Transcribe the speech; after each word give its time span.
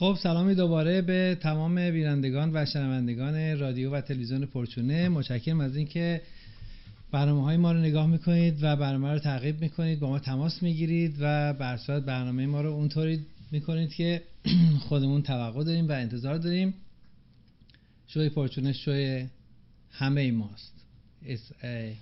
خب 0.00 0.18
سلامی 0.22 0.54
دوباره 0.54 1.02
به 1.02 1.38
تمام 1.40 1.90
بینندگان 1.90 2.50
و 2.54 2.66
شنوندگان 2.66 3.58
رادیو 3.58 3.90
و 3.90 4.00
تلویزیون 4.00 4.46
پرچونه. 4.46 5.08
متشکرم 5.08 5.60
از 5.60 5.76
اینکه 5.76 6.22
برنامه 7.12 7.44
های 7.44 7.56
ما 7.56 7.72
رو 7.72 7.78
نگاه 7.78 8.06
می‌کنید 8.06 8.58
و 8.62 8.76
برنامه 8.76 9.12
رو 9.12 9.18
تعقیب 9.18 9.60
می‌کنید. 9.60 10.00
با 10.00 10.08
ما 10.08 10.18
تماس 10.18 10.62
می‌گیرید 10.62 11.16
و 11.20 11.52
بر 11.52 11.76
صورت 11.76 12.02
برنامه 12.02 12.46
ما 12.46 12.60
رو 12.60 12.70
اونطوری 12.70 13.26
می‌کنید 13.50 13.94
که 13.94 14.22
خودمون 14.88 15.22
توقع 15.22 15.64
داریم 15.64 15.88
و 15.88 15.92
انتظار 15.92 16.38
داریم. 16.38 16.74
شوی 18.06 18.28
پرچونه 18.28 18.72
شوی 18.72 19.26
همه 19.90 20.20
ای 20.20 20.30
ماست. 20.30 20.74
It's 21.24 21.64
a 21.64 21.96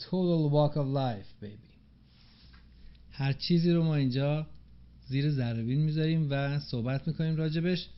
total 0.00 0.50
walk 0.50 0.74
of 0.76 0.86
life 0.96 1.44
baby. 1.44 1.74
هر 3.10 3.32
چیزی 3.32 3.72
رو 3.72 3.84
ما 3.84 3.94
اینجا 3.94 4.46
زیر 5.06 5.30
ذره 5.30 5.62
می‌ذاریم 5.62 6.26
و 6.30 6.58
صحبت 6.58 7.08
می‌کنیم 7.08 7.36
راجبش. 7.36 7.88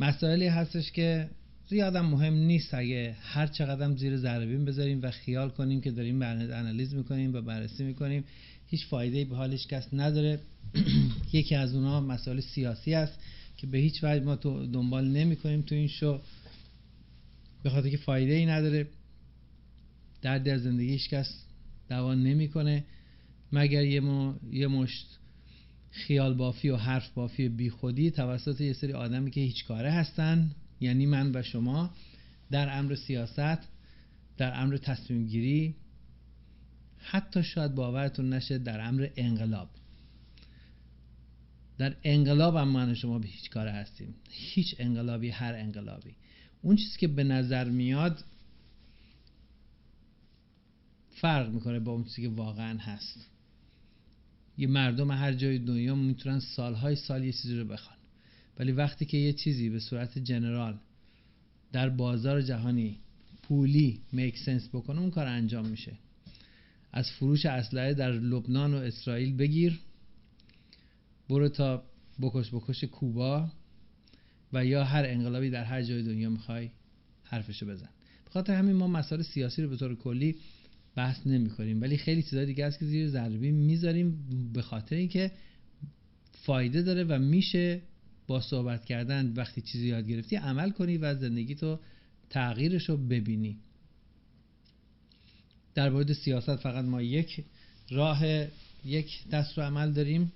مسائلی 0.00 0.46
هستش 0.46 0.92
که 0.92 1.30
زیادم 1.68 2.06
مهم 2.06 2.34
نیست 2.34 2.74
اگه 2.74 3.16
هر 3.20 3.46
چقدر 3.46 3.96
زیر 3.96 4.16
ذره 4.16 4.58
بذاریم 4.58 5.02
و 5.02 5.10
خیال 5.10 5.50
کنیم 5.50 5.80
که 5.80 5.90
داریم 5.90 6.22
انالیز 6.22 6.94
می‌کنیم 6.94 7.34
و 7.34 7.40
بررسی 7.40 7.84
می‌کنیم. 7.84 8.24
هیچ 8.66 8.86
فایده 8.86 9.24
به 9.24 9.36
حالش 9.36 9.66
کس 9.66 9.88
نداره. 9.92 10.40
یکی 11.32 11.54
از 11.54 11.74
اونها 11.74 12.00
مسائل 12.00 12.40
سیاسی 12.40 12.94
است 12.94 13.18
که 13.56 13.66
به 13.66 13.78
هیچ 13.78 14.04
وجه 14.04 14.24
ما 14.24 14.36
تو 14.36 14.66
دنبال 14.66 15.08
نمی 15.08 15.36
کنیم 15.36 15.62
تو 15.62 15.74
این 15.74 15.88
شو. 15.88 16.20
به 17.62 17.70
خاطر 17.70 17.88
که 17.88 17.96
فایده 17.96 18.32
ای 18.32 18.46
نداره. 18.46 18.86
دردی 20.22 20.50
از 20.50 20.62
زندگی 20.62 20.90
هیچ 20.90 21.08
کس 21.08 21.44
دوا 21.88 22.14
نمی‌کنه. 22.14 22.84
مگر 23.52 23.84
یه, 23.84 24.02
یه 24.52 24.66
مشت 24.66 25.06
خیال 25.96 26.34
بافی 26.34 26.68
و 26.68 26.76
حرف 26.76 27.10
بافی 27.10 27.48
بی 27.48 27.70
خودی 27.70 28.10
توسط 28.10 28.60
یه 28.60 28.72
سری 28.72 28.92
آدمی 28.92 29.30
که 29.30 29.40
هیچ 29.40 29.64
کاره 29.64 29.90
هستن. 29.90 30.50
یعنی 30.80 31.06
من 31.06 31.36
و 31.36 31.42
شما 31.42 31.90
در 32.50 32.78
امر 32.78 32.94
سیاست 32.94 33.68
در 34.36 34.60
امر 34.60 34.76
تصمیم 34.76 35.26
گیری 35.26 35.74
حتی 36.98 37.42
شاید 37.42 37.74
باورتون 37.74 38.32
نشه 38.32 38.58
در 38.58 38.80
امر 38.80 39.08
انقلاب. 39.16 39.68
در 41.78 41.96
انقلاب 42.04 42.56
هم 42.56 42.68
من 42.68 42.90
و 42.90 42.94
شما 42.94 43.18
به 43.18 43.26
هیچ 43.26 43.50
کاره 43.50 43.72
هستیم. 43.72 44.14
هیچ 44.30 44.74
انقلابی 44.78 45.30
هر 45.30 45.54
انقلابی. 45.54 46.14
اون 46.62 46.76
چیزی 46.76 46.98
که 46.98 47.08
به 47.08 47.24
نظر 47.24 47.70
میاد 47.70 48.24
فرق 51.10 51.50
می‌کنه 51.50 51.80
با 51.80 51.92
اون 51.92 52.04
چیزی 52.04 52.22
که 52.22 52.28
واقعا 52.28 52.78
هست. 52.78 53.35
یه 54.58 54.66
مردم 54.66 55.10
هر 55.10 55.32
جای 55.32 55.58
دنیا 55.58 55.94
می‌تونن 55.94 56.40
سالهای 56.40 56.96
سال 56.96 57.24
یه 57.24 57.32
چیزی 57.32 57.56
رو 57.56 57.64
بخوان. 57.64 57.96
ولی 58.58 58.72
وقتی 58.72 59.04
که 59.04 59.16
یه 59.16 59.32
چیزی 59.32 59.68
به 59.68 59.80
صورت 59.80 60.18
جنرال 60.18 60.78
در 61.72 61.88
بازار 61.88 62.42
جهانی 62.42 62.98
پولی 63.42 64.00
میک 64.12 64.38
سنس 64.38 64.68
بکنه 64.68 65.00
اون 65.00 65.10
کار 65.10 65.26
انجام 65.26 65.66
میشه. 65.66 65.92
از 66.92 67.10
فروش 67.10 67.46
اسلحه 67.46 67.94
در 67.94 68.12
لبنان 68.12 68.74
و 68.74 68.76
اسرائیل 68.76 69.36
بگیر. 69.36 69.80
برو 71.28 71.48
تا 71.48 71.82
بکش 72.20 72.54
بکش 72.54 72.84
کوبا 72.84 73.50
و 74.52 74.64
یا 74.64 74.84
هر 74.84 75.04
انقلابی 75.06 75.50
در 75.50 75.64
هر 75.64 75.82
جای 75.82 76.02
دنیا 76.02 76.30
می‌خوای 76.30 76.70
حرفشو 77.24 77.66
بزن. 77.66 77.88
به 78.24 78.30
خاطر 78.30 78.54
همین 78.54 78.76
ما 78.76 78.86
مسائل 78.86 79.22
سیاسی 79.22 79.62
رو 79.62 79.68
به 79.68 79.76
طور 79.76 79.94
کلی 79.94 80.36
بحث 80.96 81.26
نمی 81.26 81.50
کنیم 81.50 81.82
ولی 81.82 81.96
خیلی 81.96 82.22
چیزای 82.22 82.46
دیگه 82.46 82.66
هست 82.66 82.78
که 82.78 82.84
زیر 82.84 83.08
ضربی 83.08 83.50
می‌ذاریم 83.50 84.28
به 84.52 84.62
خاطر 84.62 84.96
اینکه 84.96 85.30
فایده 86.32 86.82
داره 86.82 87.04
و 87.04 87.18
میشه 87.18 87.80
با 88.26 88.40
صحبت 88.40 88.84
کردن 88.84 89.32
وقتی 89.36 89.60
چیزی 89.60 89.88
یاد 89.88 90.08
گرفتی 90.08 90.36
عمل 90.36 90.70
کنی 90.70 90.98
و 90.98 91.14
زندگی 91.14 91.54
تو 91.54 91.78
تغییرش 92.30 92.88
رو 92.88 92.96
ببینی. 92.96 93.58
در 95.74 95.90
مورد 95.90 96.12
سیاست 96.12 96.56
فقط 96.56 96.84
ما 96.84 97.02
یک 97.02 97.44
راه 97.90 98.22
یک 98.84 99.28
دستور 99.28 99.64
عمل 99.64 99.92
داریم 99.92 100.32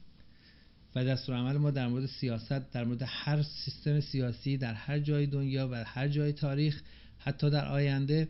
و 0.95 1.05
دستور 1.05 1.37
عمل 1.37 1.57
ما 1.57 1.71
در 1.71 1.89
مورد 1.89 2.07
سیاست 2.07 2.73
در 2.73 2.85
مورد 2.85 3.03
هر 3.07 3.43
سیستم 3.43 4.01
سیاسی 4.01 4.57
در 4.57 4.75
هر 4.75 4.99
جای 4.99 5.27
دنیا 5.27 5.69
و 5.69 5.85
هر 5.85 6.09
جای 6.09 6.33
تاریخ 6.33 6.83
حتی 7.19 7.51
در 7.51 7.69
آینده 7.69 8.29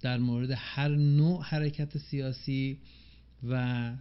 در 0.00 0.18
مورد 0.18 0.50
هر 0.56 0.88
نوع 0.88 1.42
حرکت 1.42 1.98
سیاسی 1.98 2.78
و 3.48 3.92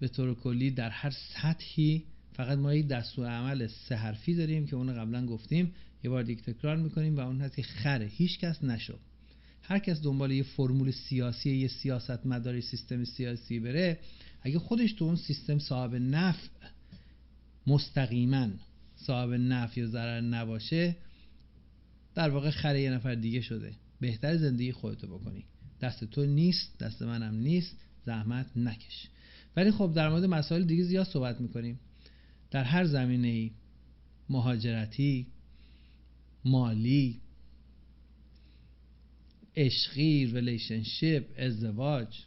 به 0.00 0.08
طور 0.08 0.34
کلی 0.34 0.70
در 0.70 0.90
هر 0.90 1.10
سطحی 1.10 2.04
فقط 2.32 2.58
ما 2.58 2.74
یک 2.74 2.88
دستور 2.88 3.26
عمل 3.26 3.66
سه 3.66 3.96
حرفی 3.96 4.34
داریم 4.34 4.66
که 4.66 4.76
اون 4.76 4.94
قبلا 4.94 5.26
گفتیم. 5.26 5.72
یه 6.04 6.10
بار 6.10 6.22
دیگه 6.22 6.42
تکرار 6.42 6.76
می‌کنیم 6.76 7.16
و 7.16 7.20
اون 7.20 7.40
هست 7.40 7.56
که 7.56 7.62
خره 7.62 8.06
هیچ 8.06 8.38
کس 8.38 8.64
نشو. 8.64 8.98
هر 9.62 9.78
کس 9.78 10.02
دنبال 10.02 10.32
یه 10.32 10.42
فرمول 10.42 10.90
سیاسی 10.90 11.50
یه 11.50 11.68
سیاست 11.68 12.26
مداری 12.26 12.60
سیستم 12.60 13.04
سیاسی 13.04 13.60
بره 13.60 13.98
اگه 14.42 14.58
خودش 14.58 14.92
تو 14.92 15.04
اون 15.04 15.16
سیستم 15.16 15.58
صاحب 15.58 15.94
نفع 15.94 16.48
مستقیما 17.66 18.48
صاحب 18.96 19.30
نفع 19.30 19.80
یا 19.80 19.86
ضرر 19.86 20.20
نباشه 20.20 20.96
در 22.14 22.30
واقع 22.30 22.50
خره 22.50 22.80
یه 22.80 22.90
نفر 22.90 23.14
دیگه 23.14 23.40
شده. 23.40 23.72
بهتر 24.00 24.36
زندگی 24.36 24.72
خودتو 24.72 25.06
بکنی. 25.06 25.44
دست 25.80 26.04
تو 26.04 26.26
نیست 26.26 26.78
دست 26.78 27.02
منم 27.02 27.34
نیست 27.34 27.76
زحمت 28.06 28.46
نکش. 28.56 29.08
ولی 29.56 29.70
خب 29.70 29.92
در 29.94 30.08
مورد 30.08 30.24
مسائل 30.24 30.64
دیگه 30.64 30.84
زیاد 30.84 31.06
صحبت 31.06 31.40
می‌کنیم. 31.40 31.80
در 32.50 32.64
هر 32.64 32.84
زمینه 32.84 33.50
مهاجرتی 34.28 35.26
مالی 36.44 37.20
عشقی 39.56 40.26
relationship 40.26 41.24
ازدواج. 41.38 42.18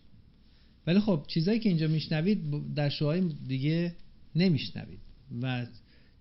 ولی 0.87 0.99
خب 0.99 1.25
چیزایی 1.27 1.59
که 1.59 1.69
اینجا 1.69 1.87
میشنوید 1.87 2.73
در 2.75 2.89
شوهای 2.89 3.21
دیگه 3.47 3.95
نمیشنوید. 4.35 4.99
و 5.41 5.65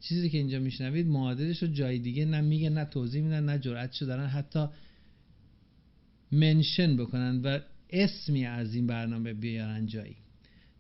چیزی 0.01 0.31
که 0.31 0.39
اینجا 0.39 0.59
میشنوید 0.59 1.07
معادلش 1.07 1.63
رو 1.63 1.69
جای 1.69 1.99
دیگه 1.99 2.25
نه 2.25 2.41
میگه 2.41 2.71
نه 2.71 2.85
توضیح 2.85 3.23
میدن 3.23 3.45
نه 3.45 3.59
جرأتشو 3.59 4.07
دارن. 4.07 4.27
حتی 4.27 4.67
mention 6.33 6.97
بکنن 6.97 7.43
و 7.43 7.59
اسمی 7.91 8.47
از 8.47 8.75
این 8.75 8.87
برنامه 8.87 9.33
بیارن 9.33 9.87
جایی. 9.87 10.17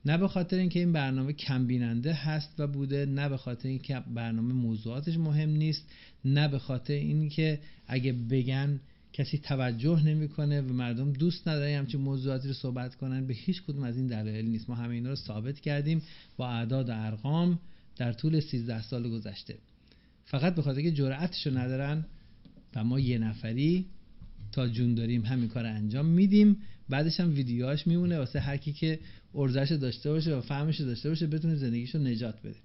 نه 0.04 0.18
به 0.18 0.28
خاطر 0.28 0.56
اینکه 0.56 0.78
این 0.78 0.92
برنامه 0.92 1.32
کم 1.32 1.66
بیننده 1.66 2.12
هست 2.12 2.54
و 2.58 2.66
بوده 2.66 3.06
نه 3.06 3.28
به 3.28 3.36
خاطر 3.36 3.68
اینکه 3.68 4.02
برنامه 4.14 4.54
موضوعاتش 4.54 5.16
مهم 5.16 5.50
نیست 5.50 5.84
نه 6.24 6.48
به 6.48 6.58
خاطر 6.58 6.94
اینکه 6.94 7.60
اگه 7.86 8.12
بگن 8.12 8.80
کسی 9.12 9.38
توجه 9.38 10.02
نمی‌کنه 10.04 10.60
و 10.60 10.72
مردم 10.72 11.12
دوست 11.12 11.48
ندارن 11.48 11.74
همچین 11.74 12.00
موضوعاتی 12.00 12.48
رو 12.48 12.54
صحبت 12.54 12.94
کنن 12.94 13.26
به 13.26 13.34
هیچ 13.34 13.62
کدوم 13.62 13.82
از 13.82 13.96
این 13.96 14.06
دلایل 14.06 14.46
نیست. 14.46 14.70
ما 14.70 14.76
همه 14.76 14.94
اینا 14.94 15.10
رو 15.10 15.16
ثابت 15.16 15.60
کردیم 15.60 16.02
با 16.36 16.48
اعداد 16.48 16.88
و 16.88 16.92
ارقام 16.94 17.58
در 17.96 18.12
طول 18.12 18.40
13 18.40 18.82
سال 18.82 19.10
گذشته. 19.10 19.58
فقط 20.24 20.54
به 20.54 20.62
خاطر 20.62 20.82
که 20.82 20.92
جرأتش 20.92 21.46
ندارن 21.46 22.04
و 22.74 22.84
ما 22.84 23.00
یه 23.00 23.18
نفری 23.18 23.86
تا 24.56 24.68
جون 24.68 24.94
داریم 24.94 25.24
همین 25.24 25.48
کار 25.48 25.66
انجام 25.66 26.06
میدیم. 26.06 26.56
بعدش 26.88 27.20
هم 27.20 27.34
ویدیوهاش 27.34 27.86
میمونه 27.86 28.18
واسه 28.18 28.40
هر 28.40 28.56
کی 28.56 28.72
که 28.72 28.98
ارزش 29.34 29.72
داشته 29.72 30.10
باشه 30.10 30.36
و 30.36 30.40
فهمش 30.40 30.80
داشته 30.80 31.08
باشه 31.08 31.26
بتونه 31.26 31.54
زندگیشو 31.54 31.98
نجات 31.98 32.42
بده. 32.42 32.56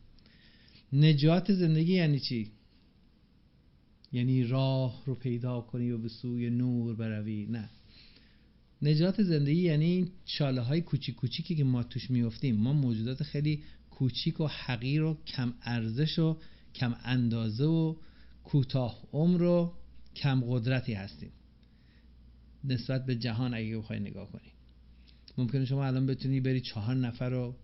نجات 0.94 1.54
زندگی 1.54 1.94
یعنی 1.94 2.20
چی؟ 2.20 2.52
یعنی 4.12 4.44
راه 4.44 5.04
رو 5.06 5.16
پیدا 5.16 5.62
کنی 5.62 5.92
و 5.92 5.98
به 5.98 6.10
سوی 6.10 6.50
نور 6.50 6.96
بروی. 6.96 7.46
نه. 7.46 7.70
نجات 8.82 9.24
زندگی 9.24 9.62
یعنی 9.62 10.12
چاله 10.26 10.62
های 10.62 10.82
کوچیک 10.82 11.16
کوچیکی 11.16 11.56
که 11.56 11.64
ما 11.64 11.84
توش 11.84 12.12
میفتیم 12.12 12.56
ما 12.56 12.74
موجودات 12.74 13.24
خیلی 13.24 13.64
کوچیک 13.90 14.40
و 14.40 14.48
حقیر 14.48 15.04
و 15.04 15.18
کم 15.28 15.54
ارزش 15.64 16.20
و 16.20 16.38
کم 16.76 16.96
اندازه 17.04 17.66
و 17.66 17.96
کوتاه 18.44 19.04
عمر 19.14 19.42
و 19.42 19.74
کم 20.16 20.44
قدرتی 20.48 20.94
هستیم. 20.94 21.32
نسبت 22.64 23.06
به 23.06 23.16
جهان 23.16 23.54
اگه 23.54 23.78
بخوای 23.78 24.00
نگاه 24.00 24.32
کنی. 24.32 24.52
ممکنه 25.38 25.66
شما 25.66 25.86
الان 25.86 26.06
بتونی 26.06 26.40
بری 26.40 26.62
چهار 26.62 26.96
نفر 26.96 27.30
رو 27.30 27.56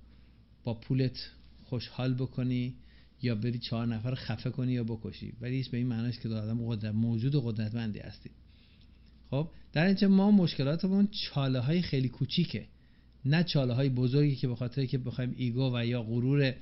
با 0.63 0.73
پولت 0.73 1.29
خوشحال 1.63 2.13
بکنی 2.13 2.75
یا 3.21 3.35
بری 3.35 3.59
چهار 3.59 3.87
نفر 3.87 4.15
خفه 4.15 4.49
کنی 4.49 4.73
یا 4.73 4.83
بکشی. 4.83 5.33
ولی 5.41 5.55
هیچ 5.55 5.69
به 5.69 5.77
این 5.77 5.87
معناش 5.87 6.19
که 6.19 6.29
آدم 6.29 6.67
قدرت 6.67 6.95
موجود 6.95 7.35
و 7.35 7.41
قدرتمندی 7.41 7.99
هستی. 7.99 8.29
خب 9.29 9.49
در 9.73 9.85
اینجا 9.85 10.07
ما 10.07 10.31
مشکلاتمون 10.31 11.07
چاله 11.07 11.59
های 11.59 11.81
خیلی 11.81 12.09
کوچیکه. 12.09 12.67
نه 13.25 13.43
چاله 13.43 13.73
های 13.73 13.89
بزرگی 13.89 14.35
که 14.35 14.47
به 14.47 14.55
خاطر 14.55 14.85
که 14.85 14.97
بخوایم 14.97 15.33
ایگو 15.37 15.75
و 15.75 15.85
یا 15.85 16.03
غرور 16.03 16.53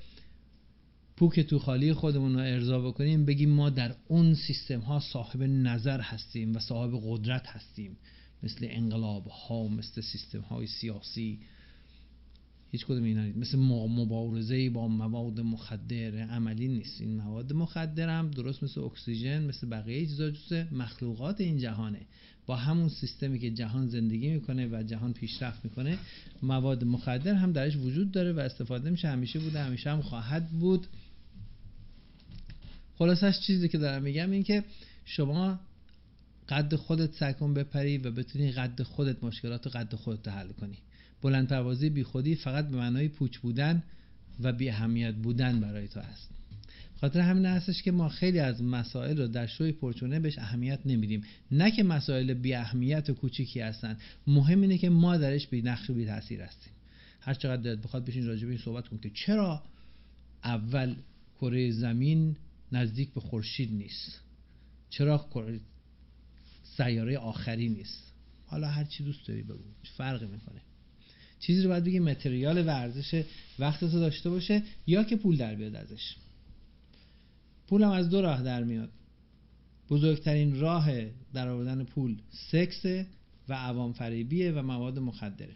پوک 1.18 1.40
تو 1.40 1.60
خالی 1.60 1.94
خودمون 1.94 2.34
رو 2.34 2.40
ارضا 2.40 2.80
بکنیم 2.80 3.26
بگیم 3.26 3.50
ما 3.50 3.70
در 3.70 3.96
اون 4.08 4.34
سیستم 4.34 4.80
ها 4.80 5.00
صاحب 5.00 5.44
نظر 5.44 6.02
هستیم 6.02 6.56
و 6.56 6.60
صاحب 6.60 7.00
قدرت 7.04 7.48
هستیم. 7.48 7.98
مثل 8.44 8.68
انقلاب 8.70 9.28
ها 9.28 9.68
مثل 9.68 10.02
سیستم 10.02 10.42
های 10.42 10.68
سیاسی. 10.68 11.40
هیچ 12.72 12.86
کدوم 12.86 13.04
اینا 13.04 13.24
نیست. 13.26 13.38
مثل 13.38 13.58
مبارزه 13.58 14.70
با 14.70 14.88
مواد 14.88 15.40
مخدر 15.40 16.18
عملی 16.18 16.68
نیست. 16.68 17.02
این 17.02 17.16
مواد 17.16 17.54
مخدر 17.54 18.10
هم 18.10 18.32
درست 18.32 18.64
مثل 18.64 18.82
اکسیژن 18.82 19.44
مثل 19.44 19.70
بقیه 19.70 20.06
چیزا 20.06 20.32
جز 20.32 20.54
مخلوقات 20.72 21.42
این 21.42 21.58
جهانه. 21.58 22.02
با 22.46 22.56
همون 22.56 22.90
سیستمی 22.90 23.40
که 23.40 23.52
جهان 23.52 23.88
زندگی 23.88 24.30
می‌کنه 24.30 24.68
و 24.68 24.84
جهان 24.84 25.14
پیشرفت 25.14 25.66
می‌کنه 25.66 25.98
مواد 26.44 26.84
مخدر 26.84 27.34
هم 27.34 27.52
درش 27.52 27.76
وجود 27.76 28.12
داره 28.12 28.34
و 28.34 28.40
استفاده 28.40 28.90
میشه. 28.90 29.08
همیشه 29.08 29.40
بوده 29.40 29.64
همیشه 29.64 29.92
هم 29.92 30.02
خواهد 30.02 30.50
بود. 30.50 30.88
خلاصش 32.98 33.40
چیزی 33.40 33.70
که 33.70 33.78
دارم 33.78 34.04
میگم 34.04 34.32
این 34.32 34.44
که 34.44 34.64
شما 35.06 35.60
قد 36.50 36.76
خودت 36.76 37.38
کن 37.38 37.54
بپری 37.54 37.98
و 37.98 38.12
بتونی 38.12 38.52
قد 38.52 38.84
خودت 38.84 39.24
مشکلات 39.24 39.68
قد 39.68 39.96
خودت 39.96 40.28
حل 40.28 40.48
کنی. 40.48 40.78
بلند 41.22 41.48
پروازی 41.48 41.90
بی 41.90 42.04
خودی 42.04 42.36
فقط 42.36 42.68
به 42.68 42.78
معنای 42.78 43.08
پوچ 43.08 43.38
بودن 43.38 43.84
و 44.40 44.54
بی 44.54 44.70
اهمیت 44.70 45.16
بودن 45.16 45.60
برای 45.60 45.88
تو 45.88 46.00
است 46.00 46.36
خاطر 47.02 47.20
همین 47.20 47.46
هستش 47.46 47.84
که 47.84 47.92
ما 47.92 48.10
خیلی 48.10 48.40
از 48.40 48.64
مسائل 48.64 49.18
رو 49.18 49.28
در 49.28 49.48
شوی 49.48 49.72
پرچونه 49.72 50.20
بهش 50.20 50.40
اهمیت 50.40 50.80
نمیدیم. 50.86 51.24
نه 51.52 51.72
که 51.72 51.84
مسائل 51.84 52.34
بی 52.34 52.54
اهمیت 52.54 53.10
و 53.10 53.14
کوچیکی 53.14 53.60
هستن. 53.60 53.98
مهم 54.28 54.62
اینه 54.62 54.78
که 54.78 54.90
ما 54.90 55.18
درش 55.18 55.48
بی 55.48 55.62
نقش 55.62 55.90
و 55.90 55.94
بی 55.94 56.06
تاثیر 56.06 56.42
هستیم. 56.42 56.74
هر 57.20 57.34
چقدر 57.34 57.62
دلت 57.62 57.82
بخواد 57.82 58.06
بشین 58.06 58.28
راجع 58.28 58.46
به 58.46 58.50
این 58.50 58.62
صحبت 58.62 58.88
کن 58.88 58.98
که 58.98 59.12
چرا 59.14 59.64
اول 60.44 60.96
کره 61.42 61.72
زمین 61.72 62.36
نزدیک 62.72 63.14
به 63.14 63.22
خورشید 63.22 63.74
نیست؟ 63.74 64.22
چرا 64.90 65.18
سیاره 66.78 67.18
آخری 67.18 67.70
نیست. 67.70 68.14
حالا 68.46 68.68
هر 68.68 68.84
چی 68.84 69.04
دوست 69.04 69.28
داری 69.28 69.42
بگو. 69.42 69.64
فرقی 69.98 70.26
می‌کنه. 70.26 70.62
چیزی 71.40 71.62
رو 71.62 71.70
باید 71.70 71.84
بگی 71.84 72.00
متریال 72.00 72.68
ورزش 72.68 73.24
وقت 73.60 73.80
تو 73.80 74.00
داشته 74.00 74.30
باشه 74.30 74.64
یا 74.88 75.04
که 75.04 75.16
پول 75.16 75.38
در 75.38 75.56
بیاد 75.56 75.76
ازش. 75.76 76.16
پولم 77.68 77.90
از 77.90 78.10
دو 78.10 78.22
راه 78.22 78.44
در 78.44 78.64
میاد. 78.64 78.92
بزرگترین 79.90 80.60
راه 80.60 80.90
در 81.34 81.48
آوردن 81.48 81.84
پول 81.84 82.18
سکس 82.52 82.86
و 83.50 83.54
عوام 83.54 83.94
فریبیه 83.94 84.52
و 84.52 84.62
مواد 84.62 85.00
مخدره. 85.00 85.56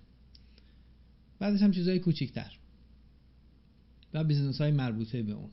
بعدش 1.39 1.61
هم 1.61 1.71
چیزهای 1.71 1.99
کوچیکتر. 1.99 2.57
و 4.13 4.23
بیزنس 4.23 4.61
های 4.61 4.71
مربوطه 4.71 5.23
به 5.23 5.31
اون. 5.31 5.49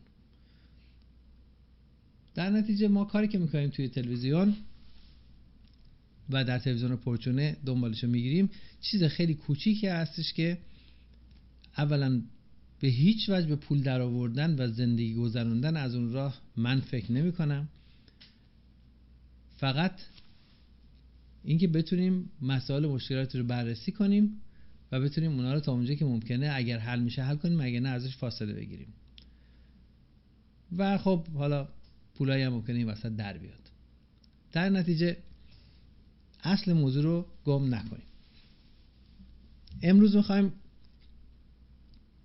در 2.34 2.50
نتیجه 2.50 2.88
ما 2.88 3.04
کاری 3.04 3.28
که 3.28 3.38
می‌کنیم 3.38 3.70
توی 3.70 3.88
تلویزیون 3.88 4.56
و 6.30 6.44
در 6.44 6.58
تلویزیون 6.58 6.96
پرچونه 6.96 7.56
دنبالشو 7.66 8.06
می‌گیریم. 8.06 8.50
چیز 8.80 9.04
خیلی 9.04 9.34
کوچیکی 9.34 9.86
هستش 9.86 10.32
که 10.32 10.58
اولا 11.78 12.22
به 12.80 12.88
هیچ 12.88 13.28
وجه 13.28 13.46
به 13.46 13.56
پول 13.56 13.82
در 13.82 14.00
آوردن 14.00 14.54
و 14.58 14.68
زندگی 14.68 15.14
گذراندن 15.14 15.76
از 15.76 15.94
اون 15.94 16.12
راه 16.12 16.40
من 16.56 16.80
فکر 16.80 17.12
نمی 17.12 17.32
کنم 17.32 17.68
فقط 19.56 19.92
اینکه 21.44 21.68
بتونیم 21.68 22.30
مسائل 22.42 22.86
مشکلات 22.86 23.36
رو 23.36 23.44
بررسی 23.44 23.92
کنیم 23.92 24.40
و 24.92 25.00
بتونیم 25.00 25.32
اونا 25.32 25.54
رو 25.54 25.60
تا 25.60 25.72
اونجا 25.72 25.94
که 25.94 26.04
ممکنه 26.04 26.50
اگر 26.54 26.78
حل 26.78 27.00
میشه 27.00 27.22
حل 27.22 27.36
کنیم 27.36 27.60
اگر 27.60 27.80
نه 27.80 27.88
ازش 27.88 28.16
فاصله 28.16 28.52
بگیریم. 28.52 28.88
و 30.76 30.98
خب 30.98 31.26
حالا 31.26 31.68
پولایی 32.14 32.42
هم 32.42 32.52
ممکنه 32.52 32.76
این 32.76 32.86
وسط 32.86 33.16
در 33.16 33.38
بیاد. 33.38 33.70
در 34.52 34.68
نتیجه 34.68 35.16
اصل 36.46 36.72
موضوع 36.72 37.02
رو 37.02 37.26
گم 37.44 37.74
نکنیم. 37.74 38.06
امروز 39.82 40.16
می‌خوایم 40.16 40.52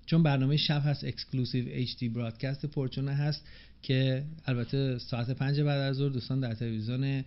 چون 0.05 0.23
برنامه 0.23 0.57
شب 0.57 0.81
هست 0.85 1.03
exclusive 1.03 1.85
HD 1.85 2.03
broadcast 2.03 2.65
پرچونه 2.65 3.11
هست 3.11 3.43
که 3.81 4.25
البته 4.45 4.97
ساعت 4.99 5.31
پنج 5.31 5.59
بعد 5.59 5.81
از 5.81 5.95
ظهر 5.95 6.09
دوستان 6.09 6.39
در 6.39 6.53
تلویزیون 6.53 7.23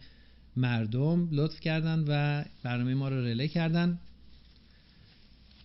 مردم 0.57 1.29
لطف 1.33 1.61
کردن 1.61 2.05
و 2.09 2.45
برنامه 2.63 2.95
ما 2.95 3.09
رو 3.09 3.25
رله 3.25 3.49
کردن 3.49 3.99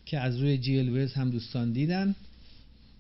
که 0.06 0.20
از 0.20 0.38
روی 0.38 0.58
جی 0.58 1.08
هم 1.16 1.30
دوستان 1.30 1.72
دیدن 1.72 2.16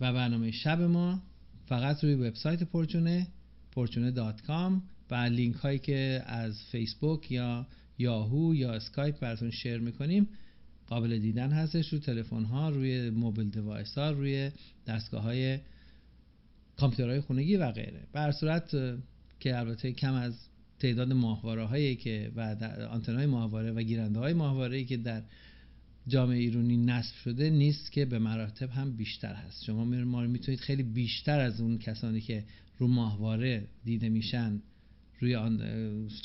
و 0.01 0.13
برنامه 0.13 0.51
شب 0.51 0.81
ما 0.81 1.21
فقط 1.67 2.03
روی 2.03 2.13
وبسایت 2.13 2.63
پرچونه 2.63 3.27
پرچونه 3.71 4.11
dot 4.11 4.41
com 4.41 4.83
و 5.11 5.15
لینک 5.15 5.55
هایی 5.55 5.79
که 5.79 6.23
از 6.25 6.61
فیسبوک 6.71 7.31
یا 7.31 7.65
یاهو 7.99 8.55
یا 8.55 8.73
اسکایپ 8.73 9.19
براتون 9.19 9.51
share 9.51 9.77
می‌کنیم. 9.77 10.27
قابل 10.87 11.19
دیدن 11.19 11.51
هستش 11.51 11.93
رو 11.93 11.99
تلفن 11.99 12.43
ها 12.43 12.69
روی 12.69 13.09
mobile 13.09 13.49
device 13.49 13.97
ها 13.97 14.11
روی 14.11 14.51
دستگاه 14.87 15.23
های 15.23 15.59
کامپیوترهای 16.77 17.21
خونگی 17.21 17.57
و 17.57 17.71
غیره. 17.71 18.07
بر 18.13 18.31
صورت 18.31 18.75
که 19.39 19.57
البته 19.57 19.91
کم 19.91 20.13
از 20.13 20.33
تعداد 20.79 21.13
ماهواره 21.13 21.65
هایی 21.65 21.95
که 21.95 22.31
و 22.35 22.41
آنتن 22.91 23.25
ماهواره 23.25 23.71
و 23.71 23.83
گیرنده 23.83 24.19
های 24.19 24.33
ماهواره 24.33 24.83
که 24.83 24.97
در 24.97 25.23
جامعه 26.07 26.37
ایرانی 26.37 26.77
نصب 26.77 27.15
شده 27.15 27.49
نیست 27.49 27.91
که 27.91 28.05
به 28.05 28.19
مراتب 28.19 28.69
هم 28.69 28.95
بیشتر 28.95 29.33
هست. 29.33 29.63
شما 29.63 29.85
ما 29.85 30.21
می‌تونید 30.21 30.59
خیلی 30.59 30.83
بیشتر 30.83 31.39
از 31.39 31.61
اون 31.61 31.77
کسانی 31.77 32.21
که 32.21 32.43
رو 32.77 32.87
ماهواره 32.87 33.67
دیده 33.83 34.09
میشن 34.09 34.61
روی 35.19 35.35
آن 35.35 35.61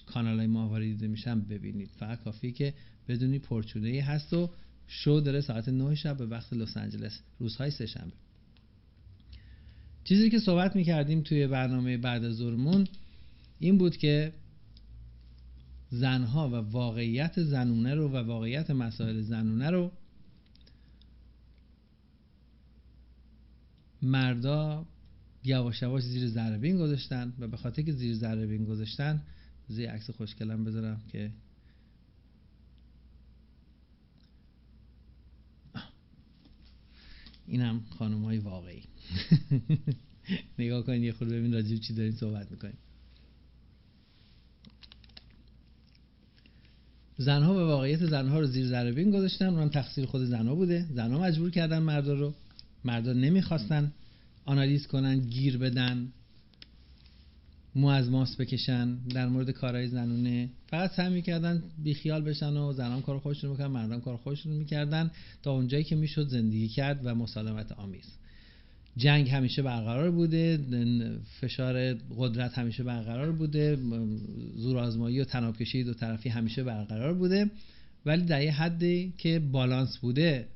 کانال 0.07 0.39
های 0.39 0.47
ماهواره 0.47 0.85
دیده 0.85 1.07
میشن 1.07 1.41
ببینید. 1.41 1.91
فقط 1.99 2.23
کافیه 2.23 2.53
که 2.53 2.75
بدونی 3.09 3.39
پرچونه 3.39 3.89
ای 3.89 4.01
هست 4.01 4.33
و 4.33 4.51
شو 4.87 5.21
داره 5.25 5.41
ساعت 5.41 5.69
9 5.69 5.95
شب 5.95 6.17
به 6.17 6.27
وقت 6.27 6.53
لس 6.53 6.77
آنجلس 6.77 7.21
روزهای 7.39 7.71
سه 7.71 7.87
شنبه. 7.87 8.13
چیزی 10.05 10.31
که 10.31 10.39
صحبت 10.39 10.77
می‌کردیم 10.77 11.21
توی 11.21 11.47
برنامه 11.47 11.97
بعد 11.97 12.25
از 12.25 12.35
ظهرمون 12.35 12.87
این 13.59 13.79
بود 13.79 13.97
که 13.97 14.33
زنها 15.91 16.49
و 16.49 16.55
واقعیت 16.55 17.43
زنونه 17.43 17.95
رو 17.95 18.09
و 18.09 18.17
واقعیت 18.17 18.71
مسائل 18.71 19.21
زنونه 19.21 19.71
رو 19.71 19.93
مردا 24.03 24.87
یواش 25.45 25.83
یواش 25.83 26.03
زیر 26.03 26.29
ذره 26.29 26.77
گذاشتن 26.77 27.33
و 27.39 27.49
به 27.49 27.57
خاطر 27.57 27.83
که 27.83 27.93
زیر 27.93 28.15
ذره 28.15 28.59
گذاشتن 28.59 29.23
زیر 29.69 29.91
عکس 29.91 30.11
خوشگلم 30.11 30.65
بذارم 30.65 31.01
که 31.13 31.31
اینم 37.47 37.81
خانم 37.99 38.25
های 38.25 38.39
واقعی. 38.39 38.83
نگاه 40.59 40.83
کنید 40.83 41.03
یه 41.03 41.13
خود 41.13 41.29
ببین 41.29 41.53
راجب 41.53 41.77
چی 41.77 41.95
داریم 41.95 42.13
صحبت 42.13 42.51
می‌کنیم. 42.51 42.79
زنها 47.19 47.55
به 47.55 47.65
واقعیت 47.65 48.07
زنها 48.07 48.41
رو 48.41 48.47
زیر 48.47 48.67
ذره 48.67 48.93
بین 48.93 49.11
گذاشتن. 49.11 49.47
اونم 49.47 49.69
تقصیر 49.69 50.07
خود 50.07 50.25
زنها 50.25 50.55
بوده. 50.55 50.87
زنها 50.95 51.19
مجبور 51.19 51.51
کردن 51.51 51.79
مردا 51.79 52.15
رو 52.15 52.35
مردا 52.85 53.13
نمی‌خواستن. 53.13 53.93
آنالیز 54.45 54.87
کنن 54.87 55.21
گیر 55.21 55.59
بدن 55.59 56.13
مو 57.75 57.87
از 57.87 58.11
ماس 58.11 58.37
بکشن 58.37 58.95
در 58.95 59.29
مورد 59.29 59.51
کارهای 59.51 59.89
زنونه. 59.89 60.51
فقط 60.67 60.91
سعی 60.91 61.13
می‌کردن 61.13 61.63
بیخیال 61.79 62.23
بشن 62.23 62.57
و 62.57 62.73
زنان 62.73 63.03
کار 63.03 63.19
خودشون 63.19 63.51
می‌کردن 63.51 63.71
مردم 63.71 64.01
کار 64.01 64.17
خودشون 64.17 64.53
می‌کردن 64.53 65.11
تا 65.43 65.53
اونجایی 65.53 65.85
که 65.85 65.97
می‌شد 65.97 66.29
زندگی 66.29 66.69
کرد 66.69 67.01
و 67.05 67.15
مسالمت 67.15 67.73
آمیز. 67.73 68.13
جنگ 68.97 69.29
همیشه 69.29 69.63
برقرار 69.63 70.11
بوده 70.11 70.61
فشار 71.41 71.95
قدرت 71.95 72.59
همیشه 72.59 72.83
برقرار 72.83 73.33
بوده 73.33 73.79
زورآزمایی 74.57 75.21
و 75.21 75.25
تنابکشی 75.25 75.85
دو 75.85 75.95
طرفی 75.95 76.29
همیشه 76.29 76.65
برقرار 76.65 77.15
بوده. 77.15 77.51
ولی 78.07 78.23
در 78.23 78.43
یه 78.43 78.53
حدی 78.53 79.13
که 79.19 79.39
بالانس 79.39 79.99
بوده 79.99 80.49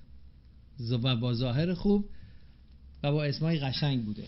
و 0.91 1.17
با 1.17 1.35
ظاهر 1.35 1.75
خوب 1.75 2.05
و 3.03 3.13
با 3.13 3.25
اسمای 3.25 3.59
قشنگ 3.59 4.05
بوده. 4.05 4.25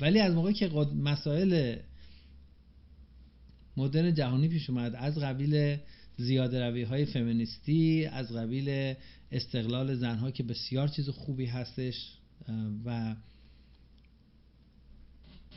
ولی 0.00 0.20
از 0.20 0.34
موقعی 0.34 0.54
که 0.54 0.68
مسائل 1.02 1.76
مدرن 3.76 4.14
جهانی 4.14 4.48
پیش 4.48 4.70
اومد 4.70 4.94
از 4.94 5.18
قبیل 5.18 5.76
زیاده 6.16 6.68
روی 6.68 6.82
های 6.82 7.04
فمینیستی 7.04 8.06
از 8.06 8.32
قبیل 8.32 8.94
استقلال 9.32 9.94
زنها 9.94 10.30
که 10.30 10.42
بسیار 10.42 10.88
چیز 10.88 11.08
خوبی 11.08 11.46
هستش 11.46 12.18
و 12.84 13.16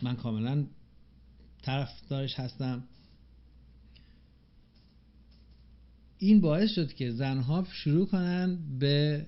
من 0.01 0.15
کاملا 0.15 0.65
طرفدارش 1.61 2.39
هستم. 2.39 2.83
این 6.17 6.41
باعث 6.41 6.71
شد 6.71 6.93
که 6.93 7.11
زنها 7.11 7.67
شروع 7.71 8.07
کنن 8.07 8.59
به 8.79 9.25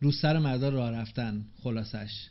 رو 0.00 0.12
سر 0.12 0.38
مردا 0.38 0.68
راه 0.68 0.90
رفتن 0.90 1.44
خلاصش. 1.62 2.28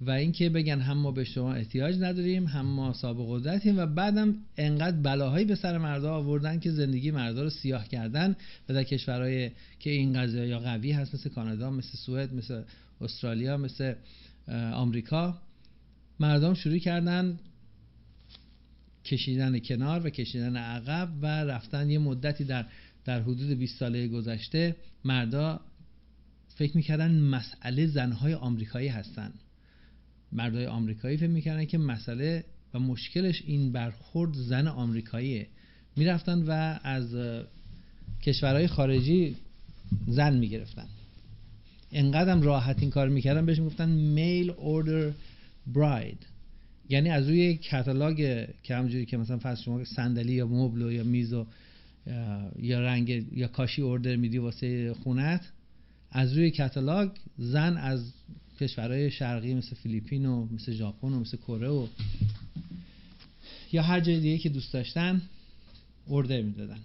و 0.00 0.10
اینکه 0.10 0.48
بگن 0.48 0.80
هم 0.80 0.98
ما 0.98 1.10
به 1.10 1.24
شما 1.24 1.54
احتیاج 1.54 1.96
نداریم 2.00 2.46
هم 2.46 2.66
ما 2.66 2.92
سابق 2.92 3.26
قدرتیم 3.28 3.78
و 3.78 3.86
بعدم 3.86 4.34
انقدر 4.56 4.96
بلاهایی 4.96 5.44
به 5.44 5.54
سر 5.54 5.78
مردا 5.78 6.14
آوردن 6.14 6.60
که 6.60 6.70
زندگی 6.70 7.10
مردا 7.10 7.42
رو 7.42 7.50
سیاه 7.50 7.88
کردن 7.88 8.36
و 8.68 8.74
در 8.74 8.84
کشورهای 8.84 9.50
که 9.78 9.90
این 9.90 10.12
قضیه 10.12 10.46
یا 10.46 10.58
قوی 10.58 10.92
هست 10.92 11.14
مثل 11.14 11.30
کانادا 11.30 11.70
مثل 11.70 11.96
سوئد 11.96 12.34
مثل 12.34 12.62
استرالیا 13.00 13.56
مثل 13.56 13.94
آمریکا 14.72 15.38
مردم 16.20 16.54
شروع 16.54 16.78
کردن 16.78 17.38
کشیدن 19.04 19.58
کنار 19.58 20.06
و 20.06 20.10
کشیدن 20.10 20.56
عقب 20.56 21.08
و 21.22 21.26
رفتن 21.26 21.90
یه 21.90 21.98
مدتی 21.98 22.44
در 22.44 22.66
در 23.04 23.20
حدود 23.20 23.50
20 23.50 23.78
ساله 23.78 24.08
گذشته 24.08 24.76
مردا 25.04 25.60
فکر 26.54 26.76
می‌کردن 26.76 27.20
مسئله 27.20 27.86
زنهای 27.86 28.34
آمریکایی 28.34 28.88
هستن. 28.88 29.32
مردای 30.32 30.66
آمریکایی 30.66 31.16
فکر 31.16 31.26
می‌کردن 31.26 31.64
که 31.64 31.78
مسئله 31.78 32.44
و 32.74 32.78
مشکلش 32.78 33.42
این 33.46 33.72
برخورد 33.72 34.34
زن 34.34 34.66
آمریکاییه. 34.66 35.46
می‌رفتن 35.96 36.42
و 36.42 36.78
از 36.82 37.16
کشورهای 38.22 38.66
خارجی 38.66 39.36
زن 40.06 40.36
می‌گرفتن. 40.36 40.86
انقدرم 41.92 42.42
راحت 42.42 42.80
این 42.80 42.90
کار 42.90 43.08
می‌کردن 43.08 43.46
بهش 43.46 43.58
می‌گفتن 43.58 43.88
میل 43.88 44.50
اوردر 44.50 45.12
براید 45.66 46.26
یعنی 46.88 47.10
از 47.10 47.28
روی 47.28 47.54
کتالاگ 47.54 48.46
که 48.62 48.76
همجوری 48.76 49.06
که 49.06 49.16
مثلا 49.16 49.38
فرض 49.38 49.60
شما 49.60 49.84
صندلی 49.84 50.32
یا 50.32 50.46
مبل 50.46 50.92
یا 50.92 51.04
میز 51.04 51.32
و 51.32 51.46
یا 52.58 52.80
رنگ 52.80 53.26
یا 53.32 53.48
کاشی 53.48 53.82
اوردر 53.82 54.16
میدی 54.16 54.38
واسه 54.38 54.94
خونت 54.94 55.40
از 56.14 56.32
روی 56.32 56.50
کتالاگ 56.50 57.10
زن 57.38 57.76
از 57.76 58.12
کشورهای 58.60 59.10
شرقی 59.10 59.54
مثل 59.54 59.74
فیلیپین 59.74 60.26
و 60.26 60.48
مثل 60.52 60.72
ژاپن 60.72 61.12
و 61.12 61.20
مثل 61.20 61.36
کره 61.36 61.68
و 61.68 61.86
یا 63.72 63.82
هر 63.82 64.00
جای 64.00 64.20
دیگه 64.20 64.38
که 64.38 64.48
دوست 64.48 64.72
داشتن 64.72 65.22
اوردر 66.06 66.42
می‌دادن. 66.42 66.78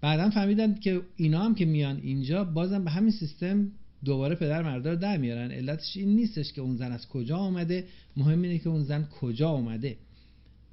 بعدا 0.00 0.30
فهمیدن 0.30 0.74
که 0.74 1.02
اینا 1.16 1.44
هم 1.44 1.54
که 1.54 1.64
میان 1.64 2.00
اینجا 2.02 2.44
بازم 2.44 2.84
به 2.84 2.90
همین 2.90 3.10
سیستم 3.10 3.68
دوباره 4.04 4.34
پدر 4.34 4.62
مردا 4.62 4.90
رو 4.90 4.96
در 4.96 5.16
میارن. 5.16 5.50
علتش 5.50 5.96
این 5.96 6.16
نیستش 6.16 6.52
که 6.52 6.60
اون 6.60 6.76
زن 6.76 6.92
از 6.92 7.08
کجا 7.08 7.36
آمده 7.36 7.86
مهم 8.16 8.42
اینه 8.42 8.58
که 8.58 8.68
اون 8.68 8.84
زن 8.84 9.04
کجا 9.20 9.48
آمده 9.48 9.96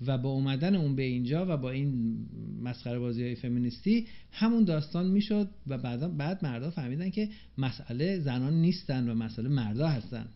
و 0.05 0.17
با 0.17 0.29
اومدن 0.29 0.75
اون 0.75 0.95
به 0.95 1.03
اینجا 1.03 1.45
و 1.49 1.57
با 1.57 1.71
این 1.71 2.17
مسخره 2.63 2.99
بازی 2.99 3.23
های 3.23 3.35
فمینیستی 3.35 4.07
همون 4.31 4.63
داستان 4.63 5.07
می‌شد 5.07 5.49
و 5.67 5.77
بعدا 5.77 6.07
بعد 6.07 6.45
مردا 6.45 6.71
فهمیدن 6.71 7.09
که 7.09 7.29
مسئله 7.57 8.19
زنان 8.19 8.53
نیستن 8.53 9.09
و 9.09 9.13
مسئله 9.13 9.49
مردا 9.49 9.87
هستن. 9.87 10.27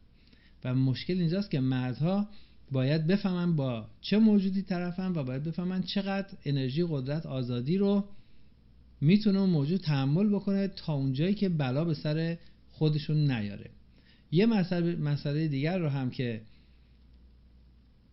و 0.64 0.76
مشکل 0.76 1.14
اینجاست 1.14 1.52
که 1.52 1.60
مردها 1.60 2.28
باید 2.72 3.08
بفهمن 3.08 3.56
با 3.56 3.88
چه 4.02 4.18
موجودی 4.18 4.62
طرفن 4.62 5.12
و 5.16 5.24
باید 5.24 5.44
بفهمن 5.44 5.82
چقدر 5.84 6.38
انرژی 6.46 6.86
قدرت 6.90 7.26
آزادی 7.26 7.78
رو 7.78 8.06
می‌تونه 9.02 9.46
موجود 9.46 9.80
تحمل 9.80 10.30
بکنه 10.30 10.68
تا 10.68 10.94
اونجایی 10.94 11.34
که 11.34 11.50
بلا 11.50 11.86
به 11.86 11.94
سر 11.94 12.38
خودشون 12.72 13.32
نیاره. 13.32 13.70
یه 14.32 14.46
مسئله, 14.46 14.96
مسئله 14.96 15.48
دیگر 15.48 15.78
رو 15.78 15.90
هم 15.90 16.10
که 16.10 16.42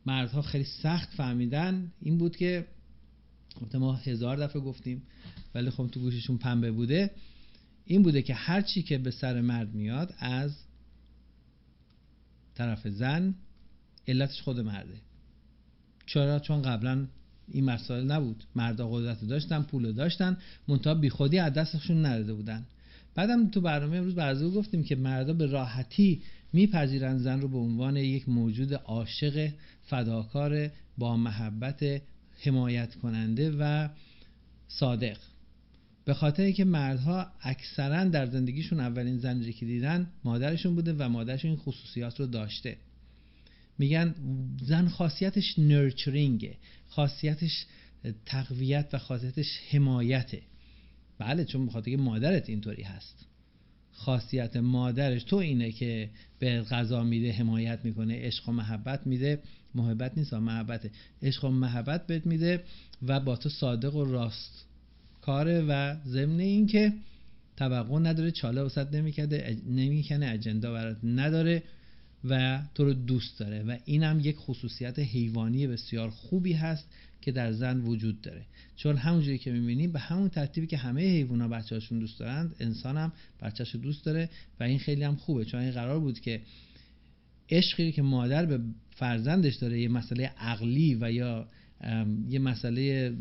مردها 0.09 0.43
خیلی 0.43 0.65
سخت 0.65 1.09
فهمیدن. 1.15 1.93
این 2.00 2.19
بود 2.19 2.37
که 2.37 2.67
ما 3.75 3.95
هزار 3.95 4.37
دفعه 4.37 4.62
گفتیم 4.62 5.03
ولی 5.55 5.71
خب 5.71 5.88
تو 5.93 6.00
گوششون 6.00 6.38
پنبه 6.38 6.73
بوده. 6.73 7.11
این 7.85 8.03
بوده 8.03 8.23
که 8.23 8.35
هر 8.35 8.61
چی 8.61 8.83
که 8.83 8.99
به 8.99 9.11
سر 9.11 9.41
مرد 9.41 9.75
میاد 9.75 10.15
از 10.19 10.57
طرف 12.55 12.88
زن 12.88 13.35
علتش 14.09 14.43
خود 14.43 14.61
مرده. 14.61 15.00
چرا؟ 16.07 16.38
چون 16.38 16.62
قبلا 16.62 17.07
این 17.49 17.65
مسائل 17.65 18.05
نبود. 18.05 18.45
مردا 18.55 18.91
قدرت 18.91 19.25
داشتن 19.25 19.62
پول 19.62 19.93
داشتن 19.93 20.37
منتها 20.69 20.95
بیخودی 20.95 21.38
از 21.38 21.53
دستشون 21.53 22.07
نداده 22.07 22.35
بودن. 22.35 22.67
بعدم 23.15 23.50
تو 23.50 23.61
برنامه 23.61 23.97
امروز 23.97 24.15
برزو 24.15 24.50
گفتیم 24.50 24.85
که 24.85 24.97
مردا 24.97 25.33
به 25.33 25.47
راحتی 25.47 26.23
میپذیرن 26.52 27.19
زن 27.19 27.40
رو 27.40 27.49
به 27.49 27.59
عنوان 27.59 27.97
یک 27.97 28.28
موجود 28.28 28.75
عاشق 28.75 29.50
فداکار 29.83 30.71
با 30.99 31.17
محبت 31.17 32.02
حمایت 32.40 32.95
کننده 32.95 33.57
و 33.59 33.88
صادق. 34.69 35.19
به 36.05 36.14
خاطر 36.14 36.43
اینکه 36.43 36.64
مردها 36.64 37.26
اکثرا 37.40 38.05
در 38.05 38.26
زندگیشون 38.26 38.81
اولین 38.81 39.19
زنی 39.19 39.52
که 39.52 39.67
دیدن 39.67 40.11
مادرشون 40.25 40.75
بوده 40.75 40.93
و 40.93 41.09
مادرشون 41.09 41.50
این 41.50 41.61
خصوصیات 41.61 42.21
رو 42.21 42.26
داشته. 42.26 42.76
میگن 43.78 44.14
زن 44.62 44.88
خاصیتش 44.88 45.59
نرچرینگه 45.59 46.57
خاصیتش 46.88 47.67
تقویت 48.26 48.88
و 48.93 48.99
خاصیتش 48.99 49.47
حمایته. 49.71 50.43
بله 51.19 51.45
چون 51.45 51.67
بخاطر 51.67 51.90
که 51.90 51.97
مادرت 51.97 52.49
اینطوری 52.49 52.83
هست. 52.83 53.27
خاصیت 53.99 54.57
مادرش. 54.57 55.25
تو 55.25 55.37
اینه 55.37 55.73
که 55.73 56.11
به 56.38 56.61
غذا 56.61 57.05
میده 57.05 57.33
حمایت 57.33 57.78
می‌کنه 57.85 58.26
عشق 58.26 58.49
و 58.49 58.52
محبت 58.52 59.07
میده. 59.07 59.38
محبت 59.75 60.19
نیست 60.19 60.35
محبت 60.35 60.90
عشق 61.23 61.45
و 61.45 61.49
محبت 61.49 62.07
بهت 62.07 62.26
میده 62.26 62.64
و 63.07 63.21
با 63.21 63.37
تو 63.37 63.49
صادق 63.49 63.95
و 63.95 64.05
راست 64.05 64.64
کاره 65.21 65.61
و 65.61 65.97
ضمن 66.07 66.40
این 66.40 66.67
که 66.67 66.93
توقع 67.57 67.99
نداره 67.99 68.31
چاله 68.31 68.62
وسط 68.62 68.95
نمی‌کنه 68.95 69.57
نمی‌کنه 69.69 70.26
اجندا 70.26 70.73
برات 70.73 70.97
نداره 71.05 71.62
و 72.25 72.62
تو 72.75 72.85
رو 72.85 72.93
دوست 72.93 73.38
داره. 73.38 73.62
و 73.62 73.76
اینم 73.85 74.21
یک 74.23 74.37
خصوصیت 74.37 74.99
حیوانی 74.99 75.67
بسیار 75.67 76.11
خوبی 76.11 76.52
هست 76.52 76.88
که 77.21 77.33
در 77.33 77.53
زن 77.53 77.81
وجود 77.81 78.21
داره. 78.21 78.47
چون 78.77 78.97
همونجوری 78.97 79.39
که 79.39 79.53
می‌بینیم 79.53 79.93
به 79.93 79.99
همون 79.99 80.29
ترتیبی 80.29 80.67
که 80.67 80.77
همه 80.77 81.01
حیوونا 81.03 81.49
بچه‌هاشون 81.49 81.99
دوست 81.99 82.19
دارند 82.19 82.57
انسان 82.61 82.97
هم 82.97 83.13
بچه‌ش 83.43 83.77
دوست 83.77 84.05
داره 84.05 84.31
و 84.61 84.65
این 84.65 84.79
خیلی 84.79 85.03
هم 85.03 85.17
خوبه. 85.17 85.45
چون 85.45 85.61
این 85.61 85.71
قرار 85.71 86.01
بود 86.01 86.21
که 86.21 86.41
عشقی 87.51 87.93
که 87.93 88.03
مادر 88.03 88.47
به 88.47 88.61
فرزندش 88.91 89.57
داره 89.57 89.81
یه 89.81 89.89
مسئله 89.89 90.33
عقلی 90.39 90.99
و 91.01 91.13
یا 91.13 91.49
یه 92.29 92.39
مسئله 92.39 93.15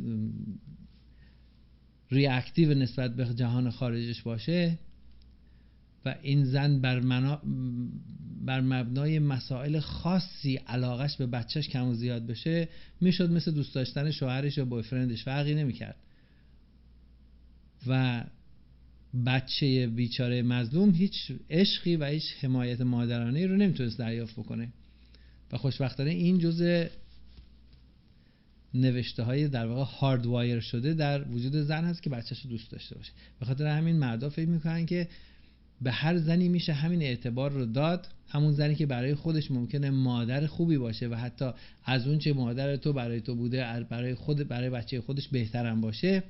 ریاکتیو 2.12 2.74
نسبت 2.74 3.16
به 3.16 3.26
جهان 3.26 3.70
خارجش 3.70 4.22
باشه 4.22 4.80
و 6.06 6.16
این 6.22 6.46
زن 6.46 6.82
بر, 6.82 7.00
بر 8.46 8.62
مبنای 8.62 9.20
مسائل 9.20 9.80
خاصی 9.80 10.56
علاقش 10.56 11.18
به 11.18 11.28
بچهش 11.28 11.68
کم 11.70 11.88
و 11.88 11.94
زیاد 11.94 12.26
بشه 12.26 12.70
می‌شد 13.02 13.32
مثل 13.32 13.52
دوست 13.52 13.76
داشتن 13.76 14.12
شوهرش 14.12 14.58
یا 14.58 14.66
بایفرندش 14.66 15.24
فرقی 15.24 15.56
نمی‌کرد. 15.56 15.96
و 17.88 18.24
بچه 19.26 19.88
بیچاره 19.88 20.42
مظلوم 20.42 20.90
هیچ 20.90 21.32
عشقی 21.50 21.96
و 21.96 22.06
هیچ 22.06 22.24
حمایت 22.42 22.82
مادرانه 22.82 23.48
رو 23.48 23.58
نمی‌تونست 23.58 24.00
دریافت 24.00 24.34
بکنه. 24.34 24.74
و 25.52 25.58
خوشبختانه 25.58 26.10
این 26.10 26.40
جزء 26.40 26.86
نوشته 28.74 29.24
های 29.24 29.48
در 29.48 29.68
واقع 29.68 29.92
هارد 30.00 30.26
وایر 30.26 30.60
شده 30.60 30.94
در 30.94 31.28
وجود 31.28 31.56
زن 31.56 31.84
هست 31.84 32.04
که 32.04 32.10
بچهش 32.10 32.42
رو 32.42 32.50
دوست 32.50 32.72
داشته 32.72 32.96
باشه. 32.96 33.12
به 33.40 33.46
خاطر 33.46 33.68
همین 33.68 33.96
مردا 33.96 34.30
فکر 34.30 34.50
می‌کنن 34.50 34.86
که 34.86 35.08
به 35.82 35.92
هر 35.92 36.18
زنی 36.18 36.50
میشه 36.50 36.74
همین 36.74 37.02
اعتبار 37.02 37.52
رو 37.52 37.66
داد. 37.66 38.08
همون 38.30 38.54
زنی 38.54 38.76
که 38.76 38.86
برای 38.86 39.16
خودش 39.16 39.52
ممکنه 39.52 39.90
مادر 39.90 40.48
خوبی 40.48 40.78
باشه 40.78 41.08
و 41.08 41.16
حتی 41.16 41.50
از 41.86 42.08
اون 42.08 42.18
چه 42.18 42.34
مادر 42.34 42.76
تو 42.76 42.94
برای 42.94 43.22
تو 43.22 43.36
بوده 43.36 43.86
برای 43.90 44.16
خود 44.16 44.48
برای 44.48 44.70
بچه 44.70 45.02
خودش 45.02 45.28
بهترم 45.28 45.82
باشه. 45.82 46.24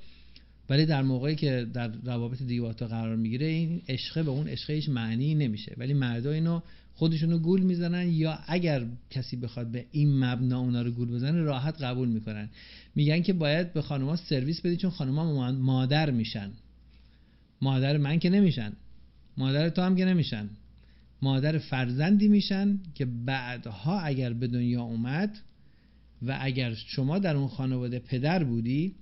ولی 0.70 0.86
در 0.86 1.02
موقعی 1.02 1.36
که 1.36 1.68
در 1.74 1.92
روابط 2.04 2.42
دیگه 2.42 2.74
قرار 2.74 3.16
می‌گیره 3.16 3.46
این 3.46 3.82
عشقه 3.90 4.24
به 4.24 4.32
اون 4.32 4.48
عشقه 4.48 4.74
هیچ 4.74 4.90
معنی 4.90 5.36
نمیشه. 5.36 5.76
ولی 5.78 5.94
مردا 5.94 6.32
اینو 6.32 6.62
خودشونو 6.96 7.38
گول 7.38 7.62
می‌زنن 7.62 8.10
یا 8.10 8.40
اگر 8.48 8.86
کسی 9.10 9.38
بخواد 9.38 9.68
به 9.68 9.86
این 9.92 10.24
مبنا 10.24 10.60
اونا 10.60 10.82
رو 10.82 10.92
گول 10.92 11.12
بزنه 11.12 11.42
راحت 11.42 11.82
قبول 11.82 12.08
می‌کنن. 12.08 12.50
میگن 12.96 13.22
که 13.22 13.34
باید 13.34 13.74
به 13.74 13.82
خانوما 13.82 14.16
سرویس 14.16 14.62
بدی 14.62 14.78
چون 14.78 14.92
خانوما 14.92 15.52
مادر 15.52 16.12
میشن. 16.12 16.50
مادر 17.62 17.98
من 17.98 18.20
که 18.20 18.30
نمیشن. 18.30 18.74
مادر 19.38 19.70
تو 19.70 19.82
هم 19.82 19.96
که 19.96 20.06
نمیشن. 20.06 20.50
مادر 21.22 21.58
فرزندی 21.58 22.28
میشن 22.28 22.80
که 22.96 23.06
بعدها 23.06 24.00
اگر 24.00 24.34
به 24.34 24.48
دنیا 24.48 24.82
اومد 24.82 25.40
و 26.22 26.38
اگر 26.42 26.74
شما 26.74 27.20
در 27.20 27.36
اون 27.36 27.48
خانواده 27.48 28.00
پدر 28.00 28.44
بودی 28.44 28.96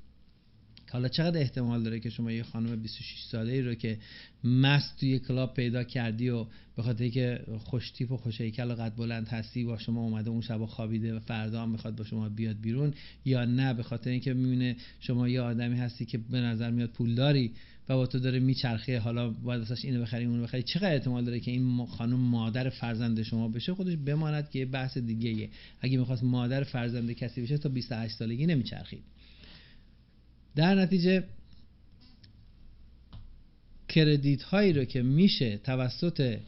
حالا 0.91 1.07
چقدر 1.07 1.39
احتمال 1.39 1.83
داره 1.83 1.99
که 1.99 2.09
شما 2.09 2.31
یه 2.31 2.43
خانم 2.43 2.81
26 2.81 3.23
ساله 3.31 3.53
ای 3.53 3.61
رو 3.61 3.75
که 3.75 3.97
مست 4.43 4.99
توی 4.99 5.19
کلاب 5.19 5.53
پیدا 5.53 5.83
کردی 5.83 6.29
و 6.29 6.45
به 6.75 6.83
خاطر 6.83 7.09
که 7.09 7.41
خوشتیپ 7.63 8.11
و 8.11 8.17
خوش 8.17 8.41
هیکل 8.41 8.71
و 8.71 8.75
قد 8.75 8.95
بلند 8.95 9.27
هستی 9.27 9.63
با 9.63 9.77
شما 9.77 10.01
اومده 10.01 10.29
اون 10.29 10.41
شب 10.41 10.65
خوابیده 10.65 11.15
و 11.15 11.19
فردا 11.19 11.61
هم 11.61 11.69
می‌خواد 11.69 11.95
با 11.95 12.03
شما 12.03 12.29
بیاد 12.29 12.61
بیرون 12.61 12.93
یا 13.25 13.45
نه؟ 13.45 13.73
به 13.73 13.83
خاطر 13.83 14.09
اینکه 14.09 14.33
می‌بینه 14.33 14.75
شما 14.99 15.29
یه 15.29 15.41
آدمی 15.41 15.77
هستی 15.77 16.05
که 16.05 16.17
به 16.17 16.37
نظر 16.41 16.71
میاد 16.71 16.89
پولداری. 16.89 17.51
و 17.89 17.95
با 17.95 18.07
تو 18.07 18.19
داره 18.19 18.39
میچرخه 18.39 18.99
حالا 18.99 19.29
باید 19.29 19.61
ازش 19.61 19.85
اینو 19.85 20.01
بخری 20.01 20.25
اونو 20.25 20.43
بخری. 20.43 20.63
چقدر 20.63 20.93
احتمال 20.93 21.25
داره 21.25 21.39
که 21.39 21.51
این 21.51 21.85
خانم 21.85 22.19
مادر 22.19 22.69
فرزند 22.69 23.23
شما 23.23 23.47
بشه؟ 23.47 23.73
خودش 23.73 23.95
بماند 24.05 24.49
که 24.49 24.59
یه 24.59 24.65
بحث 24.65 24.97
دیگه 24.97 25.29
ایه. 25.29 25.49
اگه 25.81 25.97
می‌خواست 25.97 26.23
مادر 26.23 26.63
فرزند 26.63 27.11
کسی 27.11 27.41
بشه 27.41 27.57
تا 27.57 27.69
28 27.69 28.15
سالگی 28.15 28.45
نمیچرخید. 28.45 29.03
در 30.55 30.75
نتیجه 30.75 31.23
کردیت 33.89 34.43
هایی 34.43 34.73
رو 34.73 34.85
که 34.85 35.01
میشه 35.01 35.57
توسط 35.57 36.39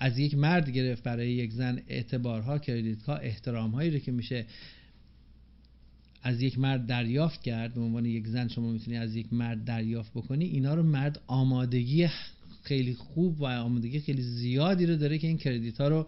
از 0.00 0.18
یک 0.18 0.34
مرد 0.34 0.70
گرفت 0.70 1.02
برای 1.02 1.32
یک 1.32 1.52
زن 1.52 1.82
اعتبارها 1.88 2.58
کردیت 2.58 3.02
ها 3.02 3.16
احترام 3.16 3.70
هایی 3.70 3.90
رو 3.90 3.98
که 3.98 4.12
میشه 4.12 4.46
از 6.22 6.42
یک 6.42 6.58
مرد 6.58 6.86
دریافت 6.86 7.42
کرد 7.42 7.74
به 7.74 7.80
عنوان 7.80 8.04
یک 8.04 8.26
زن 8.26 8.48
شما 8.48 8.72
می‌تونی 8.72 8.96
از 8.96 9.16
یک 9.16 9.32
مرد 9.32 9.64
دریافت 9.64 10.12
بکنی 10.14 10.44
اینا 10.44 10.74
رو 10.74 10.82
مرد 10.82 11.20
آمادگی 11.26 12.08
خیلی 12.62 12.94
خوب 12.94 13.40
و 13.40 13.44
آمادگی 13.44 14.00
خیلی 14.00 14.22
زیادی 14.22 14.86
رو 14.86 14.96
داره 14.96 15.18
که 15.18 15.26
این 15.26 15.38
کردیت 15.38 15.80
ها 15.80 15.88
رو 15.88 16.06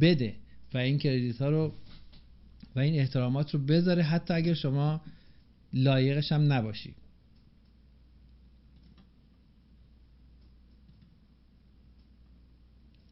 بده 0.00 0.34
و 0.74 0.78
این 0.78 0.98
کردیت 0.98 1.42
ها 1.42 1.48
رو 1.48 1.72
و 2.76 2.80
این 2.80 2.94
احترامات 2.94 3.54
رو 3.54 3.60
بذاره 3.60 4.02
حتی 4.02 4.34
اگر 4.34 4.54
شما 4.54 5.00
لایقش 5.72 6.32
هم 6.32 6.52
نباشی. 6.52 6.94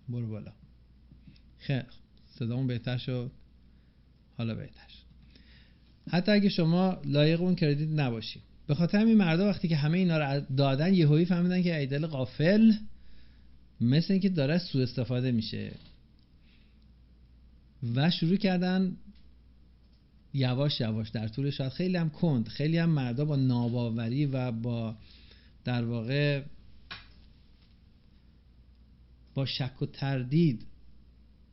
برو 0.08 0.26
بالا. 0.26 0.52
خیلی 1.58 1.82
صدامون 2.26 2.66
بهتر 2.66 2.98
شد. 2.98 3.30
حالا 4.36 4.54
بهتر 4.54 4.88
شد. 4.88 5.07
حتی 6.08 6.32
اگه 6.32 6.48
شما 6.48 6.98
لایق 7.04 7.40
اون 7.40 7.54
کردیت 7.54 7.88
نباشی. 7.88 8.40
به 8.66 8.74
خاطر 8.74 8.98
همین 8.98 9.16
مردا 9.16 9.48
وقتی 9.48 9.68
که 9.68 9.76
همه 9.76 9.98
اینا 9.98 10.18
رو 10.18 10.40
دادن 10.56 10.94
یهویی 10.94 11.24
فهمیدن 11.24 11.62
که 11.62 11.76
ایدل 11.76 12.06
قافل 12.06 12.72
مثل 13.80 14.12
اینکه 14.12 14.28
داره 14.28 14.58
سوء 14.58 14.82
استفاده 14.82 15.32
میشه. 15.32 15.72
و 17.94 18.10
شروع 18.10 18.36
کردن 18.36 18.96
یواش 20.34 20.80
یواش 20.80 21.08
در 21.08 21.28
طول 21.28 21.50
شاید 21.50 21.72
خیلی 21.72 21.96
هم 21.96 22.10
کند. 22.10 22.48
خیلی 22.48 22.78
هم 22.78 22.90
مردا 22.90 23.24
با 23.24 23.36
ناباوری 23.36 24.26
و 24.26 24.52
با 24.52 24.94
در 25.64 25.84
واقع 25.84 26.42
با 29.34 29.46
شک 29.46 29.82
و 29.82 29.86
تردید 29.86 30.66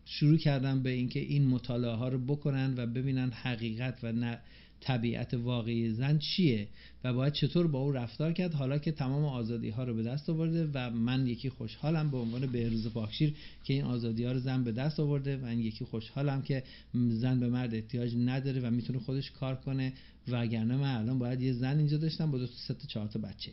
شروع 0.06 0.38
کردن 0.38 0.84
به 0.84 0.90
اینکه 0.90 1.20
این 1.20 1.48
مطالعه 1.48 1.92
ها 1.92 2.08
رو 2.08 2.26
بکنن 2.26 2.74
و 2.78 2.86
ببینن 2.86 3.32
حقیقت 3.32 4.00
و 4.04 4.12
نه 4.12 4.40
طبیعت 4.80 5.34
واقعی 5.34 5.94
زن 5.94 6.18
چیه 6.18 6.68
و 7.04 7.14
باید 7.14 7.34
چطور 7.34 7.68
با 7.68 7.80
او 7.80 7.92
رفتار 7.92 8.34
کرد. 8.34 8.54
حالا 8.54 8.78
که 8.78 8.92
تمام 8.92 9.26
آزادی 9.26 9.70
ها 9.70 9.84
رو 9.84 9.94
به 9.94 10.04
دست 10.04 10.30
آورده 10.30 10.70
و 10.74 10.90
من 10.90 11.28
یکی 11.28 11.50
خوشحالم 11.50 12.12
به 12.12 12.18
عنوان 12.18 12.46
بهروز 12.46 12.88
پاکشیر 12.88 13.34
که 13.64 13.74
این 13.74 13.84
آزادی 13.84 14.24
ها 14.24 14.32
رو 14.32 14.40
زن 14.40 14.64
به 14.64 14.72
دست 14.72 15.00
آورده 15.00 15.38
و 15.38 15.46
من 15.46 15.60
یکی 15.60 15.86
خوشحالم 15.86 16.42
که 16.42 16.64
زن 16.94 17.40
به 17.40 17.50
مرد 17.50 17.76
احتیاج 17.76 18.16
نداره 18.16 18.62
و 18.62 18.72
می‌تونه 18.72 19.00
خودش 19.00 19.32
کار 19.32 19.56
کنه 19.56 19.94
و 20.28 20.36
اگرنه 20.36 20.76
من 20.76 20.96
الان 20.96 21.20
باید 21.20 21.42
یه 21.42 21.54
زن 21.54 21.78
اینجا 21.78 21.98
داشتم 21.98 22.32
با 22.32 22.38
دو 22.38 22.48
تا 22.68 22.74
چهار 22.88 23.08
تا 23.08 23.20
بچه. 23.20 23.52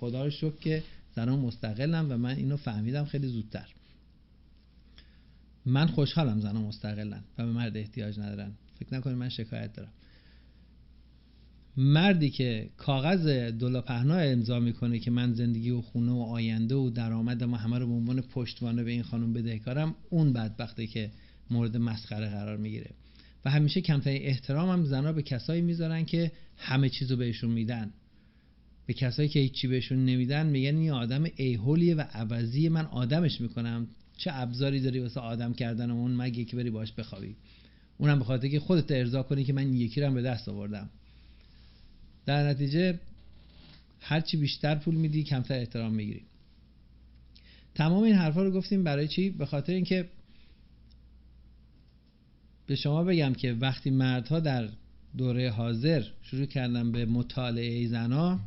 خدا 0.00 0.24
رو 0.24 0.30
شکر 0.30 0.56
که 0.60 0.82
زنان 1.16 1.38
مستقلم 1.38 2.06
و 2.10 2.16
من 2.16 2.36
اینو 2.36 2.56
فهمیدم 2.56 3.04
خیلی 3.04 3.26
زودتر. 3.26 3.68
من 5.66 5.86
خوشحالم 5.86 6.40
زنان 6.40 6.62
مستقلن 6.64 7.24
و 7.38 7.46
به 7.46 7.52
مرد 7.52 7.76
احتیاج 7.76 8.18
ندارن. 8.18 8.52
فکر 8.80 8.94
نکنید 8.94 9.16
من 9.16 9.28
شکایت 9.28 9.72
دارم. 9.72 9.92
مردی 11.76 12.30
که 12.30 12.70
کاغذ 12.76 13.26
دولا 13.58 13.80
پهنا 13.80 14.16
امضا 14.16 14.60
می‌کنه 14.60 14.98
که 14.98 15.10
من 15.10 15.34
زندگی 15.34 15.70
و 15.70 15.80
خونه 15.80 16.12
و 16.12 16.18
آینده 16.18 16.74
و 16.74 16.90
درآمد 16.90 17.44
ما 17.44 17.56
همه 17.56 17.78
رو 17.78 17.86
به 17.86 17.92
عنوان 17.92 18.20
پشتوانه 18.20 18.84
به 18.84 18.90
این 18.90 19.02
خانم 19.02 19.32
بدهکارم 19.32 19.94
اون 20.10 20.32
بدبخته 20.32 20.86
که 20.86 21.10
مورد 21.50 21.76
مسخره 21.76 22.28
قرار 22.28 22.56
می‌گیره. 22.56 22.90
و 23.44 23.50
همیشه 23.50 23.80
کمترین 23.80 24.22
احترام 24.22 24.68
هم 24.68 24.84
زنها 24.84 25.12
به 25.12 25.22
کسایی 25.22 25.62
می‌ذارن 25.62 26.04
که 26.04 26.32
همه 26.56 26.88
چیزو 26.88 27.16
بهشون 27.16 27.50
میدن. 27.50 27.90
به 28.86 28.94
کسایی 28.94 29.28
که 29.28 29.40
هیچی 29.40 29.68
بهشون 29.68 30.04
نمیدن 30.04 30.46
میگن 30.46 30.76
این 30.76 30.90
آدم 30.90 31.24
ایهولیه 31.36 31.94
و 31.94 32.00
عوضی 32.00 32.68
من 32.68 32.86
آدمش 32.86 33.40
می‌کنم. 33.40 33.88
چه 34.24 34.30
ابزاری 34.34 34.80
داری 34.80 35.00
واسه 35.00 35.20
آدم 35.20 35.54
کردن 35.54 35.90
اون 35.90 36.16
مگه 36.16 36.44
که 36.44 36.56
بری 36.56 36.70
باش 36.70 36.92
بخوابی. 36.92 37.36
اونم 37.98 38.18
به 38.18 38.24
خاطر 38.24 38.48
که 38.48 38.60
خودت 38.60 38.92
ارضا 38.92 39.22
کنی 39.22 39.44
که 39.44 39.52
من 39.52 39.74
یکی 39.74 40.00
رو 40.00 40.14
به 40.14 40.22
دست 40.22 40.48
آوردم. 40.48 40.90
در 42.26 42.48
نتیجه 42.48 43.00
هرچی 44.00 44.36
بیشتر 44.36 44.74
پول 44.74 44.94
میدی 44.94 45.22
کمتر 45.24 45.54
احترام 45.54 45.94
می‌گیری. 45.94 46.22
تمام 47.74 48.02
این 48.02 48.14
حرفا 48.14 48.42
رو 48.42 48.50
گفتیم 48.50 48.84
برای 48.84 49.08
چی؟ 49.08 49.30
به 49.30 49.46
خاطر 49.46 49.72
اینکه 49.72 50.08
به 52.66 52.76
شما 52.76 53.04
بگم 53.04 53.32
که 53.32 53.52
وقتی 53.52 53.90
مردها 53.90 54.40
در 54.40 54.68
دوره 55.16 55.50
حاضر 55.50 56.04
شروع 56.22 56.46
کردن 56.46 56.92
به 56.92 57.04
مطالعه 57.04 57.88
زنا 57.88 58.40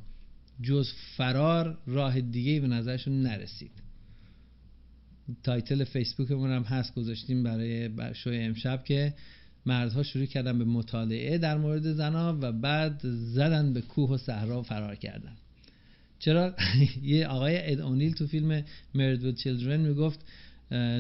جز 0.62 0.88
فرار 1.18 1.78
راه 1.88 2.22
دیگه 2.22 2.60
به 2.60 2.68
نظرشون 2.68 3.22
نرسید. 3.22 3.87
title 5.44 5.84
فیسبوکمون 5.84 6.52
هم 6.52 6.64
هست 6.64 6.96
گذاشتیم 6.96 7.44
برای 7.44 7.90
شوی 8.14 8.40
امشب 8.40 8.84
که 8.84 9.14
مردها 9.66 10.04
شروع 10.04 10.26
کردن 10.26 10.58
به 10.60 10.66
مطالعه 10.66 11.38
در 11.38 11.58
مورد 11.58 11.94
زنا 11.94 12.38
و 12.42 12.52
بعد 12.52 13.02
زدن 13.34 13.74
به 13.74 13.82
کوه 13.82 14.10
و 14.10 14.18
صحرا 14.18 14.64
فرار 14.64 14.96
کردن. 14.96 15.34
چرا؟ 16.20 16.56
یه 17.04 17.28
آقای 17.28 17.72
اد 17.72 17.80
اونیل 17.80 18.14
تو 18.14 18.28
فیلم 18.28 18.62
Married 18.96 19.22
with 19.22 19.42
Children 19.42 19.80
می‌گفت 19.80 20.20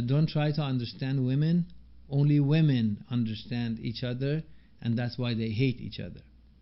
don't 0.08 0.30
try 0.30 0.52
to 0.52 0.62
understand 0.62 1.18
women 1.32 1.66
only 2.10 2.40
women 2.40 2.98
understand 3.12 3.80
each 3.80 4.04
other 4.04 4.44
and 4.82 4.98
that's 4.98 5.18
why 5.18 5.34
they 5.34 5.52
hate 5.52 5.80
each 5.82 6.00
other. 6.00 6.22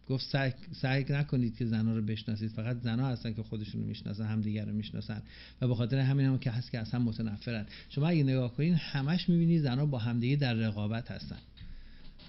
گفت 0.09 0.31
سعی, 0.31 0.51
سعی 0.81 1.05
نکنید 1.09 1.57
که 1.57 1.65
زنها 1.65 1.95
رو 1.95 2.01
بشناسید. 2.01 2.51
فقط 2.51 2.77
زنها 2.81 3.07
هستن 3.07 3.33
که 3.33 3.43
خودشون 3.43 3.81
رو 3.81 3.87
می‌شناسن 3.87 4.25
همدیگر 4.25 4.65
رو 4.65 4.73
می‌شناسن. 4.73 5.21
و 5.61 5.67
به 5.67 5.75
خاطر 5.75 5.99
همین 5.99 6.25
هم 6.25 6.39
که 6.39 6.51
هست 6.51 6.71
که 6.71 6.79
اصلا 6.79 6.99
متنفرن. 6.99 7.65
شما 7.89 8.07
اگه 8.07 8.23
نگاه 8.23 8.53
کنین 8.53 8.73
همش 8.73 9.29
می‌بینید 9.29 9.61
زنها 9.61 9.85
با 9.85 9.99
همدیگه 9.99 10.35
در 10.35 10.53
رقابت 10.53 11.11
هستن. 11.11 11.39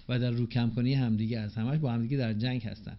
و 0.08 0.18
در 0.18 0.30
رو 0.30 0.46
کم 0.46 0.70
کنی 0.70 0.94
همدیگه 0.94 1.40
هست 1.40 1.58
همش 1.58 1.78
با 1.78 1.92
همدیگه 1.92 2.16
در 2.16 2.32
جنگ 2.32 2.62
هستن. 2.62 2.96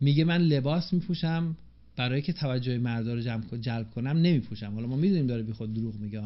میگه 0.00 0.24
من 0.24 0.40
لباس 0.40 0.92
میپوشم 0.92 1.56
برای 1.96 2.22
که 2.22 2.32
توجه 2.32 2.78
مردا 2.78 3.14
رو 3.14 3.20
جلب 3.60 3.90
کنم 3.90 4.16
نمیپوشم. 4.18 4.74
حالا 4.74 4.86
ما 4.86 4.96
می‌دونیم 4.96 5.26
داره 5.26 5.42
بی 5.42 5.52
خود 5.52 5.74
دروغ 5.74 5.94
میگه. 5.94 6.22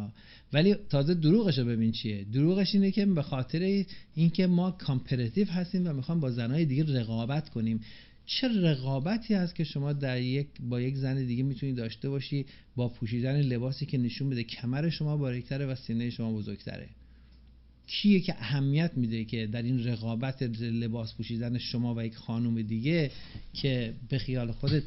ولی 0.52 0.74
تازه 0.74 1.14
دروغش 1.14 1.58
رو 1.58 1.64
ببین 1.64 1.92
چیه. 1.92 2.24
دروغش 2.24 2.74
اینه 2.74 2.90
که 2.90 3.06
به 3.06 3.22
خاطر 3.22 3.84
اینکه 4.14 4.46
ما 4.46 4.70
کامپراتیو 4.70 5.50
هستیم 5.50 5.86
و 5.86 5.92
می‌خوام 5.92 6.20
با 6.20 6.30
زنهای 6.30 6.64
دیگه 6.64 7.00
رقابت 7.00 7.48
کنیم. 7.48 7.80
چه 8.26 8.48
رقابتی 8.48 9.34
هست 9.34 9.54
که 9.54 9.64
شما 9.64 9.92
در 9.92 10.20
یک 10.20 10.46
با 10.68 10.80
یک 10.80 10.96
زن 10.96 11.26
دیگه 11.26 11.42
می‌تونید 11.42 11.76
داشته 11.76 12.08
باشی 12.08 12.46
با 12.76 12.88
پوشیدن 12.88 13.40
لباسی 13.40 13.86
که 13.86 13.98
نشون 13.98 14.30
بده 14.30 14.42
کمر 14.42 14.88
شما 14.88 15.16
باریکتره 15.16 15.66
و 15.66 15.74
سینه 15.74 16.10
شما 16.10 16.32
بزرگتره؟ 16.32 16.88
کیه 17.86 18.20
که 18.20 18.34
اهمیت 18.38 18.90
میده 18.96 19.24
که 19.24 19.46
در 19.46 19.62
این 19.62 19.84
رقابت 19.84 20.42
لباس 20.60 21.14
پوشیدن 21.14 21.58
شما 21.58 21.94
و 21.94 22.04
یک 22.04 22.16
خانم 22.16 22.62
دیگه 22.62 23.10
که 23.54 23.94
به 24.08 24.18
خیال 24.18 24.52
خودت 24.52 24.82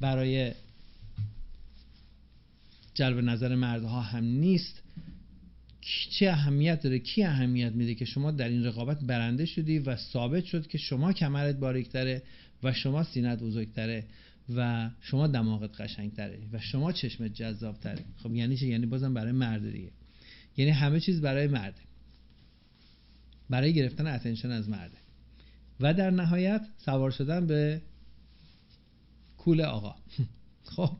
برای 0.00 0.52
جلب 2.94 3.18
نظر 3.18 3.54
مردها 3.54 4.00
هم 4.00 4.24
نیست. 4.24 4.82
چه 6.10 6.30
اهمیت 6.30 6.82
داره؟ 6.82 6.98
کی 6.98 7.22
اهمیت 7.22 7.72
میده 7.72 7.94
که 7.94 8.04
شما 8.04 8.30
در 8.30 8.48
این 8.48 8.64
رقابت 8.64 9.00
برنده 9.00 9.46
شدی 9.46 9.78
و 9.78 9.96
ثابت 9.96 10.44
شد 10.44 10.66
که 10.66 10.78
شما 10.78 11.12
کمرت 11.12 11.56
باریکتره 11.56 12.22
و 12.62 12.72
شما 12.72 13.04
سینت 13.04 13.38
بزرگتره 13.38 14.04
و 14.56 14.90
شما 15.00 15.26
دماغت 15.26 15.80
قشنگتره 15.80 16.38
و 16.52 16.60
شما 16.60 16.92
چشمت 16.92 17.34
جذابتره. 17.34 18.04
خب 18.22 18.34
یعنی 18.34 18.56
چه 18.56 18.66
یعنی 18.66 18.86
بازم 18.86 19.14
برای 19.14 19.32
مرد 19.32 19.72
دیگه. 19.72 19.90
یعنی 20.56 20.70
همه 20.70 21.00
چیز 21.00 21.20
برای 21.20 21.46
مرده. 21.46 21.80
برای 23.50 23.74
گرفتن 23.74 24.06
اتنشن 24.06 24.50
از 24.50 24.68
مرده. 24.68 24.96
و 25.80 25.94
در 25.94 26.10
نهایت 26.10 26.66
سوار 26.84 27.10
شدن 27.10 27.46
به 27.46 27.80
کول 29.46 29.60
آقا. 29.60 29.94
خب 30.74 30.90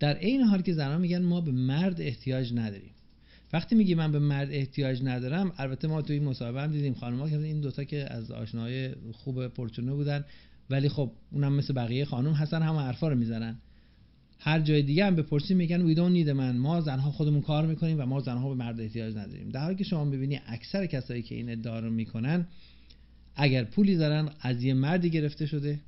در 0.00 0.18
این 0.18 0.40
حال 0.42 0.62
که 0.62 0.72
زنان 0.72 1.00
میگن 1.00 1.22
ما 1.22 1.40
به 1.40 1.52
مرد 1.52 2.00
احتیاج 2.00 2.52
نداریم. 2.54 2.90
وقتی 3.52 3.74
میگی 3.74 3.94
من 3.94 4.12
به 4.12 4.18
مرد 4.18 4.48
احتیاج 4.50 5.02
ندارم 5.04 5.52
البته 5.58 5.88
ما 5.88 6.02
توی 6.02 6.16
این 6.16 6.24
مصاحبه 6.24 6.62
هم 6.62 6.72
دیدیم 6.72 6.94
خانم‌ها 6.94 7.30
که 7.30 7.38
این 7.38 7.60
دوتا 7.60 7.84
که 7.84 8.12
از 8.12 8.30
آشنای 8.30 8.94
خوب 9.12 9.48
پرچونه 9.48 9.92
بودن 9.92 10.24
ولی 10.70 10.88
خب 10.88 11.12
اونم 11.32 11.52
مثل 11.52 11.74
بقیه 11.74 12.04
خانم 12.04 12.32
هستن 12.32 12.62
هم 12.62 12.76
حرفا 12.76 13.08
رو 13.08 13.16
می‌زنن. 13.16 13.58
هر 14.38 14.60
جای 14.60 14.82
دیگه 14.82 15.06
هم 15.06 15.16
بپرسی 15.16 15.54
میگن 15.54 15.82
وی 15.82 15.94
دون 15.94 16.12
نید 16.12 16.30
من 16.30 16.56
ما 16.56 16.80
زنها 16.80 17.10
خودمون 17.10 17.40
کار 17.40 17.66
می‌کنیم 17.66 18.00
و 18.00 18.06
ما 18.06 18.20
زنها 18.20 18.48
به 18.48 18.54
مرد 18.54 18.80
احتیاج 18.80 19.16
نداریم. 19.16 19.48
در 19.48 19.60
حالی 19.60 19.76
که 19.76 19.84
شما 19.84 20.04
ببینی 20.04 20.40
اکثر 20.46 20.86
کسایی 20.86 21.22
که 21.22 21.34
این 21.34 21.50
ادعا 21.50 21.78
رو 21.78 21.90
می‌کنن 21.90 22.46
اگر 23.36 23.64
پولی 23.64 23.96
دارن 23.96 24.28
از 24.40 24.62
یه 24.62 24.74
مردی 24.74 25.10
گرفته 25.10 25.46
شده 25.46 25.80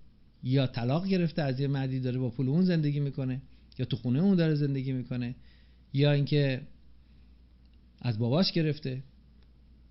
یا 0.43 0.67
طلاق 0.67 1.07
گرفته 1.07 1.43
از 1.43 1.61
یه 1.61 1.69
مردی 1.69 2.01
داره 2.01 2.19
با 2.19 2.31
پول 2.31 2.49
اون 2.49 2.65
زندگی 2.65 3.01
می‌کنه 3.01 3.41
یا 3.79 3.87
تو 3.87 3.97
خونه 3.97 4.23
اون 4.23 4.37
داره 4.37 4.55
زندگی 4.55 4.93
می‌کنه 4.93 5.35
یا 5.93 6.13
اینکه 6.13 6.61
از 8.01 8.19
باباش 8.19 8.53
گرفته 8.53 9.03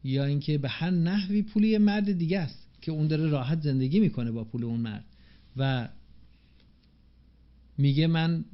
یا 0.04 0.26
اینکه 0.26 0.58
به 0.58 0.70
هر 0.70 0.90
نحوی 0.90 1.42
پولی 1.42 1.78
مرد 1.78 2.12
دیگه 2.12 2.40
است 2.40 2.68
که 2.82 2.92
اون 2.92 3.08
داره 3.08 3.28
راحت 3.28 3.62
زندگی 3.62 4.00
می‌کنه 4.00 4.32
با 4.32 4.44
پول 4.44 4.64
اون 4.64 4.80
مرد. 4.80 5.06
و 5.58 5.90
میگه 7.78 8.08
من 8.08 8.46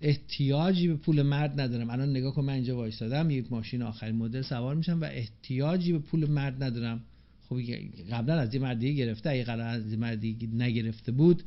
احتیاجی 0.00 0.88
به 0.88 0.94
پول 0.94 1.22
مرد 1.22 1.60
ندارم. 1.60 1.90
الان 1.90 2.10
نگاه 2.10 2.34
کن 2.34 2.44
من 2.44 2.52
اینجا 2.52 2.76
وایسادم 2.76 3.30
یک 3.30 3.52
ماشین 3.52 3.82
آخرین 3.82 4.16
مدل 4.16 4.42
سوار 4.42 4.74
میشم 4.74 5.00
و 5.00 5.04
احتیاجی 5.04 5.92
به 5.92 5.98
پول 5.98 6.30
مرد 6.30 6.62
ندارم. 6.62 7.04
خب 7.48 7.60
قبلا 8.10 8.34
از 8.34 8.54
یه 8.54 8.60
مردی 8.60 8.94
گرفته 8.96 9.30
اگه 9.30 9.44
قرار 9.44 9.68
از 9.68 9.92
یه 9.92 9.96
مردی 9.96 10.48
نگرفته 10.52 11.12
بود 11.12 11.42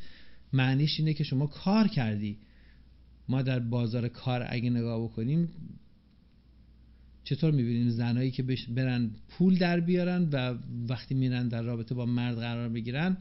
معنیش 0.53 0.99
اینه 0.99 1.13
که 1.13 1.23
شما 1.23 1.47
کار 1.47 1.87
کردی. 1.87 2.37
ما 3.29 3.41
در 3.41 3.59
بازار 3.59 4.07
کار 4.07 4.45
اگه 4.49 4.69
نگاه 4.69 5.03
بکنیم 5.03 5.49
چطور 7.23 7.51
می‌بینیم 7.51 7.89
زنایی 7.89 8.31
که 8.31 8.43
برن 8.75 9.09
پول 9.29 9.57
در 9.57 9.79
بیارن 9.79 10.29
و 10.31 10.55
وقتی 10.89 11.15
میرن 11.15 11.47
در 11.47 11.61
رابطه 11.61 11.95
با 11.95 12.05
مرد 12.05 12.35
قرار 12.35 12.69
بگیرن 12.69 13.17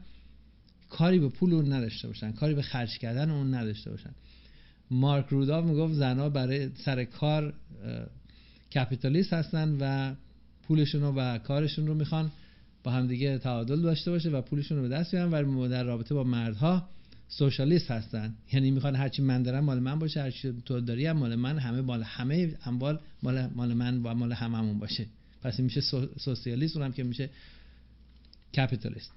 کاری 0.89 1.19
به 1.19 1.29
پول 1.29 1.53
اون 1.53 1.73
نداشته 1.73 2.07
باشن 2.07 2.31
کاری 2.31 2.53
به 2.53 2.61
خرج 2.61 2.97
کردن 2.97 3.29
اون 3.29 3.53
نداشته 3.53 3.91
باشن. 3.91 4.11
مارک 4.91 5.25
روداف 5.25 5.65
می‌گفت 5.65 5.93
زنها 5.93 6.29
برای 6.29 6.69
سر 6.85 7.03
کار 7.03 7.53
کپیتالیست 8.75 9.33
هستن 9.33 9.77
و 9.79 10.15
پولشون 10.67 11.03
و 11.03 11.37
کارشون 11.37 11.87
رو 11.87 11.93
می‌خوان. 11.93 12.31
با 12.83 12.91
همدیگه 12.91 13.37
تعادل 13.37 13.81
داشته 13.81 14.11
باشه 14.11 14.29
و 14.29 14.41
پولشون 14.41 14.77
رو 14.77 14.83
به 14.83 14.89
دست 14.89 15.11
بیارن. 15.11 15.53
و 15.53 15.67
در 15.67 15.83
رابطه 15.83 16.15
با 16.15 16.23
مردها 16.23 16.89
سوشالیست 17.27 17.91
هستن. 17.91 18.35
یعنی 18.53 18.71
می‌خوان 18.71 18.95
هرچی 18.95 19.21
من 19.21 19.43
دارم 19.43 19.63
مال 19.63 19.79
من 19.79 19.99
باشه 19.99 20.21
هرچی 20.21 20.53
تو 20.65 20.81
داری 20.81 21.05
هم 21.05 21.17
مال 21.17 21.35
من 21.35 21.59
همه 21.59 21.81
مال 21.81 22.03
همه 22.03 22.57
اموال 22.65 22.99
مال 23.23 23.47
مال 23.55 23.73
من 23.73 24.01
و 24.03 24.13
مال 24.13 24.31
هممون 24.31 24.79
باشه. 24.79 25.05
پس 25.41 25.59
میشه 25.59 25.81
سوسیالیست 26.17 26.77
اونم 26.77 26.91
که 26.91 27.03
میشه 27.03 27.29
کپیتالیست. 28.53 29.11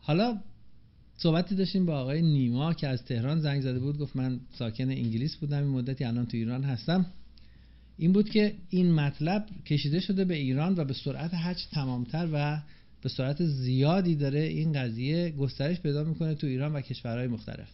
حالا 0.00 0.38
صحبتی 1.16 1.54
داشتیم 1.54 1.86
با 1.86 2.00
آقای 2.00 2.22
نیما 2.22 2.74
که 2.74 2.88
از 2.88 3.04
تهران 3.04 3.40
زنگ 3.40 3.62
زده 3.62 3.78
بود 3.78 3.98
گفت 3.98 4.16
من 4.16 4.40
ساکن 4.58 4.90
انگلیس 4.90 5.36
بودم. 5.36 5.62
این 5.62 5.66
مدتی 5.66 6.04
الان 6.04 6.26
تو 6.26 6.36
ایران 6.36 6.64
هستم. 6.64 7.06
این 7.98 8.12
بود 8.12 8.30
که 8.30 8.54
این 8.70 8.92
مطلب 8.92 9.46
کشیده 9.66 10.00
شده 10.00 10.24
به 10.24 10.34
ایران 10.34 10.74
و 10.76 10.84
به 10.84 10.94
سرعت 10.94 11.34
هرچی 11.34 11.66
تمامتر 11.72 12.28
و 12.32 12.62
به 13.02 13.08
سرعت 13.08 13.44
زیادی 13.46 14.14
داره 14.14 14.40
این 14.40 14.72
قضیه 14.72 15.30
گسترش 15.30 15.80
پیدا 15.80 16.04
می‌کنه 16.04 16.34
تو 16.34 16.46
ایران 16.46 16.72
و 16.72 16.80
کشورهای 16.80 17.26
مختلف. 17.26 17.68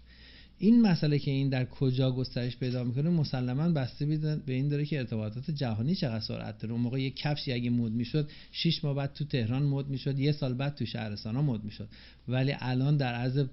این 0.59 0.83
مسئله 0.83 1.19
که 1.19 1.31
این 1.31 1.49
در 1.49 1.65
کجا 1.65 2.13
گسترش 2.13 2.57
پیدا 2.57 2.85
می‌کنه 2.85 3.11
مسلما 3.11 3.69
بسته 3.69 4.07
به 4.47 4.53
این 4.53 4.69
داره 4.69 4.85
که 4.85 4.99
ارتباطات 4.99 5.51
جهانی 5.51 5.95
چقدر 5.95 6.25
سرعت 6.25 6.59
داره. 6.59 6.73
اون 6.73 6.83
موقع 6.83 7.01
یک 7.01 7.17
کفشی 7.17 7.53
اگه 7.53 7.71
مد 7.71 7.93
می‌شد 7.93 8.31
6 8.53 8.85
ماه 8.85 8.95
بعد 8.95 9.13
تو 9.13 9.25
تهران 9.25 9.63
مد 9.63 9.89
می‌شد 9.89 10.19
یه 10.19 10.33
سال 10.33 10.55
بعد 10.55 10.75
تو 10.75 10.87
شهرستان 10.87 11.37
ها 11.37 11.43
مد 11.43 11.65
می‌شد. 11.65 11.89
ولی 12.29 12.55
الان 12.59 12.97
در 12.97 13.15
عرض 13.15 13.45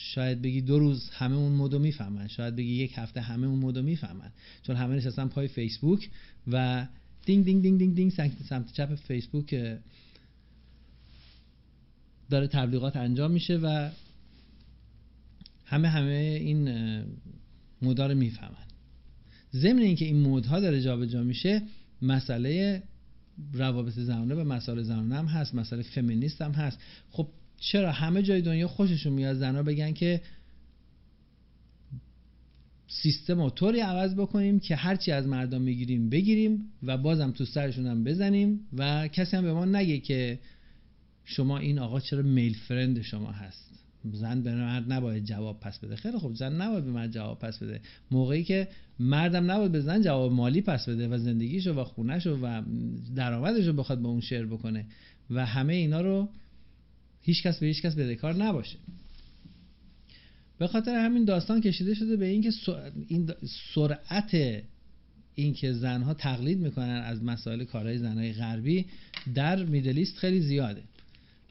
شاید 0.00 0.42
بگی 0.42 0.60
دو 0.60 0.78
روز 0.78 1.10
همه 1.10 1.36
اون 1.36 1.52
مدو 1.52 1.78
می‌فهمن 1.78 2.28
شاید 2.28 2.56
بگی 2.56 2.74
یک 2.74 2.92
هفته 2.94 3.20
همه 3.20 3.46
اون 3.46 3.58
مدو 3.58 3.82
می‌فهمن. 3.82 4.32
چون 4.62 4.76
همه 4.76 4.96
نشستن 4.96 5.28
پای 5.28 5.48
فیسبوک 5.48 6.10
و 6.46 6.86
دینگ 7.26 7.44
دینگ 7.44 7.62
دینگ 7.62 7.78
دینگ 7.78 7.94
دینگ 7.94 8.12
سمت 8.48 8.72
چپ 8.72 8.94
فیسبوک 8.94 9.78
داره 12.30 12.46
تبلیغات 12.46 12.96
انجام 12.96 13.30
میشه 13.30 13.56
و 13.56 13.90
همه 15.66 15.88
همه 15.88 16.38
این 16.40 17.04
مودا 17.82 18.06
رو 18.06 18.14
می‌فهمن. 18.14 18.66
ضمن 19.54 19.82
اینکه 19.82 20.04
این 20.04 20.20
مودها 20.20 20.60
داره 20.60 20.82
جابجا 20.82 21.22
میشه 21.22 21.62
مسئله 22.02 22.82
روابط 23.52 23.92
زنانه 23.92 24.34
و 24.34 24.44
مسائل 24.44 24.82
زنانه 24.82 25.16
هم 25.16 25.26
هست 25.26 25.54
مسئله 25.54 25.82
فمینیست 25.82 26.42
هم 26.42 26.52
هست. 26.52 26.78
خب 27.10 27.28
چرا 27.60 27.92
همه 27.92 28.22
جای 28.22 28.42
دنیا 28.42 28.68
خوششون 28.68 29.12
میاد 29.12 29.36
زنها 29.36 29.62
بگن 29.62 29.92
که 29.92 30.20
سیستم 32.88 33.40
رو 33.40 33.50
طوری 33.50 33.80
عوض 33.80 34.14
بکنیم 34.14 34.60
که 34.60 34.76
هرچی 34.76 35.12
از 35.12 35.26
مردم 35.26 35.60
می‌گیریم 35.60 36.10
بگیریم 36.10 36.72
و 36.82 36.96
بازم 36.96 37.30
تو 37.30 37.44
سرشون 37.44 37.86
هم 37.86 38.04
بزنیم 38.04 38.60
و 38.76 39.08
کسی 39.08 39.36
هم 39.36 39.42
به 39.42 39.52
ما 39.52 39.64
نگه 39.64 39.98
که 39.98 40.38
شما 41.24 41.58
این 41.58 41.78
آقا 41.78 42.00
چرا 42.00 42.22
میل 42.22 42.54
فرند 42.54 43.02
شما 43.02 43.32
هست؟ 43.32 43.68
زن 44.12 44.42
به 44.42 44.54
مرد 44.54 44.92
نباید 44.92 45.24
جواب 45.24 45.60
پس 45.60 45.78
بده. 45.78 45.96
خیلی 45.96 46.18
خوب 46.18 46.34
زن 46.34 46.62
نباید 46.62 46.84
به 46.84 46.90
مرد 46.90 47.12
جواب 47.12 47.38
پس 47.38 47.58
بده. 47.62 47.80
موقعی 48.10 48.44
که 48.44 48.68
مردم 49.00 49.50
نباید 49.50 49.72
به 49.72 49.80
زن 49.80 50.02
جواب 50.02 50.32
مالی 50.32 50.60
پس 50.60 50.88
بده 50.88 51.08
و 51.08 51.18
زندگیشو 51.18 51.72
و 51.72 51.84
خونهشو 51.84 52.38
و 52.42 52.62
درآمدشو 53.16 53.72
بخواد 53.72 54.02
به 54.02 54.08
اون 54.08 54.20
شیر 54.20 54.46
بکنه. 54.46 54.86
و 55.30 55.46
همه 55.46 55.74
اینا 55.74 56.00
رو 56.00 56.28
هیچ 57.28 57.42
کس 57.42 57.58
به 57.58 57.66
هیچ 57.66 57.82
کس 57.82 57.94
بدهکار 57.94 58.34
نباشه. 58.34 58.78
به 60.58 60.66
خاطر 60.66 60.94
همین 61.04 61.24
داستان 61.24 61.60
کشیده 61.60 61.94
شده 61.94 62.16
به 62.16 62.26
اینکه 62.26 62.52
این 63.08 63.30
سرعت 63.74 64.62
اینکه 65.34 65.72
زنها 65.72 66.14
تقلید 66.14 66.58
می‌کنن 66.58 67.02
از 67.04 67.24
مسائل 67.24 67.64
کارهای 67.64 67.98
زنهای 67.98 68.32
غربی 68.32 68.86
در 69.34 69.64
میدلیست 69.64 70.18
خیلی 70.18 70.40
زیاده. 70.40 70.82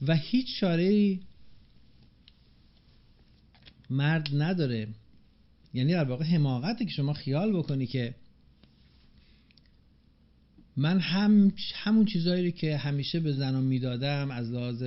و 0.08 0.16
هیچ 0.16 0.60
چاره 0.60 1.20
مرد 3.90 4.30
نداره. 4.34 4.88
یعنی 5.74 5.92
در 5.94 6.04
واقع 6.04 6.26
حماقته 6.26 6.86
که 6.86 6.92
شما 6.92 7.14
خیال 7.14 7.58
بکنی 7.58 7.88
که 7.88 8.16
من 10.78 11.00
هم 11.00 11.54
همون 11.74 12.06
چیزهایی 12.06 12.52
که 12.52 12.78
همیشه 12.78 13.20
به 13.20 13.32
زنم 13.32 13.64
می‌دادم 13.64 14.32
از 14.32 14.52
لحاظ 14.52 14.84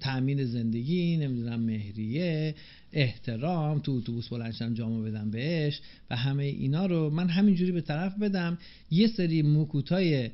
تأمین 0.00 0.44
زندگی 0.44 1.16
نمی‌دونم 1.16 1.60
مهریه 1.60 2.54
احترام 2.92 3.78
تو 3.78 3.92
اتوبوس 3.92 4.28
بلنشم 4.28 4.74
جامو 4.74 5.02
بدم 5.02 5.30
بهش 5.30 5.80
و 6.10 6.16
همه 6.16 6.44
اینا 6.44 6.86
رو 6.86 7.10
من 7.10 7.28
همینجوری 7.28 7.72
به 7.72 7.80
طرف 7.80 8.18
بدم. 8.18 8.58
یه 8.90 9.06
سری 9.06 9.42
موکوتای 9.42 10.30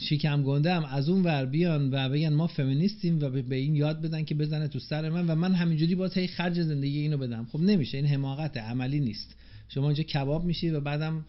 شیکم 0.00 0.42
گنده 0.42 0.74
هم 0.74 0.84
از 0.84 1.08
اون 1.08 1.22
ور 1.22 1.46
بیان 1.46 1.90
و 1.92 2.08
بگن 2.08 2.32
ما 2.32 2.46
فمینیستیم 2.46 3.18
و 3.20 3.30
به 3.30 3.56
این 3.56 3.76
یاد 3.76 4.02
بدن 4.02 4.24
که 4.24 4.34
بزنه 4.34 4.68
تو 4.68 4.78
سر 4.78 5.10
من 5.10 5.26
و 5.26 5.34
من 5.34 5.54
همینجوری 5.54 5.94
با 5.94 6.06
هی 6.06 6.26
خرج 6.26 6.60
زندگی 6.60 6.98
اینو 6.98 7.18
بدم. 7.18 7.46
خب 7.52 7.60
نمیشه 7.60 7.98
این 7.98 8.06
حماقت 8.06 8.56
عملی 8.56 9.00
نیست. 9.00 9.36
شما 9.68 9.88
اینجا 9.88 10.02
کباب 10.02 10.44
میشی 10.44 10.70
و 10.70 10.80
بعدم 10.80 11.24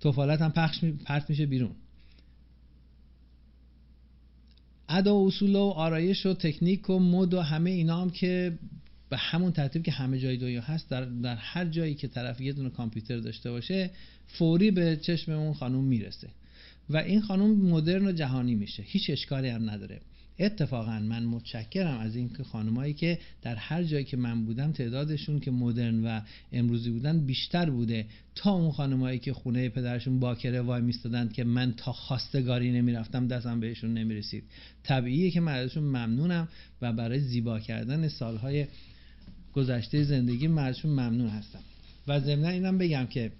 توفالت 0.00 0.42
هم 0.42 0.52
پخش 0.52 0.84
پرت 0.84 1.30
میشه 1.30 1.46
بیرون. 1.46 1.74
ادا 4.88 5.16
و 5.16 5.26
اصول 5.26 5.56
و 5.56 5.58
آرایش 5.58 6.26
و 6.26 6.34
تکنیک 6.34 6.90
و 6.90 6.98
مد 6.98 7.34
و 7.34 7.40
همه 7.40 7.70
اینا 7.70 8.02
هم 8.02 8.10
که 8.10 8.58
به 9.10 9.16
همون 9.16 9.52
ترتیب 9.52 9.82
که 9.82 9.92
همه 9.92 10.18
جای 10.18 10.36
دنیا 10.36 10.60
هست 10.60 10.88
در, 10.88 11.04
در 11.04 11.36
هر 11.36 11.64
جایی 11.64 11.94
که 11.94 12.08
طرف 12.08 12.40
یه 12.40 12.52
دونه 12.52 12.70
کامپیوتر 12.70 13.18
داشته 13.18 13.50
باشه 13.50 13.90
فوری 14.26 14.70
به 14.70 14.96
چشم 14.96 15.32
اون 15.32 15.54
خانم 15.54 15.84
می‌رسه. 15.84 16.28
و 16.90 16.96
این 16.96 17.20
خانم 17.20 17.50
مدرن 17.50 18.06
و 18.06 18.12
جهانی 18.12 18.54
میشه. 18.54 18.82
هیچ 18.82 19.10
اشکالی 19.10 19.48
هم 19.48 19.70
نداره. 19.70 20.00
اتفاقا 20.40 20.98
من 20.98 21.24
متشکرم 21.24 21.98
از 21.98 22.16
این 22.16 22.28
که 22.28 22.44
خانمایی 22.44 22.94
که 22.94 23.18
در 23.42 23.56
هر 23.56 23.82
جایی 23.82 24.04
که 24.04 24.16
من 24.16 24.44
بودم 24.44 24.72
تعدادشون 24.72 25.40
که 25.40 25.50
مدرن 25.50 26.04
و 26.04 26.20
امروزی 26.52 26.90
بودن 26.90 27.26
بیشتر 27.26 27.70
بوده. 27.70 28.06
تا 28.34 28.50
اون 28.50 28.70
خانمایی 28.70 29.18
که 29.18 29.32
خونه 29.32 29.68
پدرشون 29.68 30.20
باکره 30.20 30.60
وای 30.60 30.82
میستادن 30.82 31.28
که 31.28 31.44
من 31.44 31.72
تا 31.72 31.92
خواستگاری 31.92 32.72
نمی‌رفتم 32.72 33.28
دستم 33.28 33.60
بهشون 33.60 33.94
نمی‌رسید. 33.94 34.44
طبیعیه 34.82 35.30
که 35.30 35.40
من 35.40 35.52
ازشون 35.52 35.84
ممنونم 35.84 36.48
و 36.82 36.92
برای 36.92 37.20
زیبا 37.20 37.60
کردن 37.60 38.08
سالهای 38.08 38.66
گذشته 39.52 40.04
زندگی 40.04 40.46
ازشون 40.46 40.90
ممنون 40.90 41.28
هستم. 41.28 41.60
و 42.08 42.20
ضمنا 42.20 42.48
اینم 42.48 42.78
بگم 42.78 43.06
که 43.06 43.32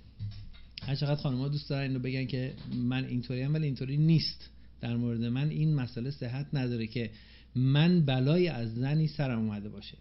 هر 0.83 0.95
چقدر 0.95 1.21
خانم‌ها 1.21 1.49
دوست 1.49 1.71
دارن 1.71 1.83
اینو 1.83 1.99
بگن 1.99 2.27
که 2.27 2.53
من 2.75 3.05
اینطوری 3.05 3.45
ولی 3.45 3.65
اینطوری 3.65 3.97
نیست. 3.97 4.51
در 4.81 4.97
مورد 4.97 5.25
من 5.25 5.49
این 5.49 5.75
مسئله 5.75 6.11
صحت 6.11 6.47
نداره 6.53 6.87
که 6.87 7.11
من 7.55 8.01
بلای 8.05 8.49
از 8.49 8.75
زنی 8.75 9.09
سرم 9.09 9.39
اومده 9.39 9.69
باشه. 9.69 9.99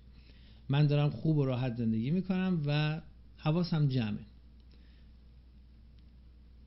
من 0.70 0.88
دارم 0.88 1.10
خوب 1.10 1.38
و 1.38 1.46
راحت 1.46 1.76
زندگی 1.76 2.12
می‌کنم 2.12 2.62
و 2.66 3.02
حواسم 3.38 3.88
جمعه. 3.88 4.24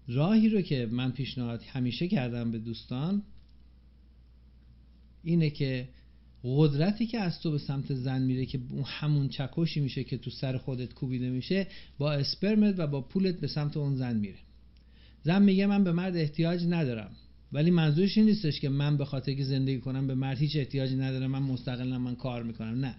راهی 0.08 0.48
رو 0.48 0.60
که 0.60 0.88
من 0.92 1.12
پیشنهاد 1.12 1.62
همیشه 1.62 2.08
کردم 2.08 2.50
به 2.50 2.58
دوستان 2.58 3.22
اینه 5.22 5.50
که 5.50 5.88
قدرتی 6.44 7.06
که 7.06 7.18
از 7.18 7.40
تو 7.40 7.50
به 7.50 7.58
سمت 7.58 7.94
زن 7.94 8.22
میره 8.22 8.46
که 8.46 8.60
اون 8.70 8.84
همون 8.86 9.28
چکشی 9.28 9.80
میشه 9.80 10.04
که 10.04 10.18
تو 10.18 10.30
سر 10.30 10.58
خودت 10.58 10.94
کوبیده 10.94 11.30
میشه 11.30 11.66
با 11.98 12.12
اسپرمت 12.12 12.74
و 12.78 12.86
با 12.86 13.00
پولت 13.00 13.40
به 13.40 13.46
سمت 13.46 13.76
اون 13.76 13.96
زن 13.96 14.16
میره. 14.16 14.38
زن 15.22 15.42
میگه 15.42 15.66
من 15.66 15.84
به 15.84 15.92
مرد 15.92 16.16
احتیاج 16.16 16.64
ندارم. 16.64 17.10
ولی 17.52 17.70
منظورش 17.70 18.18
این 18.18 18.26
نیستش 18.26 18.60
که 18.60 18.68
من 18.68 18.96
به 18.96 19.04
خاطر 19.04 19.34
که 19.34 19.44
زندگی 19.44 19.80
کنم 19.80 20.06
به 20.06 20.14
مرد 20.14 20.38
هیچ 20.38 20.56
احتیاجی 20.56 20.96
ندارم 20.96 21.30
من 21.30 21.42
مستقلم 21.42 22.02
من 22.02 22.14
کار 22.16 22.42
می‌کنم. 22.42 22.84
نه. 22.84 22.96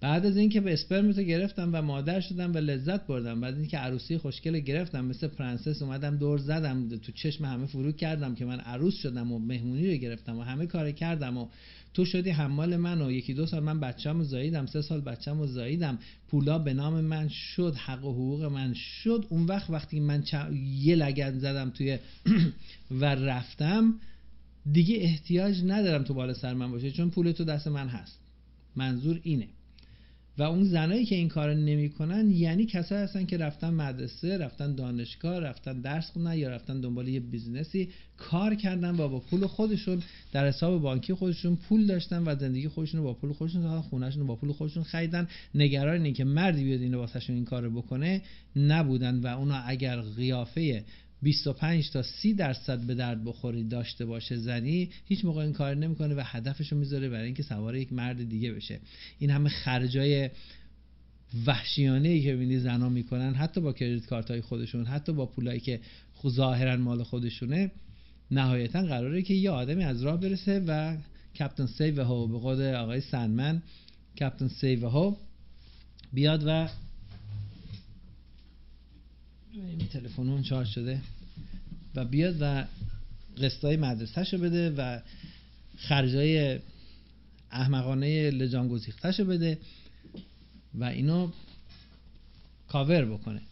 بعد 0.00 0.26
از 0.26 0.36
اینکه 0.36 0.60
به 0.60 0.72
اسپرمتو 0.72 1.22
گرفتم 1.22 1.70
و 1.72 1.82
مادر 1.82 2.20
شدم 2.20 2.54
و 2.54 2.58
لذت 2.58 3.06
بردم 3.06 3.40
بعد 3.40 3.54
اینکه 3.54 3.78
عروسی 3.78 4.18
خوشگل 4.18 4.58
گرفتم 4.58 5.04
مثل 5.04 5.26
پرنسس 5.26 5.82
اومدم 5.82 6.16
دور 6.16 6.38
زدم 6.38 6.88
تو 6.88 7.12
چشم 7.12 7.44
همه 7.44 7.66
فرو 7.66 7.92
کردم 7.92 8.34
که 8.34 8.44
من 8.44 8.60
عروس 8.60 8.94
شدم 8.94 9.32
و 9.32 9.38
مهمونی 9.38 9.90
رو 9.92 9.96
گرفتم 9.96 10.38
و 10.38 10.42
همه 10.42 10.66
کار 10.66 10.90
کردم 10.90 11.36
و 11.36 11.48
تو 11.94 12.04
شدی 12.04 12.30
حمال 12.30 12.76
من 12.76 13.02
و 13.02 13.10
یکی 13.10 13.34
دو 13.34 13.46
سال 13.46 13.62
من 13.62 13.80
بچه‌مو 13.80 14.24
زاییدم 14.24 14.66
سه 14.66 14.82
سال 14.82 15.00
بچه‌مو 15.00 15.46
زاییدم. 15.46 15.98
پولا 16.28 16.58
به 16.58 16.74
نام 16.74 17.00
من 17.00 17.28
شد 17.28 17.74
حق 17.74 18.04
و 18.04 18.12
حقوق 18.12 18.44
من 18.44 18.74
شد. 18.74 19.26
اون 19.28 19.46
وقت 19.46 19.70
وقتی 19.70 20.00
من 20.00 20.24
یه 20.80 20.94
لگد 20.94 21.38
زدم 21.38 21.70
توی 21.70 21.98
و 23.00 23.04
رفتم 23.04 23.94
دیگه 24.72 24.96
احتیاج 25.00 25.62
ندارم 25.64 26.04
تو 26.04 26.14
بالا 26.14 26.34
سر 26.34 26.54
من 26.54 26.70
باشه 26.70 26.90
چون 26.90 27.10
پول 27.10 27.32
تو 27.32 27.44
دست 27.44 27.68
من 27.68 27.88
هست. 27.88 28.18
منظور 28.76 29.20
اینه. 29.22 29.48
و 30.38 30.42
اون 30.42 30.64
زنایی 30.64 31.04
که 31.04 31.14
این 31.14 31.28
کار 31.28 31.54
نمی‌کنن 31.54 32.30
یعنی 32.30 32.66
کسایی 32.66 33.02
هستن 33.02 33.26
که 33.26 33.36
رفتن 33.36 33.70
مدرسه 33.70 34.38
رفتن 34.38 34.74
دانشگاه 34.74 35.40
رفتن 35.40 35.80
درس 35.80 36.10
خوندن 36.10 36.38
یا 36.38 36.48
رفتن 36.48 36.80
دنبال 36.80 37.08
یه 37.08 37.20
business 37.20 37.80
ی 37.80 37.88
کار 38.16 38.54
کردن 38.54 38.90
و 38.90 39.08
با 39.08 39.20
پول 39.20 39.46
خودشون 39.46 40.02
در 40.32 40.46
حساب 40.46 40.82
بانکی 40.82 41.14
خودشون 41.14 41.56
پول 41.56 41.86
داشتن 41.86 42.22
و 42.26 42.36
زندگی 42.36 42.68
خودشون 42.68 43.00
رو 43.00 43.06
با 43.06 43.14
پول 43.14 43.32
خودشون 43.32 43.62
ساختن 43.62 43.88
خونهشون 43.88 44.20
رو 44.20 44.26
با 44.26 44.36
پول 44.36 44.52
خودشون 44.52 44.82
خریدن. 44.82 45.28
نگران 45.54 46.02
این 46.02 46.14
که 46.14 46.24
مردی 46.24 46.64
بیاد 46.64 46.80
اینو 46.80 46.98
واسهشون 46.98 47.36
این 47.36 47.44
کار 47.44 47.68
بکنه 47.68 48.22
نبودن. 48.56 49.20
و 49.20 49.26
اونا 49.26 49.56
اگر 49.56 50.00
قیافه 50.00 50.84
25 51.22 51.90
تا 51.90 52.02
30 52.02 52.34
درصد 52.34 52.80
به 52.80 52.94
درد 52.94 53.24
بخوری 53.24 53.64
داشته 53.64 54.04
باشه 54.04 54.36
زنی 54.36 54.90
هیچ 55.04 55.24
موقع 55.24 55.42
این 55.42 55.52
کار 55.52 55.74
نمی‌کنه 55.74 56.14
و 56.14 56.22
هدفشو 56.24 56.76
می‌ذاره 56.76 57.08
برای 57.08 57.24
اینکه 57.24 57.42
سوار 57.42 57.76
یک 57.76 57.92
مرد 57.92 58.28
دیگه 58.28 58.52
بشه. 58.52 58.80
این 59.18 59.30
همه 59.30 59.48
خرجای 59.48 60.30
وحشیانه 61.46 62.08
ای 62.08 62.22
که 62.22 62.34
ببینی 62.34 62.58
زنا 62.58 62.88
می‌کنن 62.88 63.34
حتی 63.34 63.60
با 63.60 63.72
کردیت 63.72 64.06
کارت 64.06 64.30
های 64.30 64.40
خودشون 64.40 64.84
حتی 64.84 65.12
با 65.12 65.26
پولایی 65.26 65.60
که 65.60 65.80
ظاهرا 66.28 66.76
مال 66.76 67.02
خودشونه 67.02 67.70
نهایتا 68.30 68.82
قراره 68.82 69.22
که 69.22 69.34
یه 69.34 69.50
آدمی 69.50 69.84
از 69.84 70.02
راه 70.02 70.20
برسه 70.20 70.64
و 70.66 70.96
Captain 71.38 71.66
Save 71.66 72.04
a 72.04 72.10
Hoe 72.10 72.26
به 72.26 72.38
قول 72.38 72.74
آقای 72.74 73.00
سنمن 73.00 73.62
Captain 74.20 74.48
Save 74.48 74.88
a 74.88 74.95
Hoe 74.95 75.16
بیاد 76.12 76.42
و 76.46 76.68
این 79.56 79.88
تلفن 79.88 80.28
اون 80.28 80.42
charge 80.42 80.68
شده 80.68 81.00
و 81.94 82.04
بیاد 82.04 82.36
و 82.40 82.64
قسطای 83.42 83.76
مدرسه 83.76 84.24
رو 84.24 84.38
بده 84.38 84.70
و 84.70 85.00
خرجای 85.76 86.58
احمقانه 87.50 88.30
لجام 88.30 88.68
گسیخته 88.68 89.24
بده 89.24 89.58
و 90.74 90.84
اینو 90.84 91.30
کاور 92.68 93.04
بکنه. 93.04 93.42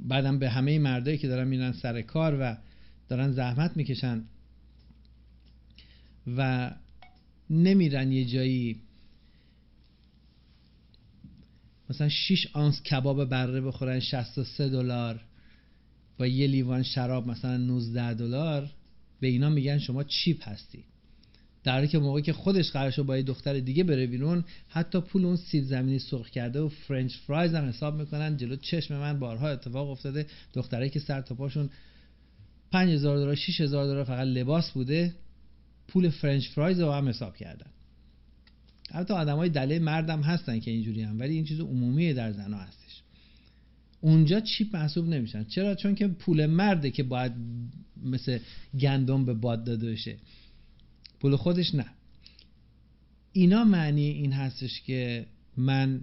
بعدم 0.00 0.38
به 0.38 0.50
همه 0.50 0.78
مردایی 0.78 1.18
که 1.18 1.28
دارن 1.28 1.48
میرن 1.48 1.72
سر 1.72 2.02
کار 2.02 2.38
و 2.40 2.56
دارن 3.08 3.32
زحمت 3.32 3.76
می‌کشن 3.76 4.24
و 6.36 6.70
نمیرن 7.50 8.12
یه 8.12 8.24
جایی 8.24 8.80
مثلا 11.92 12.08
6 12.08 12.46
آنس 12.52 12.82
کباب 12.82 13.24
بره 13.24 13.60
بخورن 13.60 14.00
63 14.00 14.68
دلار. 14.68 15.20
با 16.18 16.26
یه 16.26 16.46
لیوان 16.46 16.82
شراب 16.82 17.26
مثلا 17.26 17.56
19 17.56 18.14
دلار. 18.14 18.70
به 19.20 19.26
اینا 19.26 19.50
میگن 19.50 19.78
شما 19.78 20.04
چیپ 20.04 20.48
هستی. 20.48 20.84
در 21.64 21.72
حالی 21.72 21.88
که 21.88 21.98
موقعی 21.98 22.22
که 22.22 22.32
خودش 22.32 22.70
قرارشو 22.70 23.04
با 23.04 23.16
یه 23.16 23.22
دختر 23.22 23.60
دیگه 23.60 23.84
بره 23.84 24.06
بیرون 24.06 24.44
حتی 24.68 25.00
پول 25.00 25.24
اون 25.24 25.36
سیب 25.36 25.64
زمینی 25.64 25.98
سرخ 25.98 26.30
کرده 26.30 26.60
و 26.60 26.68
french 26.68 27.16
fries 27.26 27.54
هم 27.54 27.68
حساب 27.68 27.94
می‌کنن. 27.94 28.36
جلو 28.36 28.56
چشم 28.56 28.96
من 28.96 29.18
بارها 29.18 29.48
اتفاق 29.48 29.90
افتاده. 29.90 30.26
دخترایی 30.54 30.90
که 30.90 31.00
سر 31.00 31.20
تا 31.20 31.34
پاشون 31.34 31.70
5000 32.70 33.16
دلار 33.16 33.34
6000 33.34 33.86
دلار 33.86 34.04
فقط 34.04 34.26
لباس 34.26 34.70
بوده 34.70 35.14
پول 35.88 36.10
french 36.10 36.48
fries 36.48 36.80
رو 36.80 36.92
هم 36.92 37.08
حساب 37.08 37.36
کردن. 37.36 37.71
البته 38.90 39.14
های 39.14 39.48
دله 39.48 39.78
مردم 39.78 40.20
هستن 40.20 40.60
که 40.60 40.70
اینجوری 40.70 41.02
هم 41.02 41.20
ولی 41.20 41.34
این 41.34 41.44
چیز 41.44 41.60
عمومی 41.60 42.14
در 42.14 42.32
زنها 42.32 42.60
هستش. 42.60 43.02
اونجا 44.00 44.40
cheap 44.40 44.76
محسوب 44.76 45.08
نمیشن. 45.08 45.44
چرا؟ 45.44 45.74
چون 45.74 45.94
که 45.94 46.08
پول 46.08 46.46
مرده 46.46 46.90
که 46.90 47.02
باید 47.02 47.32
مثل 48.04 48.38
گندم 48.80 49.24
به 49.24 49.34
باد 49.34 49.64
داده 49.64 49.90
بشه. 49.90 50.16
پول 51.20 51.36
خودش 51.36 51.74
نه. 51.74 51.86
اینا 53.32 53.64
معنی 53.64 54.06
این 54.06 54.32
هستش 54.32 54.82
که 54.82 55.26
من 55.56 56.00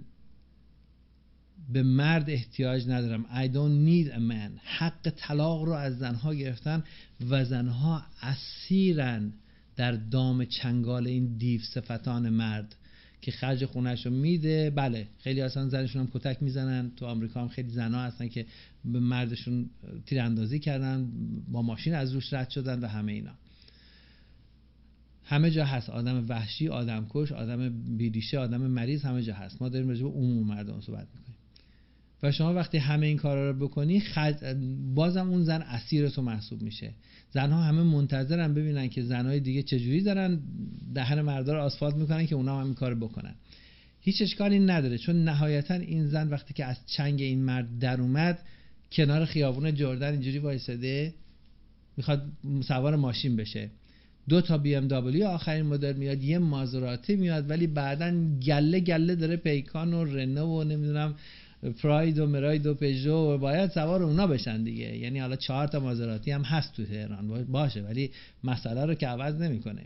به 1.72 1.82
مرد 1.82 2.30
احتیاج 2.30 2.88
ندارم. 2.88 3.24
I 3.24 3.48
don't 3.48 3.86
need 3.88 4.12
a 4.14 4.20
man. 4.20 4.60
حق 4.64 5.10
طلاق 5.16 5.62
رو 5.62 5.72
از 5.72 5.98
زنها 5.98 6.34
گرفتن 6.34 6.84
و 7.30 7.44
زنها 7.44 8.02
اسیرن 8.22 9.32
در 9.80 9.92
دام 9.92 10.44
چنگال 10.44 11.06
این 11.06 11.36
دیو 11.36 11.60
صفتان 11.60 12.28
مرد 12.28 12.76
که 13.20 13.30
خرج 13.30 13.64
خونهش 13.64 14.06
رو 14.06 14.12
میده. 14.12 14.70
بله 14.70 15.08
خیلی 15.18 15.40
اصلا 15.40 15.68
زنشون 15.68 16.02
هم 16.02 16.08
کتک 16.12 16.42
می‌زنن. 16.42 16.90
تو 16.96 17.06
آمریکا 17.06 17.40
هم 17.40 17.48
خیلی 17.48 17.70
زنها 17.70 18.02
هستن 18.02 18.28
که 18.28 18.46
به 18.84 19.00
مردشون 19.00 19.70
تیراندازی 20.06 20.58
کردن 20.58 21.08
با 21.48 21.62
ماشین 21.62 21.94
از 21.94 22.12
روش 22.12 22.32
رد 22.32 22.50
شدن 22.50 22.80
و 22.80 22.86
همه 22.86 23.12
اینا. 23.12 23.32
همه 25.24 25.50
جا 25.50 25.64
هست. 25.64 25.90
آدم 25.90 26.24
وحشی 26.28 26.68
آدم 26.68 27.06
کش 27.10 27.32
آدم 27.32 27.82
بیریشه 27.96 28.38
آدم 28.38 28.60
مریض 28.60 29.04
همه 29.04 29.22
جا 29.22 29.34
هست. 29.34 29.62
ما 29.62 29.68
داریم 29.68 29.88
راجع 29.88 30.02
به 30.02 30.08
عموم 30.08 30.46
مردم 30.46 30.80
صحبت 30.80 31.06
می‌کنیم. 31.14 31.29
و 32.22 32.32
شما 32.32 32.54
وقتی 32.54 32.78
همه 32.78 33.06
این 33.06 33.16
کارا 33.16 33.50
رو 33.50 33.68
بکنی 33.68 34.02
بازم 34.94 35.30
اون 35.30 35.44
زن 35.44 35.62
اسیر 35.62 36.08
تو 36.08 36.22
محسوب 36.22 36.62
میشه. 36.62 36.92
زنها 37.30 37.62
همه 37.62 37.82
منتظرن 37.82 38.54
ببینن 38.54 38.88
که 38.88 39.02
زنهای 39.02 39.40
دیگه 39.40 39.62
چجوری 39.62 40.00
دارن 40.00 40.40
دهن 40.94 41.20
مردا 41.20 41.52
رو 41.52 41.60
آسفالت 41.60 41.94
می‌کنن 41.94 42.26
که 42.26 42.34
اونا 42.34 42.60
هم 42.60 42.64
این 42.64 42.74
کار 42.74 42.94
بکنن. 42.94 43.34
هیچ 44.00 44.22
اشکالی 44.22 44.58
نداره 44.58 44.98
چون 44.98 45.24
نهایتا 45.24 45.74
این 45.74 46.06
زن 46.06 46.28
وقتی 46.28 46.54
که 46.54 46.64
از 46.64 46.76
چنگ 46.86 47.20
این 47.20 47.42
مرد 47.42 47.78
در 47.78 48.00
اومد 48.00 48.38
کنار 48.92 49.24
خیابون 49.24 49.74
جردن 49.74 50.12
اینجوری 50.12 50.38
وایساده 50.38 51.14
می‌خواد 51.96 52.22
سوار 52.60 52.96
ماشین 52.96 53.36
بشه. 53.36 53.70
دو 54.28 54.40
تا 54.40 54.58
بی 54.58 54.74
ام 54.74 54.88
دبلیو 54.88 55.26
آخرین 55.26 55.66
مدل 55.66 55.96
میاد 55.96 56.22
یه 56.22 56.38
مازراتی 56.38 57.16
میاد 57.16 57.50
ولی 57.50 57.66
بعدا 57.66 58.38
گله 58.46 58.80
گله 58.80 59.14
داره 59.14 59.36
پیکان 59.36 59.94
و 59.94 60.04
رنو 60.04 60.46
و 60.46 60.64
نمی‌دونم 60.64 61.14
پراید 61.82 62.18
و 62.18 62.26
مراید 62.26 62.66
و 62.66 62.74
پژو 62.74 63.38
باید 63.38 63.70
سوار 63.70 64.02
اونا 64.02 64.26
بشن 64.26 64.62
دیگه. 64.62 64.96
یعنی 64.96 65.18
حالا 65.18 65.36
چهار 65.36 65.66
تا 65.66 65.80
مازراتی 65.80 66.30
هم 66.30 66.42
هست 66.42 66.76
تو 66.76 66.84
تهران. 66.84 67.44
باشه 67.44 67.82
ولی 67.82 68.10
مسئله 68.44 68.84
رو 68.84 68.94
که 68.94 69.08
عوض 69.08 69.34
نمی‌کنه. 69.34 69.82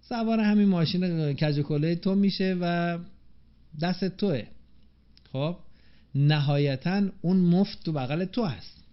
سوار 0.00 0.40
همین 0.40 0.68
ماشین 0.68 1.32
کج 1.32 1.60
تو 1.94 2.14
میشه 2.14 2.56
و 2.60 2.98
دست 3.80 4.04
توه. 4.04 4.46
خب؟ 5.32 5.56
نهایتا 6.14 7.02
اون 7.20 7.36
مفت 7.36 7.84
تو 7.84 7.92
بغل 7.92 8.24
تو 8.24 8.44
هست. 8.44 8.84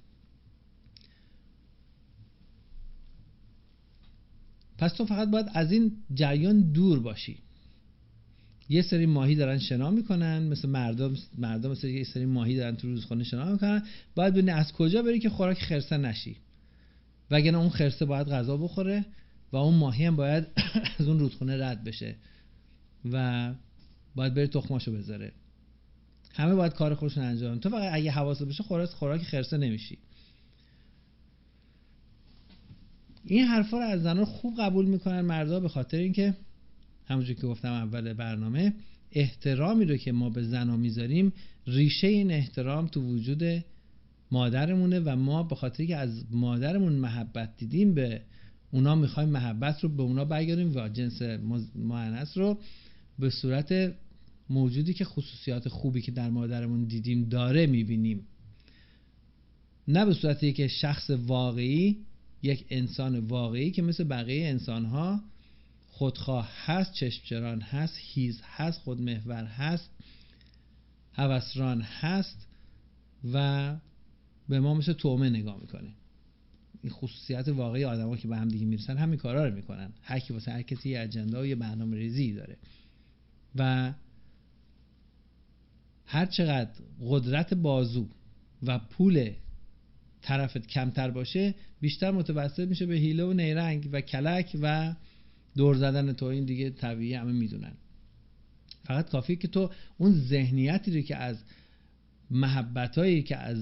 پس 4.77 4.93
تو 4.93 5.05
فقط 5.05 5.29
باید 5.29 5.45
از 5.53 5.71
این 5.71 5.91
جریان 6.13 6.71
دور 6.71 6.99
باشی. 6.99 7.37
یه 8.69 8.81
سری 8.81 9.05
ماهی 9.05 9.35
دارن 9.35 9.59
شنا 9.59 9.91
می‌کنن 9.91 10.43
مثل 10.43 10.69
مردم 10.69 11.15
مردم 11.37 11.71
مثل 11.71 11.87
یه 11.87 12.03
سری 12.03 12.25
ماهی 12.25 12.55
دارن 12.55 12.75
تو 12.75 12.87
رودخانه 12.87 13.23
شنا 13.23 13.51
می‌کنن. 13.51 13.83
باید 14.15 14.33
ببینی 14.33 14.51
از 14.51 14.73
کجا 14.73 15.01
بری 15.01 15.19
که 15.19 15.29
خوراک 15.29 15.57
خرسه 15.57 15.97
نشی. 15.97 16.37
وگرنه 17.31 17.57
اون 17.57 17.69
خرسه 17.69 18.05
باید 18.05 18.27
غذا 18.27 18.57
بخوره 18.57 19.05
و 19.51 19.57
اون 19.57 19.75
ماهی 19.75 20.05
هم 20.05 20.15
باید 20.15 20.47
از 20.99 21.07
اون 21.07 21.19
رودخونه 21.19 21.65
رد 21.65 21.83
بشه 21.83 22.15
و 23.11 23.53
باید 24.15 24.33
بری 24.33 24.47
تخماشو 24.47 24.93
بذاره. 24.93 25.31
همه 26.33 26.55
باید 26.55 26.73
کار 26.73 26.95
خودشون 26.95 27.23
انجام 27.23 27.59
تو 27.59 27.69
فقط 27.69 27.93
اگه 27.93 28.11
حواست 28.11 28.43
بشه 28.43 28.63
خوراک 28.63 28.89
خوراک 28.89 29.21
خرسه 29.21 29.57
نمیشی. 29.57 29.97
این 33.25 33.45
حرفا 33.45 33.77
رو 33.77 33.83
از 33.83 34.01
زنان 34.03 34.25
خوب 34.25 34.59
قبول 34.59 34.85
می‌کنن 34.85 35.21
مردا 35.21 35.59
به 35.59 35.69
خاطر 35.69 35.97
اینکه 35.97 36.35
همونجور 37.09 37.35
که 37.35 37.47
گفتم 37.47 37.71
اول 37.71 38.13
برنامه 38.13 38.73
احترامی 39.11 39.85
رو 39.85 39.97
که 39.97 40.11
ما 40.11 40.29
به 40.29 40.43
زنا 40.43 40.77
می‌ذاریم 40.77 41.33
ریشه 41.67 42.07
این 42.07 42.31
احترام 42.31 42.87
تو 42.87 43.01
وجود 43.01 43.63
مادرمونه 44.31 44.99
و 44.99 45.15
ما 45.15 45.43
به 45.43 45.55
خاطر 45.55 45.85
که 45.85 45.95
از 45.95 46.25
مادرمون 46.31 46.93
محبت 46.93 47.57
دیدیم 47.57 47.93
به 47.93 48.21
اونا 48.71 48.95
می‌خوایم 48.95 49.29
محبت 49.29 49.83
رو 49.83 49.89
به 49.89 50.03
اونا 50.03 50.25
برگردیم 50.25 50.75
و 50.75 50.89
جنس 50.89 51.21
معنیس 51.75 52.37
رو 52.37 52.57
به 53.19 53.29
صورت 53.29 53.93
موجودی 54.49 54.93
که 54.93 55.05
خصوصیات 55.05 55.69
خوبی 55.69 56.01
که 56.01 56.11
در 56.11 56.29
مادرمون 56.29 56.83
دیدیم 56.83 57.29
داره 57.29 57.67
می‌بینیم. 57.67 58.27
نه 59.87 60.05
به 60.05 60.13
صورتی 60.13 60.53
که 60.53 60.67
شخص 60.67 61.09
واقعی 61.09 61.97
یک 62.43 62.65
انسان 62.69 63.19
واقعی 63.19 63.71
که 63.71 63.81
مثل 63.81 64.03
بقیه 64.03 64.47
انسان 64.47 64.85
ها 64.85 65.21
خودخواه 65.99 66.49
هست 66.65 66.93
چشمچران 66.93 67.61
هست 67.61 67.97
هیز 67.97 68.41
هست 68.43 68.79
خودمحور 68.79 69.43
هست 69.43 69.89
هوسران 71.13 71.81
هست 71.81 72.47
و 73.33 73.75
به 74.49 74.59
ما 74.59 74.73
مثل 74.73 74.93
تومه 74.93 75.29
نگاه 75.29 75.59
می‌کنه. 75.61 75.89
این 76.83 76.91
خصوصیت 76.91 77.47
واقعی 77.47 77.85
آدما 77.85 78.17
که 78.17 78.27
به 78.27 78.37
هم 78.37 78.47
دیگه 78.47 78.65
می‌رسن 78.65 78.97
همین 78.97 79.17
کارا 79.17 79.47
رو 79.47 79.55
می‌کنن. 79.55 79.93
هر 80.01 80.19
کی 80.19 80.33
واسه 80.33 80.51
هر 80.51 80.61
کسی 80.61 80.89
یه 80.89 81.01
اجندا 81.01 81.41
و 81.41 81.45
یه 81.45 81.55
برنامه 81.55 81.97
ریزی 81.97 82.33
داره. 82.33 82.57
و 83.55 83.93
هر 86.05 86.25
چقدر 86.25 86.71
قدرت 87.01 87.53
بازو 87.53 88.07
و 88.63 88.79
پول 88.79 89.31
طرفت 90.21 90.67
کمتر 90.67 91.11
باشه 91.11 91.55
بیشتر 91.81 92.11
متوسط 92.11 92.67
میشه 92.67 92.85
به 92.85 92.95
هیله 92.95 93.23
و 93.23 93.33
نیرنگ 93.33 93.89
و 93.91 94.01
کلک 94.01 94.57
و 94.61 94.95
دور 95.57 95.75
زدن 95.75 96.13
تو 96.13 96.25
این 96.25 96.45
دیگه 96.45 96.69
طبیعی 96.69 97.13
همه 97.13 97.31
می‌دونن. 97.31 97.73
فقط 98.83 99.09
کافیه 99.09 99.35
که 99.35 99.47
تو 99.47 99.71
اون 99.97 100.11
ذهنیتی 100.11 100.91
رو 100.91 101.01
که 101.01 101.15
از 101.15 101.37
محبت 102.31 103.25
که 103.25 103.37
از 103.37 103.57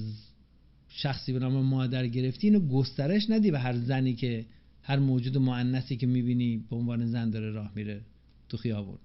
شخصی 0.90 1.34
به 1.34 1.40
نام 1.40 1.66
مادر 1.66 2.08
گرفتی 2.08 2.48
اینو 2.48 2.60
گسترش 2.60 3.30
ندی 3.30 3.52
به 3.52 3.60
هر 3.60 3.78
زنی 3.78 4.14
که 4.14 4.46
هر 4.82 5.00
موجود 5.00 5.38
معنسی 5.38 5.98
که 5.98 6.08
می‌بینی 6.08 6.58
به 6.70 6.76
عنوان 6.76 7.06
زن 7.06 7.30
داره 7.30 7.52
راه 7.52 7.72
میره 7.76 8.02
تو 8.50 8.58
خیابون. 8.58 8.98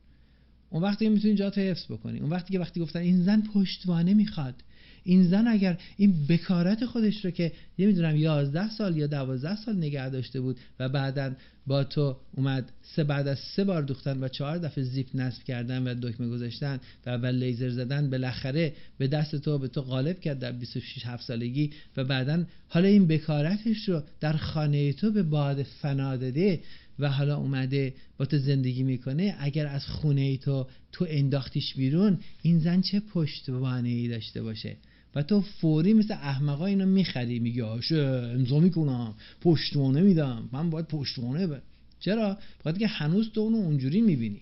اون 0.71 0.83
وقتی 0.83 1.09
می‌تونی 1.09 1.35
جات 1.35 1.59
حفظ 1.59 1.85
بکنی 1.85 2.19
اون 2.19 2.31
وقتی 2.31 2.53
که 2.53 2.59
وقتی 2.59 2.81
گفتن 2.81 3.01
این 3.01 3.23
زن 3.23 3.43
پشتوانه 3.43 4.15
می‌خواد 4.15 4.63
این 5.05 5.25
زن 5.25 5.49
اگر 5.49 5.79
این 5.97 6.27
بکارت 6.29 6.87
خودش 6.87 7.25
رو 7.25 7.31
که 7.31 7.53
نمی‌دونم 7.79 8.17
11 8.17 8.71
سال 8.71 8.97
یا 8.97 9.07
12 9.07 9.57
سال 9.57 9.77
نگه 9.77 10.09
داشته 10.09 10.41
بود 10.41 10.57
و 10.81 10.89
بعدا 10.89 11.33
با 11.67 11.85
تو 11.85 12.17
اومد 12.37 12.73
سه 12.83 13.05
بعد 13.05 13.29
از 13.29 13.39
سه 13.39 13.65
بار 13.65 13.83
دوختن 13.83 14.25
و 14.25 14.29
چهار 14.29 14.59
دفعه 14.59 14.85
زیپ 14.85 15.07
نصب 15.15 15.43
کردن 15.43 15.83
و 15.83 15.95
دکمه 16.03 16.29
گذاشتن 16.29 16.81
و 17.07 17.11
اول 17.11 17.35
لیزر 17.35 17.71
زدن 17.71 18.11
بالاخره 18.11 18.73
به 18.99 19.07
دست 19.07 19.37
تو 19.37 19.59
به 19.59 19.69
تو 19.69 19.83
غالب 19.83 20.21
کرد 20.21 20.39
در 20.39 20.53
26 20.53 21.07
7 21.07 21.25
سالگی 21.25 21.71
و 21.97 22.05
بعدا 22.05 22.45
حالا 22.69 22.89
این 22.89 23.07
بکارتش 23.07 23.89
رو 23.89 24.03
در 24.21 24.33
خانه 24.33 24.93
تو 24.93 25.11
به 25.11 25.23
باد 25.23 25.63
فنا 25.63 26.17
داده 26.17 26.61
و 26.99 27.09
حالا 27.09 27.37
اومده 27.37 27.95
با 28.19 28.25
تو 28.25 28.39
زندگی 28.39 28.83
می‌کنه. 28.83 29.37
اگر 29.39 29.67
از 29.67 29.87
خونه 29.87 30.37
تو 30.37 30.67
تو 30.93 31.07
انداختیش 31.09 31.75
بیرون 31.75 32.19
این 32.43 32.59
زن 32.59 32.81
چه 32.81 33.01
پشتوانه 33.01 33.89
ای 33.89 34.09
داشته 34.09 34.43
باشه؟ 34.43 34.77
و 35.15 35.23
تو 35.23 35.41
فوری 35.41 35.93
مثل 35.93 36.15
احمقا 36.15 36.67
اینو 36.67 36.87
می‌خری 36.87 37.39
میگی 37.39 37.63
آشه 37.63 38.31
امضا 38.35 38.61
می‌کنم 38.61 39.15
پشتوانه 39.41 40.01
میدم. 40.01 40.49
من 40.53 40.71
باید 40.71 40.87
پشتوانه 40.87 41.47
ب... 41.47 41.61
چرا؟ 42.01 42.39
بخاطر 42.61 42.79
که 42.79 42.87
هنوز 42.87 43.31
تو 43.31 43.41
اونو 43.41 43.57
اونجوری 43.57 44.01
می‌بینی. 44.01 44.41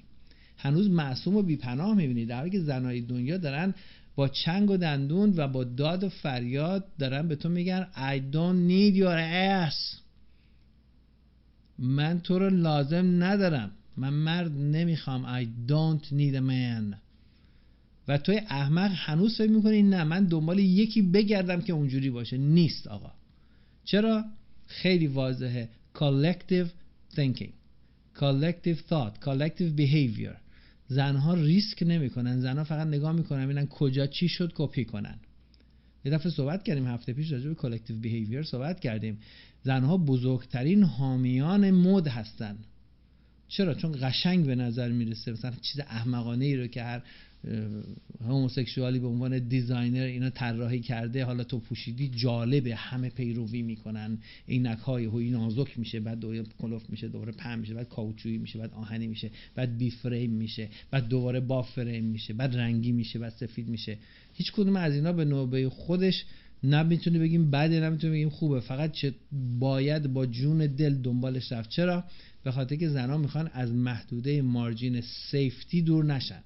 هنوز 0.57 0.91
معصوم 0.91 1.37
و 1.37 1.43
بیپناه 1.43 1.95
می‌بینی. 1.95 2.27
در 2.27 2.39
حالی 2.39 2.51
که 2.51 2.61
زنای 2.61 3.01
دنیا 3.01 3.37
دارن 3.37 3.75
با 4.17 4.29
چنگ 4.29 4.71
و 4.71 4.77
دندون 4.77 5.35
و 5.37 5.49
با 5.49 5.65
داد 5.65 6.05
و 6.05 6.09
فریاد 6.09 6.85
دارن 6.99 7.29
به 7.29 7.37
تو 7.37 7.49
میگن 7.49 7.87
I 7.95 8.35
don't 8.35 8.71
need 8.71 8.97
your 8.97 9.19
ass. 9.71 10.01
من 11.79 12.21
تو 12.21 12.39
رو 12.39 12.51
لازم 12.51 13.25
ندارم. 13.25 13.71
من 13.97 14.13
مرد 14.13 14.53
نمی‌خوام. 14.53 15.43
I 15.43 15.47
don't 15.71 16.05
need 16.05 16.35
a 16.35 16.41
man. 16.41 17.10
و 18.11 18.19
توی 18.19 18.37
احمق 18.37 18.91
هنوز 18.95 19.37
فکر 19.37 19.51
می‌کنی 19.51 19.83
نه 19.83 20.05
من 20.05 20.25
دنبال 20.25 20.59
یکی 20.59 21.03
بگردم 21.03 21.61
که 21.61 21.73
اونجوری 21.73 22.11
باشه. 22.11 22.39
نیست 22.39 22.87
آقا. 22.87 23.13
چرا؟ 23.85 24.25
خیلی 24.67 25.07
واضحه. 25.07 25.69
Collective 25.95 26.69
thinking. 27.17 27.51
Collective 28.17 28.79
thought. 28.91 29.25
Collective 29.25 29.81
behavior. 29.81 30.37
زنها 30.89 31.35
ریسک 31.35 31.83
نمی‌کنن. 31.83 32.41
زنها 32.41 32.65
فقط 32.65 32.87
نگاه 32.87 33.13
می‌کنن 33.13 33.45
ببینن 33.45 33.67
کجا 33.67 34.07
چی 34.07 34.29
شد 34.29 34.53
کپی 34.55 34.85
کنن. 34.85 35.19
یه 36.05 36.13
دفعه 36.13 36.33
صحبت 36.33 36.63
کردیم 36.63 36.87
هفته 36.87 37.13
پیش 37.13 37.33
راجع 37.33 37.49
به 37.49 37.55
collective 37.55 38.05
behavior 38.05 38.43
صحبت 38.43 38.81
کردیم. 38.81 39.19
زنها 39.63 39.97
بزرگترین 39.97 40.83
حامیان 40.83 41.71
مد 41.71 42.09
هستن. 42.09 42.59
چرا؟ 43.49 43.75
چون 43.75 43.97
قشنگ 44.01 44.47
به 44.47 44.55
نظر 44.55 44.89
می‌رسه. 44.89 45.33
مثلا 45.33 45.53
چیز 45.63 45.81
احمقانه 45.81 46.45
ای 46.45 46.57
رو 46.57 46.67
که 46.67 46.83
هر 46.83 47.03
homosexual 48.25 48.92
ی 48.92 48.99
به 48.99 49.07
عنوان 49.07 49.39
designer 49.39 50.03
اینا 50.03 50.31
طراحی 50.31 50.81
کرده 50.81 51.25
حالا 51.25 51.45
تو 51.45 51.59
پوشیدی 51.59 52.09
جالبه 52.09 52.75
همه 52.75 53.11
پیروی 53.11 53.63
می‌کنن 53.63 54.19
عینک 54.49 54.79
های 54.79 55.05
هوی 55.05 55.31
نازک 55.31 55.79
میشه 55.79 56.01
بعد 56.01 56.21
دوباره 56.21 56.45
کلوف 56.59 56.91
میشه 56.91 57.09
دوباره 57.09 57.33
پم 57.33 57.59
میشه 57.59 57.75
بعد 57.75 57.89
کاوچویی 57.89 58.39
میشه 58.39 58.59
بعد 58.59 58.75
آهنی 58.75 59.07
میشه 59.07 59.31
بعد 59.55 59.79
بی 59.79 59.91
فریم 59.91 60.31
میشه 60.31 60.69
بعد 60.91 61.09
دوباره 61.09 61.41
با 61.41 61.63
فریم 61.63 62.05
میشه 62.05 62.35
بعد 62.35 62.57
رنگی 62.57 62.93
میشه 62.93 63.19
بعد 63.19 63.33
سفید 63.33 63.69
میشه. 63.69 63.97
هیچ 64.35 64.53
کدوم 64.53 64.77
از 64.77 64.95
اینا 64.95 65.13
به 65.13 65.25
نوبه 65.25 65.69
خودش 65.69 66.25
نه 66.65 66.83
می‌تونی 66.83 67.19
بگیم 67.19 67.51
بده 67.51 67.81
نه 67.81 67.89
می‌تونی 67.89 68.13
بگیم 68.13 68.29
خوبه. 68.29 68.61
فقط 68.61 68.93
چه 68.93 69.15
باید 69.59 70.13
با 70.13 70.27
جون 70.27 70.67
دل 70.67 70.95
دنبالش 70.95 71.53
رفت. 71.53 71.71
چرا؟ 71.71 72.05
به 72.45 72.51
خاطر 72.51 72.77
که 72.77 72.89
زنها 72.89 73.19
می‌خوان 73.19 73.51
از 73.53 73.73
محدوده 73.73 74.43
مارجین 74.43 75.01
سیفتی 75.01 75.83
دور 75.83 76.05
نشن. 76.05 76.43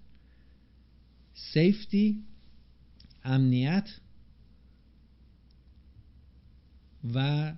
سیفتی 1.34 2.22
امنیت 3.24 3.88
و 7.14 7.52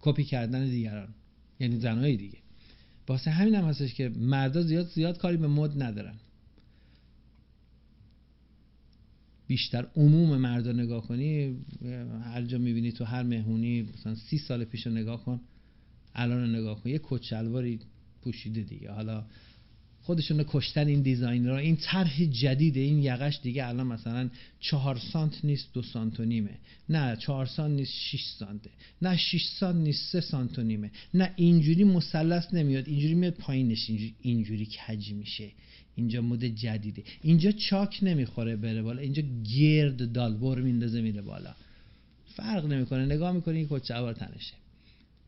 کپی 0.00 0.24
کردن 0.24 0.64
دیگران. 0.70 1.14
یعنی 1.60 1.80
زنهای 1.80 2.16
دیگه. 2.16 2.38
واسه 3.08 3.30
همین 3.30 3.54
هم 3.54 3.64
هستش 3.64 3.94
که 3.94 4.08
مردا 4.08 4.62
زیاد 4.62 4.86
زیاد 4.86 5.18
کاری 5.18 5.36
به 5.36 5.48
مد 5.48 5.82
ندارن. 5.82 6.14
بیشتر 9.46 9.86
عموم 9.96 10.36
مردا 10.36 10.72
نگاه 10.72 11.08
کنی 11.08 11.56
هر 12.24 12.42
جا 12.42 12.58
می‌بینی 12.58 12.92
تو 12.92 13.04
هر 13.04 13.22
مهمونی 13.22 13.82
مثلا 13.82 14.14
سی 14.14 14.38
سال 14.38 14.64
پیش 14.64 14.86
نگاه 14.86 15.24
کن 15.24 15.40
الان 16.14 16.54
نگاه 16.54 16.82
کن. 16.82 16.90
یه 16.90 17.00
کچلواری 17.02 17.80
پوشیده 18.22 18.62
دیگه. 18.62 18.92
حالا 18.92 19.24
خودشون 20.02 20.44
کشتن 20.48 20.86
این 20.86 21.02
دیزاین 21.02 21.46
را 21.46 21.58
این 21.58 21.76
طرح 21.76 22.24
جدید 22.24 22.76
این 22.76 23.02
یقش 23.02 23.40
دیگه 23.42 23.66
الان 23.66 23.86
مثلا 23.86 24.30
چهار 24.60 24.98
سانت 24.98 25.44
نیست 25.44 25.68
دو 25.72 25.82
سانت 25.82 26.20
و 26.20 26.24
نیمه. 26.24 26.58
نه 26.88 27.16
چهار 27.16 27.46
سانت 27.46 27.76
نیست 27.76 27.92
شیش 27.92 28.24
سانته. 28.24 28.70
نه 29.02 29.16
شیش 29.16 29.46
سانت 29.46 29.76
نیست 29.76 30.12
سه 30.12 30.20
سانت 30.20 30.58
و 30.58 30.62
نیمه. 30.62 30.90
نه 31.14 31.32
اینجوری 31.36 31.84
مثلث 31.84 32.54
نمیاد. 32.54 32.88
اینجوری 32.88 33.14
میاد 33.14 33.32
پایینش. 33.32 33.88
اینجوری, 33.88 34.14
اینجوری 34.22 34.66
کج 34.66 35.12
میشه. 35.12 35.48
اینجا 35.96 36.22
مد 36.22 36.44
جدیده. 36.44 37.02
اینجا 37.22 37.52
چاک 37.52 37.98
نمی‌خوره 38.02 38.56
بره 38.56 38.82
بالا. 38.82 39.00
اینجا 39.00 39.22
گرد 39.56 40.12
بر 40.12 40.60
میندازه 40.60 41.00
میره 41.00 41.22
بالا. 41.22 41.54
فرق 42.34 42.66
نمی‌کنه. 42.66 43.06
نگاه 43.06 43.32
می‌کنه 43.32 43.54
این 43.54 43.66
کچه 43.70 44.12
تنشه. 44.12 44.61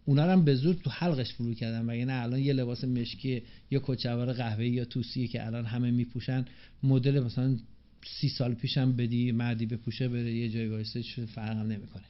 اونا 0.05 0.33
هم 0.33 0.45
به 0.45 0.55
زور 0.55 0.75
تو 0.75 0.91
حلقش 0.91 1.33
فرو 1.33 1.55
کردن 1.55 1.81
و 1.81 2.05
نه؟ 2.05 2.13
الان 2.13 2.41
یه 2.41 2.53
لباس 2.53 2.85
مشکی 2.85 3.43
یا 3.71 3.81
کت 3.85 4.03
شلوار 4.03 4.33
قهوه‌ای 4.33 4.71
یا 4.71 4.85
توسیه 4.85 5.27
که 5.27 5.47
الان 5.47 5.65
همه 5.65 5.91
میپوشن 5.91 6.45
مدل 6.83 7.21
مثلا 7.21 7.57
سی 8.21 8.29
سال 8.29 8.55
پیشم 8.55 8.93
بدی 8.93 9.33
مردی 9.33 9.67
بپوشه 9.67 10.09
بره 10.09 10.35
یه 10.35 10.49
جای 10.49 10.69
وایسته 10.69 11.03
فرق 11.27 11.57
هم 11.57 11.67
نمی‌کنه. 11.67 12.03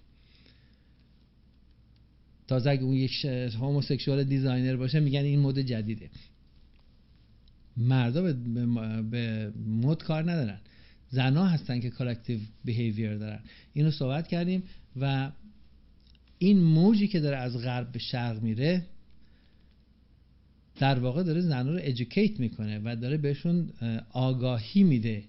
تازه 2.48 2.70
اگه 2.70 2.82
اون 2.82 2.94
یک 2.94 3.24
homosexual 3.60 4.24
designer 4.24 4.76
باشه 4.76 5.00
میگن 5.00 5.20
این 5.20 5.40
مد 5.40 5.58
جدیده. 5.58 6.10
مردا 7.76 8.22
به, 8.22 8.32
به 9.10 9.52
مد 9.66 10.02
کار 10.02 10.30
ندارن. 10.30 10.58
زنا 11.10 11.46
هستن 11.46 11.80
که 11.80 11.90
collective 11.90 12.38
behavior 12.64 13.18
دارن. 13.18 13.40
اینو 13.74 13.90
صحبت 13.90 14.28
کردیم 14.28 14.62
و 14.96 15.30
این 16.38 16.60
موجی 16.60 17.08
که 17.08 17.20
داره 17.20 17.36
از 17.36 17.62
غرب 17.62 17.92
به 17.92 17.98
شرق 17.98 18.42
میره 18.42 18.86
در 20.78 20.98
واقع 20.98 21.22
داره 21.22 21.40
زنها 21.40 21.72
رو 21.72 21.78
ادوکیت 21.82 22.40
می‌کنه 22.40 22.80
و 22.84 22.96
داره 22.96 23.16
بهشون 23.16 23.68
آگاهی 24.12 24.82
میده 24.82 25.24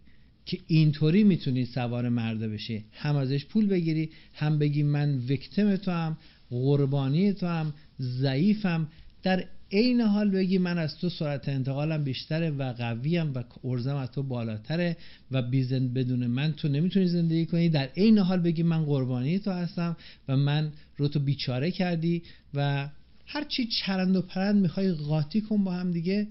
که 0.46 0.60
اینطوری 0.68 1.24
می‌تونی 1.24 1.66
سوار 1.66 2.10
مرده 2.10 2.48
بشی. 2.48 2.86
هم 2.92 3.16
ازش 3.16 3.46
پول 3.46 3.68
بگیری 3.68 4.10
هم 4.34 4.60
بگی 4.60 4.84
من 4.84 5.18
ویکتم 5.18 5.76
تو 5.76 5.92
هم 5.92 6.18
قربانی 6.50 7.34
تو 7.34 7.48
هم 7.48 7.74
ضعیفم. 8.02 8.88
در 9.24 9.46
عین 9.72 10.02
حال 10.02 10.30
بگی 10.30 10.58
من 10.58 10.78
از 10.78 10.98
تو 10.98 11.10
سرعت 11.10 11.50
انتقالم 11.50 12.04
بیشتره 12.04 12.50
و 12.50 12.74
قویم 12.74 13.34
و 13.34 13.44
ارزم 13.64 13.96
از 13.96 14.12
تو 14.12 14.24
بالاتره 14.24 14.98
و 15.32 15.42
بیزن 15.42 15.88
بدون 15.88 16.28
من 16.28 16.54
تو 16.54 16.68
نمی‌تونی 16.68 17.08
زندگی 17.08 17.46
کنی. 17.46 17.70
در 17.70 17.86
عین 17.98 18.18
حال 18.18 18.40
بگی 18.40 18.64
من 18.64 18.86
قربانی 18.86 19.40
تو 19.40 19.52
هستم 19.52 19.98
و 20.28 20.38
من 20.38 20.72
رو 20.98 21.08
تو 21.08 21.20
بیچاره 21.20 21.72
کردی 21.72 22.24
و 22.54 22.90
هر 23.26 23.44
چی 23.44 23.66
چرند 23.66 24.16
و 24.16 24.22
پرند 24.22 24.56
می‌خوای 24.62 24.92
قاطی 24.92 25.42
کن 25.42 25.64
با 25.64 25.74
هم 25.74 25.92
دیگه. 25.92 26.28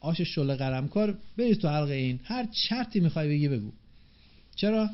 آش 0.00 0.20
شله 0.20 0.54
قرمکار 0.54 1.18
بری 1.38 1.54
تو 1.54 1.68
حلقه 1.68 1.94
این. 1.94 2.20
هر 2.24 2.48
چرتی 2.68 3.00
می‌خوای 3.00 3.28
بگی 3.28 3.48
بگو. 3.48 3.72
چرا؟ 4.56 4.90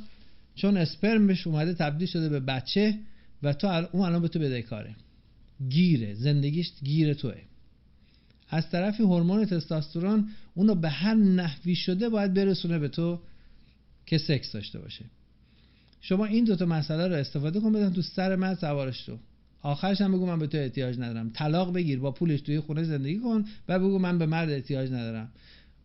چون 0.54 0.76
اسپرمش 0.76 1.46
اومده 1.46 1.74
تبدیل 1.74 2.08
شده 2.08 2.28
به 2.28 2.40
بچه 2.40 2.98
و 3.42 3.52
تو 3.52 3.86
اون 3.92 4.06
الان 4.06 4.22
به 4.22 4.28
تو 4.28 4.38
بدهکاره. 4.38 4.94
گیره 5.68 6.14
زندگیش 6.14 6.72
گیر 6.84 7.14
توه. 7.14 7.42
از 8.48 8.70
طرفی 8.70 9.02
هورمون 9.02 9.44
تستوسترون 9.44 10.28
اونو 10.54 10.74
به 10.74 10.88
هر 10.88 11.14
نحوی 11.14 11.74
شده 11.74 12.08
باید 12.08 12.34
برسونه 12.34 12.78
به 12.78 12.88
تو 12.88 13.20
که 14.06 14.18
سکس 14.18 14.52
داشته 14.52 14.78
باشه. 14.78 15.04
شما 16.00 16.24
این 16.24 16.44
دوتا 16.44 16.66
مسئله 16.66 17.08
رو 17.08 17.14
استفاده 17.14 17.60
کن 17.60 17.72
بدن 17.72 17.92
تو 17.92 18.02
سر 18.02 18.36
من 18.36 18.54
سوارش 18.54 19.02
تو 19.02 19.18
آخرش 19.62 20.00
هم 20.00 20.12
بگو 20.12 20.26
من 20.26 20.38
به 20.38 20.46
تو 20.46 20.58
احتیاج 20.58 20.98
ندارم. 20.98 21.30
طلاق 21.30 21.72
بگیر 21.72 21.98
با 21.98 22.10
پولش 22.10 22.40
توی 22.40 22.60
خونه 22.60 22.82
زندگی 22.82 23.18
کن 23.18 23.44
و 23.68 23.78
بگو 23.78 23.98
من 23.98 24.18
به 24.18 24.26
مرد 24.26 24.50
احتیاج 24.50 24.90
ندارم. 24.90 25.28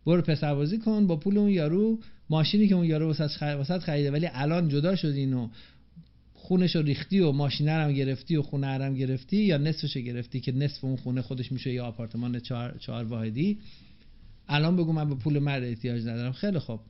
برو 0.06 0.22
پسربازی 0.22 0.78
کن 0.78 1.06
با 1.06 1.16
پول 1.16 1.38
اون 1.38 1.50
یارو 1.50 1.98
ماشینی 2.30 2.68
که 2.68 2.74
اون 2.74 2.84
یارو 2.84 3.10
وسط 3.10 3.78
خریده 3.78 4.10
ولی 4.10 4.28
الان 4.32 4.68
جدا 4.68 4.96
شدین 4.96 5.34
و 5.34 5.48
خونش 6.48 6.76
رو 6.76 6.82
ریختی 6.82 7.20
و 7.20 7.32
ماشینه 7.32 7.72
هم 7.72 7.92
گرفتی 7.92 8.36
و 8.36 8.42
خونه 8.42 8.66
هم 8.66 8.94
گرفتی 8.94 9.36
یا 9.36 9.56
نصفش 9.56 9.96
رو 9.96 10.02
گرفتی 10.02 10.40
که 10.40 10.52
نصف 10.52 10.84
اون 10.84 10.96
خونه 10.96 11.22
خودش 11.22 11.52
میشه 11.52 11.72
یا 11.72 11.86
آپارتمان 11.86 12.40
چهار, 12.40 12.78
چهار 12.78 13.04
واحدی؟ 13.04 13.58
الان 14.48 14.76
بگو 14.76 14.92
من 14.92 15.08
به 15.08 15.14
پول 15.14 15.38
مرد 15.38 15.64
احتیاج 15.64 16.02
ندارم. 16.02 16.32
خیلی 16.32 16.58
خوب. 16.58 16.80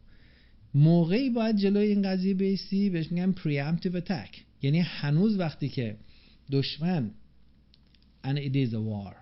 موقعی 0.75 1.31
باید 1.31 1.57
جلوی 1.57 1.87
این 1.87 2.03
قضیه 2.03 2.35
بیستی 2.35 2.91
بهش 2.91 3.13
میگن 3.13 3.35
preemptive 3.35 3.97
attack. 4.01 4.39
یعنی 4.63 4.81
هنوز 4.81 5.39
وقتی 5.39 5.69
که 5.69 5.97
دشمن 6.53 7.11
and 8.25 8.37
it 8.37 8.69
is 8.69 8.73
a 8.73 8.81
war. 8.81 9.15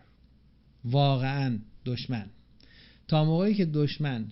واقعا 0.85 1.59
دشمن. 1.85 2.27
تا 3.09 3.25
موقعی 3.25 3.55
که 3.55 3.65
دشمن 3.65 4.29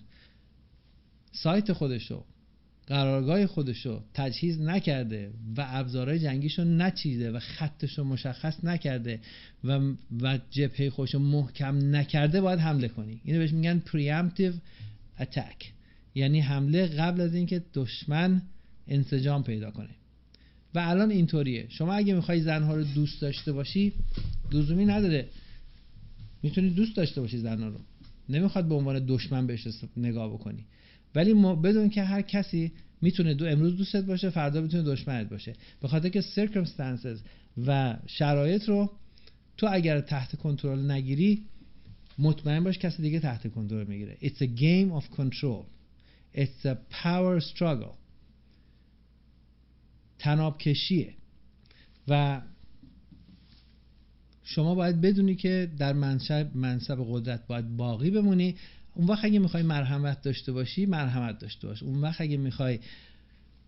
سایت 1.31 1.73
خودشو 1.73 2.23
قرارگاه 2.87 3.47
خودشو 3.47 4.01
تجهیز 4.13 4.61
نکرده 4.61 5.31
و 5.57 5.65
ابزارهای 5.69 6.19
جنگیشو 6.19 6.63
نچیده 6.63 7.31
و 7.31 7.39
خطشو 7.39 8.03
مشخص 8.03 8.63
نکرده 8.63 9.19
و, 9.63 9.79
و 10.21 10.39
جبهه 10.51 10.89
خودشو 10.89 11.19
محکم 11.19 11.95
نکرده 11.95 12.41
باید 12.41 12.59
حمله 12.59 12.87
کنی. 12.87 13.21
اینو 13.23 13.39
بهش 13.39 13.51
میگن 13.51 13.81
preemptive 13.85 14.53
attack. 15.19 15.65
یعنی 16.15 16.39
حمله 16.39 16.87
قبل 16.87 17.21
از 17.21 17.35
اینکه 17.35 17.63
دشمن 17.73 18.41
انسجام 18.87 19.43
پیدا 19.43 19.71
کنه. 19.71 19.89
و 20.75 20.79
الان 20.79 21.11
اینطوریه. 21.11 21.65
شما 21.69 21.93
اگه 21.93 22.13
می‌خوای 22.13 22.41
زنها 22.41 22.75
رو 22.75 22.83
دوست 22.83 23.21
داشته 23.21 23.51
باشی 23.51 23.93
دوزومی 24.51 24.85
نداره. 24.85 25.27
می‌تونی 26.43 26.69
دوست 26.69 26.95
داشته 26.95 27.21
باشی 27.21 27.37
زنها 27.37 27.67
رو. 27.67 27.79
نمی‌خواد 28.29 28.67
به 28.67 28.75
عنوان 28.75 29.05
دشمن 29.05 29.47
بهش 29.47 29.67
نگاه 29.97 30.33
بکنی. 30.33 30.65
ولی 31.15 31.33
ما 31.33 31.55
بدون 31.55 31.89
که 31.89 32.03
هر 32.03 32.21
کسی 32.21 32.71
می‌تونه 33.01 33.33
دو 33.33 33.45
امروز 33.45 33.77
دوستت 33.77 34.05
باشه 34.05 34.29
فردا 34.29 34.61
می‌تونه 34.61 34.83
دشمنت 34.83 35.29
باشه. 35.29 35.53
به 35.81 35.87
خاطر 35.87 36.09
که 36.09 36.21
circumstances 36.21 37.19
و 37.67 37.97
شرایط 38.07 38.69
رو 38.69 38.91
تو 39.57 39.67
اگر 39.71 40.01
تحت 40.01 40.35
کنترل 40.35 40.91
نگیری 40.91 41.43
مطمئن 42.19 42.63
باش 42.63 42.77
کسی 42.77 43.01
دیگه 43.01 43.19
تحت 43.19 43.51
کنترل 43.51 43.87
می‌گیره. 43.87 44.17
It's 44.21 44.41
a 44.41 44.47
game 44.59 45.01
of 45.01 45.17
control. 45.17 45.65
It's 46.35 46.65
a 46.65 46.75
power 47.03 47.39
struggle. 47.39 47.95
تناب 50.19 50.57
کشیه 50.57 51.13
و 52.07 52.41
شما 54.43 54.75
باید 54.75 55.01
بدونی 55.01 55.35
که 55.35 55.71
در 55.77 55.93
منصب 55.93 56.55
منصب 56.55 56.97
قدرت 57.09 57.47
باید 57.47 57.77
باقی 57.77 58.09
بمونی 58.09 58.55
اون 58.95 59.07
وقت 59.07 59.25
اگه 59.25 59.39
می‌خوای 59.39 59.63
مرحمت 59.63 60.21
داشته 60.21 60.51
باشی 60.51 60.85
مرحمت 60.85 61.39
داشته 61.39 61.67
باش. 61.67 61.83
اون 61.83 62.01
وقت 62.01 62.21
اگه 62.21 62.37
می‌خوای 62.37 62.79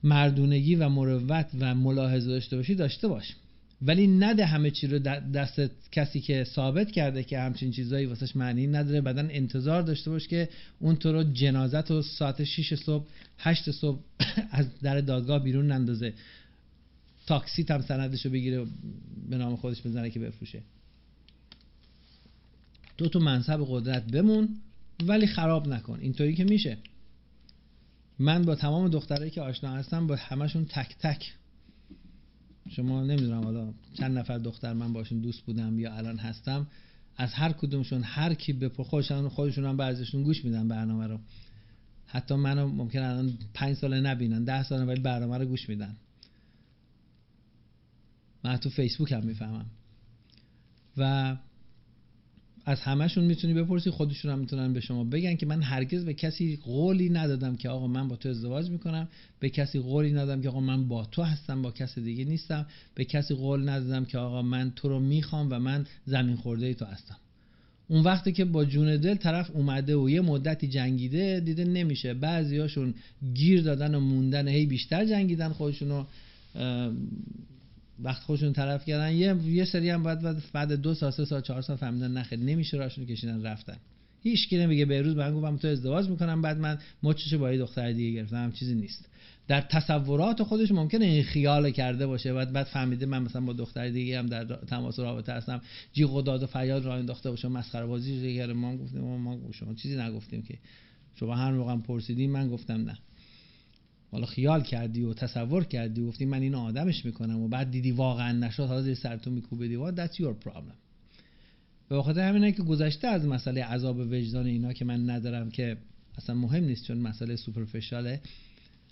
مردونگی 0.03 0.75
و 0.75 0.89
مروت 0.89 1.49
و 1.59 1.75
ملاحظه 1.75 2.27
داشته 2.27 2.55
باشی 2.55 2.75
داشته 2.75 3.07
باش. 3.07 3.35
ولی 3.81 4.07
نده 4.07 4.45
همه 4.45 4.71
چی 4.71 4.87
رو 4.87 4.99
دست 4.99 5.61
کسی 5.91 6.19
که 6.19 6.43
ثابت 6.43 6.91
کرده 6.91 7.23
که 7.23 7.39
همچین 7.39 7.71
چیزایی 7.71 8.05
واسش 8.05 8.35
معنی 8.35 8.67
نداره 8.67 9.01
بعدا 9.01 9.21
انتظار 9.21 9.81
داشته 9.81 10.11
باش 10.11 10.27
که 10.27 10.49
اون 10.79 10.95
تو 10.95 11.11
رو 11.11 11.23
جنازت 11.23 11.91
و 11.91 12.01
ساعت 12.01 12.43
6 12.43 12.75
صبح 12.75 13.05
8 13.37 13.71
صبح 13.71 13.99
از 14.51 14.79
در 14.79 15.01
دادگاه 15.01 15.43
بیرون 15.43 15.67
نندازه. 15.67 16.13
تاکسی 17.27 17.65
هم 17.69 17.81
سندش 17.81 18.25
رو 18.25 18.31
بگیره 18.31 18.65
به 19.29 19.37
نام 19.37 19.55
خودش 19.55 19.81
بزنه 19.81 20.09
که 20.09 20.19
بفروشه. 20.19 20.61
تو 22.97 23.09
تو 23.09 23.19
منصب 23.19 23.65
قدرت 23.67 24.11
بمون. 24.11 24.49
ولی 25.03 25.27
خراب 25.27 25.67
نکن. 25.67 25.99
اینطوری 25.99 26.35
که 26.35 26.43
میشه. 26.43 26.77
من 28.19 28.41
با 28.41 28.55
تمام 28.55 28.87
دخترایی 28.87 29.31
که 29.31 29.41
آشنا 29.41 29.75
هستم 29.75 30.07
با 30.07 30.15
همشون 30.15 30.65
تک 30.65 30.95
تک. 30.99 31.33
شما 32.69 33.03
نمی‌دونم 33.03 33.43
حالا 33.43 33.73
چند 33.93 34.17
نفر 34.17 34.37
دختر 34.37 34.73
من 34.73 34.93
باشون 34.93 35.19
دوست 35.19 35.41
بودم 35.41 35.79
یا 35.79 35.93
الان 35.93 36.17
هستم. 36.17 36.67
از 37.17 37.33
هر 37.33 37.51
کدومشون 37.51 38.03
هر 38.03 38.33
کی 38.33 38.53
به 38.53 38.69
خودشون 38.69 39.29
خودشون 39.29 39.65
هم 39.65 39.77
بعضیشون 39.77 40.23
گوش 40.23 40.45
میدن 40.45 40.67
برنامه 40.67 41.07
رو. 41.07 41.19
حتی 42.05 42.35
منو 42.35 42.67
ممکن 42.67 42.99
الان 42.99 43.33
پنج 43.53 43.77
ساله 43.77 44.01
نبینن 44.01 44.43
ده 44.43 44.63
ساله 44.63 44.85
ولی 44.85 44.99
برنامه 44.99 45.37
رو 45.37 45.45
گوش 45.45 45.69
میدن. 45.69 45.95
من 48.43 48.57
تو 48.57 48.69
فیسبوک 48.69 49.11
هم 49.11 49.23
می‌فهمم. 49.23 49.65
و 50.97 51.35
از 52.67 52.81
همهشون 52.81 53.23
می‌تونی 53.23 53.53
بپرسی 53.53 53.89
خودشون 53.89 54.31
هم 54.31 54.39
می‌تونن 54.39 54.73
به 54.73 54.79
شما 54.79 55.03
بگن 55.03 55.35
که 55.35 55.45
من 55.45 55.61
هرگز 55.61 56.05
به 56.05 56.13
کسی 56.13 56.59
قولی 56.63 57.09
ندادم 57.09 57.55
که 57.55 57.69
آقا 57.69 57.87
من 57.87 58.07
با 58.07 58.15
تو 58.15 58.29
ازدواج 58.29 58.69
می‌کنم 58.69 59.07
به 59.39 59.49
کسی 59.49 59.79
قولی 59.79 60.11
ندادم 60.11 60.41
که 60.41 60.49
آقا 60.49 60.59
من 60.59 60.87
با 60.87 61.05
تو 61.05 61.21
هستم 61.23 61.61
با 61.61 61.71
کسی 61.71 62.01
دیگه 62.01 62.25
نیستم 62.25 62.65
به 62.95 63.05
کسی 63.05 63.35
قول 63.35 63.69
ندادم 63.69 64.05
که 64.05 64.17
آقا 64.17 64.41
من 64.41 64.71
تو 64.75 64.89
رو 64.89 64.99
می‌خوام 64.99 65.47
و 65.51 65.59
من 65.59 65.85
زمین 66.05 66.35
خورده 66.35 66.65
ای 66.65 66.73
تو 66.73 66.85
هستم. 66.85 67.17
اون 67.87 68.03
وقتی 68.03 68.31
که 68.31 68.45
با 68.45 68.65
جون 68.65 68.97
دل 68.97 69.15
طرف 69.15 69.51
اومده 69.53 69.95
و 69.95 70.09
یه 70.09 70.21
مدتی 70.21 70.67
جنگیده 70.67 71.39
دیده 71.39 71.65
نمیشه. 71.65 72.13
بعضیاشون 72.13 72.93
گیر 73.33 73.61
دادن 73.61 73.95
و 73.95 73.99
موندن 73.99 74.47
هی 74.47 74.65
بیشتر 74.65 75.05
جنگیدن 75.05 75.49
خودشونو 75.49 76.05
وقت 77.99 78.23
خودشون 78.23 78.53
طرف 78.53 78.85
کردن. 78.85 79.13
یه 79.13 79.35
یه 79.45 79.65
سری 79.65 79.89
هم 79.89 80.03
بعد 80.03 80.43
بعد 80.53 80.73
دو 80.73 80.93
سال 80.93 81.11
سه 81.11 81.25
سال 81.25 81.41
چهار 81.41 81.61
سال 81.61 81.75
فهمیدن 81.75 82.11
نخیر 82.11 82.39
نمیشه 82.39 82.77
راشون 82.77 83.05
کشیدن 83.05 83.45
رفتن. 83.45 83.77
هیچ 84.23 84.49
کی 84.49 84.57
نمیگه 84.57 84.85
به 84.85 85.01
روز 85.01 85.15
من 85.15 85.33
گفتم 85.33 85.57
تو 85.57 85.67
ازدواج 85.67 86.09
می‌کنم 86.09 86.41
بعد 86.41 86.57
من 86.57 86.77
مچش 87.03 87.33
با 87.33 87.51
یه 87.51 87.57
دختر 87.57 87.91
دیگه 87.91 88.21
گرفتم. 88.21 88.43
هم 88.43 88.51
چیزی 88.51 88.75
نیست. 88.75 89.09
در 89.47 89.61
تصورات 89.61 90.43
خودش 90.43 90.71
ممکنه 90.71 91.05
این 91.05 91.23
خیال 91.23 91.71
کرده 91.71 92.07
باشه. 92.07 92.33
بعد 92.33 92.53
بعد 92.53 92.65
فهمیده 92.65 93.05
من 93.05 93.23
مثلا 93.23 93.41
با 93.41 93.53
دختر 93.53 93.89
دیگه 93.89 94.19
هم 94.19 94.25
در 94.25 94.45
تماس 94.45 94.99
رابطه 94.99 95.33
هستم. 95.33 95.61
جیغ 95.93 96.13
و 96.13 96.21
داد 96.21 96.43
و 96.43 96.47
فریاد 96.47 96.85
راه 96.85 96.99
انداخته 96.99 97.29
باشم 97.29 97.51
مسخره 97.51 97.85
بازی 97.85 98.21
دیگه 98.21 98.47
ما 98.47 98.77
گفتیم 98.77 99.01
ما, 99.01 99.17
ما 99.17 99.51
شما 99.51 99.73
چیزی 99.73 99.97
نگفتیم 99.97 100.41
که. 100.41 100.57
شما 101.15 101.35
هر 101.35 101.51
موقع 101.51 101.77
پرسیدیم 101.77 102.31
من 102.31 102.49
گفتم 102.49 102.81
نه. 102.81 102.97
حالا 104.11 104.25
خیال 104.25 104.63
کردی 104.63 105.03
و 105.03 105.13
تصور 105.13 105.63
کردی 105.63 106.01
و 106.01 106.07
گفتی 106.07 106.25
من 106.25 106.41
اینو 106.41 106.59
آدمش 106.59 107.05
می‌کنم 107.05 107.39
و 107.39 107.47
بعد 107.47 107.71
دیدی 107.71 107.91
واقعا 107.91 108.31
نشد 108.31 108.67
حالا 108.67 108.81
زیر 108.81 108.95
سرتون 108.95 109.33
میکوبه 109.33 109.67
دیوار 109.67 109.95
that's 109.95 110.13
your 110.13 110.45
problem. 110.47 110.75
به 111.89 112.03
خاطر 112.03 112.29
همینه 112.29 112.51
که 112.51 112.63
گذشته 112.63 113.07
از 113.07 113.25
مسئله 113.25 113.63
عذاب 113.63 113.97
وجدان 113.97 114.45
اینا 114.45 114.73
که 114.73 114.85
من 114.85 115.09
ندارم 115.09 115.51
که 115.51 115.77
اصلا 116.17 116.35
مهم 116.35 116.63
نیست 116.63 116.85
چون 116.85 116.97
مسئله 116.97 117.35
سوپرفیشاله 117.35 118.21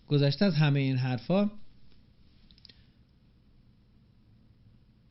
گذشته 0.07 0.45
از 0.45 0.53
همه 0.53 0.80
این 0.80 0.97
حرفا 0.97 1.51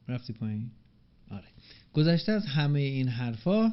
رفتی 0.08 0.32
پایین؟ 0.32 0.70
آره. 1.30 1.44
گذشته 1.92 2.32
از 2.32 2.46
همه 2.46 2.80
این 2.80 3.08
حرفا 3.08 3.72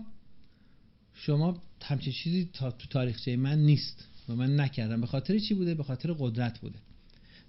شما 1.14 1.62
همچین 1.82 2.14
چیزی 2.14 2.50
تا 2.54 2.72
تو 2.72 2.88
تاریخچه 2.88 3.38
من 3.38 3.60
نیست. 3.60 4.08
و 4.30 4.36
من 4.36 4.60
نکردم. 4.60 5.02
به 5.02 5.08
خاطر 5.08 5.40
چی 5.40 5.54
بوده؟ 5.54 5.76
به 5.76 5.84
خاطر 5.84 6.14
قدرت 6.20 6.60
بوده. 6.60 6.80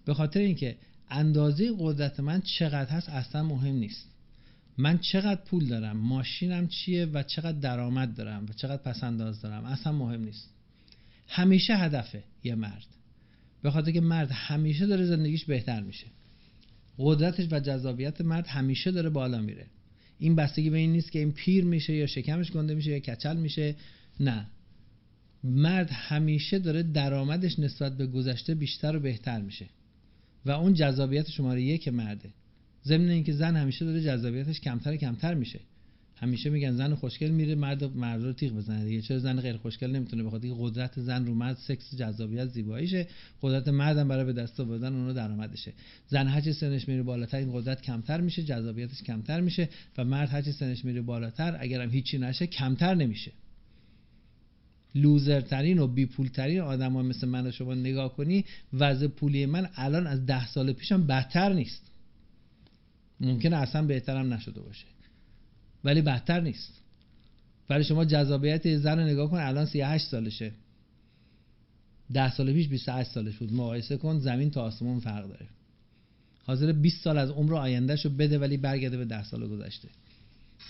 به 0.05 0.15
خاطر 0.15 0.41
اینکه 0.41 0.77
اندازه 1.11 1.75
قدرت 1.79 2.21
من 2.21 2.41
چقدر 2.41 2.91
هست 2.91 3.09
اصلا 3.09 3.43
مهم 3.43 3.75
نیست. 3.75 4.09
من 4.79 4.99
چقدر 4.99 5.41
پول 5.41 5.67
دارم؟ 5.67 5.97
ماشینم 5.97 6.69
چیه 6.69 7.07
و 7.07 7.23
چقدر 7.23 7.59
درآمد 7.59 8.17
دارم 8.17 8.47
و 8.49 8.53
چقدر 8.53 8.83
پسنداز 8.83 9.41
دارم؟ 9.41 9.65
اصلا 9.65 9.93
مهم 9.93 10.25
نیست. 10.25 10.51
همیشه 11.29 11.77
هدفه 11.77 12.25
یه 12.45 12.55
مرد. 12.55 12.87
به 13.63 13.71
خاطر 13.71 13.91
که 13.91 14.01
مرد 14.01 14.31
همیشه 14.31 14.87
داره 14.87 15.07
زندگیش 15.07 15.45
بهتر 15.45 15.81
میشه. 15.81 16.07
قدرتش 16.99 17.47
و 17.51 17.61
جذابیت 17.61 18.21
مرد 18.21 18.47
همیشه 18.47 18.91
داره 18.91 19.09
بالا 19.11 19.41
میره. 19.41 19.67
این 20.19 20.37
بستگی 20.37 20.71
به 20.71 20.79
این 20.79 20.93
نیست 20.93 21.13
که 21.13 21.19
این 21.19 21.33
پیر 21.33 21.65
میشه 21.65 21.95
یا 21.95 22.07
شکمش 22.07 22.51
گنده 22.51 22.75
میشه 22.75 22.91
یا 22.91 22.99
کچل 22.99 23.37
میشه. 23.37 23.75
نه. 24.21 24.47
مرد 25.45 25.91
همیشه 25.91 26.59
داره 26.59 26.83
درآمدش 26.83 27.59
نسبت 27.59 27.97
به 27.97 28.07
گذشته 28.07 28.55
بیشتر 28.55 28.97
و 28.97 29.01
بهتر 29.01 29.41
میشه. 29.41 29.67
و 30.47 30.51
اون 30.51 30.75
جذابیت 30.75 31.31
شماره 31.31 31.63
یک 31.63 31.89
مرده. 31.89 32.31
ضمن 32.85 33.09
اینکه 33.09 33.33
زن 33.33 33.57
همیشه 33.57 33.85
داره 33.85 34.03
جذابیتش 34.03 34.61
کمتر 34.61 34.97
کمتر 34.97 35.35
میشه. 35.35 35.61
همیشه 36.17 36.51
میگن 36.51 36.77
زن 36.77 36.95
خوشگل 36.95 37.31
میره 37.31 37.55
مرد 37.55 37.85
مرد 37.85 38.23
رو 38.23 38.33
تیغ 38.33 38.53
بزنه 38.53 38.85
دیگه. 38.85 39.03
چرا 39.03 39.19
زن 39.19 39.41
غیر 39.41 39.57
خوشگل 39.57 39.91
نمی‌تونه 39.91 40.23
بخاطر 40.23 40.49
قدرت 40.59 41.01
زن 41.01 41.27
رو 41.27 41.35
مرد 41.35 41.57
سکس 41.57 41.95
جذابیت 41.95 42.47
زیباییشه. 42.47 43.07
قدرت 43.43 43.69
مردم 43.69 44.09
برای 44.09 44.25
به 44.25 44.33
دست 44.33 44.61
آوردن 44.61 44.93
اونو 44.93 45.13
درآمدشه. 45.13 45.73
زن 46.09 46.27
هرچی 46.27 46.53
سنش 46.53 46.89
میره 46.89 47.03
بالاتر 47.03 47.37
این 47.37 47.53
قدرت 47.53 47.83
کمتر 47.83 48.21
میشه 48.21 48.43
جذابیتش 48.43 49.03
کمتر 49.03 49.41
میشه. 49.41 49.69
و 49.99 50.05
مرد 50.05 50.29
هرچی 50.29 50.53
سنش 50.53 50.85
میره 50.85 51.03
بالاتر 51.03 51.57
اگرم 51.61 51.91
هیچی 51.91 52.19
نشه 52.19 52.47
کمتر 52.47 52.95
نمیشه. 52.95 53.33
لوزرترین 54.95 55.79
و 55.79 55.87
بی 55.87 56.07
پولترین 56.07 56.61
آدم 56.61 56.93
ها 56.93 57.03
مثل 57.03 57.29
من 57.29 57.47
و 57.47 57.51
شما 57.51 57.75
نگاه 57.75 58.17
کنی 58.17 58.45
وضع 58.73 59.07
پولی 59.07 59.47
من 59.47 59.69
الان 59.75 60.07
از 60.07 60.27
ده 60.27 60.47
سال 60.47 60.73
پیشم 60.73 61.07
بدتر 61.07 61.53
نیست. 61.53 61.83
ممکنه 63.21 63.57
اصلا 63.57 63.83
بهترم 63.83 64.33
نشده 64.33 64.61
باشه. 64.61 64.87
ولی 65.85 66.03
بدتر 66.03 66.41
نیست. 66.41 66.73
ولی 67.71 67.85
شما 67.85 68.05
جذابیت 68.05 68.77
زن 68.77 68.99
رو 68.99 69.05
نگاه 69.05 69.31
کن 69.31 69.37
الان 69.37 69.67
38 69.67 70.09
سالشه. 70.09 70.53
ده 72.13 72.35
سال 72.35 72.53
پیش 72.53 72.69
28 72.69 73.11
سالش 73.11 73.37
بود. 73.37 73.53
مقایسه 73.53 73.97
کن 73.97 74.19
زمین 74.19 74.51
تا 74.51 74.63
آسمون 74.63 75.01
فرق 75.01 75.29
داره. 75.29 75.47
حاضر 76.45 76.73
20 76.73 77.05
سال 77.05 77.19
از 77.19 77.31
عمر 77.31 77.55
آیندهشو 77.55 78.11
بده 78.11 78.39
ولی 78.39 78.57
برگرده 78.57 78.97
به 78.97 79.05
10 79.05 79.25
سال 79.25 79.49
گذشته. 79.49 79.89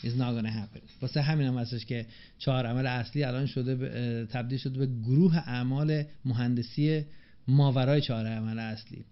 It's 0.04 0.16
not 0.16 0.34
gonna 0.34 0.50
happen. 0.50 0.80
واسه 1.02 1.22
همین 1.22 1.46
هم 1.46 1.58
هستش 1.58 1.86
که 1.86 2.06
چهار 2.38 2.66
عمل 2.66 2.86
اصلی 2.86 3.24
الان 3.24 3.46
شده 3.46 4.26
تبدیل 4.26 4.58
شده 4.58 4.78
به 4.78 5.02
گروه 5.02 5.36
اعمال 5.36 6.04
مهندسی 6.24 7.04
ماورای 7.48 8.00
چهار 8.00 8.26
عمل 8.26 8.58
اصلی 8.58 9.04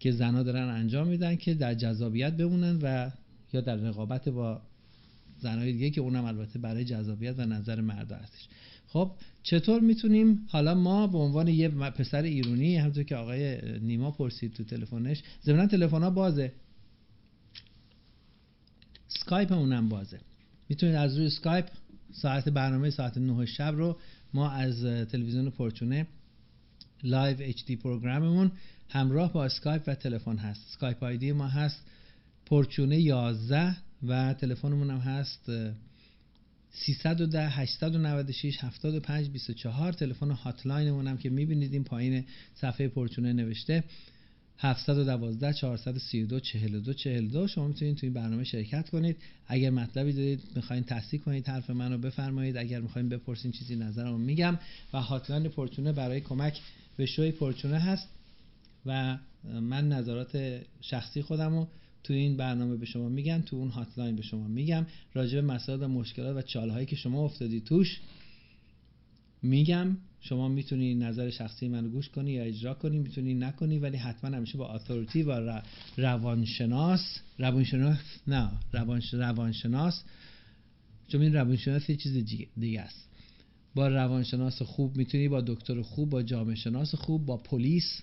که 0.00 0.12
زنها 0.12 0.42
دارن 0.42 0.68
انجام 0.68 1.08
میدن 1.08 1.36
که 1.36 1.54
در 1.54 1.74
جذابیت 1.74 2.32
بمونن 2.32 2.78
و 2.82 3.10
یا 3.52 3.60
در 3.60 3.76
رقابت 3.76 4.28
با 4.28 4.62
زنهای 5.38 5.72
دیگه 5.72 5.90
که 5.90 6.00
اونم 6.00 6.24
البته 6.24 6.58
برای 6.58 6.84
جذابیت 6.84 7.34
و 7.38 7.46
نظر 7.46 7.80
مرد 7.80 8.12
هستش. 8.12 8.48
خب 8.88 9.12
چطور 9.42 9.80
می‌تونیم؟ 9.80 10.46
حالا 10.48 10.74
ما 10.74 11.06
به 11.06 11.18
عنوان 11.18 11.48
یه 11.48 11.68
پسر 11.68 12.22
ایرونی 12.22 12.76
همونطور 12.76 13.04
که 13.04 13.16
آقای 13.16 13.58
نیما 13.80 14.10
پرسید 14.10 14.52
تو 14.52 14.64
تلفنش 14.64 15.22
ضمن 15.44 15.68
تلفن 15.68 16.02
ها 16.02 16.10
بازه. 16.10 16.52
سکایپ 19.08 19.52
اونم 19.52 19.88
بازه. 19.88 20.20
می‌تونید 20.68 20.94
از 20.94 21.16
روی 21.16 21.30
سکایپ 21.30 21.68
ساعت 22.12 22.48
برنامه 22.48 22.90
ساعت 22.90 23.18
9 23.18 23.46
شب 23.46 23.74
رو 23.76 23.98
ما 24.34 24.50
از 24.50 25.06
تلویزیون 25.08 25.50
پرچونه 25.50 26.06
live 27.02 27.36
HD 27.40 27.64
program 27.64 27.76
مون 27.76 28.52
همراه 28.88 29.32
با 29.32 29.44
اسکایپ 29.44 29.82
و 29.86 29.94
تلفن 29.94 30.36
هست. 30.36 30.60
Skype 30.68 31.04
ID 31.04 31.32
ما 31.32 31.48
هست 31.48 31.82
پرچونه 32.46 33.00
11 33.00 33.76
و 34.06 34.34
تلفنمون 34.34 34.90
هم 34.90 34.98
هست 34.98 35.50
310 36.70 37.48
896 37.48 38.64
75 38.64 39.30
24 39.30 39.92
تلفن 39.92 40.30
هاتلاینمون 40.30 41.06
هم 41.06 41.18
که 41.18 41.30
می‌بینید 41.30 41.72
این 41.72 41.84
پایین 41.84 42.24
صفحه 42.54 42.88
پرچونه 42.88 43.32
نوشته. 43.32 43.84
712 44.60 45.52
432 45.52 46.40
42 46.40 46.94
42 46.94 47.46
شما 47.48 47.68
می‌تونید 47.68 47.96
توی 47.96 48.06
این 48.06 48.14
برنامه 48.14 48.44
شرکت 48.44 48.90
کنید. 48.90 49.16
اگر 49.46 49.70
مطلبی 49.70 50.12
دارید 50.12 50.40
می‌خواین 50.56 50.84
تصدیق 50.84 51.22
کنید 51.22 51.48
حرف 51.48 51.70
منو 51.70 51.98
بفرمایید. 51.98 52.56
اگر 52.56 52.80
می‌خواین 52.80 53.08
بپرسین 53.08 53.52
چیزی 53.52 53.76
نظرمو 53.76 54.18
میگم. 54.18 54.58
و 54.92 55.02
هاتلاین 55.02 55.48
پرچونه 55.48 55.92
برای 55.92 56.20
کمک 56.20 56.60
به 56.96 57.06
شوی 57.06 57.30
پرچونه 57.30 57.78
هست. 57.78 58.08
و 58.86 59.18
من 59.44 59.88
نظرات 59.88 60.60
شخصی 60.80 61.22
خودمو 61.22 61.66
تو 62.04 62.14
این 62.14 62.36
برنامه 62.36 62.76
به 62.76 62.86
شما 62.86 63.08
میگم. 63.08 63.42
تو 63.46 63.56
اون 63.56 63.68
هاتلاین 63.68 64.16
به 64.16 64.22
شما 64.22 64.48
میگم. 64.48 64.86
راجع 65.14 65.40
به 65.40 65.46
مسائل 65.46 65.82
و 65.82 65.88
مشکلات 65.88 66.36
و 66.36 66.42
چالهایی 66.42 66.86
که 66.86 66.96
شما 66.96 67.24
افتادی 67.24 67.60
توش 67.60 68.00
میگم. 69.42 69.96
شما 70.20 70.48
می‌تونی 70.48 70.94
نظر 70.94 71.30
شخصی 71.30 71.68
منو 71.68 71.88
گوش 71.88 72.08
کنی 72.08 72.30
یا 72.32 72.42
اجرا 72.42 72.74
کنی 72.74 72.98
می‌تونی 72.98 73.34
نکنی 73.34 73.78
ولی 73.78 73.96
حتما 73.96 74.36
همیشه 74.36 74.58
با 74.58 74.68
اتوریتی 74.74 75.22
و 75.22 75.62
روانشناس 75.96 77.20
روانشناس 77.38 77.98
نه 78.26 78.50
روانشناس. 78.72 80.04
چون 81.08 81.22
این 81.22 81.34
روانشناس 81.34 81.90
یه 81.90 81.96
چیز 81.96 82.12
دیگه 82.56 82.80
است. 82.80 83.08
با 83.74 83.88
روانشناس 83.88 84.62
خوب 84.62 84.96
می‌تونی 84.96 85.28
با 85.28 85.40
دکتر 85.40 85.82
خوب 85.82 86.10
با 86.10 86.22
جامعه 86.22 86.54
شناس 86.54 86.94
خوب 86.94 87.26
با 87.26 87.36
پلیس 87.36 88.02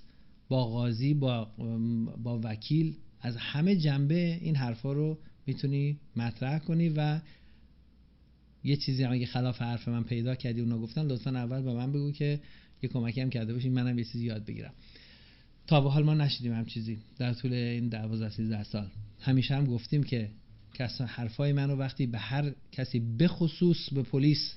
با 0.50 0.66
قاضی 0.66 1.14
با 1.14 1.46
با 2.24 2.40
وکیل 2.44 2.96
از 3.22 3.38
همه 3.38 3.76
جنبه 3.76 4.40
این 4.42 4.56
حرفا 4.56 4.94
رو 4.94 5.18
می‌تونی 5.48 6.00
مطرح 6.16 6.60
کنی 6.60 6.90
و 6.90 7.20
یه 8.66 8.76
چیزی 8.76 9.04
هم 9.04 9.12
اگه 9.12 9.26
خلاف 9.26 9.62
حرف 9.62 9.88
من 9.88 10.04
پیدا 10.04 10.36
کردی 10.36 10.62
اونا 10.62 10.78
گفتن 10.78 11.06
لطفا 11.06 11.30
اول 11.30 11.62
به 11.62 11.74
من 11.74 11.92
بگو 11.92 12.12
که 12.12 12.40
یه 12.82 12.90
کمکی 12.90 13.22
هم 13.22 13.30
کرده 13.30 13.54
باشی 13.54 13.70
منم 13.70 13.98
یه 13.98 14.06
چیزی 14.06 14.26
یاد 14.26 14.46
بگیرم. 14.46 14.74
تا 15.68 15.82
به 15.82 15.90
حال 15.90 16.04
ما 16.04 16.14
نشیدیم 16.14 16.54
هم 16.54 16.66
چیزی 16.66 16.98
در 17.18 17.34
طول 17.34 17.54
این 17.54 17.90
12 17.90 18.30
13 18.30 18.64
سال. 18.64 18.88
همیشه 19.20 19.56
هم 19.56 19.66
گفتیم 19.66 20.04
که 20.04 20.30
کس 20.74 21.02
حرفای 21.02 21.54
منو 21.54 21.76
وقتی 21.76 22.06
به 22.06 22.18
هر 22.18 22.52
کسی 22.72 23.00
بخصوص 23.00 23.90
به 23.94 24.04
پلیس 24.04 24.54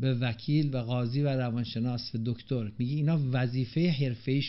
به 0.00 0.14
وکیل 0.14 0.74
و 0.74 0.78
قاضی 0.78 1.22
و 1.22 1.28
روانشناس 1.28 2.14
و 2.14 2.18
دکتر. 2.24 2.70
میگه 2.78 2.94
اینا 2.94 3.20
وظیفه 3.32 3.90
حرفه 3.90 4.40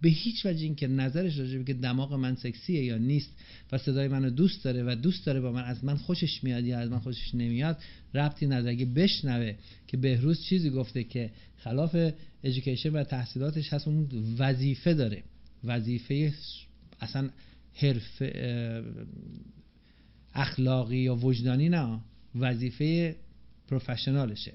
به 0.00 0.08
هیچ 0.08 0.46
وجه 0.46 0.64
اینکه 0.64 0.86
نظرش 0.86 1.38
راجع 1.38 1.62
که 1.62 1.74
دماغ 1.74 2.14
من 2.14 2.34
سکسیه 2.34 2.84
یا 2.84 2.98
نیست 2.98 3.30
و 3.72 3.78
صدای 3.78 4.08
منو 4.08 4.30
دوست 4.30 4.64
داره 4.64 4.82
و 4.82 4.94
دوست 4.94 5.26
داره 5.26 5.40
با 5.40 5.52
من 5.52 5.64
از 5.64 5.84
من 5.84 5.96
خوشش 5.96 6.44
میاد 6.44 6.64
یا 6.64 6.78
از 6.78 6.90
من 6.90 6.98
خوشش 6.98 7.34
نمیاد 7.34 7.78
ربطی 8.14 8.46
نداره. 8.46 8.70
اگه 8.70 8.84
بشنوه 8.86 9.54
که 9.86 9.96
بهروز 9.96 10.42
چیزی 10.42 10.70
گفته 10.70 11.04
که 11.04 11.30
خلاف 11.56 11.96
ادویکیشن 12.44 12.90
و 12.90 13.04
تحصیلاتش 13.04 13.72
هست 13.72 13.88
اون 13.88 14.08
وظیفه 14.38 14.94
داره. 14.94 15.22
وظیفه 15.64 16.32
اصلا 17.00 17.30
حرف 17.74 18.22
اخلاقی 20.34 20.98
یا 20.98 21.14
وجدانی 21.14 21.68
نه. 21.68 22.00
وظیفه 22.34 23.16
پروفشنالشه 23.68 24.52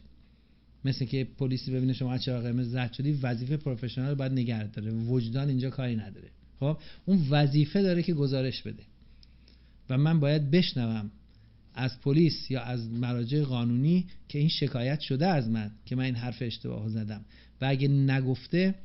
مثل 0.86 1.06
که 1.06 1.28
پلیسی 1.38 1.72
ببینه 1.72 1.94
شما 1.94 2.18
چرا 2.18 2.42
قرمز 2.42 2.70
زرد 2.70 2.94
شدی 2.94 3.12
وظیفه 3.12 3.58
پروفشنال 3.58 4.16
باید 4.16 4.32
نگه 4.32 4.68
داره. 4.68 4.92
وجدان 4.92 5.50
اینجا 5.50 5.70
کاری 5.70 5.96
نداره. 5.96 6.28
خب؟ 6.60 6.78
اون 7.06 7.28
وظیفه 7.30 7.82
داره 7.82 8.04
که 8.04 8.14
گزارش 8.14 8.62
بده. 8.62 8.84
و 9.90 9.98
من 9.98 10.20
باید 10.20 10.52
بشنوم 10.52 11.12
از 11.74 12.02
پلیس 12.02 12.52
یا 12.52 12.62
از 12.62 12.90
مراجع 12.90 13.44
قانونی 13.44 14.06
که 14.30 14.40
این 14.40 14.50
شکایت 14.50 15.00
شده 15.00 15.28
از 15.28 15.50
من 15.50 15.72
که 15.86 15.96
من 15.96 16.04
این 16.04 16.16
حرف 16.16 16.42
اشتباه 16.42 16.90
زدم. 16.90 17.26
و 17.62 17.66
اگه 17.66 17.88
نگفته 17.88 18.76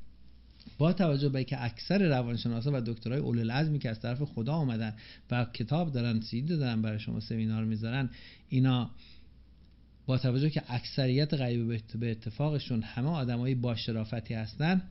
با 0.79 0.93
توجه 0.93 1.29
به 1.29 1.45
که 1.45 1.65
اکثر 1.65 2.09
روانشناسا 2.09 2.71
و 2.75 2.81
دکترای 2.81 3.21
اول 3.21 3.39
العزمی 3.39 3.79
که 3.79 3.91
از 3.91 4.01
طرف 4.01 4.23
خدا 4.23 4.53
آمدن 4.53 4.95
و 5.31 5.47
کتاب 5.55 5.93
دارن 5.93 6.21
سیدی 6.21 6.57
دارن 6.57 6.83
برای 6.83 6.99
شما 6.99 7.21
سمینار 7.21 7.65
می‌ذارن 7.65 8.11
اینا 8.49 8.91
با 10.07 10.19
توجه 10.19 10.51
که 10.51 10.63
اکثریت 10.69 11.35
غیب 11.35 11.81
به 12.01 12.11
اتفاقشون 12.11 12.83
همه 12.83 13.09
آدمایی 13.09 13.55
با 13.55 13.75
شرافتی 13.75 14.35
هستن 14.35 14.83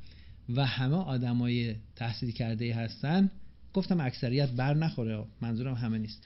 و 0.49 0.66
همه 0.66 0.95
آدمای 0.95 1.76
تحصیل 1.95 2.32
کرده 2.32 2.76
هستن 2.76 3.32
گفتم 3.74 3.99
اکثریت 3.99 4.49
بر 4.49 4.74
نخوره 4.74 5.24
منظورم 5.41 5.74
همه 5.74 5.97
نیست. 5.97 6.24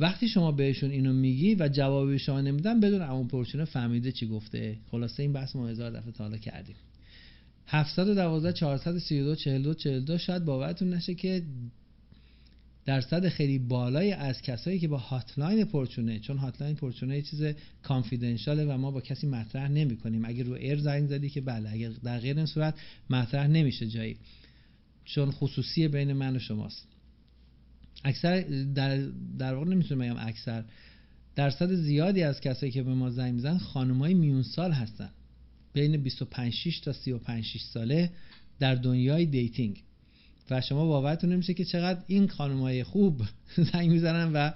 وقتی 0.00 0.28
شما 0.28 0.52
بهشون 0.52 0.90
اینو 0.90 1.12
میگی 1.12 1.54
و 1.54 1.68
جواب 1.68 2.16
شما 2.16 2.40
نمیدن 2.40 2.80
بدون 2.80 3.02
اون 3.02 3.28
پرچونه 3.28 3.64
فهمیده 3.64 4.12
چی 4.12 4.26
گفته. 4.26 4.76
خلاصه 4.90 5.22
این 5.22 5.32
بحث 5.32 5.56
ما 5.56 5.68
هزار 5.68 5.90
دفعه 5.90 6.12
تا 6.12 6.24
حالا 6.24 6.36
کردیم. 6.36 6.76
712 7.66 8.52
432 8.52 9.34
42 9.34 9.74
42 9.74 10.18
شاید 10.18 10.44
باورتون 10.44 10.94
نشه 10.94 11.14
که 11.14 11.42
درصد 12.86 13.28
خیلی 13.28 13.58
بالای 13.58 14.12
از 14.12 14.42
کسایی 14.42 14.78
که 14.78 14.88
با 14.88 14.98
هاتلاین 14.98 15.64
پرچونه 15.64 16.18
چون 16.18 16.36
هاتلاین 16.36 16.76
پرچونه 16.76 17.16
یه 17.16 17.22
چیز 17.22 17.42
کانفیدنشاله 17.82 18.64
و 18.64 18.78
ما 18.78 18.90
با 18.90 19.00
کسی 19.00 19.26
مطرح 19.26 19.68
نمی 19.68 19.96
کنیم 19.96 20.24
اگه 20.24 20.42
رو 20.42 20.52
ایر 20.52 20.78
زنگ 20.78 21.08
زدی 21.08 21.30
که 21.30 21.40
بله 21.40 21.70
اگه 21.70 21.90
در 22.04 22.18
غیر 22.18 22.36
این 22.36 22.46
صورت 22.46 22.74
مطرح 23.10 23.46
نمیشه 23.46 23.86
جایی. 23.86 24.16
چون 25.04 25.30
خصوصی 25.30 25.88
بین 25.88 26.12
من 26.12 26.36
و 26.36 26.38
شماست. 26.38 26.88
اکثر 28.04 28.40
در, 28.74 28.98
در 29.38 29.54
واقع 29.54 29.70
نمی‌تونم 29.70 30.00
بگم 30.00 30.26
اکثر. 30.26 30.64
درصد 31.36 31.74
زیادی 31.74 32.22
از 32.22 32.40
کسایی 32.40 32.72
که 32.72 32.82
به 32.82 32.94
ما 32.94 33.10
زنگ 33.10 33.34
میزن 33.34 33.58
خانمای 33.58 34.14
میون 34.14 34.42
سال 34.42 34.72
هستن. 34.72 35.10
بین 35.72 35.96
25 35.96 36.52
6 36.52 36.80
تا 36.80 36.92
35 36.92 37.44
6 37.44 37.60
ساله 37.62 38.10
در 38.58 38.74
دنیای 38.74 39.26
dating. 39.26 39.82
و 40.50 40.60
شما 40.60 40.86
باورتون 40.86 41.32
نمیشه 41.32 41.54
که 41.54 41.64
چقدر 41.64 42.02
این 42.06 42.28
خانمای 42.28 42.84
خوب 42.84 43.22
زنگ 43.72 43.90
می‌زنن 43.90 44.32
و 44.32 44.50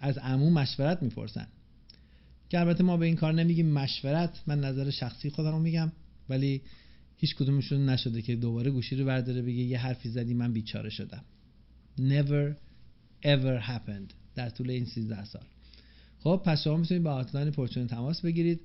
از 0.00 0.18
عمو 0.18 0.50
مشورت 0.50 1.02
می‌پرسن. 1.02 1.46
که 2.48 2.60
البته 2.60 2.84
ما 2.84 2.96
به 2.96 3.06
این 3.06 3.16
کار 3.16 3.32
نمیگیم 3.32 3.66
مشورت 3.66 4.42
من 4.46 4.60
نظر 4.60 4.90
شخصی 4.90 5.30
خودم 5.30 5.52
رو 5.52 5.58
میگم 5.58 5.92
ولی 6.28 6.62
هیچ 7.16 7.34
کدومشون 7.34 7.88
نشده 7.88 8.22
که 8.22 8.36
دوباره 8.36 8.70
گوشی 8.70 8.96
رو 8.96 9.04
برداره 9.04 9.42
بگه 9.42 9.62
یه 9.62 9.78
حرفی 9.78 10.08
زدی 10.08 10.34
من 10.34 10.52
بیچاره 10.52 10.90
شدم. 10.90 11.24
Never 11.98 12.54
ever 13.24 13.62
happened 13.66 14.12
در 14.34 14.50
طول 14.50 14.70
این 14.70 14.84
13 14.84 15.24
سال. 15.24 15.42
خب 16.18 16.42
پس 16.44 16.64
شما 16.64 16.76
می‌تونید 16.76 17.02
با 17.02 17.12
hotline 17.12 17.50
پرچونه 17.50 17.86
تماس 17.86 18.20
بگیرید. 18.20 18.60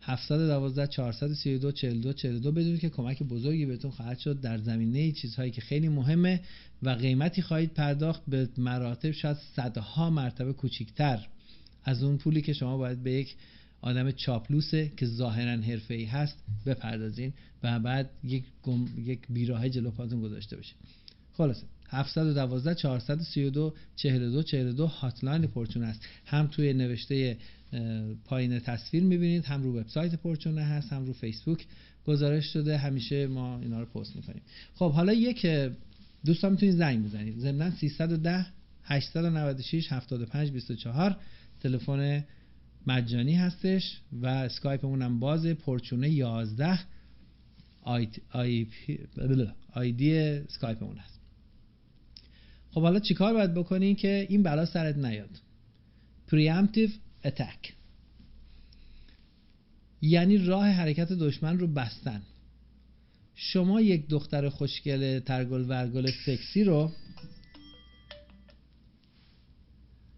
712 0.00 0.86
432 0.86 1.72
42 1.72 2.12
42 2.12 2.52
بدونید 2.52 2.80
که 2.80 2.88
کمک 2.88 3.22
بزرگی 3.22 3.66
بهتون 3.66 3.90
خواهد 3.90 4.18
شد 4.18 4.40
در 4.40 4.58
زمینه 4.58 5.12
چیزهایی 5.12 5.50
که 5.50 5.60
خیلی 5.60 5.88
مهمه 5.88 6.40
و 6.82 6.90
قیمتی 6.90 7.42
خواهید 7.42 7.74
پرداخت 7.74 8.22
به 8.28 8.48
مراتب 8.58 9.10
شاید 9.10 9.36
صدها 9.56 10.10
مرتبه 10.10 10.52
کوچیکتر. 10.52 11.26
از 11.84 12.02
اون 12.02 12.16
پولی 12.18 12.42
که 12.42 12.52
شما 12.52 12.76
باید 12.76 13.02
به 13.02 13.12
یک 13.12 13.36
آدم 13.80 14.10
چاپلوسه 14.10 14.92
که 14.96 15.06
ظاهرا 15.06 15.62
حرفه‌ای 15.62 16.04
هست 16.04 16.38
بپردازین 16.66 17.32
و 17.62 17.78
بعد 17.78 18.10
یک 18.24 18.44
گم... 18.62 18.88
یک 19.04 19.20
بیراه 19.28 19.68
جلو 19.68 19.90
پاتون 19.90 20.20
گذاشته 20.20 20.56
بشه. 20.56 20.74
خلاصه 21.32 21.62
712 21.88 22.74
432 22.74 23.74
42 23.96 24.42
42 24.42 24.86
هاتلاین 24.86 25.46
پرچون 25.46 25.82
است. 25.82 26.00
هم 26.24 26.46
توی 26.46 26.72
نوشته 26.72 27.36
پایین 28.24 28.58
تصویر 28.58 29.02
می‌بینید. 29.02 29.44
هم 29.44 29.62
رو 29.62 29.80
وبسایت 29.80 30.14
پرچونه 30.14 30.62
هست 30.62 30.92
هم 30.92 31.06
رو 31.06 31.12
فیسبوک 31.12 31.66
گزارش 32.06 32.44
شده. 32.52 32.78
همیشه 32.78 33.26
ما 33.26 33.58
اینا 33.58 33.80
رو 33.80 33.86
پست 33.86 34.16
می‌کنیم. 34.16 34.42
خب 34.74 34.92
حالا 34.92 35.12
یک 35.12 35.46
دوستان 36.24 36.52
می‌تونید 36.52 36.74
زنگ 36.74 37.04
بزنید. 37.04 37.38
ضمن 37.38 37.70
310 37.70 38.46
896 38.84 39.92
75 39.92 40.50
24 40.50 41.16
تلفن 41.60 42.24
مجانی 42.86 43.34
هستش 43.34 44.00
و 44.12 44.26
اسکایپمون 44.26 45.02
هم 45.02 45.20
باز 45.20 45.46
پرچونه 45.46 46.10
11 46.10 46.78
آیدی 49.74 50.18
اسکایپمون 50.18 50.96
هست. 50.96 51.20
خب 52.70 52.80
حالا 52.80 53.00
چیکار 53.00 53.34
باید 53.34 53.54
بکنین 53.54 53.96
که 53.96 54.26
این 54.28 54.42
بلا 54.42 54.66
سرت 54.66 54.96
نیاد؟ 54.96 55.40
Preemptive 56.30 56.90
attack. 57.26 57.72
یعنی 60.02 60.38
راه 60.38 60.68
حرکت 60.68 61.12
دشمن 61.12 61.58
رو 61.58 61.66
بستن. 61.66 62.22
شما 63.34 63.80
یک 63.80 64.08
دختر 64.08 64.48
خوشگل 64.48 65.18
ترگل 65.18 65.64
ورگل 65.68 66.10
سکسی 66.26 66.64
رو 66.64 66.92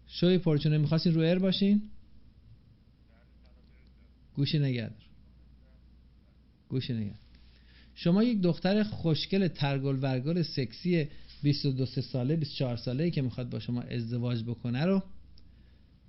شوی 0.07 0.37
پرچونه 0.37 0.77
می‌خواستین 0.77 1.13
رو 1.13 1.21
ایر 1.21 1.39
باشین؟ 1.39 1.81
گوشی 4.35 4.59
نگردار 4.59 5.05
گوشی 6.69 6.93
نگردار 6.93 7.19
شما 7.95 8.23
یک 8.23 8.41
دختر 8.41 8.83
خوشگل 8.83 9.47
ترگل 9.47 9.99
ورگل 10.01 10.41
سکسی 10.41 11.07
22 11.43 11.85
ساله 11.85 12.35
24 12.35 12.77
ساله 12.77 13.11
که 13.11 13.21
می‌خواد 13.21 13.49
با 13.49 13.59
شما 13.59 13.81
ازدواج 13.81 14.43
بکنه 14.43 14.85
رو 14.85 15.03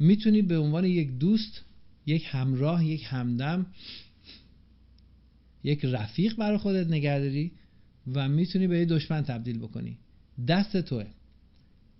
می‌تونی 0.00 0.42
به 0.42 0.58
عنوان 0.58 0.84
یک 0.84 1.18
دوست 1.18 1.60
یک 2.06 2.26
همراه 2.28 2.86
یک 2.86 3.04
همدم 3.06 3.66
یک 5.64 5.84
رفیق 5.84 6.36
برای 6.36 6.58
خودت 6.58 6.86
نگهداری 6.86 7.52
و 8.14 8.28
می‌تونی 8.28 8.66
به 8.66 8.78
یه 8.78 8.84
دشمن 8.84 9.22
تبدیل 9.22 9.58
بکنی. 9.58 9.98
دست 10.48 10.76
توه. 10.76 11.06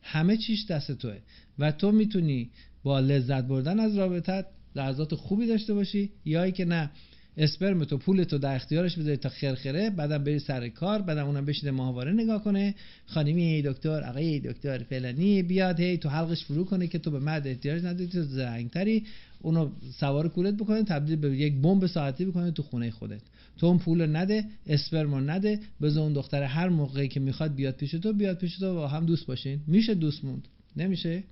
همه 0.03 0.37
چیش 0.37 0.67
دست 0.67 0.93
توه. 0.93 1.19
و 1.59 1.73
تو 1.73 1.93
می‌تونی 1.93 2.51
با 2.83 3.01
لذت 3.01 3.45
بردن 3.45 3.81
از 3.81 3.97
رابطت 3.97 4.47
لحظات 4.77 5.15
خوبی 5.15 5.47
داشته 5.47 5.75
باشی 5.75 6.11
یا 6.25 6.51
که 6.51 6.65
نه 6.65 6.91
اسپرم 7.37 7.85
تو 7.85 7.99
پول 7.99 8.25
تو 8.25 8.39
در 8.39 8.55
اختیارش 8.55 8.99
بذاری 8.99 9.17
تا 9.17 9.29
خرخره 9.29 9.91
بعدم 9.91 10.25
بری 10.25 10.39
سر 10.39 10.69
کار 10.69 11.03
بعدم 11.03 11.27
اونم 11.27 11.45
بشینه 11.45 11.73
ماهواره 11.73 12.13
نگاه 12.13 12.45
کنه. 12.45 12.75
خانمی 13.07 13.43
ای 13.43 13.63
دکتر 13.63 14.05
آقای 14.05 14.41
دکتر 14.41 14.79
فلانی 14.79 15.43
بیاد 15.43 15.81
هی 15.81 15.99
تو 15.99 16.09
حلقش 16.09 16.45
فرو 16.45 16.65
کنه 16.65 16.87
که 16.87 16.99
تو 16.99 17.11
به 17.11 17.19
مرد 17.19 17.47
احتیاج 17.47 17.85
نداری 17.85 18.07
تو 18.07 18.23
زرنگتری 18.23 19.05
اونو 19.43 19.71
سوار 20.01 20.29
کولت 20.29 20.55
بکنه 20.55 20.83
تبدیل 20.85 21.17
به 21.17 21.37
یک 21.37 21.55
بمب 21.55 21.87
ساعتی 21.87 22.25
بکنه 22.25 22.51
تو 22.51 22.63
خونه 22.63 22.91
خودت. 22.91 23.21
تو 23.59 23.67
اون 23.67 23.79
پول 23.79 24.17
نده 24.17 24.45
اسپرمو 24.67 25.21
نده 25.21 25.59
بذار 25.83 26.03
اون 26.03 26.13
دختر 26.13 26.43
هر 26.43 26.69
موقعی 26.69 27.09
که 27.09 27.21
می‌خواد 27.21 27.55
بیاد 27.55 27.75
پیش 27.75 27.91
تو 27.91 28.13
بیاد 28.13 28.39
پیش 28.39 28.59
تو 28.59 28.85
و 28.85 28.87
هم 28.87 29.07
دوست 29.07 29.27
باشین. 29.27 29.61
میشه 29.67 29.95
دوست 29.95 30.25
موند؟ 30.25 30.49
نمیشه. 30.77 31.23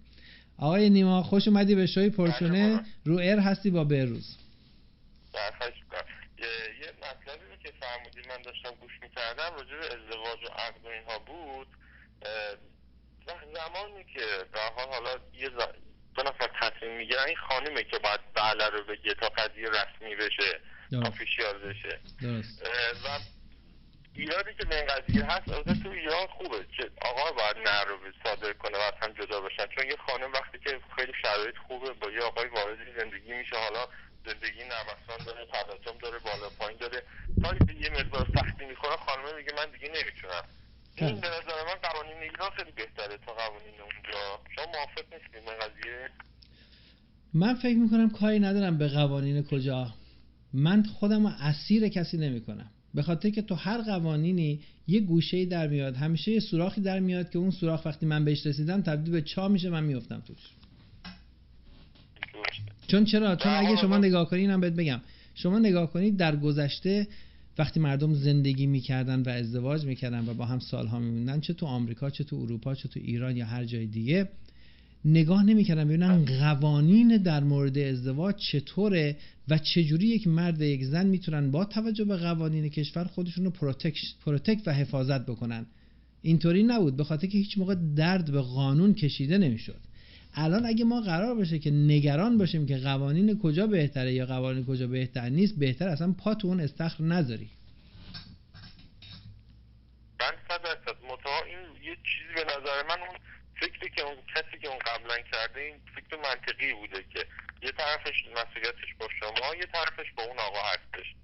آقای 0.57 0.91
نیما 0.91 1.23
خوش 1.23 1.49
اومدی 1.49 1.75
به 1.75 1.87
شوی 1.87 2.11
پرشونه. 2.11 2.81
رو 3.05 3.17
ایر 3.17 3.39
هستی 3.39 3.71
با 3.71 3.85
بهروز. 3.85 4.37
یه 6.81 6.93
مطلبی 6.99 7.51
رو 7.51 7.57
که 7.57 7.73
فرمودی 7.81 8.29
من 8.29 8.43
داشتم 8.43 8.71
گوش 8.71 8.93
می‌کردم 9.03 9.55
راجع 9.55 9.77
به 9.77 9.87
ازدواج 9.87 10.45
و 10.45 10.49
عقد 10.49 10.85
و 10.85 10.89
اینها 10.89 11.19
بود. 11.19 11.69
زمانی 13.55 14.05
که 14.05 14.27
به 14.53 14.61
حال 14.61 14.89
حالا 14.89 15.11
یه 15.33 15.49
دو 16.15 16.23
نفر 16.23 16.51
تصمیم 16.61 16.97
می‌گیرن 16.97 17.25
این 17.27 17.37
خانمه 17.37 17.85
که 17.85 17.99
باید 17.99 18.21
بله 18.35 18.69
رو 18.69 18.85
بگه 18.85 19.15
تا 19.15 19.29
قضیه 19.29 19.69
رسمی 19.69 20.17
بشه 20.17 20.61
آفیشیال 21.07 21.59
بشه. 21.59 22.01
و 23.05 23.19
ایرادی 24.15 24.55
که 24.55 24.65
به 24.65 24.77
این 24.77 24.87
قضیه 24.87 25.25
هست 25.25 25.49
البته 25.49 25.83
تو 25.83 25.89
ایران 25.89 26.27
خوبه 26.27 26.67
که 26.77 26.91
آقا 27.03 27.33
باید 27.33 27.69
نه 27.69 27.85
رو 27.85 27.99
صادر 28.25 28.53
کنه 28.53 28.79
و 28.79 28.81
از 28.81 28.95
هم 29.03 29.13
جدا 29.13 29.41
بشن. 29.41 29.67
چون 29.67 29.87
یه 29.87 29.97
خانم 30.07 30.33
وقتی 30.33 30.59
که 30.59 30.81
خیلی 30.97 31.13
شرایط 31.23 31.57
خوبه 31.69 31.93
با 31.93 32.11
یه 32.11 32.21
آقای 32.21 32.49
واردی 32.49 32.93
زندگی 33.01 33.33
میشه 33.33 33.57
حالا 33.57 33.89
زندگی 34.27 34.65
نمستان 34.75 35.27
داره 35.27 35.47
تبسم 35.53 35.99
داره 36.03 36.19
بالا 36.19 36.49
پایین 36.59 36.79
داره. 36.81 37.03
تا 37.43 37.49
یه 37.85 37.91
مقدار 37.91 38.27
سختی 38.37 38.65
می‌خوره 38.65 38.97
خانمه 39.07 39.33
میگه 39.39 39.53
من 39.59 39.67
دیگه 39.73 39.89
نمی‌تونم. 39.97 40.45
این 40.97 41.21
به 41.21 41.29
نظر 41.29 41.59
من 41.69 41.79
قوانین 41.83 42.23
ایران 42.23 42.51
خیلی 42.57 42.73
بهتره 42.73 43.19
تا 43.27 43.33
قوانین 43.33 43.81
اونجا. 43.81 44.41
شما 44.55 44.65
موافق 44.73 45.05
نیستیم 45.15 45.45
به 45.45 45.55
قضیه؟ 45.65 46.09
من 47.35 47.55
فکر 47.55 47.77
می‌کنم 47.77 48.11
کاری 48.11 48.39
ندارم 48.39 48.79
به 48.79 48.89
قوانین 48.89 49.43
کجا. 49.43 49.95
من 50.53 50.83
خودم 50.83 51.27
رو 51.27 51.33
اسیر 51.41 51.89
کسی 51.89 52.17
نمی‌کنم. 52.17 52.71
به 52.95 53.03
خاطر 53.03 53.31
که 53.31 53.43
تو 53.43 53.55
هر 53.55 53.83
قوانینی 53.83 54.61
یه 54.87 55.01
گوشه 55.01 55.45
در 55.45 55.67
میاد 55.67 55.97
همیشه 55.97 56.31
یه 56.33 56.41
سوراخی 56.41 56.81
در 56.81 56.99
میاد 56.99 57.31
که 57.31 57.39
اون 57.39 57.51
سوراخ 57.51 57.87
وقتی 57.87 58.07
من 58.07 58.25
بهش 58.25 58.47
رسیدم 58.47 58.83
تبدیل 58.83 59.13
به 59.13 59.23
چا 59.23 59.49
میشه 59.49 59.71
من 59.71 59.85
میفتم 59.85 60.23
توش. 60.27 60.58
چون 62.89 63.05
چرا؟ 63.05 63.37
چون 63.37 63.53
اگه 63.53 63.77
شما 63.81 63.99
نگاه 63.99 64.31
کنید 64.31 64.41
اینم 64.41 64.61
بهت 64.61 64.73
بگم. 64.73 65.01
شما 65.35 65.59
نگاه 65.59 65.93
کنید 65.93 66.17
در 66.17 66.37
گذشته 66.37 67.07
وقتی 67.59 67.81
مردم 67.81 68.15
زندگی 68.15 68.67
می‌کردن 68.67 69.23
و 69.23 69.29
ازدواج 69.29 69.85
می‌کردن 69.85 70.29
و 70.29 70.35
با 70.35 70.45
هم 70.45 70.59
سالها 70.59 70.99
میموندن 70.99 71.41
چه 71.41 71.53
تو 71.53 71.67
آمریکا 71.67 72.11
چه 72.11 72.25
تو 72.25 72.37
اروپا 72.37 72.75
چه 72.75 72.89
تو 72.89 73.01
ایران 73.01 73.37
یا 73.37 73.47
هر 73.47 73.65
جای 73.65 73.87
دیگه 73.87 74.29
نگاه 75.05 75.43
نمی‌کردن. 75.43 75.85
ببینن 75.85 76.25
قوانین 76.25 77.17
در 77.17 77.45
مورد 77.45 77.79
ازدواج 77.79 78.35
چطوره 78.37 79.17
و 79.49 79.59
چجوری 79.59 80.07
یک 80.07 80.29
مرد 80.29 80.61
یک 80.63 80.85
زن 80.85 81.07
می‌تونن 81.07 81.51
با 81.51 81.65
توجه 81.65 82.05
به 82.05 82.17
قوانین 82.17 82.69
کشور 82.69 83.05
خودشون 83.05 83.45
رو 83.45 83.51
protect 84.25 84.63
و 84.69 84.73
حفاظت 84.73 85.27
بکنن. 85.27 85.67
اینطوری 86.23 86.63
نبود. 86.63 86.97
به 86.97 87.05
خاطر 87.05 87.27
که 87.27 87.39
هیچ 87.39 87.59
موقع 87.59 87.75
درد 87.97 88.33
به 88.33 88.41
قانون 88.41 88.95
کشیده 88.95 89.39
نمی‌شد. 89.39 89.81
الان 90.35 90.67
اگه 90.67 90.85
ما 90.85 91.01
قرار 91.01 91.35
بشه 91.35 91.59
که 91.59 91.71
نگران 91.71 92.39
باشیم 92.39 92.67
که 92.67 92.79
قوانین 92.79 93.39
کجا 93.39 93.67
بهتره 93.67 94.13
یا 94.13 94.27
قوانین 94.27 94.67
کجا 94.67 94.87
بهتر 94.87 95.29
نیست 95.29 95.59
بهتر 95.59 95.89
اصلا 95.89 96.13
پا 96.13 96.35
تو 96.35 96.49
اون 96.49 96.61
استخر 96.61 97.05
نذاری. 97.05 97.51
من 100.21 100.33
صد 100.49 100.63
درصد. 100.63 100.97
این 101.47 101.59
یه 101.59 101.97
چیزی 101.97 102.35
به 102.35 102.45
نظر 102.45 102.83
من 102.89 103.01
اون 103.09 103.19
فکری 103.61 103.91
که 103.97 104.03
اون 104.03 104.17
کسی 104.35 104.59
که 104.63 104.69
اون 104.69 104.79
قبلا 104.79 105.17
کرده 105.33 105.61
این 105.61 105.75
فکر 105.95 106.17
منطقی 106.17 106.73
بوده 106.75 107.05
که 107.15 107.27
یه 107.63 107.73
طرفش 107.73 108.25
مسئولیتش 108.33 108.95
با 109.01 109.09
شما 109.21 109.55
یه 109.55 109.67
طرفش 109.73 110.13
با 110.17 110.23
اون 110.23 110.39
آقا 110.39 110.59
هستش. 110.59 111.15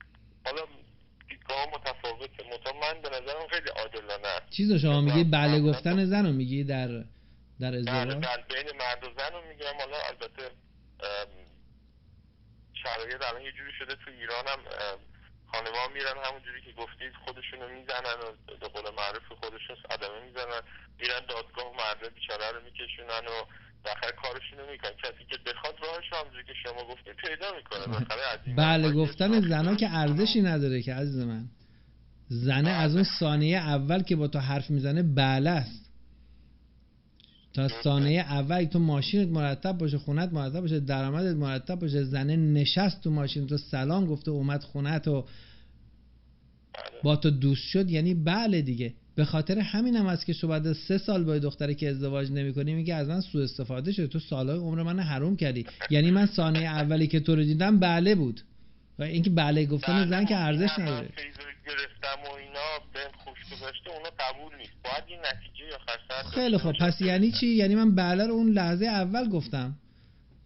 حالا 0.45 0.63
دیدگاه 1.29 1.67
متفاوته. 1.75 2.45
متا 2.53 2.73
من 2.73 3.03
به 3.03 3.09
نظرم 3.09 3.49
خیلی 3.51 3.69
عادلانه 3.69 4.29
است. 4.29 4.79
شما 4.83 5.01
میگی؟ 5.01 5.25
بله 5.25 5.61
گفتن 5.61 6.05
زن 6.05 6.27
رو 6.27 6.33
میگی 6.33 6.65
در 6.65 7.05
در 7.61 7.75
ازدواج؟ 7.75 8.09
بله 8.09 8.45
بین 8.49 8.69
مرد 8.81 9.05
و 9.05 9.09
زن 9.19 9.33
رو 9.33 9.41
میگم 9.49 9.75
حالا 9.81 9.97
البته 10.11 10.45
شرایط 12.83 13.23
الان 13.29 13.43
یه 13.43 13.53
جوری 13.53 13.73
شده 13.79 13.95
تو 13.95 14.11
ایران 14.11 14.45
هم 14.53 14.61
خانما 15.53 15.83
میرن 15.95 16.17
همونجوری 16.27 16.61
که 16.67 16.73
گفتید 16.83 17.13
خودشونو 17.25 17.69
می‌زنن 17.69 18.19
و 18.23 18.57
به 18.61 18.69
قول 18.69 18.87
معروف 19.01 19.27
خودشون 19.41 19.77
صدمه 19.89 20.19
می‌زنن. 20.27 20.63
میرن 21.01 21.21
دادگاه 21.29 21.67
مرد 21.81 22.15
بیچاره 22.15 22.47
رو 22.55 22.61
میکشونن 22.65 23.25
و 23.33 23.37
داخل 23.85 24.11
کارشونو 24.23 24.71
می‌کنن. 24.73 24.93
کسی 25.03 25.25
که 25.31 25.39
بخواد 25.47 25.75
راهش 25.83 26.13
همونجوری 26.13 26.45
که 26.45 26.55
شما 26.63 26.85
گفتید 26.93 27.17
پیدا 27.17 27.49
می‌کنه. 27.57 28.07
بله 28.57 28.93
گفتن 28.93 29.41
زنا 29.41 29.75
که 29.75 29.89
ارزشی 29.91 30.43
نداره 30.43 30.83
که 30.83 30.95
عزیز 30.95 31.25
من. 31.25 31.45
زنه 32.29 32.71
از 32.71 32.95
اون 32.95 33.05
ثانیه 33.21 33.59
اول 33.59 34.03
که 34.03 34.17
با 34.17 34.29
تو 34.29 34.39
حرف 34.39 34.71
می‌زنه 34.71 35.03
بله 35.03 35.51
است. 35.51 35.84
تا 37.55 37.69
ثانیه 37.69 38.21
اول 38.21 38.65
تو 38.65 38.79
ماشینت 38.79 39.29
مرتب 39.29 39.79
باشه 39.79 39.99
خونت 39.99 40.33
مرتب 40.33 40.61
باشه 40.61 40.81
درآمدت 40.81 41.37
مرتب 41.37 41.75
باشه 41.75 42.05
زنه 42.05 42.37
نشست 42.37 43.01
تو 43.01 43.11
ماشین 43.11 43.47
تو 43.47 43.57
سلام 43.59 44.07
گفته 44.07 44.31
اومد 44.31 44.63
خونت 44.63 45.09
و 45.09 45.25
با 47.03 47.17
تو 47.17 47.31
دوست 47.31 47.63
شد 47.69 47.91
یعنی 47.91 48.15
بله 48.15 48.63
دیگه. 48.63 48.95
به 49.15 49.25
خاطر 49.25 49.59
همین 49.59 49.97
هم 49.97 50.07
است 50.07 50.27
که 50.27 50.33
شما 50.33 50.51
بعد 50.51 50.73
سه 50.73 50.99
سال 50.99 51.25
با 51.25 51.39
دختری 51.39 51.75
که 51.75 51.89
ازدواج 51.89 52.31
نمی‌کنی 52.31 52.75
میگه 52.75 52.95
از 52.95 53.09
من 53.09 53.21
سوء 53.21 53.43
استفاده 53.43 53.93
شده. 53.93 54.07
تو 54.07 54.19
سالهای 54.19 54.59
عمر 54.59 54.83
من 54.83 55.01
حروم 55.01 55.37
کردی. 55.37 55.67
یعنی 55.91 56.11
من 56.11 56.27
ثانیه 56.27 56.69
اولی 56.69 57.07
که 57.07 57.21
تو 57.21 57.37
رو 57.37 57.43
دیدم 57.43 57.79
بله 57.79 58.15
بود. 58.15 58.41
و 58.99 59.03
اینکه 59.03 59.31
بله 59.31 59.67
گفتن 59.67 60.11
زن 60.11 60.25
که 60.25 60.37
ارزش 60.37 60.79
نداره. 60.79 61.09
گرفتم 61.67 62.31
و 62.31 62.35
اینا 62.35 62.79
گذاشته 63.53 63.91
اونا 63.91 64.11
قبول 64.19 64.59
نیست. 64.59 64.73
باید 64.85 65.05
این 65.07 65.19
نتیجه 65.19 65.65
یا 65.71 66.31
خیلی 66.31 66.59
خب 66.59 66.73
پس 66.81 67.01
یعنی 67.01 67.33
چی؟ 67.33 67.47
یعنی 67.47 67.75
من 67.75 67.95
بله 67.95 68.27
رو 68.27 68.35
اون 68.35 68.51
لحظه 68.51 68.87
اول 68.87 69.29
گفتم. 69.29 69.77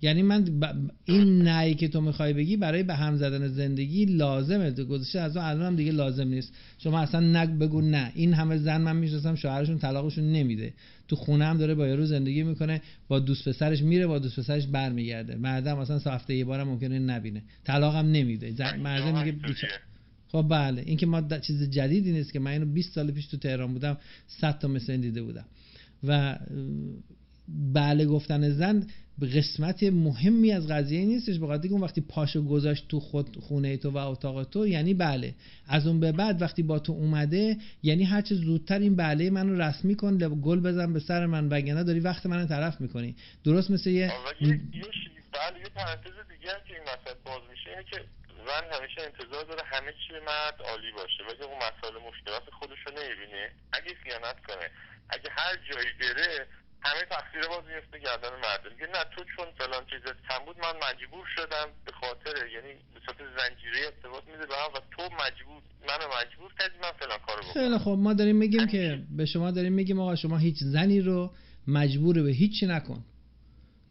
یعنی 0.03 0.23
من 0.23 0.61
این 1.05 1.43
نهی 1.43 1.75
که 1.75 1.89
تو 1.89 2.01
می‌خوای 2.01 2.33
بگی 2.33 2.57
برای 2.57 2.83
به 2.83 2.95
هم 2.95 3.17
زدن 3.17 3.49
زندگی 3.49 4.05
لازمه. 4.05 4.71
گذاشته 4.71 5.21
از 5.21 5.37
اون 5.37 5.47
الان 5.47 5.67
هم 5.67 5.77
دیگه 5.77 5.93
لازم 5.93 6.29
نیست. 6.29 6.55
شما 6.79 7.01
اصلا 7.01 7.21
نگ 7.21 7.59
بگو 7.59 7.81
نه. 7.81 8.13
این 8.15 8.35
همه 8.35 8.57
زن 8.57 8.81
من 8.81 8.97
می‌شناسم 8.97 9.35
شوهرشون 9.35 9.79
طلاقشون 9.79 10.33
نمیده. 10.33 10.75
تو 11.09 11.17
خونه 11.17 11.45
هم 11.45 11.59
داره 11.59 11.75
با 11.75 11.89
یارو 11.89 12.07
زندگی 12.07 12.43
می‌کنه 12.43 12.83
با 13.09 13.19
دوست 13.19 13.49
پسرش 13.49 13.83
میره 13.83 14.07
با 14.07 14.19
دوست 14.19 14.41
پسرش 14.41 14.67
برمیگرده. 14.67 15.37
مردم 15.37 15.79
اصلا 15.79 16.13
هفته 16.13 16.35
یه 16.35 16.45
بارم 16.45 16.69
ممکنه 16.69 16.99
نبینه. 16.99 17.43
طلاق 17.65 17.95
هم 17.95 18.07
نمیده 18.07 18.77
مردم 18.77 19.19
میگه 19.19 19.39
خب 20.33 20.47
بله 20.51 20.83
این 20.87 20.97
که 20.97 21.07
ما 21.07 21.39
چیز 21.39 21.71
جدیدی 21.71 22.13
نیست 22.13 22.33
که 22.33 22.39
من 22.39 22.51
اینو 22.51 22.67
20 22.67 22.95
سال 22.95 23.11
پیش 23.11 23.27
تو 23.27 23.37
تهران 23.37 23.73
بودم 23.73 23.99
100 24.27 24.59
تا 24.59 24.69
مثل 24.69 24.93
این 24.93 25.01
دیده 25.01 25.23
بودم. 25.23 25.45
و 26.05 26.39
بله 27.73 28.07
گفتن 28.07 28.51
زن 28.51 28.87
قسمت 29.23 29.83
مهمی 29.83 30.53
از 30.53 30.69
قضیه 30.69 31.05
نیستش 31.05 31.39
بخاطر 31.39 31.69
اون 31.69 31.81
وقتی 31.81 32.01
پاشو 32.01 32.43
گذاشت 32.43 32.89
تو 32.89 33.01
خود 33.01 33.37
خونه 33.41 33.77
تو 33.77 33.91
و 33.91 33.97
اتاق 33.97 34.45
تو 34.45 34.67
یعنی 34.67 34.95
بله. 34.95 35.35
از 35.67 35.87
اون 35.87 36.01
به 36.01 36.13
بعد 36.13 36.43
وقتی 36.43 36.63
با 36.63 36.79
تو 36.79 36.93
اومده 36.93 37.57
یعنی 37.83 38.05
هر 38.05 38.23
چه 38.23 38.35
زودتر 38.35 38.79
این 38.79 38.97
بله 38.97 39.31
منو 39.31 39.61
رسمی 39.63 39.95
کن 39.95 40.19
گل 40.43 40.61
بزن 40.61 40.93
به 40.93 41.01
سر 41.01 41.27
من 41.27 41.49
وگرنه 41.49 41.85
داری 41.85 42.01
وقت 42.01 42.27
منو 42.27 42.47
طرف 42.47 42.81
می‌کنی. 42.81 43.17
درست 43.45 43.71
مثل 43.71 43.91
یه 43.91 44.13
بله 44.41 45.61
یه 45.61 45.69
پرانتز 45.75 46.11
دیگه 46.29 46.53
که 46.69 46.75
این 46.75 46.85
باز 47.25 47.43
میشه 47.51 47.71
اینه 47.71 47.85
که 47.91 48.01
زن 48.49 48.65
همیشه 48.77 49.01
انتظار 49.09 49.45
داره 49.45 49.63
همه 49.73 49.93
چی 49.93 50.13
مرد 50.27 50.57
عالی 50.71 50.93
باشه. 50.93 51.21
ولی 51.29 51.43
اون 51.49 51.59
مسائل 51.67 51.95
مشکلات 52.09 52.43
خودش 52.59 52.81
رو 52.87 52.93
نمی‌بینه. 52.99 53.45
اگه 53.73 53.91
خیانت 54.03 54.39
کنه 54.47 54.67
اگه 55.15 55.31
هر 55.39 55.55
جایی 55.69 55.93
بره 56.01 56.47
همه 56.87 57.03
تقصیر 57.11 57.43
باز 57.49 57.65
میفته 57.65 57.99
گردن 57.99 58.35
مرد. 58.45 58.63
میگه 58.73 58.87
نه 58.87 59.05
تو 59.15 59.25
چون 59.37 59.47
فلان 59.59 59.85
چیز 59.91 60.05
کم 60.29 60.45
بود 60.47 60.57
من 60.59 60.75
مجبور 60.87 61.27
شدم 61.37 61.67
به 61.87 61.93
خاطر 61.93 62.47
یعنی 62.47 62.73
به 62.95 63.01
صورت 63.07 63.19
زنجیره 63.39 63.79
ارتباط 63.87 64.25
میده 64.25 64.47
به 64.47 64.55
و 64.75 64.81
تو 64.97 65.03
مجبور 65.03 65.63
منو 65.89 66.07
مجبور 66.21 66.51
کردی 66.59 66.79
من 66.83 66.93
فلان 67.01 67.19
کارو 67.27 67.43
بکنم. 67.43 67.53
خیلی 67.53 67.79
خب 67.79 67.97
ما 67.99 68.13
داریم 68.15 68.37
میگیم 68.37 68.67
که 68.67 68.99
به 69.17 69.27
شما 69.27 69.51
داریم 69.51 69.73
میگیم 69.73 70.01
آقا 70.01 70.17
شما 70.17 70.39
هیچ 70.39 70.57
زنی 70.61 71.01
رو 71.01 71.31
مجبور 71.69 72.23
به 72.23 72.31
هیچی 72.31 72.67
نکن. 72.67 73.05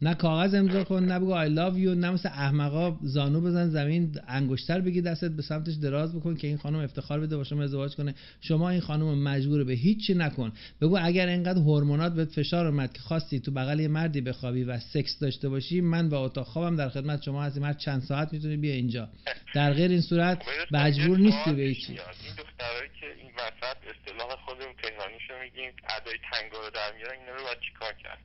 نه 0.02 0.14
کاغذ 0.14 0.54
امضا 0.54 0.84
کن 0.84 1.04
نه 1.04 1.18
بگو 1.18 1.34
I 1.34 1.48
love 1.48 1.76
you 1.76 1.98
نه 1.98 2.10
مثل 2.10 2.28
احمقا 2.28 2.98
زانو 3.02 3.40
بزن 3.40 3.68
زمین 3.68 4.20
انگشتر 4.28 4.80
بگی 4.80 5.02
دستت 5.02 5.30
به 5.30 5.42
سمتش 5.42 5.74
دراز 5.74 6.16
بکن 6.16 6.36
که 6.36 6.46
این 6.46 6.56
خانم 6.56 6.78
افتخار 6.78 7.20
بده 7.20 7.36
با 7.36 7.44
شما 7.44 7.62
ازدواج 7.62 7.94
کنه. 7.94 8.14
شما 8.40 8.70
این 8.70 8.80
خانم 8.80 9.22
مجبور 9.22 9.64
به 9.64 9.72
هیچی 9.72 10.14
نکن. 10.14 10.52
بگو 10.80 10.98
اگر 11.02 11.26
اینقدر 11.26 11.58
هورمونات 11.58 12.14
بهت 12.14 12.28
فشار 12.28 12.66
اومد 12.66 12.92
که 12.92 13.00
خواستی 13.00 13.40
تو 13.40 13.50
بغل 13.50 13.80
یه 13.80 13.88
مردی 13.88 14.20
بخوابی 14.20 14.64
و 14.64 14.78
سکس 14.78 15.18
داشته 15.18 15.48
باشی 15.48 15.80
من 15.80 16.08
با 16.08 16.24
اتاق 16.24 16.46
خوابم 16.46 16.76
در 16.76 16.88
خدمت 16.88 17.22
شما 17.22 17.42
هستیم. 17.42 17.64
هر 17.64 17.72
چند 17.72 18.02
ساعت 18.02 18.32
می‌تونی 18.32 18.56
بیا 18.56 18.74
اینجا. 18.74 19.08
در 19.54 19.72
غیر 19.72 19.90
این 19.90 20.00
صورت 20.00 20.42
مجبور 20.70 21.18
نیستی 21.18 21.52
به 21.52 21.62
هیچی. 21.62 21.92
این 21.92 21.98
دخترایی 22.38 22.90
که 23.00 23.06
این 23.22 23.30
وسط 23.34 23.76
اصطلاح 23.92 24.36
خودمون 24.46 24.74
تهرانیشو 24.82 25.34
میگیم 25.44 25.72
ادای 25.96 26.18
تنگا 26.30 26.58
رو 26.64 26.70
در 26.74 26.96
میارن 26.96 27.20
اینا 27.20 27.32
رو 27.36 27.42
باید 27.44 27.58
چیکار 27.60 27.92
کرد؟ 28.02 28.18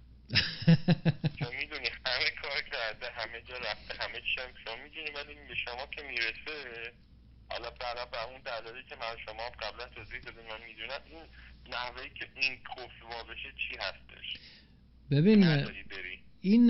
چون 1.39 1.55
می‌دونی 1.59 1.89
همه 2.05 2.29
کار 2.41 2.61
کرده 2.71 3.05
همه 3.17 3.41
جا 3.41 3.57
رفته 3.57 4.03
همه 4.03 4.19
چی 4.19 4.41
هم 4.41 4.49
شما 4.65 4.75
می‌دونی 4.83 5.09
ولی 5.15 5.33
به 5.47 5.55
شما 5.65 5.85
که 5.95 6.01
می‌رسه 6.03 6.57
حالا 7.49 7.69
برای 7.69 8.05
به 8.11 8.23
اون 8.29 8.41
دلالی 8.45 8.83
که 8.89 8.95
من 8.95 9.15
شما 9.25 9.49
قبلا 9.61 9.85
توضیح 9.95 10.19
دادیم 10.19 10.43
من 10.49 10.65
می‌دونم 10.67 11.01
این 11.11 11.23
نحوهی 11.73 12.09
که 12.09 12.27
این 12.35 12.53
کفر 12.55 13.33
بشه 13.33 13.49
چی 13.57 13.77
هستش؟ 13.79 14.37
ببین 15.11 15.67
این 16.41 16.69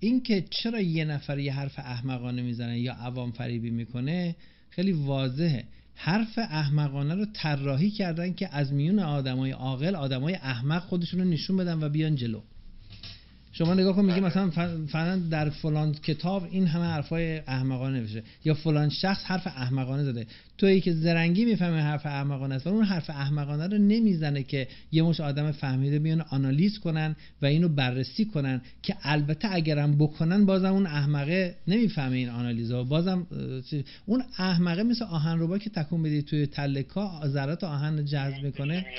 این 0.00 0.22
که 0.22 0.44
چرا 0.50 0.80
یه 0.80 1.04
نفر 1.04 1.38
یه 1.38 1.52
حرف 1.52 1.78
احمقانه 1.78 2.42
می‌زنه 2.42 2.78
یا 2.78 2.92
عوام 2.92 3.32
فریبی 3.32 3.70
می‌کنه 3.70 4.36
خیلی 4.70 4.92
واضحه. 4.92 5.64
حرف 5.94 6.38
احمقانه 6.38 7.14
رو 7.14 7.26
طراحی 7.34 7.90
کردن 7.90 8.34
که 8.34 8.48
از 8.52 8.72
میون 8.72 8.98
آدمای 8.98 9.50
عاقل 9.50 9.96
آدمای 9.96 10.34
احمق 10.34 10.82
خودشون 10.82 11.20
رو 11.20 11.26
نشون 11.26 11.56
بدن 11.56 11.82
و 11.82 11.88
بیان 11.88 12.16
جلو. 12.16 12.42
شما 13.52 13.74
نگاه 13.74 13.96
کن 13.96 14.04
میگی 14.04 14.20
بله. 14.20 14.28
مثلا 14.28 14.50
فعلا 14.86 15.16
در 15.30 15.50
فلان 15.50 15.92
کتاب 15.92 16.48
این 16.50 16.66
همه 16.66 16.84
حرفای 16.84 17.38
احمقانه 17.38 18.00
نوشته 18.00 18.22
یا 18.44 18.54
فلان 18.54 18.88
شخص 18.88 19.24
حرف 19.24 19.46
احمقانه 19.46 20.04
زده 20.04 20.26
تویی 20.62 20.80
که 20.80 20.92
زرنگی 20.92 21.44
می‌فهمه 21.44 21.80
حرف 21.80 22.06
احمقانه 22.06 22.54
است 22.54 22.66
و 22.66 22.70
اون 22.70 22.84
حرف 22.84 23.10
احمقانه 23.10 23.66
رو 23.66 23.78
نمی‌زنه 23.78 24.42
که 24.42 24.68
یه 24.92 25.02
مش 25.02 25.20
آدم 25.20 25.52
فهمیده 25.52 25.98
بیان 25.98 26.20
آنالیز 26.20 26.78
کنن 26.78 27.16
و 27.42 27.46
اینو 27.46 27.68
بررسی 27.68 28.24
کنن 28.24 28.60
که 28.82 28.96
البته 29.02 29.48
اگرم 29.52 29.98
بکنن 29.98 30.46
بازم 30.46 30.72
اون 30.72 30.86
احمقه 30.86 31.54
نمی‌فهمه 31.68 32.16
این 32.16 32.28
آنالیزا. 32.28 32.84
بازم 32.84 33.26
اون 34.06 34.22
احمقه 34.38 34.82
مثل 34.82 35.04
آهن 35.04 35.40
ربا 35.40 35.58
که 35.58 35.70
تکون 35.70 36.02
بدی 36.02 36.22
توی 36.22 36.46
تلکا 36.46 37.20
ذرات 37.26 37.64
آهن 37.64 38.04
جذب 38.04 38.42
می‌کنه. 38.42 38.80
بله. 38.80 38.92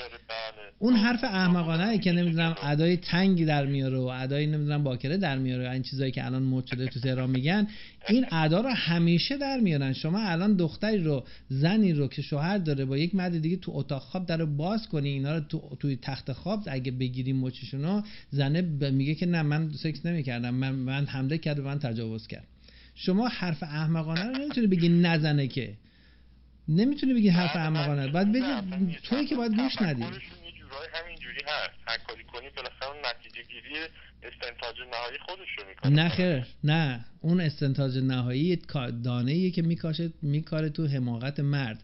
اون 0.78 0.94
حرف 0.94 1.24
احمقانه 1.24 1.98
که 1.98 2.12
نمی‌دونم 2.12 2.54
ادای 2.62 2.96
تنگی 2.96 3.44
در 3.44 3.66
میاره 3.66 3.98
و 3.98 4.04
ادای 4.14 4.46
نمی‌دونم 4.46 4.84
باکره 4.84 5.16
در 5.16 5.38
میاره 5.38 5.70
این 5.70 5.82
چیزایی 5.82 6.12
که 6.12 6.26
الان 6.26 6.42
مد 6.42 6.66
شده 6.66 6.86
تو 6.86 7.00
تهران 7.00 7.30
میگن 7.30 7.66
این 8.08 8.26
ادا 8.32 8.60
رو 8.60 8.68
همیشه 8.68 9.36
در 9.36 9.60
میارن. 9.60 9.92
شما 9.92 10.18
الان 10.18 10.56
دختری 10.56 10.98
رو 10.98 11.24
زنی 11.48 11.92
رو 11.92 12.08
که 12.08 12.22
شوهر 12.22 12.58
داره 12.58 12.84
با 12.84 12.98
یک 12.98 13.14
مرد 13.14 13.38
دیگه 13.38 13.56
تو 13.56 13.72
اتاق 13.74 14.02
خواب 14.02 14.26
در 14.26 14.44
باز 14.44 14.88
کنی 14.88 15.08
اینا 15.08 15.34
رو 15.34 15.40
تو 15.40 15.76
توی 15.80 15.98
تخت 16.02 16.32
خواب 16.32 16.62
اگه 16.66 16.92
بگیریم 16.92 17.36
مچشونو 17.36 18.02
زنه 18.30 18.62
میگه 18.90 19.14
که 19.14 19.26
نه 19.26 19.42
من 19.42 19.70
سکس 19.72 20.06
نمی‌کردم. 20.06 20.54
من 20.54 20.70
من 20.70 21.06
حمله 21.06 21.38
کرد 21.38 21.58
و 21.58 21.62
من 21.62 21.78
تجاوز 21.78 22.26
کرد. 22.26 22.46
شما 22.94 23.28
حرف 23.28 23.62
احمقانه 23.62 24.24
رو 24.24 24.38
نمی‌تونی 24.38 24.66
بگی 24.66 24.88
نزنه 24.88 25.48
که. 25.48 25.74
نمی‌تونی 26.68 27.14
بگی 27.14 27.28
حرف 27.28 27.56
احمقانه. 27.56 28.08
باید 28.08 28.32
بگی 28.32 28.96
توی 29.02 29.26
که 29.26 29.36
باید 29.36 29.54
گوش 29.56 29.82
ندی. 29.82 30.04
همینجوری 31.34 31.46
هست. 31.46 31.78
هر 31.86 31.98
کاری 31.98 32.24
کنی 32.24 32.50
بالاخره 32.56 33.00
نتیجه 33.10 33.42
گیری 33.48 33.86
استنتاج 34.22 34.76
نهایی 34.92 35.18
خودش 35.26 35.48
رو 35.58 35.68
می‌کنه. 35.68 36.02
نه 36.02 36.08
خیر. 36.08 36.46
نه. 36.64 37.04
اون 37.20 37.40
استنتاج 37.40 37.98
نهایی 37.98 38.58
دانه 39.04 39.50
که 39.50 39.62
میکاشه 39.62 40.10
میکاره 40.22 40.68
تو 40.68 40.86
حماقت 40.86 41.40
مرد. 41.40 41.82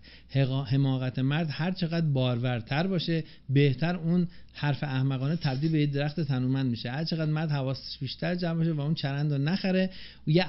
حماقت 0.66 1.18
مرد 1.18 1.48
هر 1.51 1.70
چقدر 1.70 2.07
بارورتر 2.07 2.86
باشه 2.86 3.24
بهتر 3.48 3.96
اون 3.96 4.28
حرف 4.55 4.82
احمقانه 4.82 5.36
تبدیل 5.36 5.72
به 5.72 5.86
درخت 5.86 6.20
تنومند 6.20 6.70
میشه. 6.70 6.90
هر 6.90 7.05
چقدر 7.05 7.30
مرد 7.30 7.51
حواسش 7.51 7.98
بیشتر 8.01 8.34
جمع 8.34 8.59
باشه 8.59 8.72
و 8.72 8.80
اون 8.80 8.94
چرند 8.94 9.32
رو 9.32 9.38
نخره 9.38 9.90
یه 10.26 10.46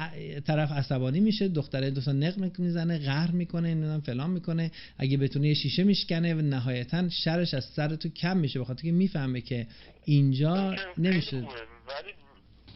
طرف 0.47 0.71
عصبانی 0.71 1.19
میشه 1.19 1.47
دختره 1.47 1.89
دوستا 1.89 2.11
نق 2.11 2.59
می‌زنه 2.59 2.99
قهر 2.99 3.31
می‌کنه 3.31 3.69
نمی‌دونم 3.69 4.01
فلان 4.01 4.29
می‌کنه. 4.29 4.71
اگه 4.97 5.17
بتونه 5.17 5.47
یه 5.47 5.53
شیشه 5.53 5.83
میشکنه 5.83 6.33
و 6.33 6.41
نهایتا 6.41 7.09
شرش 7.09 7.53
از 7.53 7.65
سر 7.65 7.95
تو 7.95 8.09
کم 8.09 8.37
میشه 8.37 8.59
بخاطر 8.59 8.90
که 8.91 8.97
می‌فهمه 8.97 9.41
که 9.41 9.67
اینجا 10.05 10.75
نمیشه. 10.97 11.37
ولی 11.37 12.13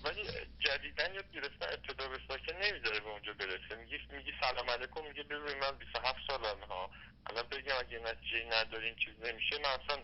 ولی 0.06 0.22
جدیدن 0.60 1.14
یاد 1.16 1.26
گرفتن 1.36 1.66
ابتدا 1.76 2.08
به 2.08 2.18
ساکن 2.28 2.54
نمی‌ذاره 2.64 3.00
به 3.00 3.10
اونجا 3.10 3.34
برسه. 3.40 3.82
میگی 3.82 3.98
میگی 4.18 4.32
سلام 4.42 4.70
علیکم 4.70 5.02
میگه 5.08 5.24
ببین 5.24 5.60
من 5.62 5.78
27 5.80 6.18
سالم 6.28 6.60
ها. 6.70 6.90
الان 7.30 7.44
بگم 7.52 7.76
اگه 7.80 7.98
نتیجه 8.10 8.40
ندارین 8.56 8.96
چیز 8.96 9.14
نمیشه 9.28 9.56
من 9.64 9.70
اصلا 9.80 9.98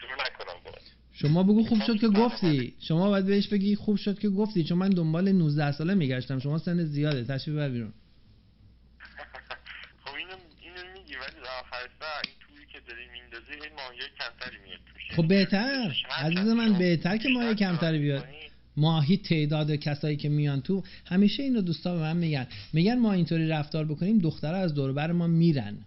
شروع 0.00 0.12
نکنم 0.12 0.58
باید 0.64 1.00
شما 1.12 1.42
بگو 1.42 1.64
خوب 1.64 1.78
شد 1.86 2.00
که 2.00 2.08
گفتی. 2.08 2.74
شما 2.88 3.08
باید 3.08 3.26
بهش 3.26 3.48
بگی 3.48 3.76
خوب 3.76 3.96
شد 3.96 4.18
که 4.18 4.28
گفتی 4.28 4.64
چون 4.64 4.78
من 4.78 4.90
دنبال 4.90 5.32
19 5.32 5.72
ساله 5.72 5.94
میگشتم. 5.94 6.38
شما 6.38 6.58
سن 6.58 6.84
زیاده. 6.84 7.24
تشریف 7.24 7.56
بر 7.56 7.68
بیرون. 7.68 7.92
خب 10.04 10.14
اینو 10.14 10.36
اینو 10.60 10.92
میگی 10.92 11.16
ولی 11.16 11.36
آخر 11.60 11.86
که 11.86 11.92
داری 12.00 12.28
ماهی 14.00 14.10
کمتری 14.18 14.56
میاد 14.64 14.80
خب 15.16 15.28
بهتر. 15.28 15.96
عزیز 16.10 16.38
من 16.38 16.78
بهتر 16.78 17.16
که 17.16 17.28
ماهی 17.28 17.54
کمتری 17.54 17.98
بیاد. 17.98 18.24
ماهی 18.76 19.16
تعداد 19.16 19.74
کسایی 19.74 20.16
که 20.16 20.28
میان 20.28 20.60
تو 20.60 20.82
همیشه 21.04 21.42
اینو 21.42 21.60
دوستا 21.60 21.94
به 21.94 22.00
من 22.00 22.16
میگن. 22.16 22.46
میگن 22.72 22.98
ما 22.98 23.12
اینطوری 23.12 23.48
رفتار 23.48 23.84
بکنیم 23.84 24.18
دخترها 24.18 24.60
از 24.60 24.74
دور 24.74 25.12
ما 25.12 25.26
میرن. 25.26 25.78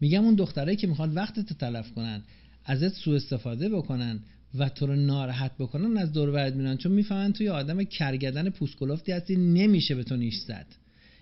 میگم 0.00 0.24
اون 0.24 0.34
دخترایی 0.34 0.76
که 0.76 0.86
می‌خوان 0.86 1.14
وقتت 1.14 1.52
تلف 1.52 1.92
کنن 1.92 2.22
ازت 2.64 2.88
سوء 2.88 3.16
استفاده 3.16 3.68
بکنن 3.68 4.20
و 4.54 4.68
تو 4.68 4.86
رو 4.86 4.96
ناراحت 4.96 5.52
بکنن 5.58 5.96
از 5.96 6.12
دور 6.12 6.30
برت 6.30 6.54
میرن. 6.54 6.76
چون 6.76 6.92
می‌فهمن 6.92 7.32
توی 7.32 7.48
آدم 7.48 7.84
کرگدن 7.84 8.50
پوسکلفتی 8.50 9.12
هستی 9.12 9.36
نمیشه 9.36 9.94
به 9.94 10.04
تو 10.04 10.16
نیش 10.16 10.34
زد. 10.34 10.66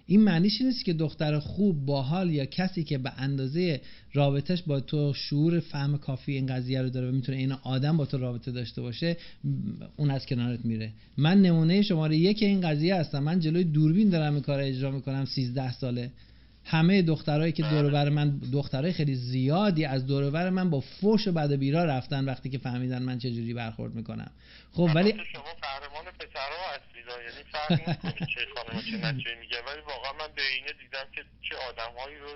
این 0.06 0.22
معنیش 0.22 0.60
نیست 0.60 0.84
که 0.84 0.92
دختر 0.92 1.38
خوب 1.38 1.86
باحال 1.86 2.30
یا 2.30 2.44
کسی 2.44 2.84
که 2.84 2.98
به 2.98 3.12
اندازه 3.16 3.80
رابطش 4.12 4.62
با 4.62 4.80
تو 4.80 5.12
شعور 5.14 5.60
فهم 5.60 5.98
کافی 5.98 6.32
این 6.32 6.46
قضیه 6.46 6.82
رو 6.82 6.90
داره 6.90 7.08
و 7.08 7.12
می‌تونه 7.12 7.38
این 7.38 7.52
آدم 7.52 7.96
با 7.96 8.06
تو 8.06 8.18
رابطه 8.18 8.52
داشته 8.52 8.82
باشه 8.82 9.16
اون 9.96 10.10
از 10.10 10.26
کنارت 10.26 10.64
میره. 10.64 10.90
من 11.18 11.42
نمونه 11.42 11.82
شماره 11.82 12.16
یک 12.16 12.42
این 12.42 12.60
قضیه 12.60 12.94
هستم. 12.94 13.22
من 13.22 13.40
جلوی 13.40 13.64
دوربین 13.64 14.08
دارم 14.08 14.32
این 14.34 14.42
کار 14.42 14.60
اجرا 14.60 14.90
می‌کنم 14.90 15.24
13 15.24 15.72
ساله. 15.72 16.10
همه 16.66 17.02
دخترایی 17.02 17.52
که 17.52 17.62
دور 17.62 18.08
من 18.08 18.38
دخترای 18.52 18.92
خیلی 18.92 19.14
زیادی 19.14 19.84
از 19.84 20.06
دور 20.06 20.50
من 20.50 20.70
با 20.70 20.80
فوش 20.80 21.28
و 21.28 21.32
بعد 21.32 21.52
بیرا 21.52 21.84
رفتن 21.84 22.24
وقتی 22.24 22.50
که 22.50 22.58
فهمیدن 22.58 23.02
من 23.02 23.18
چه 23.18 23.30
جوری 23.30 23.54
برخورد 23.54 23.94
می‌کنم. 23.94 24.30
خب 24.72 24.90
ولی 24.94 25.12
شما 25.32 25.42
قهرمان 25.62 26.04
پسرا 26.18 26.62
هستید 26.74 27.06
یعنی 27.08 27.42
فرق 27.52 28.26
چه 28.26 28.40
خانم 28.54 28.82
چه 28.82 28.96
نچه 28.96 29.34
میگه 29.40 29.56
ولی 29.66 29.80
واقعا 29.86 30.12
من 30.12 30.34
به 30.36 30.42
اینه 30.54 30.72
دیدم 30.82 31.06
که 31.14 31.22
چه 31.48 31.56
آدمهایی 31.68 32.16
رو 32.16 32.28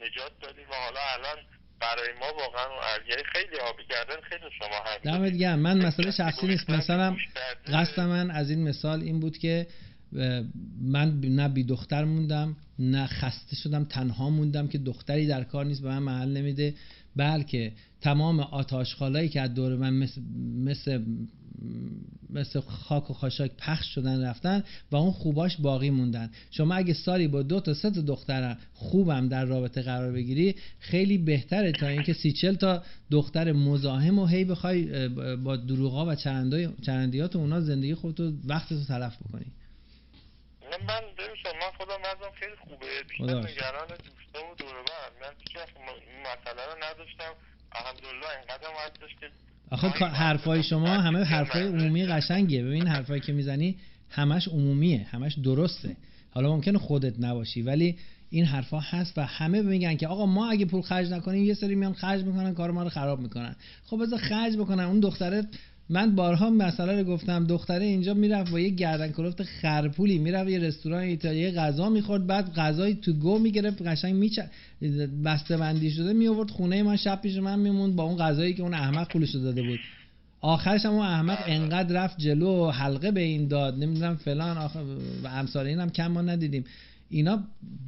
نجات 0.00 0.32
دادیم 0.40 0.70
و 0.70 0.74
حالا 0.74 1.00
الان 1.14 1.44
برای 1.80 2.08
ما 2.20 2.26
واقعا 2.42 2.66
اون 2.66 3.22
خیلی 3.32 3.56
آبی 3.56 3.82
کردن 3.88 4.20
خیلی 4.22 4.44
شما 4.58 4.76
هم 4.76 5.18
دمت 5.18 5.32
گرم. 5.32 5.58
من 5.58 5.86
مسئله 5.86 6.10
شخصی 6.10 6.46
نیست. 6.46 6.70
مثلا 6.78 7.16
قصد 7.72 8.00
من 8.00 8.30
از 8.30 8.50
این 8.50 8.68
مثال 8.68 9.00
این 9.00 9.20
بود 9.20 9.38
که 9.38 9.66
من 10.82 11.20
نه 11.20 11.48
بی 11.48 11.64
دختر 11.64 12.04
موندم 12.04 12.56
نه 12.78 13.06
خسته 13.06 13.56
شدم 13.56 13.84
تنها 13.84 14.30
موندم 14.30 14.68
که 14.68 14.78
دختری 14.78 15.26
در 15.26 15.44
کار 15.44 15.64
نیست 15.64 15.82
به 15.82 15.88
من 15.88 15.98
محل 15.98 16.36
نمیده. 16.36 16.74
بلکه 17.16 17.72
تمام 18.00 18.40
آتاشخالایی 18.40 19.28
که 19.28 19.40
از 19.40 19.54
دور 19.54 19.76
من 19.76 19.94
مثل, 19.94 20.20
مثل 20.64 21.02
مثل 22.30 22.60
خاک 22.60 23.10
و 23.10 23.14
خاشاک 23.14 23.50
پخش 23.58 23.94
شدن 23.94 24.24
رفتن 24.24 24.62
و 24.92 24.96
اون 24.96 25.10
خوباش 25.10 25.56
باقی 25.56 25.90
موندن. 25.90 26.30
شما 26.50 26.74
اگه 26.74 26.94
سالی 26.94 27.28
با 27.28 27.42
دو 27.42 27.60
تا 27.60 27.74
سه 27.74 27.90
تا 27.90 28.00
دختر 28.00 28.56
خوبم 28.74 29.28
در 29.28 29.44
رابطه 29.44 29.82
قرار 29.82 30.12
بگیری 30.12 30.54
خیلی 30.78 31.18
بهتره 31.18 31.72
تا 31.72 31.86
اینکه 31.86 32.12
سی 32.12 32.32
چل 32.32 32.54
تا 32.54 32.82
دختر 33.10 33.52
مزاحم 33.52 34.18
و 34.18 34.26
هی 34.26 34.44
بخوای 34.44 35.08
با 35.36 35.56
دروغا 35.56 36.06
و 36.06 36.14
چرندیات 36.82 37.36
اونا 37.36 37.60
زندگی 37.60 37.94
خودتو 37.94 38.32
وقتتو 38.44 38.84
تلف 38.84 39.16
بکنی. 39.22 39.46
من 40.70 41.00
ببینم 41.18 41.56
من 41.62 41.70
خودم 41.78 42.00
وضعم 42.00 42.32
خیلی 42.40 42.56
خوبه. 42.64 42.86
بیشتر 43.08 43.24
نگران 43.24 43.88
دوستا 43.88 44.52
و 44.52 44.54
دور 44.58 44.74
من 45.22 45.32
هیچ 45.38 45.56
این 45.56 46.20
مسئله 46.20 46.62
رو 46.66 46.76
نداشتم. 46.84 47.32
الحمدلله 47.72 48.26
اینقدر 48.38 48.68
هستش 48.86 49.16
که 49.20 49.26
آخه 49.70 49.88
حرفای 50.06 50.62
شما 50.62 50.88
همه 50.88 51.24
حرفای 51.24 51.62
عمومی 51.62 52.06
قشنگیه. 52.06 52.64
ببین 52.64 52.86
حرفایی 52.86 53.20
که 53.20 53.32
می‌زنی 53.32 53.78
همش 54.10 54.48
عمومیه 54.48 55.06
همش 55.10 55.38
درسته. 55.38 55.96
حالا 56.30 56.48
ممکنه 56.48 56.78
خودت 56.78 57.14
نباشی 57.20 57.62
ولی 57.62 57.98
این 58.30 58.44
حرفا 58.44 58.80
هست 58.80 59.18
و 59.18 59.20
همه 59.20 59.62
میگن 59.62 59.96
که 59.96 60.08
آقا 60.08 60.26
ما 60.26 60.50
اگه 60.50 60.66
پول 60.66 60.82
خرج 60.82 61.10
نکنیم 61.10 61.44
یه 61.44 61.54
سری 61.54 61.74
میان 61.74 61.94
خرج 61.94 62.24
می‌کنن 62.24 62.54
کار 62.54 62.70
ما 62.70 62.82
رو 62.82 62.88
خراب 62.88 63.20
می‌کنن. 63.20 63.56
خب 63.86 64.02
بذار 64.02 64.18
خرج 64.18 64.56
بکنن. 64.56 64.84
اون 64.84 65.00
دختره 65.00 65.42
من 65.90 66.14
بارها 66.14 66.50
مسئله 66.50 67.02
رو 67.02 67.04
گفتم 67.04 67.46
دختره 67.46 67.84
اینجا 67.84 68.14
می‌رفت 68.14 68.50
با 68.50 68.60
یه 68.60 68.68
گردن 68.68 69.12
کلفت 69.12 69.42
خرپولی 69.42 70.18
می‌رفت 70.18 70.50
یه 70.50 70.58
رستوران 70.58 71.02
ایتالیایی 71.02 71.54
غذا 71.54 71.88
می‌خورد 71.88 72.26
بعد 72.26 72.54
غذای 72.54 72.94
تو 72.94 73.12
گو 73.12 73.38
می‌گرفت 73.38 73.82
قشنگ 73.82 74.14
میچ 74.14 74.40
بسته 75.24 75.56
بندی 75.56 75.90
شده 75.90 76.12
می 76.12 76.28
آورد 76.28 76.50
خونه 76.50 76.82
من 76.82 76.96
شب 76.96 77.20
پیش 77.22 77.36
من 77.36 77.58
میموند 77.58 77.96
با 77.96 78.04
اون 78.04 78.16
غذایی 78.16 78.54
که 78.54 78.62
اون 78.62 78.74
احمق 78.74 79.08
پولش 79.12 79.34
داده 79.34 79.62
بود. 79.62 79.78
آخرش 80.40 80.86
هم 80.86 80.92
اون 80.92 81.06
احمق 81.06 81.38
انقدر 81.46 82.04
رفت 82.04 82.18
جلو 82.18 82.70
حلقه 82.70 83.10
به 83.10 83.20
این 83.20 83.48
داد 83.48 83.78
نمی‌دونم 83.78 84.16
فلان 84.16 84.58
آخر 84.58 84.82
و 85.24 85.28
امثال 85.28 85.66
این 85.66 85.80
هم 85.80 85.90
کم 85.90 86.06
ما 86.06 86.22
ندیدیم. 86.22 86.64
اینا 87.10 87.44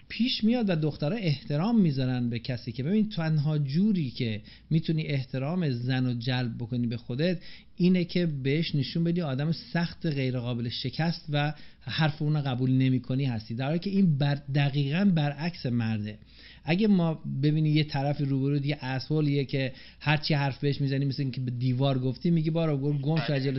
پیش 0.08 0.44
میاد 0.44 0.70
و 0.70 0.76
دخترها 0.76 1.18
احترام 1.18 1.80
می‌ذارن 1.80 2.30
به 2.30 2.38
کسی 2.38 2.72
که 2.72 2.82
ببین 2.82 3.08
تنها 3.08 3.58
جوری 3.58 4.10
که 4.10 4.40
می‌تونی 4.70 5.06
احترام 5.06 5.70
زن 5.70 6.06
و 6.06 6.14
جلب 6.14 6.58
بکنی 6.58 6.86
به 6.86 6.96
خودت 6.96 7.38
اینه 7.76 8.04
که 8.04 8.26
بهش 8.26 8.74
نشون 8.74 9.04
بدی 9.04 9.20
آدم 9.20 9.52
سخت 9.52 10.06
غیر 10.06 10.38
قابل 10.38 10.68
شکست 10.68 11.24
و 11.32 11.54
حرف 11.80 12.22
اون 12.22 12.42
قبول 12.42 12.70
نمی 12.70 13.00
کنی 13.00 13.24
هستی. 13.24 13.54
در 13.54 13.66
حالی 13.66 13.78
که 13.78 13.90
این 13.90 14.18
بر 14.18 14.34
دقیقا 14.54 15.12
برعکس 15.14 15.66
مرده. 15.66 16.18
اگه 16.64 16.88
ما 16.88 17.22
ببینی 17.42 17.70
یه 17.70 17.84
طرف 17.84 18.20
روبرو 18.20 18.66
یه 18.66 18.78
اسهولیه 18.80 19.44
که 19.44 19.72
هر 20.00 20.16
چی 20.16 20.34
حرف 20.34 20.60
بهش 20.60 20.80
می‌زنی 20.80 21.04
مثل 21.04 21.22
اینکه 21.22 21.40
به 21.40 21.50
دیوار 21.50 21.98
گفتی 21.98 22.30
میگی 22.30 22.50
بارا 22.50 22.76
گم 22.76 23.16
شو 23.26 23.52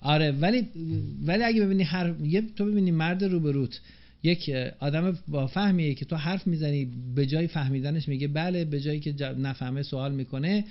آره 0.00 0.32
ولی 0.32 0.68
ولی 1.26 1.44
اگه 1.44 1.62
ببینی 1.62 1.82
هر 1.82 2.14
یه 2.22 2.42
تو 2.56 2.64
ببینی 2.64 2.90
مرد 2.90 3.24
روبروت 3.24 3.80
یک 4.24 4.50
آدم 4.80 5.18
با 5.28 5.46
فهمیه 5.46 5.94
که 5.94 6.04
تو 6.04 6.16
حرف 6.16 6.46
می‌زنی 6.46 6.84
به 7.14 7.26
جای 7.26 7.46
فهمیدنش 7.46 8.08
میگه 8.08 8.28
بله 8.28 8.64
به 8.64 8.80
جایی 8.80 9.00
که 9.00 9.12
نفهمه 9.38 9.82
سوال 9.82 10.14
می‌کنه. 10.14 10.64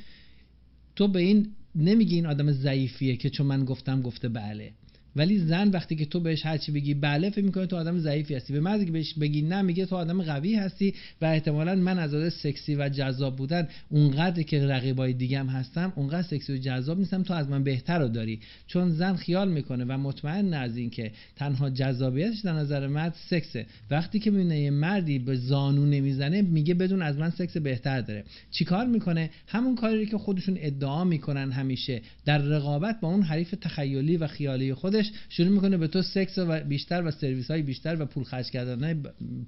تو 0.95 1.07
به 1.07 1.19
این 1.19 1.47
نمیگی 1.75 2.15
این 2.15 2.25
آدم 2.25 2.51
ضعیفیه 2.51 3.15
که 3.15 3.29
چون 3.29 3.47
من 3.47 3.65
گفتم 3.65 4.01
گفته 4.01 4.29
بله. 4.29 4.71
ولی 5.15 5.39
زن 5.39 5.69
وقتی 5.69 5.95
که 5.95 6.05
تو 6.05 6.19
بهش 6.19 6.45
هرچی 6.45 6.71
بگی 6.71 6.93
بله 6.93 7.29
فکر 7.29 7.45
می‌کنه 7.45 7.65
تو 7.65 7.75
آدم 7.75 7.99
ضعیفی 7.99 8.35
هستی. 8.35 8.53
به 8.53 8.59
محضی 8.59 8.85
که 8.85 8.91
بهش 8.91 9.13
بگی 9.13 9.41
نه 9.41 9.61
میگه 9.61 9.85
تو 9.85 9.95
آدم 9.95 10.23
قوی 10.23 10.55
هستی 10.55 10.93
و 11.21 11.25
احتمالا 11.25 11.75
من 11.75 11.99
از 11.99 12.13
آدم 12.13 12.29
سکسی 12.29 12.75
و 12.75 12.89
جذاب 12.89 13.35
بودن 13.35 13.67
اونقدر 13.89 14.43
که 14.43 14.67
رقیبای 14.67 15.13
دیگم 15.13 15.47
هستم 15.47 15.93
اونقدر 15.95 16.27
سکسی 16.27 16.53
و 16.53 16.57
جذاب 16.57 16.99
نیستم 16.99 17.23
تو 17.23 17.33
از 17.33 17.49
من 17.49 17.63
بهتر 17.63 17.99
رو 17.99 18.07
داری. 18.07 18.39
چون 18.67 18.89
زن 18.89 19.15
خیال 19.15 19.51
می‌کنه 19.51 19.85
و 19.85 19.97
مطمئن 19.97 20.53
از 20.53 20.77
این 20.77 20.89
که 20.89 21.11
تنها 21.35 21.69
جذابیتش 21.69 22.39
در 22.39 22.53
نظر 22.53 22.87
مرد 22.87 23.15
سکسه. 23.29 23.65
وقتی 23.91 24.19
که 24.19 24.31
می‌بینه 24.31 24.59
یه 24.59 24.71
مردی 24.71 25.19
به 25.19 25.35
زانو 25.35 25.85
نمی‌زنه 25.85 26.41
میگه 26.41 26.73
بدون 26.73 27.01
از 27.01 27.17
من 27.17 27.29
سکس 27.29 27.57
بهتر 27.57 28.01
داره. 28.01 28.23
چیکار 28.51 28.85
می‌کنه؟ 28.85 29.29
همون 29.47 29.75
کاری 29.75 30.05
که 30.05 30.17
خودشون 30.17 30.57
ادعا 30.59 31.03
می‌کنن 31.03 31.51
همیشه. 31.51 32.01
در 32.25 32.37
رقابت 32.37 32.99
با 33.01 33.07
اون 33.07 33.21
حریف 33.21 33.55
تخیلی 33.61 34.17
و 34.17 34.27
خیالی 34.27 34.73
خودش 34.73 35.02
شروع 35.29 35.49
می‌کنه 35.49 35.77
به 35.77 35.87
تو 35.87 36.01
سکس 36.01 36.37
و 36.37 36.59
بیشتر 36.59 37.01
و 37.05 37.11
سرویس 37.11 37.51
های 37.51 37.61
بیشتر 37.61 38.01
و 38.01 38.05
پول 38.05 38.23
خرج 38.23 38.49
کردن 38.49 39.03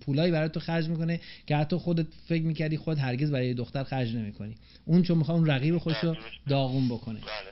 پولایی 0.05 0.31
برای 0.31 0.49
تو 0.49 0.59
خرج 0.59 0.87
می‌کنه 0.87 1.21
که 1.47 1.55
حتی 1.55 1.75
خودت 1.75 2.07
فکر 2.29 2.43
می‌کردی 2.43 2.77
خود 2.77 2.97
هرگز 2.97 3.31
برای 3.31 3.53
دختر 3.53 3.83
خرج 3.83 4.15
نمی‌کنی. 4.15 4.55
اون 4.85 5.03
چون 5.03 5.17
می‌خواد 5.17 5.37
اون 5.37 5.49
رقیب 5.49 5.77
خودش 5.77 6.03
رو 6.03 6.15
داغون 6.49 6.89
بکنه. 6.89 7.19
بله. 7.19 7.51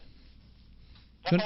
چون 1.30 1.39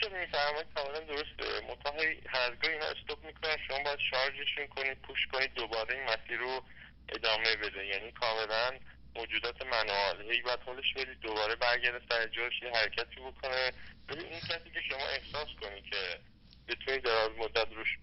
که 0.00 0.08
می‌فهمه 0.20 0.64
کاملا 0.74 1.00
درسته 1.00 1.44
متاهی 1.70 2.08
هرگاه 2.26 2.70
اینا 2.70 2.84
استوب 2.84 3.18
می‌کنن 3.26 3.56
شما 3.68 3.78
باید 3.84 3.98
شارژشون 4.10 4.66
کنید 4.76 4.98
پوش 5.02 5.26
کنید 5.32 5.50
دوباره 5.54 5.94
این 5.94 6.04
مسیر 6.04 6.38
رو 6.38 6.62
ادامه 7.08 7.56
بده. 7.62 7.86
یعنی 7.86 8.12
کاملا 8.20 8.70
موجودات 9.16 9.66
منوال. 9.66 10.32
هی 10.32 10.42
باید 10.42 10.60
حالش 10.60 10.92
بدید 10.96 11.20
دوباره 11.20 11.54
برگرده 11.54 12.00
سر 12.08 12.26
جاش 12.26 12.62
یه 12.62 12.70
حرکتی 12.70 13.20
بکنه. 13.20 13.72
ببین 14.08 14.26
این 14.26 14.40
کسی 14.40 14.70
که 14.74 14.80
شما 14.90 15.06
احساس 15.06 15.48
کنی 15.60 15.82
که 15.82 16.20
بتونی 16.68 16.98
دراز 16.98 17.30
مدت 17.38 17.68
روش 17.72 17.98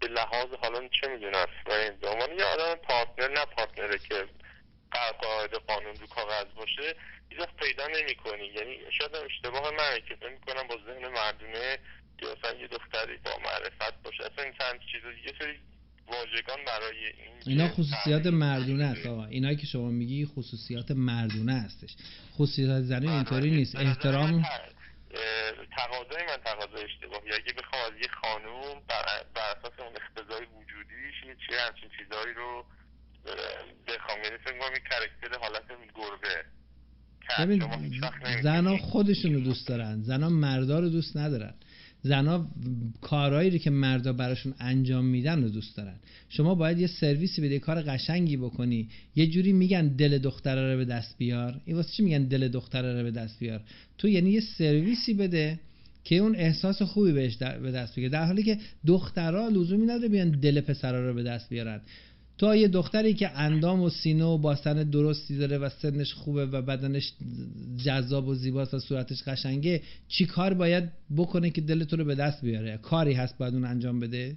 به 0.00 0.06
لحاظ 0.06 0.48
حالا 0.62 0.88
چه 0.88 1.08
می‌دونست 1.08 1.66
و 1.66 1.72
این 1.72 1.98
دامان 1.98 2.38
یه 2.38 2.44
آدم 2.44 2.74
پارتنر 2.74 3.28
نه 3.28 3.44
پارتنره 3.44 3.98
که 3.98 4.28
قاعده 5.22 5.58
قانون 5.58 5.96
رو 5.96 6.06
کاغذ 6.06 6.44
باشه 6.44 6.94
هیچ 7.30 7.48
پیدا 7.58 7.86
نمی 7.86 8.14
کنی 8.14 8.46
یعنی 8.46 8.92
شاید 8.98 9.14
اشتباه 9.14 9.70
منه 9.70 10.00
که 10.00 10.14
فکر 10.14 10.28
می‌کنم 10.28 10.68
با 10.68 10.76
ذهن 10.86 11.08
مردونه 11.08 11.78
که 12.18 12.26
یه 12.60 12.66
دختری 12.66 13.16
با 13.16 13.38
معرفت 13.38 14.02
باشه. 14.02 14.24
اصلا 14.24 14.44
این 14.44 14.54
چند 14.58 14.80
چیز 14.92 15.02
یه 15.26 15.32
سری 15.38 15.60
واژگان 16.08 16.58
برای 16.66 17.06
این 17.06 17.34
اینا 17.46 17.68
خصوصیات 17.68 18.26
مردونه 18.26 18.84
است 18.84 19.06
آقا. 19.06 19.24
اینا 19.24 19.54
که 19.54 19.66
شما 19.66 19.90
میگی 19.90 20.26
خصوصیات 20.26 20.90
مردونه 20.90 21.52
هستش. 21.52 21.96
خصوصیات 22.34 22.82
زنی 22.82 23.08
اینطوری 23.08 23.50
نیست. 23.50 23.76
احترام 23.76 24.44
تقاضای 25.76 26.22
من 26.28 26.36
تقاضای 26.44 26.84
اشتباهی 26.84 27.32
اگه 27.32 27.52
بخوام 27.58 27.82
از 27.86 27.92
یه 28.02 28.08
خانوم 28.22 28.82
بر, 28.88 29.42
اساس 29.58 29.80
اون 29.80 29.92
اقتضای 30.02 30.46
وجودیش 30.46 31.14
یه 31.26 31.36
چیه 31.46 31.60
همچین 31.60 31.88
چیزهایی 31.98 32.34
رو 32.34 32.64
بخوام. 33.88 34.18
یعنی 34.24 34.38
فکر 34.44 34.58
کنم 34.58 34.74
کرکتر 34.90 35.38
حالت 35.40 35.62
گربه. 35.94 36.44
ببین 37.38 37.62
زنا 38.42 38.76
خودشون 38.76 39.34
رو 39.34 39.40
دوست 39.40 39.68
دارن. 39.68 40.02
زنا 40.02 40.28
مردا 40.28 40.78
رو 40.78 40.88
دوست 40.88 41.16
ندارن. 41.16 41.54
زنا 42.06 42.46
کارهایی 43.00 43.50
رو 43.50 43.58
که 43.58 43.70
مردا 43.70 44.12
براشون 44.12 44.54
انجام 44.60 45.04
میدن 45.04 45.42
رو 45.42 45.48
دوست 45.48 45.76
دارن. 45.76 45.94
شما 46.28 46.54
باید 46.54 46.78
یه 46.78 46.86
سرویسی 46.86 47.42
بده 47.42 47.58
کار 47.58 47.82
قشنگی 47.82 48.36
بکنی. 48.36 48.88
یه 49.16 49.26
جوری 49.26 49.52
میگن 49.52 49.88
دل 49.88 50.18
دختره 50.18 50.72
رو 50.72 50.78
به 50.78 50.84
دست 50.84 51.18
بیار. 51.18 51.60
این 51.64 51.76
واسه 51.76 51.90
چی 51.92 52.02
میگن 52.02 52.22
دل 52.24 52.48
دختره 52.48 52.96
رو 52.98 53.02
به 53.02 53.10
دست 53.10 53.38
بیار؟ 53.38 53.60
تو 53.98 54.08
یعنی 54.08 54.30
یه 54.30 54.40
سرویسی 54.40 55.14
بده 55.14 55.60
که 56.04 56.16
اون 56.16 56.36
احساس 56.36 56.82
خوبی 56.82 57.12
بهش 57.12 57.36
به 57.36 57.70
دست 57.72 57.92
بگیره 57.92 58.08
در 58.08 58.26
حالی 58.26 58.42
که 58.42 58.58
دخترها 58.86 59.48
لزومی 59.48 59.86
نداره 59.86 60.08
بیان 60.08 60.30
دل 60.30 60.60
پسرا 60.60 61.08
رو 61.08 61.14
به 61.14 61.22
دست 61.22 61.48
بیارن. 61.48 61.80
تو 62.38 62.56
یه 62.56 62.68
دختری 62.68 63.14
که 63.14 63.30
اندام 63.30 63.82
و 63.82 63.90
سینه 63.90 64.24
و 64.24 64.38
باسن 64.38 64.82
درستی 64.82 65.38
داره 65.38 65.58
و 65.58 65.68
سنش 65.68 66.14
خوبه 66.14 66.46
و 66.46 66.62
بدنش 66.62 67.12
جذاب 67.84 68.28
و 68.28 68.34
زیباست 68.34 68.74
و 68.74 68.78
صورتش 68.78 69.22
قشنگه 69.22 69.82
چی 70.08 70.26
کار 70.26 70.54
باید 70.54 70.84
بکنه 71.16 71.50
که 71.50 71.60
دل 71.60 71.84
تو 71.84 71.96
رو 71.96 72.04
به 72.04 72.14
دست 72.14 72.44
بیاره؟ 72.44 72.76
کاری 72.76 73.12
هست 73.12 73.38
باید 73.38 73.54
اون 73.54 73.64
انجام 73.64 74.00
بده؟ 74.00 74.36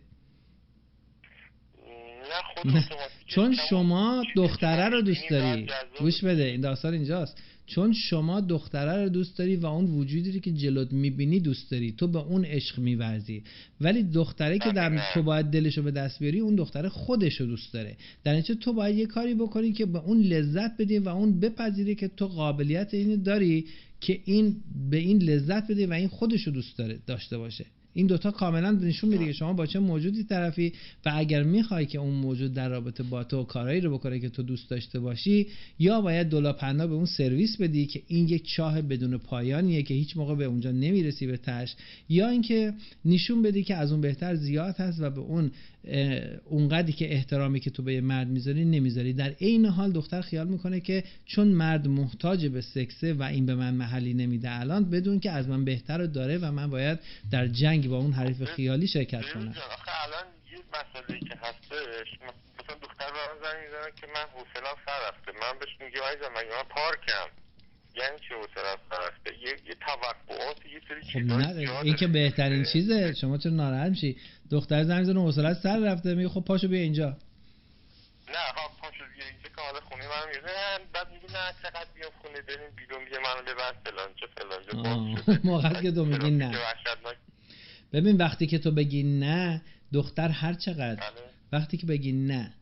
چون 3.27 3.55
شما 3.69 4.23
دختره 4.35 4.89
رو 4.89 5.01
دوست 5.01 5.29
داری. 5.29 5.67
گوش 5.99 6.23
بده 6.23 6.43
این 6.43 6.61
داستان 6.61 6.93
اینجاست. 6.93 7.37
چون 7.67 7.93
شما 7.93 8.41
دختره 8.41 9.03
رو 9.03 9.09
دوست 9.09 9.37
داری 9.37 9.55
و 9.55 9.65
اون 9.65 9.85
وجودی 9.85 10.39
که 10.39 10.51
جلوت 10.51 10.93
می‌بینی 10.93 11.39
دوست 11.39 11.71
داری. 11.71 11.91
تو 11.91 12.07
به 12.07 12.19
اون 12.19 12.45
عشق 12.45 12.79
میورزی. 12.79 13.43
ولی 13.81 14.03
دختره 14.03 14.59
که 14.59 14.71
در 14.71 15.13
تو 15.13 15.23
باید 15.23 15.45
دلشو 15.45 15.81
به 15.81 15.91
دست 15.91 16.19
بیاری 16.19 16.39
اون 16.39 16.55
دختره 16.55 16.89
خودشو 16.89 17.45
دوست 17.45 17.73
داره. 17.73 17.97
در 18.23 18.41
تو 18.41 18.73
باید 18.73 18.97
یه 18.97 19.05
کاری 19.05 19.33
بکنی 19.33 19.71
که 19.71 19.85
به 19.85 19.99
اون 19.99 20.21
لذت 20.21 20.77
بدی 20.77 20.97
و 20.99 21.09
اون 21.09 21.39
بپذیری 21.39 21.95
که 21.95 22.07
تو 22.07 22.27
قابلیت 22.27 22.93
اینو 22.93 23.15
داری 23.15 23.65
که 24.01 24.19
این 24.25 24.55
به 24.89 24.97
این 24.97 25.21
لذت 25.21 25.71
بده 25.71 25.87
و 25.87 25.93
این 25.93 26.07
خودشو 26.07 26.51
دوست 26.51 26.77
داره 26.77 26.99
داشته 27.07 27.37
باشه. 27.37 27.65
این 27.97 28.07
دوتا 28.07 28.31
کاملا 28.31 28.71
نشون 28.71 29.09
میده 29.09 29.25
که 29.25 29.33
شما 29.33 29.53
با 29.53 29.65
چه 29.65 29.79
موجودی 29.79 30.23
طرفی 30.23 30.73
و 31.05 31.11
اگر 31.15 31.43
می‌خوای 31.43 31.85
که 31.85 31.99
اون 31.99 32.13
موجود 32.13 32.53
در 32.53 32.69
رابطه 32.69 33.03
با 33.03 33.23
تو 33.23 33.43
کارایی 33.43 33.81
رو 33.81 33.97
بکنه 33.97 34.19
که 34.19 34.29
تو 34.29 34.43
دوست 34.43 34.69
داشته 34.69 34.99
باشی 34.99 35.47
یا 35.79 36.01
باید 36.01 36.29
دولا 36.29 36.53
به 36.53 36.83
اون 36.83 37.05
سرویس 37.05 37.57
بدی 37.57 37.85
که 37.85 38.01
این 38.07 38.27
یک 38.27 38.47
چاه 38.47 38.81
بدون 38.81 39.17
پایانیه 39.17 39.83
که 39.83 39.93
هیچ 39.93 40.17
موقع 40.17 40.35
به 40.35 40.45
اونجا 40.45 40.71
نمی‌رسی 40.71 41.27
به 41.27 41.37
تش 41.37 41.75
یا 42.09 42.29
اینکه 42.29 42.73
نشون 43.05 43.41
بدی 43.41 43.63
که 43.63 43.75
از 43.75 43.91
اون 43.91 44.01
بهتر 44.01 44.35
زیاد 44.35 44.75
هست 44.75 45.01
و 45.01 45.09
به 45.09 45.21
اون 45.21 45.51
اونقدری 46.45 46.93
که 46.93 47.13
احترامی 47.13 47.59
که 47.59 47.69
تو 47.69 47.83
به 47.83 48.01
مرد 48.01 48.27
می‌ذاری 48.27 48.65
نمی‌ذاری. 48.65 49.13
در 49.13 49.29
عین 49.29 49.65
حال 49.65 49.91
دختر 49.91 50.21
خیال 50.21 50.47
می‌کنه 50.47 50.79
که 50.79 51.03
چون 51.25 51.47
مرد 51.47 51.87
محتاج 51.87 52.45
به 52.45 52.61
سکسه 52.61 53.13
و 53.13 53.23
این 53.23 53.45
به 53.45 53.55
من 53.55 53.73
محلی 53.73 54.13
نمیده 54.13 54.59
الان 54.59 54.89
بدون 54.89 55.19
که 55.19 55.31
از 55.31 55.47
من 55.47 55.65
بهتر 55.65 55.97
رو 55.97 56.07
داره 56.07 56.37
و 56.37 56.51
من 56.51 56.69
باید 56.69 56.99
در 57.31 57.47
جنگ 57.47 57.89
با 57.89 57.97
اون 57.97 58.11
حریف 58.13 58.43
خیالی 58.43 58.87
شرکت 58.87 59.25
کنم. 59.33 59.41
الان 59.43 60.25
یه 60.51 60.59
مسئله 60.69 61.19
که 61.19 61.35
هستش 61.35 62.07
مثلا 62.23 62.75
دختر 62.81 63.05
به 63.05 63.19
من 63.27 63.35
زنگ 63.43 63.95
که 63.95 64.07
من 64.07 64.25
حوصله‌ام 64.33 64.77
سر 64.85 65.07
رفته. 65.07 65.31
من 65.31 65.59
بهش 65.59 65.69
میگم 65.79 66.01
عزیزم 66.11 66.33
من 66.33 66.63
پارکم؟ 66.69 67.46
چه 67.97 68.35
حوصله 68.35 69.39
یه 69.41 69.49
یه 69.67 69.75
توقعات 69.75 70.65
یه 70.65 70.81
سری 70.87 71.01
خب 71.67 71.85
این 71.85 71.95
که 71.95 72.07
بهترین 72.07 72.63
چیزه. 72.73 73.13
شما 73.13 73.37
چرا 73.37 73.51
ناراحت 73.51 73.89
میشی؟ 73.89 74.17
دختر 74.51 74.83
زنگ 74.83 75.03
زنه 75.03 75.21
حوصله 75.21 75.53
سر 75.53 75.79
رفته. 75.79 76.15
میگه 76.15 76.29
خب 76.29 76.41
پاشو 76.41 76.67
بیا 76.67 76.79
اینجا. 76.79 77.09
نه 78.29 78.37
ها 78.55 78.69
پاشو 78.81 79.03
بیا 79.15 79.25
اینجا 79.25 79.49
که 79.55 79.61
حالا 79.61 79.79
خونه 79.79 80.03
منو 80.03 80.27
میگه 80.27 80.41
بعد 80.93 81.07
میگه 81.11 81.33
نه 81.33 81.53
چقدر 81.63 81.87
بیام 81.95 82.11
خونه 82.21 82.41
بریم 82.41 82.75
بیرون 82.75 83.05
بیا 83.05 83.19
منو 83.19 83.41
ببر 83.41 83.73
فلان 83.83 84.09
چه 84.15 84.27
فلان 84.37 85.39
موقع 85.43 85.81
که 85.81 85.91
تو 85.91 86.05
میگی 86.05 86.31
نه. 86.31 86.59
ببین 87.93 88.17
وقتی 88.17 88.47
که 88.47 88.57
تو 88.59 88.71
بگی 88.71 89.03
نه 89.03 89.61
دختر 89.93 90.29
هر 90.29 90.53
چقدر 90.53 90.95
بله. 90.95 91.11
وقتی 91.51 91.77
که 91.77 91.85
بگی 91.85 92.11
نه 92.11 92.53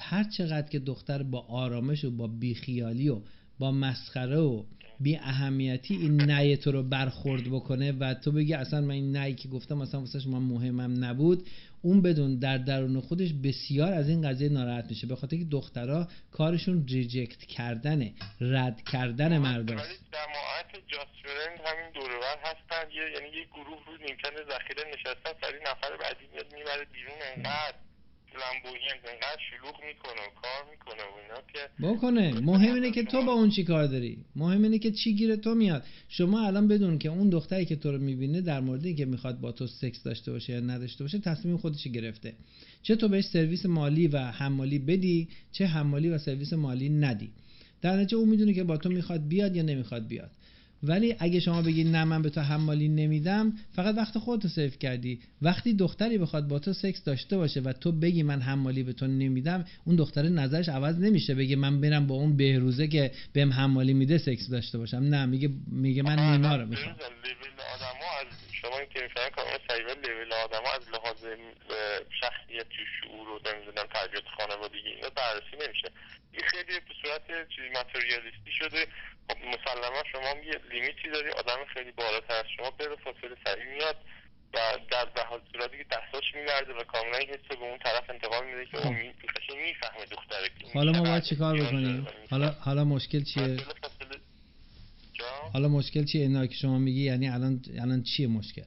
هر 0.00 0.24
چقدر 0.24 0.68
که 0.68 0.78
دختر 0.78 1.22
با 1.22 1.46
آرامش 1.48 2.04
و 2.04 2.10
با 2.10 2.26
بیخیالی 2.26 3.08
و 3.08 3.20
با 3.58 3.72
مسخره 3.72 4.38
و 4.38 4.64
بی 5.00 5.16
اهمیتی 5.16 5.94
این 5.94 6.16
نه 6.16 6.56
تو 6.56 6.72
رو 6.72 6.82
برخورد 6.82 7.44
بکنه 7.44 7.92
و 7.92 8.14
تو 8.14 8.32
بگی 8.32 8.54
اصلا 8.54 8.80
من 8.80 8.90
این 8.90 9.12
نه 9.16 9.34
که 9.34 9.48
گفتم 9.48 9.80
اصلا 9.80 10.00
واسه 10.00 10.28
من 10.28 10.38
مهمم 10.38 11.04
نبود 11.04 11.46
اون 11.82 12.02
بدون 12.02 12.38
در 12.38 12.58
درون 12.58 13.00
خودش 13.00 13.32
بسیار 13.44 13.92
از 13.92 14.08
این 14.08 14.28
قضیه 14.28 14.48
ناراحت 14.48 14.84
میشه. 14.90 15.06
به 15.06 15.16
خاطر 15.16 15.36
که 15.36 15.44
دخترها 15.44 16.08
کارشون 16.32 16.86
ریجکت 16.88 17.44
کردنه 17.44 18.12
رد 18.40 18.82
کردن 18.92 19.38
مرداست 19.38 20.00
جماعت 20.12 20.70
جاسفرند 20.88 21.60
همین 21.64 21.90
دورور 21.94 22.36
هستن. 22.42 22.90
یعنی 22.92 23.36
یه 23.36 23.44
گروه 23.44 23.86
رو 23.86 23.92
نیمکت 24.06 24.34
ذخیره 24.50 24.90
نشستن 24.94 25.30
سری 25.40 25.58
نفر 25.62 25.96
بعدی 25.96 26.26
میاد 26.32 26.54
می‌بره 26.54 26.86
بیرون 26.92 27.18
انقدر. 27.36 27.89
انقدر 28.34 29.40
شلوغ 29.50 29.74
می‌کنه 29.88 30.20
و 30.26 30.40
کار 30.42 30.70
می‌کنه 30.70 31.02
و 31.02 31.14
اینا 31.22 31.42
که 31.52 31.94
بکنه. 31.94 32.40
مهم 32.40 32.74
اینه 32.74 32.90
که 32.90 33.02
تو 33.02 33.22
با 33.22 33.32
اون 33.32 33.50
چی 33.50 33.64
کار 33.64 33.86
داری؟ 33.86 34.18
مهم 34.36 34.62
اینه 34.62 34.78
که 34.78 34.90
چی 34.90 35.14
گیره 35.14 35.36
تو 35.36 35.54
میاد. 35.54 35.84
شما 36.08 36.46
الان 36.46 36.68
بدون 36.68 36.98
که 36.98 37.08
اون 37.08 37.30
دختری 37.30 37.64
که 37.64 37.76
تو 37.76 37.92
رو 37.92 37.98
می‌بینه 37.98 38.40
در 38.40 38.60
مورد 38.60 38.86
اینکه 38.86 39.04
می‌خواد 39.04 39.40
با 39.40 39.52
تو 39.52 39.66
سکس 39.66 40.02
داشته 40.02 40.32
باشه 40.32 40.52
یا 40.52 40.60
نداشته 40.60 41.04
باشه 41.04 41.18
تصمیم 41.18 41.56
خودش 41.56 41.86
گرفته. 41.86 42.32
چه 42.82 42.96
تو 42.96 43.08
بهش 43.08 43.24
سرویس 43.24 43.66
مالی 43.66 44.08
و 44.08 44.18
حمالی 44.18 44.78
بدی 44.78 45.28
چه 45.52 45.66
حمالی 45.66 46.08
و 46.08 46.18
سرویس 46.18 46.52
مالی 46.52 46.88
ندی. 46.88 47.30
در 47.82 47.96
نتیجه 47.96 48.16
اون 48.16 48.28
می‌دونه 48.28 48.54
که 48.54 48.64
با 48.64 48.76
تو 48.76 48.88
می‌خواد 48.88 49.28
بیاد 49.28 49.56
یا 49.56 49.62
نمی‌خواد 49.62 50.08
بیاد. 50.08 50.30
ولی 50.82 51.14
اگه 51.18 51.40
شما 51.40 51.62
بگی 51.62 51.84
نه 51.84 52.04
من 52.04 52.22
به 52.22 52.30
تو 52.30 52.40
حمالی 52.40 52.88
نمیدم 52.88 53.52
فقط 53.72 53.94
وقت 53.96 54.18
خودتو 54.18 54.48
سیف 54.48 54.78
کردی. 54.78 55.20
وقتی 55.42 55.74
دختری 55.74 56.18
بخواد 56.18 56.48
با 56.48 56.58
تو 56.58 56.72
سکس 56.72 57.04
داشته 57.04 57.36
باشه 57.36 57.60
و 57.60 57.72
تو 57.72 57.92
بگی 57.92 58.22
من 58.22 58.40
حمالی 58.40 58.82
به 58.82 58.92
تو 58.92 59.06
نمیدم 59.06 59.64
اون 59.84 59.96
دختر 59.96 60.22
نظرش 60.22 60.68
عوض 60.68 60.98
نمیشه 60.98 61.34
بگه 61.34 61.56
من 61.56 61.80
برم 61.80 62.06
با 62.06 62.14
اون 62.14 62.36
بهروزه 62.36 62.88
که 62.88 63.10
بهم 63.32 63.52
حمالی 63.52 63.94
میده 63.94 64.18
سکس 64.18 64.48
داشته 64.48 64.78
باشم. 64.78 64.96
نه 64.96 65.26
میگه 65.26 65.50
میگه 65.66 66.02
من 66.02 66.18
رو 66.60 66.66
می‌خوام. 66.66 66.94
شما 68.62 68.78
این 68.78 68.88
که 68.88 69.02
می‌فهمن 69.02 69.30
کاملا 69.30 69.58
صحیح 69.68 69.86
لیول 69.86 70.32
آدم 70.32 70.62
از 70.76 70.90
لحاظ 70.90 71.24
شخصیت 72.20 72.66
شعور 73.00 73.28
و 73.28 73.40
نمی‌دونم 73.46 73.86
تربیت 73.94 74.24
خانوادگی 74.38 74.88
اینا 74.88 75.08
بررسی 75.08 75.56
نمیشه. 75.66 75.88
این 76.32 76.42
خیلی 76.46 76.80
به 76.80 76.94
صورت 77.02 77.48
چیزی 77.48 77.68
ماتریالیستی 77.74 78.52
شده. 78.58 78.86
خب 79.28 79.38
مسلما 79.38 80.02
شما 80.12 80.42
یه 80.44 80.60
لیمیتی 80.70 81.08
داری 81.12 81.30
آدم 81.30 81.64
خیلی 81.74 81.92
بالاتر 81.92 82.34
از 82.34 82.44
شما 82.56 82.70
بره 82.70 82.96
فاصله 82.96 83.36
سریع 83.44 83.64
میاد 83.74 83.96
و 84.54 84.58
در 84.90 85.04
به 85.04 85.20
صورتی 85.52 85.78
که 85.78 85.84
دستاش 85.84 86.34
میگرده 86.34 86.72
و 86.72 86.84
کاملا 86.84 87.18
حس 87.18 87.58
به 87.58 87.64
اون 87.64 87.78
طرف 87.78 88.10
انتقال 88.10 88.44
میده 88.46 88.66
که 88.66 88.86
اون 88.86 88.94
می‌فهمه 88.94 90.04
دختره 90.10 90.50
حالا 90.74 90.92
ما 90.92 91.02
باید 91.02 91.22
چیکار 91.22 91.56
بکنیم؟ 91.56 92.06
حالا 92.30 92.50
حالا 92.50 92.84
مشکل 92.84 93.24
چیه؟ 93.24 93.56
حالا 95.52 95.68
مشکل 95.68 96.04
چیه؟ 96.04 96.22
اینا 96.22 96.46
که 96.46 96.54
شما 96.54 96.78
میگی 96.78 97.04
یعنی 97.04 97.28
الان 97.28 97.60
الان 97.80 98.02
چیه 98.02 98.26
مشکل؟ 98.26 98.62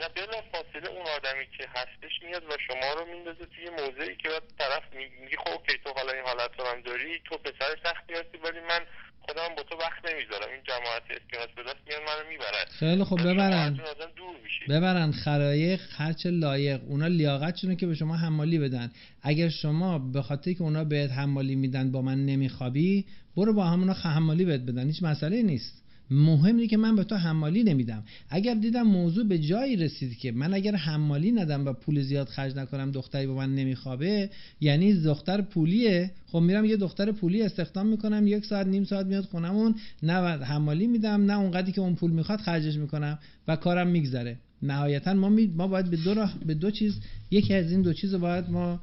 نه 0.00 0.08
بلا 0.08 0.42
فاصله 0.52 0.90
اون 0.90 1.06
آدمی 1.06 1.46
که 1.58 1.68
هستش 1.74 2.22
میاد 2.22 2.44
و 2.44 2.56
شما 2.66 2.92
رو 2.94 3.06
میندازه 3.06 3.46
توی 3.46 3.70
موضعی 3.70 4.16
که 4.16 4.28
طرف 4.58 4.82
میگی 4.94 5.36
خب 5.36 5.48
اوکی 5.48 5.78
تو 5.84 5.90
حالا 5.96 6.12
این 6.12 6.24
حالت 6.24 6.50
رو 6.58 6.66
هم 6.66 6.80
داری 6.80 7.20
تو 7.24 7.36
پسر 7.36 7.76
سختی 7.84 8.12
هستی 8.12 8.38
ولی 8.44 8.60
من 8.60 8.80
خودم 9.26 9.54
با 9.56 9.62
تو 9.62 9.74
وقت 9.76 10.14
نمی‌ذارم. 10.14 10.48
این 10.52 10.62
جماعت 10.66 11.02
اسکناس 11.10 11.48
به 11.56 11.62
دست 11.62 11.76
میان 11.88 12.02
منو 12.02 12.28
می‌برن. 12.28 12.64
خیلی 12.70 13.04
خب 13.04 13.20
ببرن. 13.20 13.80
ببرن 14.68 15.12
خرایق 15.12 15.80
هرچه 15.96 16.30
لایق. 16.30 16.80
اونا 16.88 17.06
لیاقتشونه 17.06 17.76
که 17.76 17.86
به 17.86 17.94
شما 17.94 18.16
حمالی 18.16 18.58
بدن. 18.58 18.90
اگر 19.22 19.48
شما 19.48 19.98
به 19.98 20.22
خاطر 20.22 20.52
که 20.52 20.62
اونا 20.62 20.84
بهت 20.84 21.10
حمالی 21.10 21.56
میدن 21.56 21.92
با 21.92 22.02
من 22.02 22.26
نمیخوابی 22.26 23.04
برو 23.36 23.52
با 23.52 23.64
همونا 23.64 23.92
حمالی 23.92 24.44
بهت 24.44 24.60
بدن. 24.60 24.86
هیچ 24.86 25.02
مسئله 25.02 25.42
نیست. 25.42 25.85
مهم 26.10 26.56
اینه 26.56 26.66
که 26.66 26.76
من 26.76 26.96
به 26.96 27.04
تو 27.04 27.14
حمالی 27.16 27.62
نمیدم. 27.62 28.04
اگر 28.30 28.54
دیدم 28.54 28.82
موضوع 28.82 29.24
به 29.24 29.38
جایی 29.38 29.76
رسید 29.76 30.18
که 30.18 30.32
من 30.32 30.54
اگر 30.54 30.74
حمالی 30.76 31.32
ندم 31.32 31.66
و 31.66 31.72
پول 31.72 32.02
زیاد 32.02 32.28
خرج 32.28 32.56
نکنم 32.56 32.90
دختری 32.90 33.26
با 33.26 33.34
من 33.34 33.54
نمیخوابه 33.54 34.30
یعنی 34.60 34.94
دختر 34.94 35.40
پولیه. 35.40 36.10
خب 36.26 36.38
میرم 36.38 36.64
یه 36.64 36.76
دختر 36.76 37.12
پولی 37.12 37.42
استخدام 37.42 37.86
می‌کنم 37.86 38.26
یک 38.26 38.44
ساعت 38.44 38.66
نیم 38.66 38.84
ساعت 38.84 39.06
میاد 39.06 39.24
خونمون. 39.24 39.74
نه 40.02 40.12
حمالی 40.44 40.86
میدم 40.86 41.24
نه 41.24 41.38
اونقدری 41.38 41.72
که 41.72 41.80
اون 41.80 41.94
پول 41.94 42.10
می‌خواد 42.10 42.38
خرجش 42.38 42.76
می‌کنم 42.76 43.18
و 43.48 43.56
کارم 43.56 43.88
میگذره. 43.88 44.36
نهایتا 44.62 45.14
ما 45.14 45.28
می... 45.28 45.46
ما 45.46 45.68
باید 45.68 45.90
به 45.90 45.96
دو 45.96 46.26
به 46.46 46.54
دو 46.54 46.70
چیز 46.70 47.00
یکی 47.30 47.54
از 47.54 47.70
این 47.70 47.82
دو 47.82 47.92
چیز 47.92 48.14
باید 48.14 48.50
ما 48.50 48.80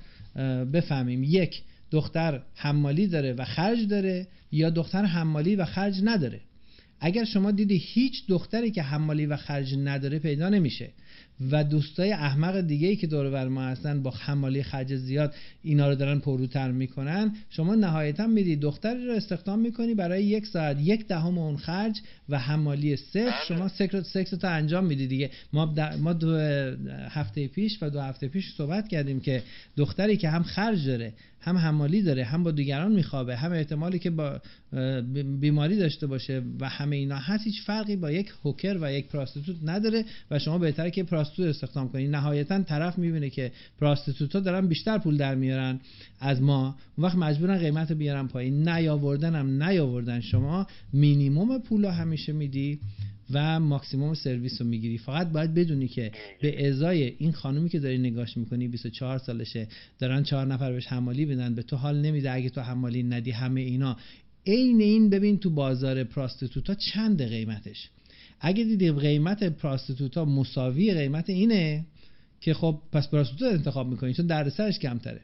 بفهمیم. 0.73 1.23
یک 1.23 1.61
دختر 1.91 2.41
حمالی 2.55 3.07
داره 3.07 3.33
و 3.33 3.45
خرج 3.45 3.87
داره 3.87 4.27
یا 4.51 4.69
دختر 4.69 5.05
حمالی 5.05 5.55
و 5.55 5.65
خرج 5.65 6.01
نداره؟ 6.03 6.39
اگر 7.05 7.23
شما 7.23 7.51
دیدی 7.51 7.77
هیچ 7.77 8.27
دختری 8.27 8.71
که 8.71 8.81
حمالی 8.81 9.25
و 9.25 9.37
خرج 9.37 9.75
نداره 9.75 10.19
پیدا 10.19 10.49
نمیشه 10.49 10.89
و 11.51 11.63
دوستای 11.63 12.11
احمق 12.11 12.61
دیگه 12.61 12.87
ای 12.87 12.95
که 12.95 13.07
دور 13.07 13.29
بر 13.29 13.47
ما 13.47 13.63
هستن 13.63 14.03
با 14.03 14.11
حمالی 14.11 14.63
خرج 14.63 14.95
زیاد 14.95 15.33
اینا 15.63 15.89
رو 15.89 15.95
دارن 15.95 16.19
پروتر 16.19 16.71
می‌کنن. 16.71 17.35
شما 17.49 17.75
نهایتا 17.75 18.27
میدی 18.27 18.55
دختری 18.55 19.05
رو 19.05 19.13
استخدام 19.13 19.59
می‌کنی 19.59 19.93
برای 19.93 20.23
یک 20.23 20.45
ساعت 20.45 20.77
یک 20.79 21.07
دهم 21.07 21.37
اون 21.37 21.57
خرج 21.57 22.01
و 22.29 22.39
حمالی 22.39 22.95
صفر 22.95 23.23
بله. 23.23 23.33
شما 23.47 23.67
سکس 24.03 24.29
تا 24.29 24.49
انجام 24.49 24.85
میدی 24.85 25.07
دیگه. 25.07 25.29
ما 25.53 25.75
ما 25.99 26.13
دو 26.13 26.35
هفته 27.09 27.47
پیش 27.47 27.77
و 27.81 27.89
دو 27.89 28.01
هفته 28.01 28.27
پیش 28.27 28.53
صحبت 28.57 28.87
کردیم 28.87 29.19
که 29.19 29.43
دختری 29.77 30.17
که 30.17 30.29
هم 30.29 30.43
خرج 30.43 30.87
داره 30.87 31.13
هم 31.39 31.57
حمالی 31.57 32.01
داره 32.01 32.23
هم 32.23 32.43
با 32.43 32.51
دیگران 32.51 32.91
میخوابه 32.91 33.35
هم 33.35 33.51
احتمالی 33.51 33.99
که 33.99 34.09
با 34.09 34.41
بیماری 35.39 35.77
داشته 35.77 36.07
باشه 36.07 36.41
و 36.59 36.69
همه 36.69 36.95
اینا 36.95 37.15
هست 37.15 37.43
هیچ 37.43 37.61
فرقی 37.61 37.95
با 37.95 38.11
یک 38.11 38.33
hooker 38.43 38.77
و 38.81 38.93
یک 38.93 39.07
prostitute 39.07 39.55
نداره 39.63 40.05
و 40.31 40.39
شما 40.39 40.57
بهتره 40.57 40.91
که 40.91 41.02
prostitute 41.05 41.47
استخدام 41.47 41.89
کنید 41.89 42.11
نهایتا 42.11 42.63
طرف 42.63 42.97
می‌بینه 42.97 43.29
که 43.29 43.51
prostitute 43.79 44.33
ها 44.33 44.39
دارن 44.39 44.67
بیشتر 44.67 44.97
پول 44.97 45.17
در 45.17 45.35
میارن 45.35 45.79
از 46.19 46.41
ما. 46.41 46.75
اون 46.97 47.07
وقت 47.07 47.15
مجبورن 47.15 47.57
قیمت 47.57 47.91
رو 47.91 47.97
بیارن 47.97 48.27
پایین. 48.27 48.69
نیاوردن 48.69 49.35
هم 49.35 49.63
نیاوردن. 49.63 50.21
شما 50.21 50.67
مینیموم 50.93 51.59
پول 51.59 51.85
همیشه 51.85 52.33
میدی 52.33 52.79
و 53.31 53.59
ماکسیموم 53.59 54.13
سرویس 54.13 54.61
رو 54.61 54.67
می‌گیری. 54.67 54.97
فقط 54.97 55.31
باید 55.31 55.53
بدونی 55.53 55.87
که 55.87 56.11
به 56.41 56.67
ازای 56.69 57.03
این 57.17 57.31
خانومی 57.31 57.69
که 57.69 57.79
داری 57.79 57.97
نگاش 57.97 58.37
می‌کنی 58.37 58.67
24 58.67 59.17
سالشه 59.17 59.67
دارن 59.99 60.23
چهار 60.23 60.47
نفر 60.47 60.71
بهش 60.71 60.87
حمالی 60.87 61.25
بدن 61.25 61.55
به 61.55 61.63
تو 61.63 61.75
حال 61.75 62.01
نمیده. 62.01 62.31
اگه 62.31 62.49
تو 62.49 62.61
حمالی 62.61 63.03
ندی 63.03 63.31
همه 63.31 63.61
اینا. 63.61 63.97
عین 64.47 64.81
این 64.81 65.09
ببین 65.09 65.37
تو 65.37 65.49
بازار 65.49 66.03
پراستیتوتا 66.03 66.75
چند 66.75 67.21
قیمتش؟ 67.21 67.89
اگه 68.45 68.63
دیدی 68.63 68.91
قیمت 68.91 69.43
پراستیتوتا 69.43 70.25
مساوی 70.25 70.93
قیمت 70.93 71.29
اینه 71.29 71.85
که 72.41 72.53
خب 72.53 72.81
پس 72.91 73.07
پراستیتوت 73.07 73.53
انتخاب 73.53 73.87
می‌کنی 73.87 74.13
چون 74.13 74.27
دردسرش 74.27 74.79
کمتره. 74.79 75.21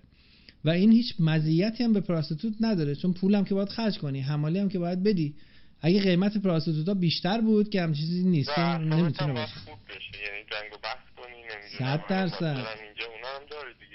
و 0.65 0.69
این 0.69 0.91
هیچ 0.91 1.13
مزیتی 1.19 1.83
هم 1.83 1.93
به 1.93 1.99
پراستیتوت 1.99 2.53
نداره 2.61 2.95
چون 2.95 3.13
پولم 3.13 3.43
که 3.43 3.55
باید 3.55 3.69
خرج 3.69 3.97
کنی 3.97 4.19
حمالی 4.19 4.59
هم 4.59 4.69
که 4.69 4.79
باید 4.79 5.03
بدی. 5.03 5.33
اگه 5.81 6.01
قیمت 6.01 6.37
پراستیتوتا 6.37 6.93
بیشتر 6.93 7.41
بود 7.41 7.69
که 7.69 7.81
هم 7.81 7.93
چیزی 7.93 8.23
نیست 8.23 8.59
نمی‌تونه 8.59 9.33
باشه. 9.33 9.53
یعنی 9.65 10.43
جنگ 10.51 10.73
و 10.73 10.77
بحث 10.83 10.97
صد 11.79 12.07
درصد. 12.09 12.65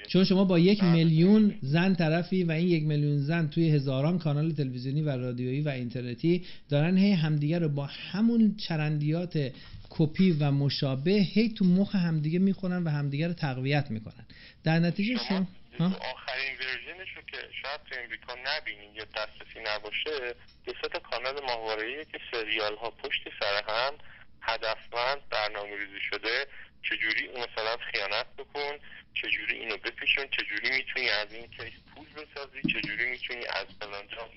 چون 0.09 0.25
شما 0.25 0.45
با 0.45 0.59
یک 0.59 0.85
میلیون 0.85 1.55
زن 1.63 1.95
طرفی 1.95 2.45
و 2.45 2.51
این 2.51 2.69
یک 2.69 2.85
میلیون 2.85 3.19
زن 3.19 3.49
توی 3.49 3.71
هزاران 3.71 4.19
کانال 4.19 4.53
تلویزیونی 4.53 5.03
و 5.03 5.09
رادیویی 5.09 5.61
و 5.61 5.69
اینترنتی 5.69 6.43
دارن 6.69 6.99
هی 6.99 7.13
همدیگه 7.13 7.59
رو 7.59 7.69
با 7.69 7.87
همون 7.87 8.55
چرندیات 8.57 9.51
کپی 9.91 10.31
و 10.41 10.51
مشابه 10.51 11.13
هی 11.13 11.49
تو 11.49 11.65
مخ 11.65 11.95
همدیگه 11.95 12.39
می‌خونن 12.39 12.85
و 12.85 12.89
همدیگه 12.89 13.27
رو 13.27 13.33
تقویت 13.33 13.91
می‌کنن. 13.91 14.25
در 14.65 14.79
نتیجه 14.79 15.15
شما 15.29 15.47
آخرین 15.81 16.57
version 16.59 17.04
ش 17.04 17.17
رو 17.17 17.23
که 17.23 17.37
شاید 17.63 17.81
تو 17.91 18.01
امریکا 18.01 18.35
نبینین 18.45 18.95
یا 18.95 19.05
دسترسی 19.05 19.61
نباشه 19.61 20.35
یه 20.67 20.75
تا 20.93 20.99
کانال 20.99 21.41
ماهواره‌ای 21.45 22.05
که 22.05 22.21
سریال 22.31 22.77
ها 22.77 22.91
پشت 22.91 23.23
سر 23.41 23.63
هم 23.69 23.95
هدفمند 24.43 25.29
برنامه 25.29 25.77
ریزی 25.77 26.01
شده 26.01 26.47
چجوری 26.83 27.29
مثلا 27.29 27.77
خیانت 27.77 28.27
بکن 28.39 28.79
چجوری 29.15 29.59
اینو 29.59 29.77
بپیچون 29.77 30.29
چجوری 30.29 30.71
می‌تونی 30.77 31.09
از 31.09 31.33
این 31.33 31.47
case 31.47 31.73
پول 31.95 32.07
بسازی 32.09 32.63
چجوری 32.63 33.11
می‌تونی 33.11 33.47
از 33.47 33.67
فلانجا 33.81 34.29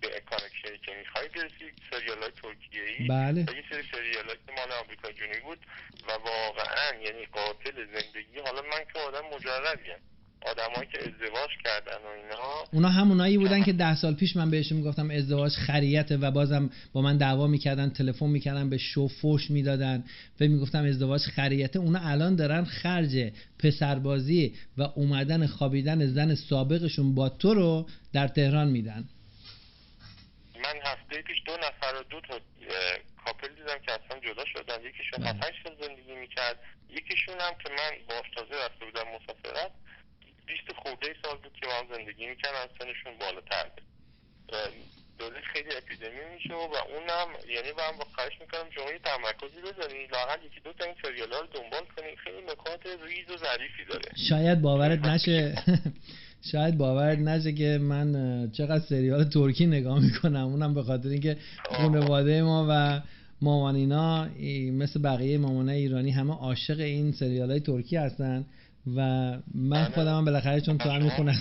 به 0.00 0.20
کانکشنی 0.30 0.78
که 0.78 0.94
می‌خوای 0.94 1.28
برسی 1.28 1.72
سریال 1.90 2.22
های 2.22 2.30
ترکیه 2.30 2.82
ای 2.82 3.06
بله. 3.08 3.40
یه 3.40 3.64
سری 3.70 3.82
سریال 3.92 4.26
که 4.26 4.52
مال 4.56 4.72
آمریکا 4.72 5.12
جنوبی 5.12 5.40
بود 5.40 5.66
و 6.08 6.12
واقعا 6.12 6.94
یعنی 7.00 7.26
قاتل 7.26 7.86
زندگی 7.86 8.38
حالا 8.38 8.62
من 8.62 8.84
که 8.92 8.98
آدم 8.98 9.26
مجردیم 9.26 10.11
آدمایی 10.46 10.88
که 10.92 10.98
ازدواج 10.98 11.50
کردن 11.64 11.96
و 12.04 12.08
اینا 12.08 12.64
اونا 12.72 12.88
همونایی 12.88 13.38
بودن 13.38 13.62
که 13.62 13.72
ده 13.72 13.96
سال 13.96 14.14
پیش 14.14 14.36
من 14.36 14.50
بهشون 14.50 14.78
می‌گفتم 14.78 15.10
ازدواج 15.10 15.52
خریته 15.52 16.16
و 16.16 16.30
بازم 16.30 16.70
با 16.92 17.02
من 17.02 17.16
دعوا 17.16 17.46
می‌کردن 17.46 17.90
تلفن 17.90 18.26
می‌کردن 18.26 18.70
به 18.70 18.78
شو 18.78 19.08
فوش 19.08 19.50
می‌دادن. 19.50 20.04
و 20.40 20.44
می‌گفتم 20.44 20.84
ازدواج 20.84 21.20
خریته. 21.20 21.78
اونا 21.78 21.98
الان 22.02 22.36
دارن 22.36 22.64
خرج 22.64 23.32
پسربازی 23.58 24.54
و 24.78 24.82
اومدن 24.82 25.46
خوابیدن 25.46 26.06
زن 26.06 26.34
سابقشون 26.34 27.14
با 27.14 27.28
تو 27.28 27.54
رو 27.54 27.88
در 28.12 28.28
تهران 28.28 28.68
میدن. 28.68 29.04
من 30.54 30.80
هفته 30.84 31.22
پیش 31.22 31.36
دو 31.46 31.52
نفر 31.52 32.00
و 32.00 32.02
دو 32.10 32.20
تا 32.20 32.34
کاپل 33.24 33.48
دیدم 33.48 33.78
که 33.86 33.92
اصلا 33.92 34.20
جدا 34.20 34.44
شدن. 34.52 34.84
یکیشون 34.84 35.18
بله. 35.18 35.28
هفتش 35.28 35.54
سال 35.64 35.88
زندگی 35.88 36.14
می‌کرد. 36.20 36.56
یکیشون 36.90 37.34
هم 37.40 37.52
که 37.64 37.70
من 37.70 37.90
باش 38.08 38.30
تازه 38.36 38.64
رفته 38.64 38.84
بودم 38.84 39.06
مسافرت 39.14 39.70
بیست 40.46 40.72
خورده 40.82 41.08
سال 41.22 41.36
بود 41.42 41.52
که 41.60 41.66
با 41.66 41.96
زندگی 41.96 42.26
می‌کنن 42.26 42.66
سنشون 42.78 43.18
بالاتر 43.20 43.66
داره 45.18 45.40
خیلی 45.52 45.68
اپیدمی 45.76 46.24
میشه 46.34 46.54
و 46.54 46.74
اونم 46.92 47.28
یعنی 47.54 47.68
هم 47.68 47.98
با 47.98 48.04
خواهش 48.14 48.32
می‌کنم 48.40 48.70
شما 48.74 48.90
یه 48.92 48.98
تمرکزی 48.98 49.60
بزنید 49.60 50.12
لاغل 50.12 50.46
یکی 50.46 50.60
دو 50.64 50.72
تا 50.72 50.84
این 50.84 50.94
سریال 51.02 51.28
رو 51.30 51.46
دنبال 51.46 51.84
کنید 51.96 52.18
خیلی 52.24 52.42
نکات 52.42 52.86
ریز 52.86 53.30
و 53.30 53.36
ظریفی 53.36 53.84
داره. 53.88 54.10
شاید 54.28 54.60
باورت 54.60 54.98
نشه. 54.98 55.54
شاید 56.52 56.78
باورت 56.78 57.18
نشه 57.18 57.52
که 57.52 57.78
من 57.80 58.12
چقدر 58.52 58.84
سریال 58.88 59.24
ترکی 59.24 59.66
نگاه 59.66 60.00
می‌کنم. 60.00 60.46
اونم 60.46 60.74
به 60.74 60.82
خاطر 60.82 61.08
اینکه 61.08 61.36
خانواده 61.64 62.42
ما 62.42 62.66
و 62.70 63.00
مامانینا 63.42 64.28
مثل 64.72 65.02
بقیه 65.02 65.38
مامانای 65.38 65.78
ایرانی 65.78 66.10
همه 66.10 66.34
عاشق 66.34 66.80
این 66.80 67.12
سریال 67.12 67.50
های 67.50 67.60
ترکی 67.60 67.96
هستن. 67.96 68.46
و 68.86 69.00
من 69.54 69.84
بله. 69.84 69.84
خودم 69.84 70.16
هم 70.16 70.24
بالاخره 70.24 70.60
چون 70.60 70.78
تو 70.78 70.90
هم 70.90 71.02
می‌خونم. 71.02 71.38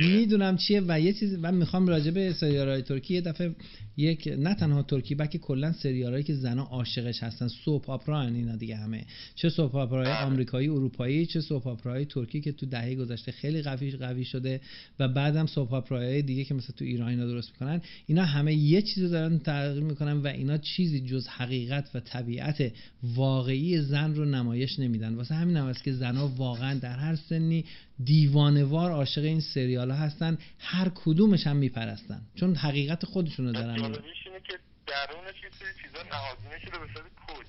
می‌دونم 0.00 0.56
چیه 0.56 0.82
و 0.88 1.00
یه 1.00 1.12
چیز 1.12 1.34
من 1.34 1.54
می‌خوام 1.54 1.86
راجع 1.86 2.10
به 2.10 2.32
سریال 2.32 2.80
ترکی 2.80 3.14
یه 3.14 3.20
دفعه 3.20 3.54
یک 3.96 4.34
نه 4.38 4.54
تنها 4.54 4.82
ترکی 4.82 5.14
بلکه 5.14 5.38
کلا 5.38 5.72
سریالایی 5.72 6.24
که 6.24 6.34
زنا 6.34 6.62
عاشقش 6.62 7.22
هستن 7.22 7.48
سوپ 7.48 7.90
اپرا 7.90 8.22
اینا 8.22 8.56
دیگه 8.56 8.76
همه. 8.76 9.04
چه 9.34 9.48
سوپ 9.48 9.74
اپرای 9.74 10.04
بله. 10.04 10.24
آمریکایی 10.24 10.68
اروپایی 10.68 11.26
چه 11.26 11.40
سوپ 11.40 11.66
اپرای 11.66 12.04
ترکی 12.04 12.40
که 12.40 12.52
تو 12.52 12.66
دهه 12.66 12.94
گذشته 12.94 13.32
خیلی 13.32 13.62
قوی 13.62 13.90
قوی 13.90 14.24
شده 14.24 14.60
و 15.00 15.08
بعدم 15.08 15.46
سوپ 15.46 15.72
اپرای 15.72 16.22
دیگه 16.22 16.44
که 16.44 16.54
مثلا 16.54 16.74
تو 16.76 16.84
ایران 16.84 17.08
اینا 17.08 17.26
درست 17.26 17.50
می‌کنن. 17.52 17.80
اینا 18.06 18.24
همه 18.24 18.54
یه 18.54 18.82
چیزو 18.82 19.08
دارن 19.08 19.38
تغییر 19.38 19.82
می‌کنن 19.82 20.12
و 20.12 20.26
اینا 20.26 20.56
چیزی 20.56 21.00
جز 21.00 21.28
حقیقت 21.28 21.90
و 21.94 22.00
طبیعت 22.00 22.72
واقعی 23.02 23.80
زن 23.80 24.14
رو 24.14 24.24
نمایش 24.24 24.78
نمیدن. 24.78 25.14
واسه 25.14 25.34
همین 25.34 25.56
هم 25.56 25.72
که 25.84 25.92
زنا 25.92 26.28
واقعا 26.28 26.79
در 26.80 26.96
هر 26.96 27.16
سنی 27.16 27.64
دیوانوار 28.04 28.90
عاشق 28.90 29.22
این 29.22 29.40
سریال 29.40 29.90
ها 29.90 29.96
هستن 29.96 30.38
هر 30.58 30.88
کدومش 30.94 31.46
هم 31.46 31.56
میپرستن. 31.56 32.20
چون 32.34 32.54
حقیقت 32.54 33.04
خودشون 33.04 33.46
رو 33.46 33.52
دارن 33.52 33.70
اینه 33.70 34.40
که 34.48 34.58
درونش 34.86 35.42
یه 35.44 35.50
سری 35.58 35.72
چیزا 35.82 36.02
نهادینه 36.02 36.58
شده 36.58 36.78
به 36.78 36.86
صورت 36.94 37.06
کد 37.26 37.46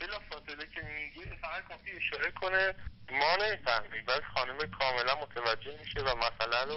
بلا 0.00 0.18
فاصله 0.30 0.66
که 0.74 0.80
میگه 0.80 1.36
فقط 1.42 1.62
کافی 1.68 1.90
اشاره 1.90 2.30
کنه 2.30 2.74
ما 3.20 3.32
نمی‌فهمیم. 3.42 4.04
بعد 4.06 4.22
خانم 4.34 4.58
کاملا 4.78 5.14
متوجه 5.22 5.78
میشه 5.80 6.00
و 6.00 6.10
مسئله 6.26 6.58
رو 6.68 6.76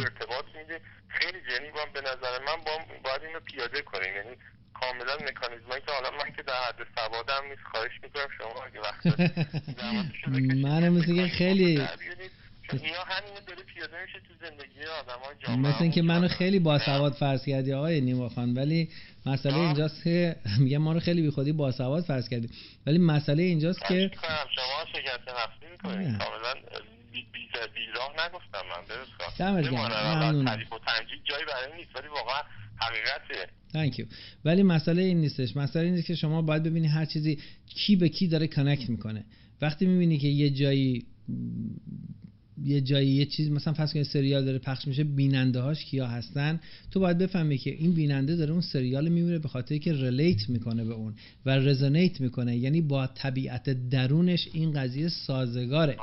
ارتباط 0.00 0.44
میده. 0.56 0.80
خیلی 1.08 1.38
یعنی 1.52 1.68
به 1.94 2.00
نظر 2.00 2.34
من 2.46 2.56
با 2.66 2.72
باید 3.04 3.22
اینو 3.22 3.40
پیاده 3.40 3.82
کنیم. 3.82 4.16
یعنی 4.16 4.36
کاملا 4.80 5.14
مکانیزمایی 5.14 5.82
که 5.86 5.92
حالا 5.92 6.10
من 6.10 6.32
که 6.36 6.42
در 6.42 6.54
حد 6.68 6.86
سوادم 6.96 7.48
نیست 7.50 7.62
خواهش 7.72 7.92
می‌کنم 8.02 8.28
شما 8.38 8.64
اگه 8.64 8.80
وقت 8.80 9.20
من 10.64 10.88
مثل 10.88 11.28
خیلی 11.28 11.80
اینا 12.72 13.40
داره 13.46 13.62
پیاده 13.62 14.02
میشه 14.02 14.18
تو 14.18 14.46
زندگی 14.46 14.80
مثل 15.58 15.82
اینکه 15.82 16.02
منو 16.02 16.28
خیلی 16.28 16.58
باسواد 16.58 17.12
فرض 17.12 17.44
کردی 17.44 17.72
آقای 17.72 18.00
نیما 18.00 18.28
خان 18.28 18.54
ولی 18.54 18.88
مسئله 19.26 19.56
اینجاست 19.56 20.04
که 20.04 20.36
میگه 20.60 20.78
ما 20.78 20.92
رو 20.92 21.00
خیلی 21.00 21.22
بیخودی 21.22 21.52
باسواد 21.52 22.04
فرض 22.04 22.28
کردی. 22.28 22.50
ولی 22.86 22.98
مسئله 22.98 23.42
اینجاست 23.42 23.80
که 23.88 24.10
شما 24.54 24.84
شکست 24.92 25.28
نفسی 25.28 25.72
می‌کنید. 25.72 26.18
کاملا 26.18 26.54
بیراه 27.74 28.26
نگفتم 28.26 28.62
من 28.70 28.84
درست 28.88 29.70
گرم. 29.70 30.44
تعریف 30.44 30.72
و 30.72 30.78
تنجید 30.78 31.24
جایی 31.24 31.44
برای 31.44 31.78
نیست 31.78 31.96
ولی 31.96 32.08
واقعا 32.08 32.42
حقیقته. 32.76 33.50
Thank 33.74 33.98
you. 33.98 34.06
ولی 34.44 34.62
مسئله 34.62 35.02
این 35.02 35.20
نیستش. 35.20 35.56
مسئله 35.56 35.84
این 35.84 36.02
که 36.02 36.14
شما 36.14 36.42
باید 36.42 36.62
ببینی 36.62 36.86
هر 36.86 37.04
چیزی 37.04 37.38
کی 37.66 37.96
به 37.96 38.08
کی 38.08 38.28
داره 38.28 38.46
کانکت 38.46 38.90
می‌کنه. 38.90 39.24
وقتی 39.62 39.86
می‌بینی 39.86 40.18
که 40.18 40.28
یه 40.28 40.50
جایی 40.50 41.06
یه 42.64 42.80
جایی 42.80 43.08
یه 43.08 43.26
چیز 43.26 43.50
مثلا 43.50 43.72
فرض 43.72 43.92
کنید 43.92 44.06
سریال 44.06 44.44
داره 44.44 44.58
پخش 44.58 44.86
میشه 44.86 45.04
بیننده 45.04 45.60
هاش 45.60 45.84
کیا 45.84 46.06
هستن 46.06 46.60
تو 46.90 47.00
باید 47.00 47.18
بفهمی 47.18 47.58
که 47.58 47.70
این 47.70 47.94
بیننده 47.94 48.36
داره 48.36 48.52
اون 48.52 48.60
سریال 48.60 49.08
می‌بینه 49.08 49.38
به 49.38 49.48
خاطر 49.48 49.78
که 49.78 49.92
ریلیت 49.92 50.48
می‌کنه 50.48 50.84
به 50.84 50.94
اون 50.94 51.14
و 51.46 51.50
رزونیت 51.50 52.20
می‌کنه. 52.20 52.56
یعنی 52.56 52.80
با 52.80 53.06
طبیعت 53.06 53.88
درونش 53.90 54.48
این 54.52 54.72
قضیه 54.72 55.08
سازگاره. 55.08 55.96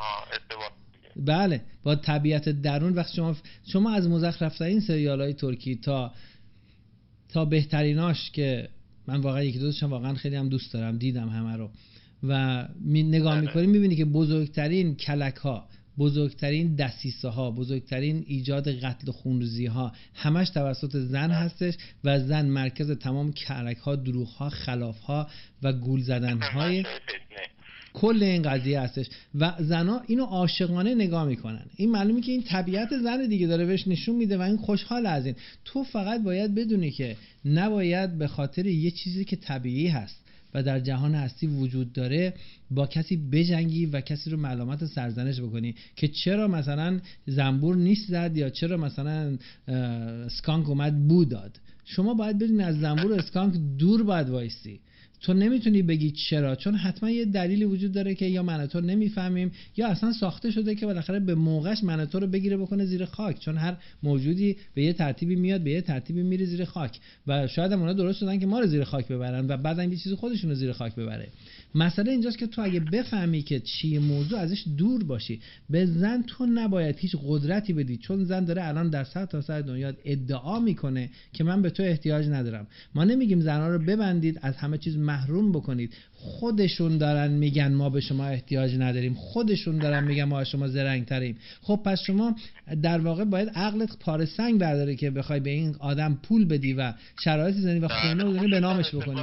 بله 1.25 1.61
با 1.83 1.95
طبیعت 1.95 2.49
درون. 2.49 2.93
وقتی 2.93 3.15
شما 3.15 3.35
شما 3.67 3.91
از 3.91 4.07
مزخرف 4.07 4.61
این 4.61 4.79
سریال 4.79 5.21
های 5.21 5.33
ترکی 5.33 5.75
تا 5.75 6.13
تا 7.29 7.45
بهتریناش 7.45 8.31
که 8.31 8.69
من 9.07 9.21
واقعا 9.21 9.43
یکی 9.43 9.59
دوستشم 9.59 9.89
واقعا 9.89 10.13
خیلی 10.13 10.35
هم 10.35 10.49
دوست 10.49 10.73
دارم 10.73 10.97
دیدم 10.97 11.29
همه 11.29 11.57
رو. 11.57 11.69
و 12.23 12.67
می 12.79 13.03
نگاه 13.03 13.35
بله. 13.35 13.41
می‌کنی 13.41 13.67
می‌بینی 13.67 13.95
که 13.95 14.05
بزرگترین 14.05 14.95
کلک 14.95 15.35
ها 15.35 15.67
بزرگترین 15.99 16.75
دسیسه 16.75 17.29
ها 17.29 17.51
بزرگترین 17.51 18.23
ایجاد 18.27 18.71
قتل 18.71 19.11
خونریزی 19.11 19.65
ها 19.65 19.91
همش 20.13 20.49
توسط 20.49 20.97
زن 20.97 21.31
هستش 21.31 21.73
و 22.03 22.19
زن 22.19 22.45
مرکز 22.45 22.91
تمام 22.91 23.33
کلک 23.33 23.77
ها 23.77 23.95
دروغ 23.95 24.27
ها 24.27 24.49
خلاف 24.49 24.99
ها 24.99 25.27
و 25.63 25.73
گول 25.73 26.01
زدن 26.01 26.41
های 26.41 26.83
کل 27.97 28.23
این 28.23 28.41
قضیه 28.41 28.81
هستش. 28.81 29.05
و 29.35 29.53
زنا 29.59 30.01
اینو 30.07 30.23
عاشقانه 30.23 30.95
نگاه 30.95 31.25
می‌کنن. 31.25 31.65
این 31.75 31.91
معلومه 31.91 32.21
که 32.21 32.31
این 32.31 32.43
طبیعت 32.43 32.89
زن 33.03 33.27
دیگه 33.27 33.47
داره 33.47 33.65
بهش 33.65 33.87
نشون 33.87 34.15
میده 34.15 34.37
و 34.37 34.41
این 34.41 34.57
خوشحال 34.57 35.05
از 35.05 35.25
این. 35.25 35.35
تو 35.65 35.83
فقط 35.83 36.23
باید 36.23 36.55
بدونی 36.55 36.91
که 36.91 37.15
نباید 37.45 38.17
به 38.17 38.27
خاطر 38.27 38.65
یه 38.65 38.91
چیزی 38.91 39.25
که 39.25 39.35
طبیعی 39.35 39.87
هست 39.87 40.23
و 40.53 40.63
در 40.63 40.79
جهان 40.79 41.15
هستی 41.15 41.47
وجود 41.47 41.93
داره 41.93 42.33
با 42.71 42.87
کسی 42.87 43.17
بجنگی 43.31 43.85
و 43.85 44.01
کسی 44.01 44.29
رو 44.29 44.37
ملامت 44.37 44.85
سرزنش 44.85 45.41
بکنی 45.41 45.75
که 45.95 46.07
چرا 46.07 46.47
مثلا 46.47 46.99
زنبور 47.27 47.75
نیست 47.75 48.07
زد 48.07 48.37
یا 48.37 48.49
چرا 48.49 48.77
مثلا 48.77 49.37
اسکانک 50.25 50.69
اومد 50.69 51.07
بو 51.07 51.25
داد. 51.25 51.59
شما 51.85 52.13
باید 52.13 52.37
بدونی 52.37 52.63
از 52.63 52.79
زنبور 52.79 53.11
و 53.11 53.15
اسکانک 53.15 53.53
دور 53.77 54.03
باید 54.03 54.29
وایستی 54.29 54.79
تو 55.21 55.33
نمی‌تونی 55.33 55.81
بگی 55.81 56.11
چرا؟ 56.11 56.55
چون 56.55 56.75
حتما 56.75 57.09
یه 57.09 57.25
دلیلی 57.25 57.65
وجود 57.65 57.91
داره 57.91 58.15
که 58.15 58.25
یا 58.25 58.43
من 58.43 58.67
تو 58.67 58.81
نمی‌فهمیم 58.81 59.51
یا 59.77 59.87
اصلا 59.87 60.13
ساخته 60.13 60.51
شده 60.51 60.75
که 60.75 60.85
بالاخره 60.85 61.19
به 61.19 61.35
موقعش 61.35 61.83
من 61.83 62.05
تو 62.05 62.19
رو 62.19 62.27
بگیره 62.27 62.57
بکنه 62.57 62.85
زیر 62.85 63.05
خاک. 63.05 63.39
چون 63.39 63.57
هر 63.57 63.77
موجودی 64.03 64.57
به 64.73 64.83
یه 64.83 64.93
ترتیبی 64.93 65.35
میاد 65.35 65.61
به 65.61 65.71
یه 65.71 65.81
ترتیبی 65.81 66.23
میره 66.23 66.45
زیر 66.45 66.65
خاک. 66.65 66.99
و 67.27 67.47
شاید 67.47 67.71
هم 67.71 67.79
اونا 67.79 67.93
درست 67.93 68.19
شدن 68.19 68.39
که 68.39 68.45
ما 68.45 68.59
رو 68.59 68.67
زیر 68.67 68.83
خاک 68.83 69.07
ببرن 69.07 69.45
و 69.47 69.57
بعدا 69.57 69.83
یه 69.83 69.97
چیزی 69.97 70.15
خودشون 70.15 70.49
رو 70.49 70.55
زیر 70.55 70.71
خاک 70.71 70.95
ببره. 70.95 71.27
مسئله 71.77 72.11
اینجاست 72.11 72.37
که 72.37 72.47
تو 72.47 72.61
اگه 72.61 72.79
بفهمی 72.79 73.41
که 73.41 73.59
چی 73.59 73.97
موضوع 73.97 74.39
ازش 74.39 74.63
دور 74.77 75.03
باشی. 75.03 75.41
به 75.69 75.85
زن 75.85 76.23
تو 76.27 76.45
نباید 76.45 76.97
هیچ 76.99 77.15
قدرتی 77.27 77.73
بدی 77.73 77.97
چون 77.97 78.23
زن 78.23 78.45
داره 78.45 78.67
الان 78.67 78.89
در 78.89 79.03
سر 79.03 79.25
تا 79.25 79.41
سر 79.41 79.61
دنیا 79.61 79.93
ادعا 80.05 80.59
می‌کنه 80.59 81.09
که 81.33 81.43
من 81.43 81.61
به 81.61 81.69
تو 81.69 81.83
احتیاج 81.83 82.27
ندارم. 82.27 82.67
ما 82.95 83.03
نمیگیم 83.03 83.41
زنها 83.41 83.67
رو 83.67 83.79
ببندید 83.79 84.39
از 84.41 84.55
همه 84.55 84.77
چیز 84.77 84.97
محروم 84.97 85.51
بکنید. 85.51 85.93
خودشون 86.13 86.97
دارن 86.97 87.31
میگن 87.31 87.73
ما 87.73 87.89
به 87.89 87.99
شما 87.99 88.25
احتیاج 88.25 88.75
نداریم. 88.75 89.13
خودشون 89.13 89.77
دارن 89.77 90.03
میگن 90.03 90.23
ما 90.23 90.39
از 90.39 90.49
شما 90.49 90.67
زرنگ 90.67 91.05
تریم 91.05 91.37
خب 91.61 91.81
پس 91.85 92.01
شما 92.01 92.35
در 92.81 92.99
واقع 92.99 93.23
باید 93.23 93.49
عقلت 93.49 93.97
پاره 93.99 94.25
سنگ 94.25 94.59
برداره 94.59 94.95
که 94.95 95.11
بخوای 95.11 95.39
به 95.39 95.49
این 95.49 95.75
آدم 95.79 96.19
پول 96.23 96.45
بدی 96.45 96.73
و 96.73 96.93
شرایطی 97.23 97.61
زنی 97.61 97.79
و 97.79 97.87
خونه 97.87 98.23
بزنی 98.23 98.47
به 98.47 98.59
نامش 98.59 98.95
بکنی. 98.95 99.21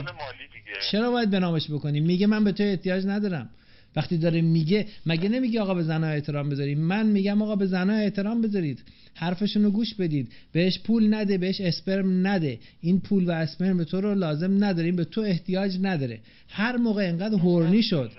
چرا 0.91 1.11
باید 1.11 1.31
به 1.31 1.39
نامش 1.39 1.70
بکنی؟ 1.70 2.01
میگه 2.01 2.27
من 2.27 2.45
به 2.45 2.53
تو 2.53 2.62
احتیاج 2.62 3.07
ندارم. 3.07 3.51
وقتی 3.97 4.19
داره 4.19 4.41
میگه 4.41 4.86
مگه 5.07 5.28
نمیگه 5.28 5.61
آقا 5.61 5.74
به 5.74 5.82
زنها 5.82 6.11
احترام 6.11 6.49
بذارید 6.49 6.78
من 6.78 7.07
میگم 7.07 7.43
آقا 7.43 7.57
به 7.57 7.66
زنها 7.66 7.97
احترام 7.97 8.43
بذارید. 8.43 8.82
حرفشون 9.15 9.65
رو 9.65 9.70
گوش 9.70 9.95
بدید. 9.95 10.32
بهش 10.53 10.78
پول 10.78 11.15
نده 11.15 11.39
بهش 11.39 11.61
اسپرم 11.61 12.27
نده. 12.27 12.59
این 12.81 13.01
پول 13.01 13.24
و 13.24 13.31
اسپرم 13.31 13.77
به 13.77 13.85
تو 13.85 14.01
رو 14.01 14.15
لازم 14.15 14.65
نداره. 14.65 14.86
این 14.86 14.97
به 14.97 15.05
تو 15.05 15.20
احتیاج 15.20 15.78
نداره. 15.82 16.20
هر 16.49 16.77
موقع 16.77 17.09
انقدر 17.09 17.39
هورنی 17.39 17.82
شد. 17.82 18.11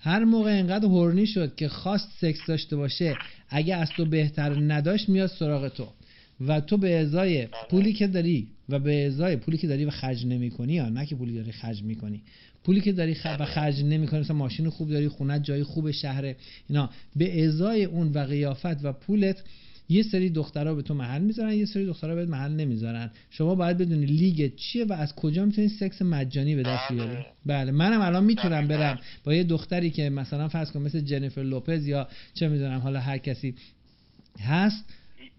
هر 0.00 0.24
موقع 0.24 0.50
انقدر 0.50 0.84
هورنی 0.84 1.26
شد 1.26 1.54
که 1.56 1.68
خواست 1.68 2.08
سکس 2.20 2.40
داشته 2.48 2.76
باشه 2.76 3.16
اگه 3.48 3.76
از 3.76 3.88
تو 3.96 4.04
بهتر 4.04 4.60
نداشت 4.60 5.08
میاد 5.08 5.30
سراغ 5.30 5.68
تو. 5.68 5.88
و 6.46 6.60
تو 6.60 6.76
به 6.76 6.98
ازای 6.98 7.48
پولی 7.70 7.92
که 7.92 8.06
داری 8.06 8.48
و 8.68 8.78
به 8.78 9.06
ازای 9.06 9.36
پولی 9.36 9.58
که 9.58 9.66
داری 9.66 9.84
و 9.84 9.90
خرج 9.90 10.26
نمی‌کنی 10.26 10.72
یا 10.72 10.88
نه 10.88 11.06
که 11.06 11.16
پولی 11.16 11.34
داری 11.34 11.52
خرج 11.52 11.82
می‌کنی. 11.82 12.22
پولی 12.64 12.80
که 12.80 12.92
داری 12.92 13.14
خ... 13.14 13.26
و 13.40 13.44
خرج 13.44 13.84
نمی‌کنی 13.84 14.20
مثلا 14.20 14.36
ماشین 14.36 14.68
خوب 14.68 14.90
داری 14.90 15.08
خونه 15.08 15.40
جای 15.40 15.62
خوب 15.62 15.90
شهر 15.90 16.34
اینا. 16.68 16.90
به 17.16 17.44
ازای 17.44 17.84
اون 17.84 18.12
و 18.12 18.18
قیافت 18.18 18.84
و 18.84 18.92
پولت 18.92 19.42
یه 19.88 20.02
سری 20.02 20.30
دخترها 20.30 20.74
به 20.74 20.82
تو 20.82 20.94
محل 20.94 21.22
می‌ذارن 21.22 21.52
یه 21.52 21.64
سری 21.64 21.86
دخترها 21.86 22.14
به 22.14 22.26
محل 22.26 22.52
نمی‌ذارن. 22.52 23.10
شما 23.30 23.54
باید 23.54 23.78
بدونی 23.78 24.06
لیگ 24.06 24.54
چیه 24.56 24.84
و 24.84 24.92
از 24.92 25.14
کجا 25.14 25.44
می‌تونی 25.44 25.68
سکس 25.68 26.02
مجانی 26.02 26.56
به 26.56 26.62
دست 26.62 26.92
بیاری. 26.92 27.14
بله. 27.14 27.24
بله. 27.46 27.70
منم 27.72 28.00
الان 28.00 28.24
می‌تونم 28.24 28.68
برم 28.68 28.98
با 29.24 29.34
یه 29.34 29.44
دختری 29.44 29.90
که 29.90 30.10
مثلا 30.10 30.48
فرض 30.48 30.70
کن 30.70 30.82
مثل 30.82 31.00
جنیفر 31.00 31.42
لوپز 31.42 31.86
یا 31.86 32.08
چه 32.34 32.48
می‌دونم 32.48 32.78
حالا 32.78 33.00
هر 33.00 33.18
کسی 33.18 33.54
هست 34.40 34.84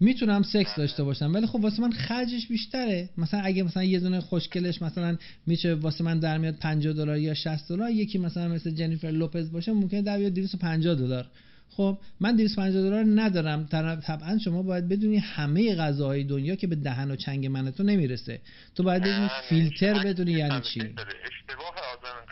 می‌تونم 0.00 0.42
سکس 0.42 0.76
داشته 0.76 1.04
باشم 1.04 1.34
ولی 1.34 1.46
خب 1.46 1.56
واسه 1.56 1.82
من 1.82 1.92
خرجش 1.92 2.48
بیشتره. 2.48 3.08
مثلا 3.18 3.40
اگه 3.40 3.62
مثلا 3.62 3.84
یه 3.84 4.00
دونه 4.00 4.20
خوشگلش 4.20 4.82
مثلا 4.82 5.16
میشه 5.46 5.74
واسه 5.74 6.04
من 6.04 6.18
در 6.18 6.38
میاد 6.38 6.54
50 6.54 6.92
دلار 6.92 7.18
یا 7.18 7.34
60 7.34 7.68
دلار 7.68 7.90
یکی 7.90 8.18
مثلا 8.18 8.48
مثل 8.48 8.70
جنیفر 8.70 9.08
لوپز 9.08 9.52
باشه 9.52 9.72
ممکنه 9.72 10.02
در 10.02 10.18
بیاد 10.18 10.32
250 10.32 10.94
دلار. 10.94 11.26
خب 11.70 11.98
من 12.20 12.36
250 12.36 12.82
دلار 12.82 13.04
ندارم. 13.22 13.66
طبعا 14.06 14.38
شما 14.38 14.62
باید 14.62 14.88
بدونی 14.88 15.18
همه 15.18 15.74
غذاهای 15.74 16.24
دنیا 16.24 16.54
که 16.54 16.66
به 16.66 16.76
دهن 16.76 17.10
و 17.10 17.16
چنگ 17.16 17.46
من 17.46 17.70
تو 17.70 17.82
نمی‌رسه. 17.82 18.40
تو 18.74 18.82
باید 18.82 19.02
بدونی 19.02 19.28
فیلتر 19.48 20.04
بدونی 20.04 20.32
یعنی 20.32 20.60
چی. 20.60 20.80
اشتباه 20.80 21.74
آدم 21.92 22.26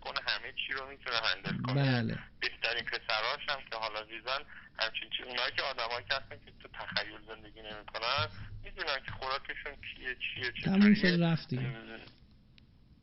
کنه 0.00 0.20
همه 0.26 0.52
چی 0.66 0.72
رو 0.72 0.82
می‌تونه 0.90 1.16
هندل 1.16 1.62
کنه. 1.62 1.74
بله. 1.74 2.18
بهترین 2.40 2.84
پسراش 2.84 3.48
هم 3.48 3.58
که 3.70 3.76
حالا 3.76 4.00
زیزن 4.04 4.42
همچین 4.78 5.08
چی 5.16 5.22
اونایی 5.22 5.52
که 5.56 5.62
آدمایی 5.62 6.06
که 6.08 6.14
هستن 6.14 6.36
که 6.44 6.52
تو 6.62 6.68
تخیل 6.68 7.18
زندگی 7.28 7.60
نمی‌کنن 7.60 8.26
می‌دونن 8.64 8.98
که 9.06 9.10
خوراکشون 9.10 9.72
کیه 9.72 10.16
چیه 10.24 10.52
چیه 10.52 10.64
تموم 10.64 10.94
شد 10.94 11.22
رفت 11.22 11.48
دیگه. 11.48 11.62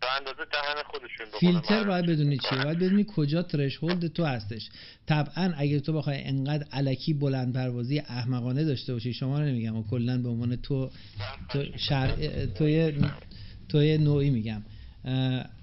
به 0.01 0.15
اندازه 0.15 0.45
دهن 0.45 0.83
خودشون 0.83 1.39
فیلتر 1.39 1.83
باید 1.83 2.05
بدونی 2.05 2.37
چیه. 2.37 2.63
باید 2.63 2.77
بدونی 2.77 3.05
کجا 3.15 3.43
ترشهولد 3.43 4.07
تو 4.07 4.25
هستش. 4.25 4.69
طبعا 5.07 5.53
اگر 5.57 5.79
تو 5.79 5.93
بخوای 5.93 6.23
انقدر 6.23 6.67
علکی 6.71 7.13
بلند 7.13 7.53
پروازی 7.53 7.99
احمقانه 7.99 8.63
داشته 8.63 8.93
باشی 8.93 9.13
شما 9.13 9.39
رو 9.39 9.45
نمیگم 9.45 9.75
و 9.75 9.87
کلا 9.89 10.17
به 10.17 10.29
عنوان 10.29 10.55
تو 10.55 10.91
تو 11.49 11.77
شر... 11.77 12.15
توی 13.69 13.97
نوعی 13.97 14.29
میگم. 14.29 14.61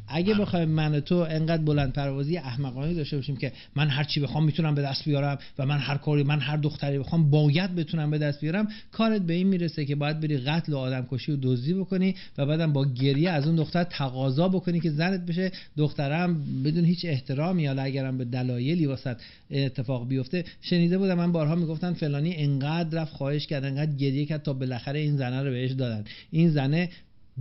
اگه 0.09 0.35
بخوایم 0.35 0.69
من 0.69 0.95
و 0.95 1.01
تو 1.01 1.16
انقدر 1.16 1.62
بلند 1.62 1.93
پروازی 1.93 2.37
احمقانه 2.37 2.95
داشته 2.95 3.16
باشیم 3.16 3.37
که 3.37 3.53
من 3.77 3.89
هر 3.89 4.05
چی 4.05 4.20
بخوام 4.20 4.45
می‌تونم 4.45 4.74
به 4.74 4.83
دست 4.83 5.05
بیارم 5.05 5.39
و 5.59 5.66
من 5.66 5.78
هر 5.78 5.97
کاری 5.97 6.23
من 6.23 6.41
هر 6.41 6.57
دختری 6.57 6.99
بخوام 6.99 7.31
باید 7.31 7.74
بتونم 7.74 8.11
به 8.11 8.19
دست 8.19 8.41
بیارم. 8.41 8.69
کارت 8.93 9.23
به 9.23 9.35
این 9.35 9.47
می‌رسه 9.47 9.85
که 9.85 9.97
باید 9.97 10.20
بری 10.20 10.39
قتل 10.39 10.73
و 10.73 10.77
آدم 10.77 11.07
کشی 11.11 11.33
و 11.33 11.37
دزدی 11.43 11.74
بکنی 11.74 12.15
و 12.39 12.47
بعدم 12.47 12.73
با 12.73 12.85
گریه 12.85 13.31
از 13.31 13.47
اون 13.47 13.57
دختر 13.57 13.85
تقاضا 13.85 14.49
بکنی 14.49 14.81
که 14.81 14.91
زنت 14.91 15.27
بشه. 15.27 15.53
دخترم 15.77 16.62
بدون 16.65 16.85
هیچ 16.85 17.05
احترامی 17.05 17.62
یا 17.62 17.83
اگرم 17.83 18.19
به 18.19 18.24
دلایلی 18.24 18.87
واسط 18.87 19.16
اتفاق 19.51 20.09
بیفته 20.09 20.45
شنیده 20.62 20.99
بودم 20.99 21.15
من 21.15 21.33
بارها 21.33 21.55
می‌گفتن 21.55 21.93
فلانی 21.93 22.35
انقدر 22.37 23.03
رفت 23.03 23.12
خواهش 23.12 23.47
کرد 23.47 23.65
انقدر 23.65 23.93
گریه 23.93 24.27
کرد 24.27 24.43
تا 24.43 24.53
بالاخره 24.53 25.01
این 25.01 25.16
زنه 25.16 25.43
رو 25.43 25.51
بهش 25.51 25.70
دادن. 25.70 26.05
این 26.31 26.51
زنه 26.51 26.89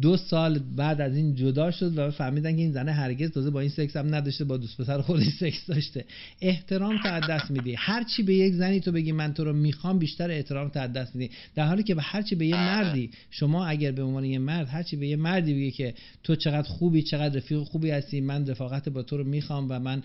دو 0.01 0.17
سال 0.17 0.59
بعد 0.59 1.01
از 1.01 1.15
این 1.15 1.35
جدا 1.35 1.71
شد 1.71 1.97
و 1.97 2.11
فهمیدن 2.11 2.55
که 2.55 2.61
این 2.61 2.71
زنه 2.71 2.91
هرگز 2.91 3.31
تازه 3.31 3.49
با 3.49 3.59
این 3.59 3.69
سکس 3.69 3.97
هم 3.97 4.15
نداشته 4.15 4.43
با 4.43 4.57
دوست 4.57 4.81
پسر 4.81 5.01
خودش 5.01 5.27
سکس 5.39 5.65
داشته. 5.67 6.05
احترام 6.41 6.97
تو 6.97 7.19
دست 7.29 7.51
میدی. 7.51 7.75
هر 7.77 8.03
چی 8.03 8.23
به 8.23 8.33
یک 8.33 8.53
زنی 8.53 8.79
تو 8.79 8.91
بگی 8.91 9.11
من 9.11 9.33
تو 9.33 9.43
رو 9.43 9.53
می‌خوام 9.53 9.99
بیشتر 9.99 10.31
احترام 10.31 10.69
تو 10.69 10.87
دست 10.87 11.15
میدی. 11.15 11.33
در 11.55 11.67
حالی 11.67 11.83
که 11.83 11.95
به 11.95 12.01
هر 12.01 12.21
چی 12.21 12.35
به 12.35 12.45
یه 12.45 12.55
مردی 12.55 13.11
شما 13.29 13.65
اگر 13.65 13.91
به 13.91 14.03
عنوان 14.03 14.25
یه 14.25 14.39
مرد 14.39 14.67
هر 14.67 14.83
چی 14.83 14.95
به 14.95 15.07
یه 15.07 15.15
مردی 15.15 15.53
بگی 15.53 15.71
که 15.71 15.93
تو 16.23 16.35
چقدر 16.35 16.67
خوبی 16.67 17.01
چقدر 17.01 17.35
رفیق 17.35 17.59
خوبی 17.59 17.89
هستی 17.89 18.21
من 18.21 18.47
رفاقت 18.47 18.89
با 18.89 19.03
تو 19.03 19.17
رو 19.17 19.23
می‌خوام 19.23 19.67
و 19.69 19.79
من 19.79 20.03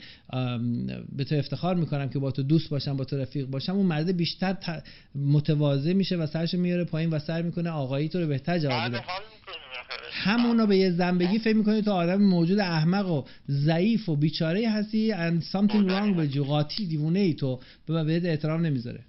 به 1.16 1.24
تو 1.24 1.34
افتخار 1.34 1.76
می‌کنم 1.76 2.08
که 2.08 2.18
با 2.18 2.30
تو 2.30 2.42
دوست 2.42 2.68
باشم 2.68 2.96
با 2.96 3.04
تو 3.04 3.18
رفیق 3.18 3.46
باشم 3.46 3.76
اون 3.76 3.86
مرد 3.86 4.16
بیشتر 4.16 4.56
متواضع 5.14 5.92
میشه 5.92 6.16
و 6.16 6.26
سرش 6.26 6.54
میاره 6.54 6.84
پایین 6.84 7.10
و 7.10 7.18
سر 7.18 7.42
می‌کنه 7.42 7.70
آقایی 7.70 8.08
تو 8.08 8.20
رو 8.20 8.26
بهتر 8.26 8.58
جواب 8.58 8.88
بده 8.88 9.00
همونو 10.12 10.66
به 10.66 10.76
یه 10.76 10.90
زن 10.90 11.18
بگی 11.18 11.38
فکر 11.38 11.56
می‌کنی 11.56 11.82
تو 11.82 11.92
آدم 11.92 12.22
موجود 12.22 12.58
احمق 12.58 13.06
و 13.06 13.24
ضعیف 13.48 14.08
و 14.08 14.16
بیچاره 14.16 14.70
هستی 14.70 15.14
and 15.14 15.42
something 15.42 15.88
wrong 15.88 16.18
with 16.18 16.36
you. 16.36 16.40
قاطی 16.40 16.86
دیوونه 16.86 17.18
ای 17.18 17.34
تو. 17.34 17.60
به 17.86 18.04
بهت 18.04 18.24
احترام 18.24 18.66
نمی‌ذاره. 18.66 19.04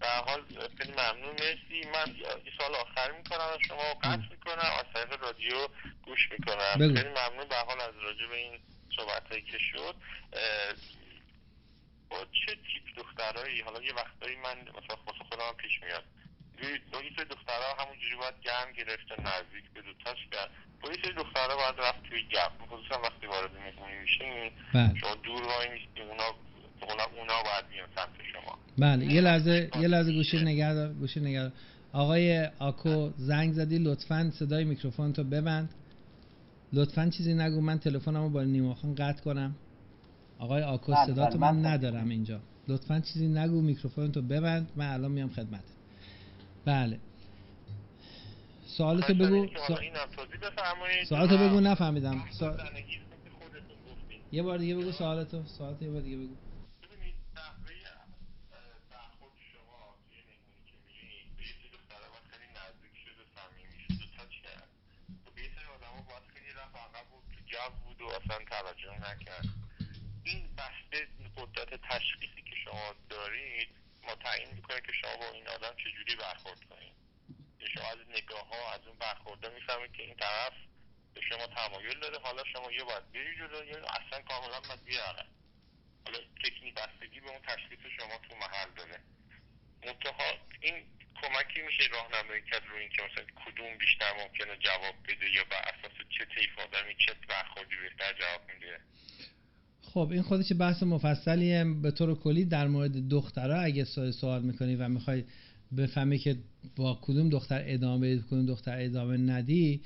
به 0.00 0.08
حال 0.26 0.40
خیلی 0.78 0.92
ممنون. 0.92 1.32
مرسی. 1.32 1.88
من 1.94 2.14
یه 2.16 2.52
سال 2.58 2.74
آخر 2.74 3.12
می‌کنم 3.18 3.48
از 3.54 3.60
شما. 3.68 3.94
قطع 4.02 4.30
می‌کنم. 4.30 4.70
از 4.78 4.86
طریق 4.94 5.22
رادیو 5.22 5.68
گوش 6.06 6.28
می‌کنم. 6.32 6.76
خیلی 6.78 7.08
ممنون. 7.08 7.48
به 7.48 7.56
حال 7.66 7.80
از 7.80 7.94
راجع 8.02 8.26
به 8.30 8.36
این 8.36 8.52
صحبت 8.96 9.46
که 9.50 9.58
شد 9.58 9.94
با 12.10 12.18
چه 12.18 12.52
تیپ 12.52 12.84
دخترهایی 12.96 13.60
حالا 13.60 13.82
یه 13.82 13.92
وقتایی 13.92 14.36
من 14.36 14.56
مثلا 14.60 14.96
خودم 15.30 15.52
پیش 15.58 15.82
میاد. 15.82 16.04
سری 16.92 17.24
دخترها 17.30 17.70
همونجوری 17.82 18.16
باید 18.20 18.34
گرم 18.46 18.72
گرفته 18.78 19.14
نزدیک 19.20 19.66
به 19.74 19.80
دوتاش 19.82 20.18
کرد 20.32 20.50
سری 21.02 21.14
دخترها 21.14 21.56
باید 21.56 21.74
رفت 21.78 22.02
توی 22.08 22.22
گپ. 22.22 22.52
خصوصا 22.70 23.00
وقتی 23.02 23.26
وارد 23.26 23.50
مهمونی 23.52 23.98
میشین 24.02 24.50
بله. 24.74 24.94
شما 25.00 25.14
دور 25.14 25.42
وای 25.42 25.68
میستی 25.72 26.00
اونا 26.00 26.28
اونا 26.82 27.04
اونا 27.18 27.42
باید 27.42 27.68
بیان 27.70 27.88
سمت 27.96 28.16
شما. 28.32 28.58
بله 28.78 29.06
یه 29.06 29.20
لحظه 29.20 29.70
یه 29.80 29.88
لحظه 29.88 30.12
گوشی 30.12 30.44
نگه 30.44 30.74
دار 30.74 30.92
گوشی 30.92 31.20
نگه 31.20 31.52
آقای 31.92 32.48
آکو 32.58 33.10
زنگ 33.16 33.52
زدی 33.52 33.78
لطفا 33.78 34.30
صدای 34.34 34.64
میکروفون 34.64 35.12
تو 35.12 35.24
ببند. 35.24 35.74
لطفا 36.72 37.10
چیزی 37.10 37.34
نگو 37.34 37.60
من 37.60 37.78
تلفنمو 37.78 38.28
با 38.28 38.42
نیما 38.42 38.74
خان 38.74 38.94
قطع 38.94 39.22
کنم. 39.22 39.54
آقای 40.38 40.62
آکو 40.62 40.92
بله، 40.92 41.06
صدا 41.06 41.26
تو 41.26 41.38
بله، 41.38 41.52
من 41.52 41.66
ندارم 41.66 42.08
اینجا. 42.08 42.40
لطفا 42.68 43.00
چیزی 43.00 43.28
نگو 43.28 43.60
میکروفون 43.60 44.12
تو 44.12 44.22
ببند. 44.22 44.70
من 44.76 44.92
الان 44.92 45.10
میام 45.10 45.28
خدمت 45.28 45.64
بله. 46.64 47.00
سوالتو 48.66 49.14
بگو. 49.14 49.46
سوالتو 51.08 51.38
بگو 51.38 51.60
نفهمیدم. 51.60 52.24
یه 54.32 54.42
بار 54.42 54.58
دیگه 54.58 54.74
بگو 54.74 54.92
سوالتو. 54.92 55.44
سوالتو 55.46 55.84
یه 55.84 55.90
بار 55.90 56.00
دیگه 56.00 56.16
بگو. 56.16 56.36
اصلا 68.24 68.38
توجه 68.50 68.94
نکرد. 68.96 69.48
این 70.24 70.48
بسته 70.56 71.06
قدرت 71.36 71.80
تشخیصی 71.88 72.42
که 72.42 72.56
شما 72.64 72.94
دارید 73.08 73.68
ما 74.02 74.14
تعیین 74.14 74.54
می‌کنه 74.54 74.80
که 74.80 74.92
شما 74.92 75.16
با 75.16 75.30
این 75.30 75.48
آدم 75.48 75.74
چجوری 75.76 76.16
برخورد 76.16 76.64
کنید 76.64 76.92
شما 77.74 77.88
از 77.90 77.98
نگاه 78.08 78.48
ها 78.48 78.72
از 78.72 78.86
اون 78.86 78.98
برخورده 78.98 79.48
می‌فهمید 79.48 79.92
که 79.92 80.02
این 80.02 80.14
طرف 80.14 80.52
به 81.14 81.20
شما 81.20 81.46
تمایل 81.46 82.00
داره. 82.00 82.18
حالا 82.18 82.44
شما 82.44 82.72
یه 82.72 82.84
باید 82.84 83.12
بری 83.12 83.36
جلو 83.36 83.64
یا 83.64 83.84
اصلا 83.84 84.22
کاملا 84.22 84.60
باید 84.60 84.84
بیاره 84.84 85.26
حالا 86.04 86.18
تکنی 86.44 86.72
بستگی 86.72 87.20
به 87.20 87.30
اون 87.30 87.40
تشخیص 87.42 87.78
شما 87.98 88.18
تو 88.28 88.36
محل 88.36 88.70
داره. 88.76 89.00
منتها 89.86 90.38
این 90.60 90.86
کمکی 91.22 91.62
میشه 91.62 91.84
راهنمایی 91.92 92.42
کرد 92.42 92.66
رو 92.66 92.76
اینکه 92.76 93.02
مثلا 93.02 93.24
کدوم 93.44 93.78
بیشتر 93.78 94.12
ممکنه 94.12 94.56
جواب 94.56 94.94
بده 95.08 95.30
یا 95.30 95.44
بر 95.44 95.62
اساس 95.62 95.92
چه 96.18 96.24
طیف 96.24 96.58
آدمی 96.58 96.94
چه 96.94 97.14
برخوردی 97.28 97.76
بهتر 97.76 98.12
جواب 98.12 98.48
میده. 98.48 98.80
خب 99.82 100.08
این 100.12 100.22
خودش 100.22 100.52
بحث 100.58 100.82
مفصلیه. 100.82 101.64
به 101.64 101.90
طور 101.90 102.14
کلی 102.14 102.44
در 102.44 102.68
مورد 102.68 103.08
دخترها 103.08 103.60
اگه 103.60 103.84
سوال 104.10 104.42
می‌کنی 104.42 104.76
و 104.76 104.88
می‌خوای 104.88 105.24
بفهمی 105.76 106.18
که 106.18 106.36
با 106.76 106.98
کدوم 107.02 107.28
دختر 107.28 107.62
ادامه 107.66 108.14
بدی 108.14 108.24
کدوم 108.26 108.46
دختر 108.46 108.80
ادامه 108.80 109.16
ندی 109.16 109.80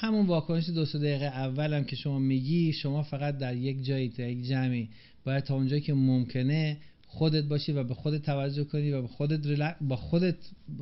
همون 0.00 0.26
واکنش 0.26 0.68
دو 0.68 0.84
سه 0.84 0.98
دقیقه 0.98 1.24
اول 1.24 1.74
هم 1.74 1.84
که 1.84 1.96
شما 1.96 2.18
میگی 2.18 2.72
شما 2.72 3.02
فقط 3.02 3.38
در 3.38 3.56
یک 3.56 3.84
جایی 3.84 4.08
تا 4.08 4.22
یک 4.22 4.42
جمعی 4.42 4.88
باید 5.24 5.44
تا 5.44 5.54
اونجایی 5.54 5.82
که 5.82 5.94
ممکنه 5.94 6.76
خودت 7.18 7.44
باشی 7.44 7.72
و 7.72 7.84
به 7.84 7.94
خودت 7.94 8.22
توجه 8.22 8.64
کنی 8.64 8.90
و 8.90 9.02
به 9.02 9.08
خودت 9.08 9.40
با 9.80 9.96
خودت 9.96 10.34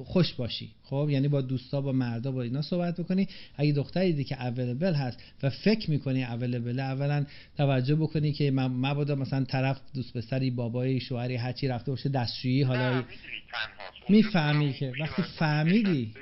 خوش 0.04 0.34
باشی. 0.34 0.70
خب؟ 0.82 1.08
یعنی 1.10 1.28
با 1.28 1.40
دوستا 1.40 1.80
با 1.80 1.92
مردا 1.92 2.32
با 2.32 2.42
اینا 2.42 2.62
صحبت 2.62 3.00
بکنی. 3.00 3.28
اگه 3.56 3.72
دختری 3.72 4.12
دیدی 4.12 4.24
که 4.24 4.46
اویلیبل 4.46 4.94
هست 4.94 5.18
و 5.42 5.50
فکر 5.50 5.90
می‌کنی 5.90 6.24
اویلیبل 6.24 6.80
اولا 6.80 7.26
توجه 7.56 7.94
بکنی 7.94 8.32
که 8.32 8.50
مبادا 8.50 9.14
مثلا 9.14 9.44
طرف 9.44 9.80
دوست 9.94 10.16
پسری 10.16 10.50
بابایی 10.50 11.00
شوهری 11.00 11.36
هرچی 11.36 11.68
رفته 11.68 11.90
باشه 11.90 12.08
دستشویی 12.08 12.62
حالا 12.62 13.04
می‌فهمی 14.08 14.72
که. 14.72 14.92
وقتی 15.00 15.22
فهمیدی 15.22 16.12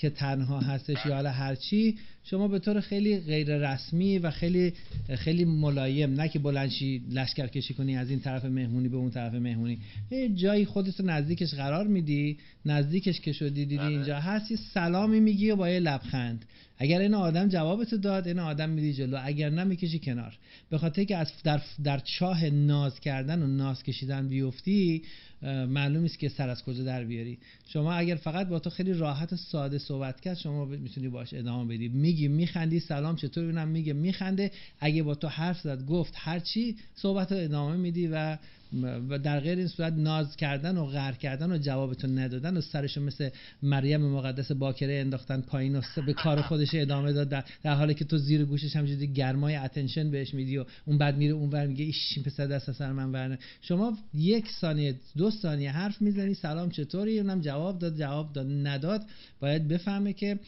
که 0.00 0.10
تنها 0.10 0.60
هستش 0.60 1.06
یا 1.06 1.14
حالا 1.14 1.30
هرچی 1.30 1.98
شما 2.30 2.48
به 2.48 2.58
طور 2.58 2.80
خیلی 2.80 3.20
غیر 3.20 3.72
رسمی 3.72 4.18
و 4.18 4.30
خیلی 4.30 4.72
خیلی 5.16 5.44
ملایم 5.44 6.20
نه 6.20 6.28
که 6.28 6.38
بلنشی 6.38 7.02
لشکر 7.10 7.46
کشی 7.46 7.74
کنی 7.74 7.96
از 7.96 8.10
این 8.10 8.20
طرف 8.20 8.44
مهمونی 8.44 8.88
به 8.88 8.96
اون 8.96 9.10
طرف 9.10 9.34
مهمونی. 9.34 9.78
یه 10.10 10.28
جایی 10.28 10.64
خودت 10.64 11.00
نزدیکش 11.00 11.54
قرار 11.54 11.86
میدی 11.86 12.38
نزدیکش 12.64 13.20
که 13.20 13.32
شدی 13.32 13.50
دیدی 13.50 13.76
بله. 13.76 13.86
اینجا 13.86 14.20
هست 14.20 14.50
یه 14.50 14.56
سلامی 14.74 15.20
میگی 15.20 15.50
و 15.50 15.56
با 15.56 15.68
یه 15.68 15.80
لبخند. 15.80 16.44
اگر 16.78 17.00
این 17.00 17.14
آدم 17.14 17.48
جوابتو 17.48 17.96
داد 17.96 18.28
این 18.28 18.38
آدم 18.38 18.70
میدی 18.70 18.92
جلو. 18.92 19.18
اگر 19.22 19.50
نه 19.50 19.64
می‌کشی 19.64 19.98
کنار. 19.98 20.38
به 20.70 20.78
خاطر 20.78 21.04
که 21.04 21.16
از 21.16 21.32
در, 21.44 21.62
در 21.84 21.98
چاه 21.98 22.50
ناز 22.50 23.00
کردن 23.00 23.42
و 23.42 23.46
ناز 23.46 23.82
کشیدن 23.82 24.28
بیفتی 24.28 25.02
معلوم 25.42 26.04
است 26.04 26.18
که 26.18 26.28
سر 26.28 26.48
از 26.48 26.64
کجا 26.64 26.84
در 26.84 27.04
بیاری. 27.04 27.38
شما 27.68 27.92
اگر 27.92 28.14
فقط 28.14 28.48
با 28.48 28.58
تو 28.58 28.70
خیلی 28.70 28.92
راحت 28.92 29.32
و 29.32 29.36
ساده 29.36 29.78
صحبت 29.78 30.20
کرد 30.20 30.36
شما 30.36 30.64
می‌تونی 30.64 31.08
باش 31.08 31.34
ادامه 31.34 31.74
بدی. 31.74 31.88
میگی 32.18 32.28
میخندی 32.28 32.80
سلام 32.80 33.16
چطور؟ 33.16 33.44
اونم 33.44 33.68
میگه 33.68 33.92
میخنده. 33.92 34.50
اگه 34.80 35.02
با 35.02 35.14
تو 35.14 35.28
حرف 35.28 35.60
زد 35.60 35.86
گفت 35.86 36.14
هرچی 36.16 36.76
صحبت 36.94 37.32
رو 37.32 37.38
ادامه 37.38 37.76
میدی 37.76 38.06
و 38.06 38.38
و 38.82 39.18
در 39.18 39.40
غیر 39.40 39.58
این 39.58 39.68
صورت 39.68 39.92
ناز 39.92 40.36
کردن 40.36 40.76
و 40.76 40.86
غر 40.86 41.12
کردن 41.12 41.52
و 41.52 41.58
جوابتون 41.58 42.18
ندادن 42.18 42.56
و 42.56 42.60
سرشو 42.60 43.00
مثل 43.00 43.30
مریم 43.62 44.00
مقدس 44.00 44.52
باکره 44.52 44.94
انداختن 44.94 45.40
پایین 45.40 45.76
و 45.76 45.82
به 46.06 46.12
کار 46.12 46.42
خودش 46.42 46.68
ادامه 46.74 47.12
داد 47.12 47.28
در, 47.28 47.74
حالی 47.74 47.94
که 47.94 48.04
تو 48.04 48.18
زیر 48.18 48.44
گوشش 48.44 48.76
همجوری 48.76 49.06
گرمای 49.06 49.56
اتنشن 49.56 50.10
بهش 50.10 50.34
میدی 50.34 50.58
و 50.58 50.64
اون 50.86 50.98
بعد 50.98 51.16
میره 51.16 51.34
اون 51.34 51.50
ور 51.50 51.66
میگه 51.66 51.84
ایش 51.84 52.18
پسر 52.18 52.46
دست 52.46 52.72
سر 52.72 52.92
من 52.92 53.12
ورنه. 53.12 53.38
شما 53.62 53.98
یک 54.14 54.46
ثانیه 54.60 54.94
دو 55.16 55.30
ثانیه 55.30 55.70
حرف 55.70 56.02
می‌زنی 56.02 56.34
سلام 56.34 56.70
چطوری؟ 56.70 57.20
اونم 57.20 57.40
جواب 57.40 57.78
داد 57.78 57.96
جواب 57.96 58.32
داد 58.32 58.46
نداد. 58.46 59.02
باید 59.40 59.68
بفهمه 59.68 60.12
که 60.12 60.38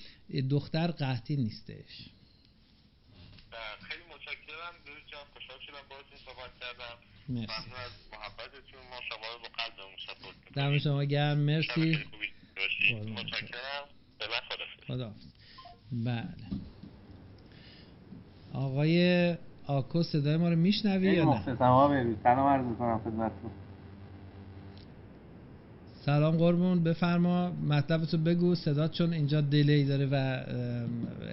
دختر 0.50 0.86
قحطی 0.86 1.36
نیستش 1.36 2.10
خیلی 3.88 4.02
متشکرم 4.14 4.74
جان 5.12 5.26
خوشحال 5.50 5.66
شدم 5.66 5.88
باهاتون 5.90 6.18
صحبت 6.24 6.50
کردم. 6.60 6.96
مرسی. 7.28 7.70
محبتتون. 8.12 8.80
ما 8.90 9.00
شما 9.08 9.26
رو 9.34 9.38
با 9.42 9.48
قلبمون 9.58 9.96
سپورت 10.06 10.36
دم 10.54 10.78
شما 10.78 11.04
گرم. 11.04 11.38
مرسی. 11.38 11.98
متشکرم. 13.12 13.84
خدا 14.86 15.12
بله. 15.92 16.24
آقای 18.54 19.36
آکو 19.66 20.02
صدای 20.02 20.36
ما 20.36 20.48
رو 20.48 20.56
میشنوی 20.56 21.14
یا 21.14 21.24
نه؟ 21.24 21.56
سلام 21.56 21.92
عرض 22.24 22.64
می‌کنم 22.64 23.00
خدمتتون. 23.04 23.50
سلام 26.10 26.36
قربون 26.36 26.84
بفرما. 26.84 27.50
مطلبتو 27.68 28.18
بگو. 28.18 28.54
صدات 28.54 28.90
چون 28.90 29.12
اینجا 29.12 29.40
دیلی 29.40 29.84
داره 29.84 30.06
و 30.12 30.16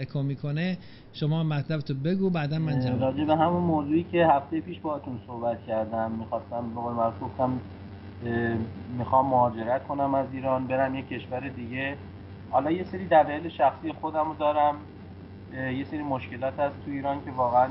اکو 0.02 0.24
می‌کنه. 0.24 0.78
شما 1.14 1.44
مطلبتو 1.44 1.94
بگو 1.94 2.30
بعدا 2.30 2.60
من 2.60 2.80
جواب 2.80 3.02
راجع 3.02 3.24
به 3.24 3.36
همون 3.36 3.64
موضوعی 3.64 4.04
که 4.04 4.28
هفته 4.28 4.62
پیش 4.62 4.80
باهاتون 4.80 5.20
صحبت 5.28 5.64
کردم 5.68 6.12
می‌خواستم 6.12 6.70
به 6.70 6.82
قول 6.82 6.94
معروف 6.94 7.16
گفتم 7.22 7.62
می‌خوام 8.98 9.26
مهاجرت 9.30 9.88
کنم 9.88 10.16
از 10.16 10.28
ایران 10.34 10.68
برم 10.68 10.96
یه 10.96 11.02
کشور 11.02 11.50
دیگه. 11.50 11.98
حالا 12.50 12.72
یه 12.72 12.84
سری 12.84 13.06
دلایل 13.08 13.50
شخصی 13.50 13.92
خودمو 13.92 14.34
دارم. 14.34 14.76
یه 15.52 15.84
سری 15.84 16.04
مشکلات 16.04 16.60
هست 16.60 16.76
تو 16.86 16.92
ایران 16.92 17.22
که 17.26 17.32
واقعا 17.32 17.70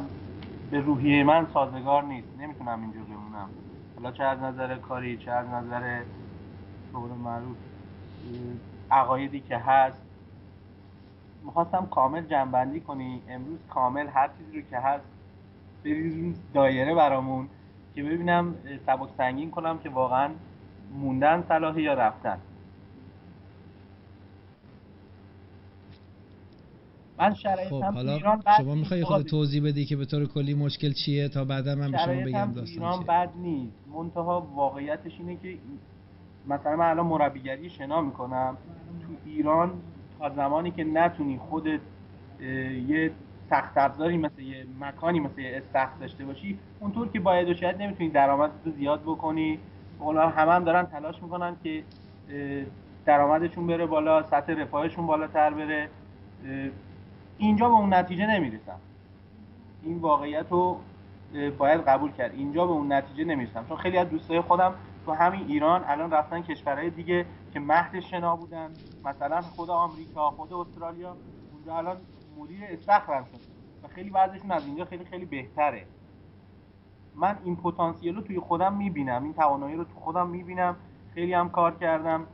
به 0.70 0.80
روحیه 0.80 1.24
من 1.24 1.46
سازگار 1.54 2.02
نیست. 2.02 2.28
نمی‌تونم 2.38 2.80
اینجا 2.82 3.00
بمونم. 3.00 3.50
حالا 3.96 4.10
چه 4.10 4.24
از 4.24 4.38
نظر 4.38 4.78
کاری 4.78 5.16
چه 5.16 5.30
از 5.30 5.46
نظر 5.46 6.02
قول 6.92 7.10
معروف 7.10 7.56
عقایدی 8.90 9.40
که 9.40 9.56
هست. 9.56 10.02
می‌خواستم 11.44 11.86
کامل 11.86 12.26
جنبندی 12.26 12.80
کنی. 12.80 13.22
امروز 13.28 13.58
کامل 13.70 14.06
هر 14.06 14.30
چیزی 14.38 14.60
رو 14.60 14.68
که 14.70 14.78
هست 14.78 15.04
بریز 15.84 16.34
دایره 16.54 16.94
برامون 16.94 17.48
که 17.94 18.02
ببینم 18.02 18.54
سبک 18.86 19.08
سنگین 19.16 19.50
کنم 19.50 19.78
که 19.78 19.88
واقعا 19.88 20.30
موندن 21.00 21.44
صلاحی 21.48 21.82
یا 21.82 21.94
رفتن. 21.94 22.38
من 27.18 27.34
خب 27.70 27.82
حالا 27.82 28.18
شما 28.58 28.74
می‌خوای 28.74 29.04
خود 29.04 29.26
توضیح 29.26 29.64
بدی 29.64 29.84
که 29.84 29.96
به 29.96 30.04
طور 30.04 30.26
کلی 30.26 30.54
مشکل 30.54 30.92
چیه؟ 30.92 31.28
تا 31.28 31.44
بعدا 31.44 31.74
من 31.74 31.90
به 31.90 31.98
شما 31.98 32.14
بگم 32.14 32.52
داستان 32.52 32.84
ایران 32.84 33.04
بد 33.04 33.30
نیست. 33.36 33.76
منتها 33.94 34.40
واقعیتش 34.54 35.12
اینه 35.18 35.36
که 35.36 35.58
مثلا 36.47 36.77
من 36.77 36.90
الان 36.90 37.06
مربیگری 37.06 37.70
شنا 37.70 38.01
می‌کنم. 38.01 38.56
تو 39.01 39.09
ایران 39.24 39.73
تا 40.18 40.31
زمانی 40.31 40.70
که 40.70 40.85
نتونی 40.85 41.39
خودت 41.39 41.81
یه 42.89 43.10
سخت 43.51 43.78
افزاری 43.78 44.18
مثل 44.18 44.40
یه 44.40 44.66
مکانی 44.81 45.20
مثل 45.20 45.40
یه 45.40 45.56
استخ 45.56 45.89
داشته 46.01 46.24
باشی 46.24 46.59
اونطور 46.81 47.09
که 47.09 47.20
باید 47.20 47.48
و 47.48 47.55
شاید 47.55 47.82
نمی‌تونی 47.82 48.10
درآمد 48.10 48.51
رو 48.64 48.73
زیاد 48.73 49.02
بکنی. 49.02 49.59
اونا 49.98 50.28
همه 50.28 50.52
هم 50.52 50.64
دارن 50.64 50.86
تلاش 50.86 51.23
می‌کنن 51.23 51.56
که 51.62 51.82
درآمدشون 53.05 53.66
بره 53.66 53.86
بالا 53.86 54.23
سطح 54.23 54.52
رفاهشون 54.52 55.06
بالاتر 55.06 55.51
بره. 55.51 55.89
اینجا 57.39 57.68
به 57.68 57.74
اون 57.74 57.94
نتیجه 57.94 58.27
نمی‌رسن 58.27 58.77
این 59.82 59.98
واقعیت 59.98 60.47
رو 60.51 60.81
باید 61.59 61.81
قبول 61.81 62.12
کرد. 62.12 62.35
اینجا 62.35 62.66
به 62.66 62.73
اون 62.73 62.93
نتیجه 62.93 63.24
نمی‌رسم. 63.24 63.64
چون 63.68 63.77
خیلی 63.77 63.98
از 63.98 64.10
دوستای 64.10 64.40
خودم 64.40 64.74
تو 65.06 65.12
همین 65.12 65.46
ایران 65.46 65.84
الان 65.84 66.10
رفتن 66.10 66.42
کشورهای 66.42 66.90
دیگه 66.90 67.26
که 67.52 67.60
مهد 67.60 68.00
شنا 68.00 68.36
بودن. 68.36 68.70
مثلا 69.04 69.42
خود 69.42 69.70
آمریکا 69.70 70.30
خود 70.30 70.52
استرالیا. 70.52 71.16
اونجا 71.52 71.76
الان 71.76 71.96
مدیر 72.38 72.60
استخرم 72.64 73.24
شد. 73.24 73.40
و 73.82 73.88
خیلی 73.88 74.10
وضعشون 74.10 74.50
از 74.50 74.66
اینجا 74.66 74.84
خیلی 74.84 75.04
خیلی 75.04 75.24
بهتره. 75.24 75.86
من 77.14 77.38
این 77.44 77.56
پتانسیل 77.56 78.14
رو 78.14 78.22
توی 78.22 78.40
خودم 78.40 78.76
می‌بینم. 78.76 79.24
این 79.24 79.34
توانایی 79.34 79.76
رو 79.76 79.84
تو 79.84 79.94
خودم 79.94 80.28
می‌بینم. 80.28 80.76
خیلی 81.14 81.34
هم 81.34 81.50
کار 81.50 81.74
کردم. 81.74 82.26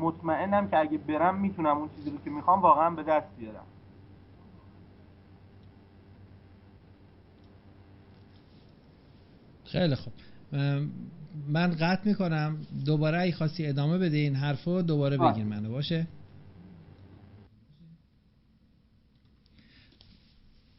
مطمئنم 0.00 0.68
که 0.68 0.78
اگه 0.78 0.98
برم 0.98 1.34
می‌تونم 1.34 1.78
اون 1.78 1.88
چیزی 1.96 2.10
رو 2.10 2.18
که 2.24 2.30
می‌خوام 2.30 2.62
واقعا 2.62 2.90
به 2.90 3.02
دست 3.02 3.36
بیارم. 3.36 3.66
خیلی 9.64 9.94
خوب. 9.94 10.12
من 11.48 11.70
قطع 11.70 12.08
می‌کنم. 12.08 12.66
دوباره 12.84 13.20
ای 13.20 13.32
خواستی 13.32 13.66
ادامه 13.66 13.98
بده 13.98 14.16
این 14.16 14.36
حرفو 14.36 14.82
دوباره 14.82 15.16
بگیر 15.18 15.44
منو. 15.44 15.70
باشه؟ 15.70 16.06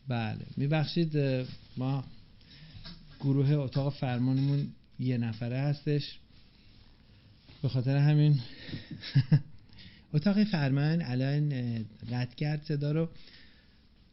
بله. 0.08 0.46
میبخشید 0.58 1.18
ما 1.78 2.04
گروه 3.20 3.52
اتاق 3.52 3.94
فرمانمون 3.94 4.68
یه 5.00 5.18
نفره 5.18 5.58
هستش. 5.58 6.20
به 7.62 7.70
خاطر 7.70 7.98
همین 7.98 8.40
اتاق 10.14 10.44
فرمان 10.44 11.02
الان 11.02 11.50
قطع 12.12 12.36
کرد 12.36 12.64
صدا 12.64 12.92
رو. 12.92 13.10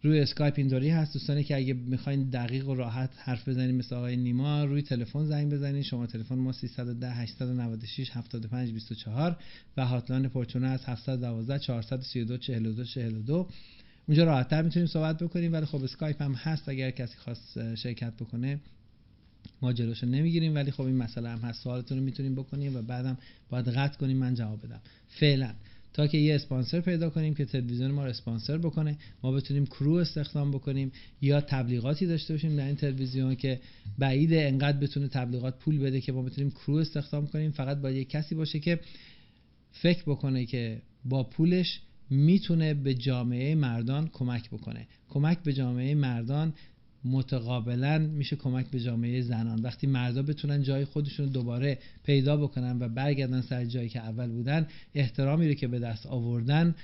روی 0.03 0.21
اسکایپ 0.21 0.55
اینطوری 0.57 0.89
هست 0.89 1.13
دوستانی 1.13 1.45
که 1.45 1.57
اگه 1.57 1.75
می‌خواین 1.75 2.31
دقیق 2.31 2.69
و 2.69 2.75
راحت 2.75 3.11
حرف 3.17 3.49
بزنیم 3.49 3.75
مثل 3.75 3.95
آقای 3.97 4.17
نیما 4.17 4.65
روی 4.65 4.83
تلفن 4.83 5.25
زنگ 5.25 5.53
بزنید 5.53 5.83
شما 5.83 6.07
تلفن 6.07 6.35
ما 6.35 6.53
310 6.53 7.11
896 7.11 8.11
75 8.13 8.73
24 8.73 9.37
و 9.77 9.87
hotline 9.87 10.29
پورچونه 10.29 10.69
از 10.69 10.85
712 10.85 11.59
432 11.59 12.37
42 12.39 12.85
42 12.85 13.49
اونجا 14.09 14.25
راحتتر 14.25 14.63
می‌تونیم 14.63 14.87
صحبت 14.87 15.23
بکنیم 15.23 15.53
ولی 15.53 15.67
خب 15.67 15.85
اسکایپ 15.85 16.23
هم 16.23 16.33
هست. 16.35 16.69
اگر 16.69 16.91
کسی 16.91 17.17
خواست 17.17 17.75
شرکت 17.75 18.13
بکنه 18.13 18.61
ما 19.63 19.73
جلوشو 19.73 20.07
نمی‌گیریم. 20.07 20.55
ولی 20.55 20.71
خب 20.71 20.81
این 20.81 20.97
مسئله 20.97 21.29
هم 21.29 21.39
هست. 21.39 21.63
سوالتون 21.63 21.99
رو 21.99 22.05
می‌تونیم 22.05 22.35
بکنیم 22.35 22.77
و 22.77 22.83
بعدم 22.83 23.19
باید 23.51 23.69
قطع 23.69 23.99
کنیم. 23.99 24.17
من 24.17 24.35
جواب 24.35 24.67
بدم. 24.67 24.81
فعلا. 25.09 25.55
تا 25.93 26.07
که 26.07 26.19
یه 26.19 26.35
اسپانسر 26.35 26.81
پیدا 26.81 27.11
کنیم 27.11 27.35
که 27.35 27.45
تلویزیون 27.45 27.91
ما 27.91 28.05
رو 28.05 28.11
اسپانسر 28.11 28.59
بکنه 28.59 28.99
ما 29.23 29.33
بتونیم 29.33 29.67
کرو 29.67 29.93
استخدام 29.93 30.51
بکنیم 30.51 30.93
یا 31.21 31.41
تبلیغاتی 31.41 32.07
داشته 32.07 32.35
باشیم 32.35 32.57
در 32.57 32.67
این 32.67 32.77
تلویزیون 32.77 33.35
که 33.35 33.61
بعید 33.99 34.35
انقدر 34.35 34.79
بتونه 34.79 35.09
تبلیغات 35.09 35.59
پول 35.59 35.79
بده 35.79 36.01
که 36.01 36.13
ما 36.13 36.23
بتونیم 36.23 36.51
کرو 36.51 36.75
استخدام 36.75 37.27
کنیم. 37.27 37.51
فقط 37.51 37.77
باید 37.77 37.97
یه 37.97 38.05
کسی 38.05 38.35
باشه 38.35 38.59
که 38.59 38.81
فکر 39.73 40.03
بکنه 40.03 40.47
که 40.47 40.83
با 41.05 41.25
پولش 41.25 41.81
می‌تونه 42.11 42.75
به 42.75 42.95
جامعه 42.95 43.55
مردان 43.55 44.09
کمک 44.13 44.51
بکنه. 44.51 44.87
کمک 45.09 45.39
به 45.43 45.53
جامعه 45.53 45.95
مردان 45.95 46.55
متقابلا 47.05 47.99
میشه 47.99 48.37
کمک 48.37 48.67
به 48.71 48.81
جامعه 48.81 49.21
زنان. 49.21 49.63
وقتی 49.63 49.87
مردا 49.87 50.23
بتونن 50.23 50.63
جای 50.63 50.85
خودشون 50.85 51.27
دوباره 51.27 51.79
پیدا 52.05 52.37
بکنن 52.37 52.79
و 52.81 52.89
برگردن 52.89 53.41
سر 53.41 53.65
جایی 53.65 53.89
که 53.89 54.01
اول 54.01 54.31
بودن 54.31 54.67
احترامی 54.95 55.49
رو 55.49 55.55
که 55.55 55.69
به 55.69 55.79
دست 55.79 56.07
آوردن 56.07 56.75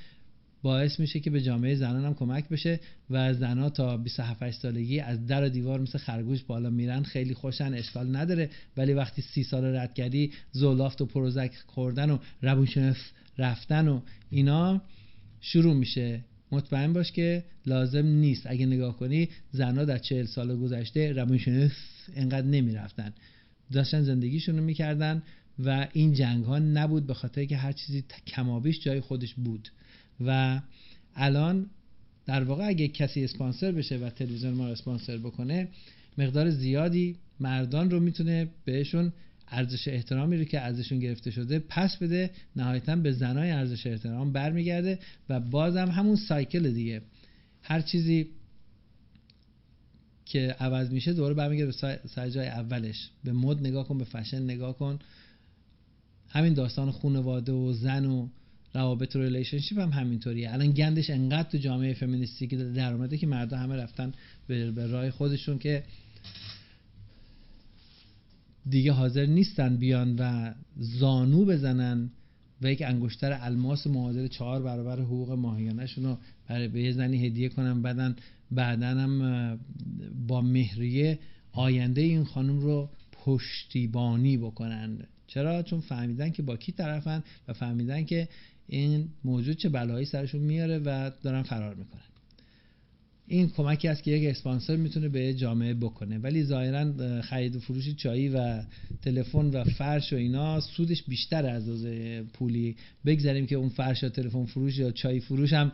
باعث 0.63 1.01
میشه 1.01 1.21
که 1.21 1.31
به 1.31 1.43
جامعه 1.43 1.75
زنان 1.75 2.05
هم 2.05 2.15
کمک 2.15 2.49
بشه 2.49 2.81
و 3.11 3.35
زنها 3.35 3.71
تا 3.71 3.97
27 3.97 4.51
سالگی 4.51 5.01
از 5.01 5.27
در 5.27 5.45
و 5.45 5.49
دیوار 5.49 5.81
مثل 5.81 5.99
خرگوش 5.99 6.43
بالا 6.43 6.71
میرن. 6.71 7.03
خیلی 7.03 7.35
خوشن 7.35 7.75
اشکال 7.75 8.17
نداره. 8.17 8.51
ولی 8.77 8.93
وقتی 8.93 9.23
سی 9.23 9.43
سال 9.43 9.65
رد 9.65 9.95
کردی 9.95 10.33
زولافت 10.53 11.01
و 11.01 11.07
پروزک 11.07 11.55
خوردن 11.67 12.11
و 12.11 12.19
ربوشنف 12.43 12.97
رفتن 13.39 13.89
و 13.89 14.01
اینا 14.31 14.83
شروع 15.41 15.75
میشه. 15.75 16.25
مطمئن 16.53 16.93
باش 16.93 17.13
که 17.13 17.45
لازم 17.67 18.07
نیست. 18.07 18.43
اگه 18.47 18.67
نگاه 18.67 18.97
کنی 18.97 19.29
زنها 19.53 19.85
در 19.85 19.99
چهل 19.99 20.27
سال 20.27 20.57
گذشته 20.57 21.13
روانشناس 21.13 21.73
انقدر 22.15 22.47
نمی‌رفتن. 22.47 23.13
داشتن 23.73 24.03
زندگیشون 24.03 24.57
رو 24.57 24.65
می‌کردن 24.65 25.23
و 25.65 25.89
این 25.93 26.13
جنگ 26.13 26.45
ها 26.45 26.59
نبود 26.59 27.07
به 27.07 27.15
خاطر 27.15 27.45
که 27.45 27.57
هر 27.57 27.73
چیزی 27.73 28.05
کمابیش 28.27 28.81
جای 28.81 29.01
خودش 29.01 29.35
بود. 29.35 29.69
و 30.27 30.61
الان 31.15 31.67
در 32.27 32.45
واقع 32.45 32.67
اگه 32.69 32.89
کسی 32.89 33.25
اسپانسر 33.25 33.73
بشه 33.73 33.97
و 33.97 34.11
تلویزیون 34.11 34.55
ما 34.55 34.67
رو 34.67 34.73
اسپانسر 34.73 35.19
بکنه 35.19 35.69
مقدار 36.19 36.51
زیادی 36.51 37.17
مردان 37.41 37.91
رو 37.91 38.01
می‌تونه 38.01 38.49
بهشون 38.65 39.13
ارزش 39.49 39.89
احترامی 39.89 40.37
رو 40.37 40.45
که 40.45 40.61
ازشون 40.61 40.99
گرفته 40.99 41.31
شده 41.31 41.59
پس 41.59 41.97
بده 41.97 42.31
نهایتا 42.57 42.97
به 42.97 43.13
زنای 43.13 43.51
ارزش 43.51 43.87
احترام 43.87 44.33
برمیگرده 44.33 44.99
و 45.29 45.41
بازم 45.41 45.89
همون 45.89 46.17
سایکل 46.17 46.71
دیگه. 46.71 47.03
هر 47.63 47.81
چیزی 47.81 48.27
که 50.25 50.57
عوض 50.61 50.91
میشه 50.91 51.13
دوباره 51.13 51.35
برمیگرده 51.35 51.73
به 52.03 52.09
سر 52.09 52.31
جای 52.31 52.47
اولش. 52.47 53.11
به 53.25 53.33
مد 53.33 53.61
نگاه 53.61 53.89
کن 53.89 53.99
به 53.99 54.05
فشن 54.05 54.43
نگاه 54.43 54.79
کن. 54.79 54.99
همین 56.29 56.55
داستان 56.55 56.91
خانواده 56.91 57.53
و 57.53 57.73
زن 57.73 58.07
و 58.07 58.29
روابط 58.75 59.17
و 59.17 59.23
relationship 59.23 59.79
هم 59.79 59.91
همینطوریه. 59.91 60.53
الان 60.53 60.71
گندش 60.73 61.11
انقدر 61.11 61.51
تو 61.51 61.59
جامعه 61.59 61.95
فمینیستی 61.95 62.47
که 62.47 62.57
در 62.57 62.93
اومده 62.93 63.19
که 63.19 63.27
مردا 63.27 63.57
همه 63.57 63.77
رفتن 63.77 64.13
به 64.49 64.87
راه 64.87 65.11
خودشون 65.11 65.59
که 65.59 65.85
دیگه 68.69 68.93
حاضر 68.93 69.27
نیستن 69.27 69.77
بیان 69.77 70.17
و 70.19 70.55
زانو 70.77 71.45
بزنن 71.45 72.11
و 72.63 72.73
یک 72.73 72.83
انگشتر 72.83 73.39
الماس 73.43 73.87
معادل 73.87 74.29
چهار 74.29 74.63
برابر 74.63 75.01
حقوق 75.01 75.33
ماهیانشون 75.33 76.05
رو 76.05 76.19
برای 76.49 76.69
به 76.69 76.93
زنی 76.93 77.27
هدیه 77.27 77.49
کنن 77.49 77.83
بعدن 77.83 78.17
بعدا 78.51 78.87
هم 78.87 79.59
با 80.27 80.41
مهریه 80.41 81.19
آینده 81.53 82.01
این 82.01 82.25
خانم 82.25 82.61
رو 82.61 82.91
پشتیبانی 83.13 84.37
بکنن. 84.37 84.99
چرا؟ 85.27 85.63
چون 85.63 85.81
فهمیدن 85.81 86.31
که 86.31 86.43
با 86.43 86.57
کی 86.57 86.73
طرفن 86.73 87.23
و 87.49 87.53
فهمیدن 87.53 88.05
که 88.05 88.29
این 88.67 89.09
موجود 89.25 89.57
چه 89.57 89.69
بلایی 89.69 90.07
سرشون 90.07 90.41
میاره 90.41 90.79
و 90.79 91.11
دارن 91.23 91.43
فرار 91.43 91.75
می‌کنن. 91.75 92.16
این 93.29 93.49
کمکی 93.49 93.89
است 93.89 94.03
که 94.03 94.11
یک 94.11 94.31
اسپانسر 94.31 94.77
می‌تونه 94.77 95.09
به 95.09 95.35
جامعه 95.35 95.75
بکنه. 95.75 96.19
ولی 96.19 96.45
ظاهرا 96.45 97.23
خرید 97.23 97.57
و 97.57 97.61
فروش 97.61 97.95
چایی 97.95 98.29
و 98.29 98.63
تلفن 99.03 99.47
و 99.47 99.65
فرش 99.65 100.13
و 100.13 100.17
اینا 100.17 100.61
سودش 100.61 101.03
بیشتر 101.03 101.47
از 101.47 101.87
پولی. 102.33 102.77
بگذاریم 103.07 103.47
که 103.47 103.57
اون 103.57 103.69
فرش 103.69 104.03
یا 104.03 104.09
تلفن 104.09 104.45
فروش 104.45 104.79
یا 104.79 104.91
چای 104.91 105.21
فروش 105.21 105.53
هم 105.53 105.73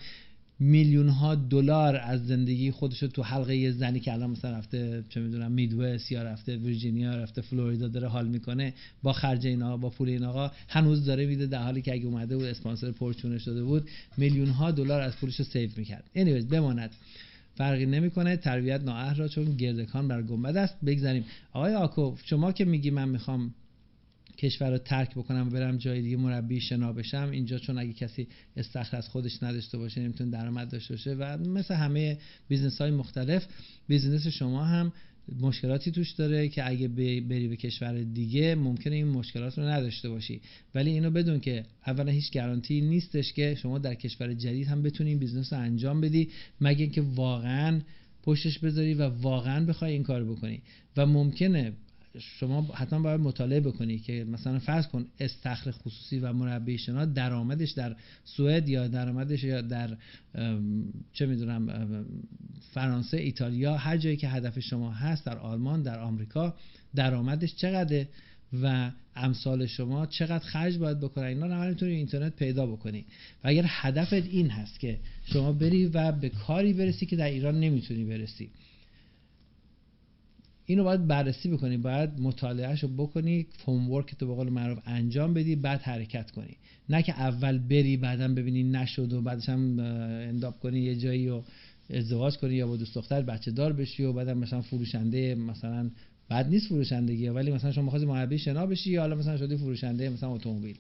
میلیون 0.61 1.09
ها 1.09 1.35
دلار 1.35 1.97
از 1.97 2.27
زندگی 2.27 2.71
خودش 2.71 3.01
تو 3.01 3.23
حلقه 3.23 3.57
یه 3.57 3.73
زنی 3.73 4.01
که 4.01 4.13
الان 4.13 4.31
مثلا 4.31 4.51
رفته 4.51 5.05
چه 5.09 5.21
می‌دونم 5.21 5.53
میدوست 5.53 6.13
یا 6.13 6.23
رفته 6.23 6.57
ویرجینیا 6.57 7.17
رفته 7.17 7.43
فلوریدا 7.43 7.89
داره 7.89 8.09
حال 8.09 8.29
می‌کنه 8.29 8.75
با 9.03 9.13
خرج 9.13 9.47
اینا 9.47 9.77
با 9.77 9.91
پول 9.91 10.09
این 10.09 10.25
آقا 10.25 10.51
هنوز 10.69 11.05
داره 11.05 11.27
میده 11.27 11.47
در 11.47 11.63
حالی 11.63 11.83
که 11.83 11.93
اگه 11.93 12.07
اومده 12.07 12.37
بود 12.37 12.47
اسپانسر 12.47 12.91
پرچونه 12.91 13.39
شده 13.39 13.65
بود 13.65 13.89
میلیون 14.17 14.49
ها 14.49 14.71
دلار 14.71 15.01
از 15.01 15.17
پولش 15.17 15.37
رو 15.37 15.45
سیو 15.45 15.71
می‌کرد. 15.77 16.05
Anyways 16.17 16.45
بماند. 16.51 16.91
فرقی 17.55 17.87
نمی‌کنه 17.87 18.37
تربیت 18.37 18.81
نااهل 18.81 19.15
را 19.15 19.29
چون 19.29 19.57
گردکان 19.57 20.09
بر 20.09 20.23
گنبد 20.23 20.57
است 20.57 20.85
بگذاریم. 20.85 21.25
آقای 21.53 21.75
آکو 21.75 22.17
شما 22.25 22.53
که 22.53 22.65
میگی 22.65 22.91
من 22.91 23.09
می‌خوام 23.09 23.55
کشور 24.39 24.71
رو 24.71 24.79
ترک 24.79 25.15
بکنم 25.15 25.47
و 25.47 25.51
برم 25.51 25.77
جای 25.77 26.03
دیگه 26.03 26.17
مربی 26.17 26.61
شنا 26.61 26.93
بشم 26.93 27.29
اینجا 27.33 27.59
چون 27.59 27.79
اگه 27.79 27.93
کسی 27.93 28.29
استخر 28.57 28.97
از 28.97 29.09
خودش 29.09 29.43
نداشته 29.43 29.79
باشه 29.79 30.01
نمی‌تونه 30.01 30.31
درآمد 30.31 30.71
داشته 30.71 30.95
باشه 30.95 31.15
و 31.15 31.39
مثل 31.39 31.75
همه 31.75 32.19
business 32.49 32.81
های 32.81 32.91
مختلف 32.91 33.47
business 33.89 34.27
شما 34.27 34.65
هم 34.65 34.93
مشکلاتی 35.41 35.91
توش 35.91 36.11
داره 36.11 36.49
که 36.49 36.69
اگه 36.69 36.89
بری 36.89 37.49
به 37.49 37.57
کشور 37.57 38.03
دیگه 38.03 38.55
ممکنه 38.55 38.95
این 38.95 39.09
مشکلات 39.09 39.59
رو 39.59 39.65
نداشته 39.65 40.09
باشی. 40.09 40.41
ولی 40.75 40.91
اینو 40.91 41.11
بدون 41.11 41.41
که 41.41 41.65
اولا 41.87 42.13
هیچ 42.13 42.33
guarantee 42.33 42.81
نیستش 42.81 43.33
که 43.33 43.55
شما 43.55 43.79
در 43.79 43.95
کشور 43.95 44.35
جدید 44.35 44.67
هم 44.67 44.83
بتونی 44.83 45.15
business 45.15 45.53
رو 45.53 45.59
انجام 45.59 46.01
بدی 46.01 46.29
مگه 46.61 46.83
اینکه 46.83 47.03
واقعا 47.03 47.81
پشتش 48.23 48.59
بذاری 48.59 48.95
و 48.95 49.09
واقعا 49.09 49.67
بخوای 49.67 49.93
این 49.93 50.03
کار 50.03 50.25
بکنی. 50.25 50.63
و 50.97 51.07
ممکنه 51.07 51.73
شما 52.19 52.63
حتما 52.75 52.99
باید 52.99 53.21
مطالعه 53.21 53.61
بکنی 53.61 53.99
که 53.99 54.25
مثلا 54.25 54.59
فرض 54.59 54.87
کن 54.87 55.07
استخر 55.21 55.71
خصوصی 55.71 56.19
و 56.19 56.33
مربی 56.33 56.79
شنا 56.79 57.05
درآمدش 57.05 57.71
در 57.71 57.97
سوئد 58.25 58.69
یا 58.69 58.89
درآمدش 58.89 59.45
یا 59.45 59.61
در 59.61 59.97
چه 61.13 61.27
می‌دونم 61.27 61.87
فرانسه 62.73 63.17
ایتالیا 63.17 63.77
هر 63.77 63.97
جایی 63.97 64.17
که 64.17 64.29
هدف 64.29 64.59
شما 64.59 64.93
هست 64.93 65.27
در 65.27 65.39
آلمان 65.39 65.83
در 65.83 65.99
آمریکا 65.99 66.55
درآمدش 66.95 67.55
چقدره 67.55 68.09
و 68.63 68.91
امثال 69.17 69.67
شما 69.67 70.07
چقدر 70.07 70.45
خرج 70.45 70.79
باید 70.79 71.01
بکنن 71.01 71.25
اینا 71.25 71.47
رو 71.47 71.69
می‌تونی 71.69 71.93
اینترنت 71.93 72.37
پیدا 72.37 72.67
بکنی. 72.67 73.05
و 73.45 73.49
اگر 73.49 73.65
هدفت 73.67 74.13
این 74.13 74.51
هست 74.51 74.81
که 74.81 74.99
شما 75.25 75.53
بری 75.53 75.87
و 75.87 76.13
به 76.13 76.29
کاری 76.29 76.73
برسی 76.73 77.07
که 77.07 77.17
در 77.17 77.27
ایران 77.27 77.61
نمی‌تونی 77.61 78.05
برسی. 78.05 78.51
اینو 80.67 80.85
باید 80.85 81.07
بررسی 81.07 81.49
بکنی 81.49 81.77
باید 81.77 82.11
مطالعهش 82.21 82.83
رو 82.83 82.89
بکنی 82.89 83.47
ورک 83.69 84.15
تو 84.15 84.27
به 84.27 84.35
قول 84.35 84.49
معروف 84.49 84.79
انجام 84.87 85.35
بدی 85.35 85.57
بعد 85.57 85.81
حرکت 85.81 86.31
کنی. 86.31 86.57
نه 86.89 87.03
که 87.03 87.21
اول 87.21 87.59
بری 87.59 87.97
بعدا 87.97 88.29
ببینی 88.29 88.63
نشد 88.63 89.13
و 89.13 89.23
بعدش 89.23 89.49
هم 89.49 89.79
انداب 90.29 90.61
کنی 90.61 90.81
یه 90.81 90.97
جایی 90.97 91.29
و 91.29 91.43
ازدواج 91.91 92.37
کنی 92.37 92.55
یا 92.55 92.67
با 92.67 92.77
دوست 92.77 92.95
دختر 92.95 93.23
بچه 93.23 93.51
دار 93.51 93.73
بشی 93.73 94.05
و 94.05 94.13
بعدم 94.13 94.39
مثلا 94.39 94.63
فروشنده 94.63 95.35
مثلا 95.35 95.91
بعد 96.29 96.49
نیست 96.49 96.67
فروشندگی 96.67 97.29
ولی 97.29 97.51
مثلا 97.51 97.73
شما 97.73 97.85
می‌خواستی 97.85 98.07
مربی 98.07 98.39
شنا 98.39 98.67
بشی 98.67 98.91
یا 98.91 99.01
حالا 99.01 99.17
مثلا 99.17 99.37
شدی 99.37 99.57
فروشنده 99.57 100.09
مثلا 100.09 100.31
اتومبیل. 100.31 100.79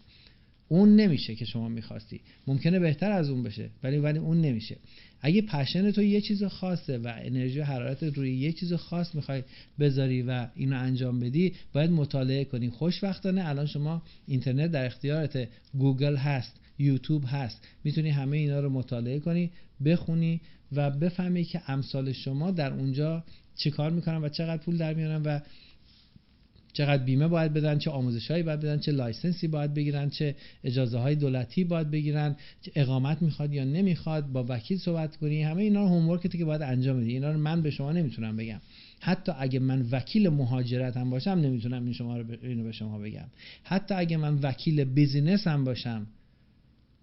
اون 0.68 0.97
نمیشه 0.97 1.34
که 1.34 1.44
شما 1.44 1.68
می‌خواستی. 1.68 2.20
ممکنه 2.47 2.78
بهتر 2.78 3.10
از 3.10 3.30
اون 3.30 3.43
بشه 3.43 3.70
ولی 3.82 3.98
ولی 3.98 4.18
اون 4.18 4.40
نمیشه. 4.40 4.76
اگه 5.20 5.43
passion 5.42 5.90
تو 5.90 6.02
یه 6.02 6.20
چیز 6.20 6.44
خاصه 6.44 6.98
و 6.98 7.12
انرژی 7.22 7.60
و 7.60 7.64
حرارت 7.64 8.02
روی 8.02 8.34
یه 8.34 8.52
چیز 8.52 8.72
خاص 8.72 9.14
می‌خوای 9.14 9.43
بذاری 9.80 10.22
و 10.22 10.47
اینو 10.55 10.78
انجام 10.78 11.20
بدی 11.20 11.52
باید 11.72 11.90
مطالعه 11.90 12.44
کنی. 12.44 12.70
خوشبختانه 12.70 13.48
الان 13.48 13.66
شما 13.66 14.02
اینترنت 14.26 14.70
در 14.70 14.86
اختیارت 14.86 15.48
گوگل 15.78 16.16
هست 16.16 16.60
یوتیوب 16.78 17.24
هست. 17.26 17.68
می‌تونی 17.84 18.10
همه 18.10 18.36
اینا 18.36 18.60
رو 18.60 18.70
مطالعه 18.70 19.18
کنی 19.18 19.51
بخونی 19.84 20.40
و 20.72 20.90
بفهمی 20.90 21.44
که 21.44 21.62
امثال 21.66 22.12
شما 22.12 22.51
در 22.51 22.72
اونجا 22.72 23.24
چیکار 23.56 23.90
می‌کنن 23.90 24.16
و 24.16 24.28
چقدر 24.28 24.62
پول 24.62 24.76
در 24.76 24.94
میارن 24.94 25.22
و 25.22 25.40
چقدر 26.72 27.04
بیمه 27.04 27.28
باید 27.28 27.52
بدن 27.52 27.78
چه 27.78 27.90
آموزش 27.90 28.30
هایی 28.30 28.42
باید 28.42 28.60
بدن 28.60 28.78
چه 28.78 28.92
license 28.92 29.41
ی 29.41 29.48
باید 29.48 29.74
بگیرن 29.74 30.10
چه 30.10 30.34
اجازه 30.64 30.98
های 30.98 31.14
دولتی 31.14 31.64
باید 31.64 31.90
بگیرن 31.90 32.36
چه 32.62 32.72
اقامت 32.74 33.22
می‌خواد 33.22 33.52
یا 33.52 33.64
نمی‌خواد 33.64 34.26
با 34.32 34.46
وکیل 34.48 34.78
صحبت 34.78 35.16
کنی 35.16 35.42
همه 35.42 35.62
اینا 35.62 35.88
homework 35.88 36.28
تی 36.28 36.38
که 36.38 36.44
باید 36.44 36.62
انجام 36.62 37.00
بدی. 37.00 37.12
اینا 37.12 37.32
رو 37.32 37.38
من 37.38 37.62
به 37.62 37.70
شما 37.70 37.92
نمی‌تونم 37.92 38.36
بگم. 38.36 38.60
حتی 39.00 39.32
اگه 39.38 39.58
من 39.58 39.86
وکیل 39.90 40.28
مهاجرت 40.28 40.96
هم 40.96 41.10
باشم 41.10 41.30
نمی‌تونم 41.30 41.84
این 41.84 41.92
شما 41.92 42.18
رو 42.18 42.24
اینو 42.42 42.64
به 42.64 42.72
شما 42.72 42.98
بگم. 42.98 43.26
حتی 43.62 43.94
اگه 43.94 44.16
من 44.16 44.34
وکیل 44.34 44.84
business 44.84 45.46
هم 45.46 45.64
باشم 45.64 46.06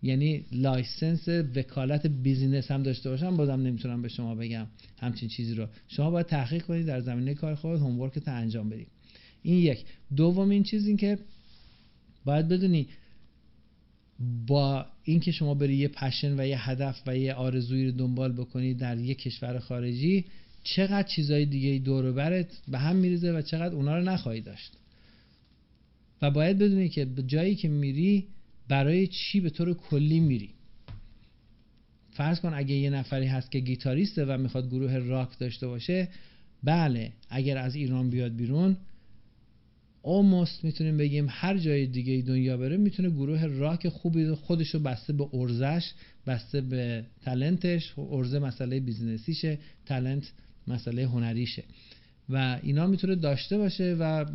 یعنی 0.03 0.45
license 0.51 1.27
وکالت 1.55 2.07
business 2.07 2.72
هم 2.71 2.83
داشته 2.83 3.09
باشم 3.09 3.37
بازم 3.37 3.61
نمی‌تونم 3.61 4.01
به 4.01 4.07
شما 4.07 4.35
بگم 4.35 4.67
همچین 4.99 5.29
چیزی 5.29 5.55
رو. 5.55 5.67
شما 5.87 6.11
باید 6.11 6.25
تحقیق 6.25 6.65
کنید 6.65 6.85
در 6.85 6.99
زمینه 6.99 7.33
کار 7.33 7.55
خود 7.55 7.79
homework 7.80 8.22
ت 8.22 8.27
انجام 8.27 8.69
بدید 8.69 8.87
این 9.44 9.57
یک. 9.57 9.86
دومین 10.16 10.64
چیز 10.64 10.88
این 10.88 10.98
که 10.98 11.18
باید 12.26 12.48
بدونی 12.48 12.88
با 14.48 14.86
اینکه 15.03 15.32
شما 15.32 15.53
بری 15.53 15.76
یه 15.76 15.88
پشن 15.88 16.40
و 16.40 16.48
یه 16.48 16.70
هدف 16.70 17.02
و 17.07 17.18
یه 17.18 17.34
آرزویی 17.34 17.86
رو 17.86 17.91
دنبال 17.91 18.32
بکنی 18.32 18.74
در 18.74 18.98
یه 18.98 19.16
کشور 19.16 19.60
خارجی 19.60 20.26
چقدر 20.64 21.07
چیزای 21.07 21.45
دیگه 21.45 21.80
دور 21.80 22.11
برت 22.11 22.48
به 22.68 22.78
هم 22.78 22.95
میریزه 22.95 23.32
و 23.32 23.41
چقدر 23.41 23.76
اونا 23.76 23.98
رو 23.98 24.03
نخواهی 24.03 24.41
داشت. 24.41 24.72
و 26.22 26.32
باید 26.32 26.57
بدونی 26.57 26.90
که 26.90 27.07
جایی 27.28 27.56
که 27.56 27.68
میری 27.68 28.28
برای 28.68 29.07
چی 29.07 29.40
به 29.40 29.49
طور 29.49 29.74
کلی 29.74 30.20
میری. 30.20 30.49
فرض 32.11 32.40
کن 32.40 32.53
اگه 32.53 32.76
یه 32.76 32.90
نفری 32.90 33.26
هست 33.26 33.52
که 33.52 33.60
گیتاریسته 33.60 34.26
و 34.26 34.38
می‌خواد 34.38 34.68
گروه 34.68 34.98
راک 34.98 35.40
داشته 35.40 35.68
باشه 35.68 36.07
بله 36.64 37.11
اگر 37.30 37.57
از 37.57 37.76
ایران 37.76 38.10
بیاد 38.10 38.36
بیرون 38.36 38.78
almost 40.03 40.63
می‌تونیم 40.63 40.97
بگیم 40.97 41.27
هر 41.30 41.57
جای 41.57 41.88
دیگه 41.88 42.21
دنیا 42.27 42.57
بره 42.57 42.77
می‌تونه 42.77 43.09
گروه 43.09 43.45
راک 43.45 43.89
خوبی 43.89 44.31
خودش 44.31 44.69
رو 44.69 44.80
بسته 44.80 45.13
به 45.13 45.27
ارزش 45.34 45.91
بسته 46.27 46.61
به 46.61 47.05
تلنتش 47.21 47.93
ارزه 47.97 48.39
مسئله 48.39 48.80
بیزنسیشه 48.80 49.57
تلنت 49.85 50.31
مسئله 50.67 51.07
هنریشه. 51.07 51.63
و 52.30 52.59
اینا 52.63 52.88
می‌تونه 52.88 53.15
داشته 53.15 53.57
باشه 53.57 53.95
و 53.99 54.26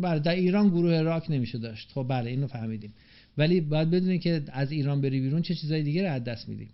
بله 0.00 0.20
در 0.20 0.34
ایران 0.34 0.68
گروه 0.68 1.00
راک 1.00 1.30
نمیشه 1.30 1.58
داشت. 1.58 1.92
خب 1.92 2.06
بله 2.08 2.30
اینو 2.30 2.46
فهمیدیم. 2.46 2.92
ولی 3.38 3.60
باید 3.60 3.90
بدونید 3.90 4.20
که 4.20 4.42
از 4.48 4.72
ایران 4.72 5.00
بری 5.00 5.20
بیرون 5.20 5.42
چه 5.42 5.54
چیزای 5.54 5.82
دیگه 5.82 6.02
رو 6.02 6.12
از 6.12 6.24
دست 6.24 6.48
میدیم. 6.48 6.68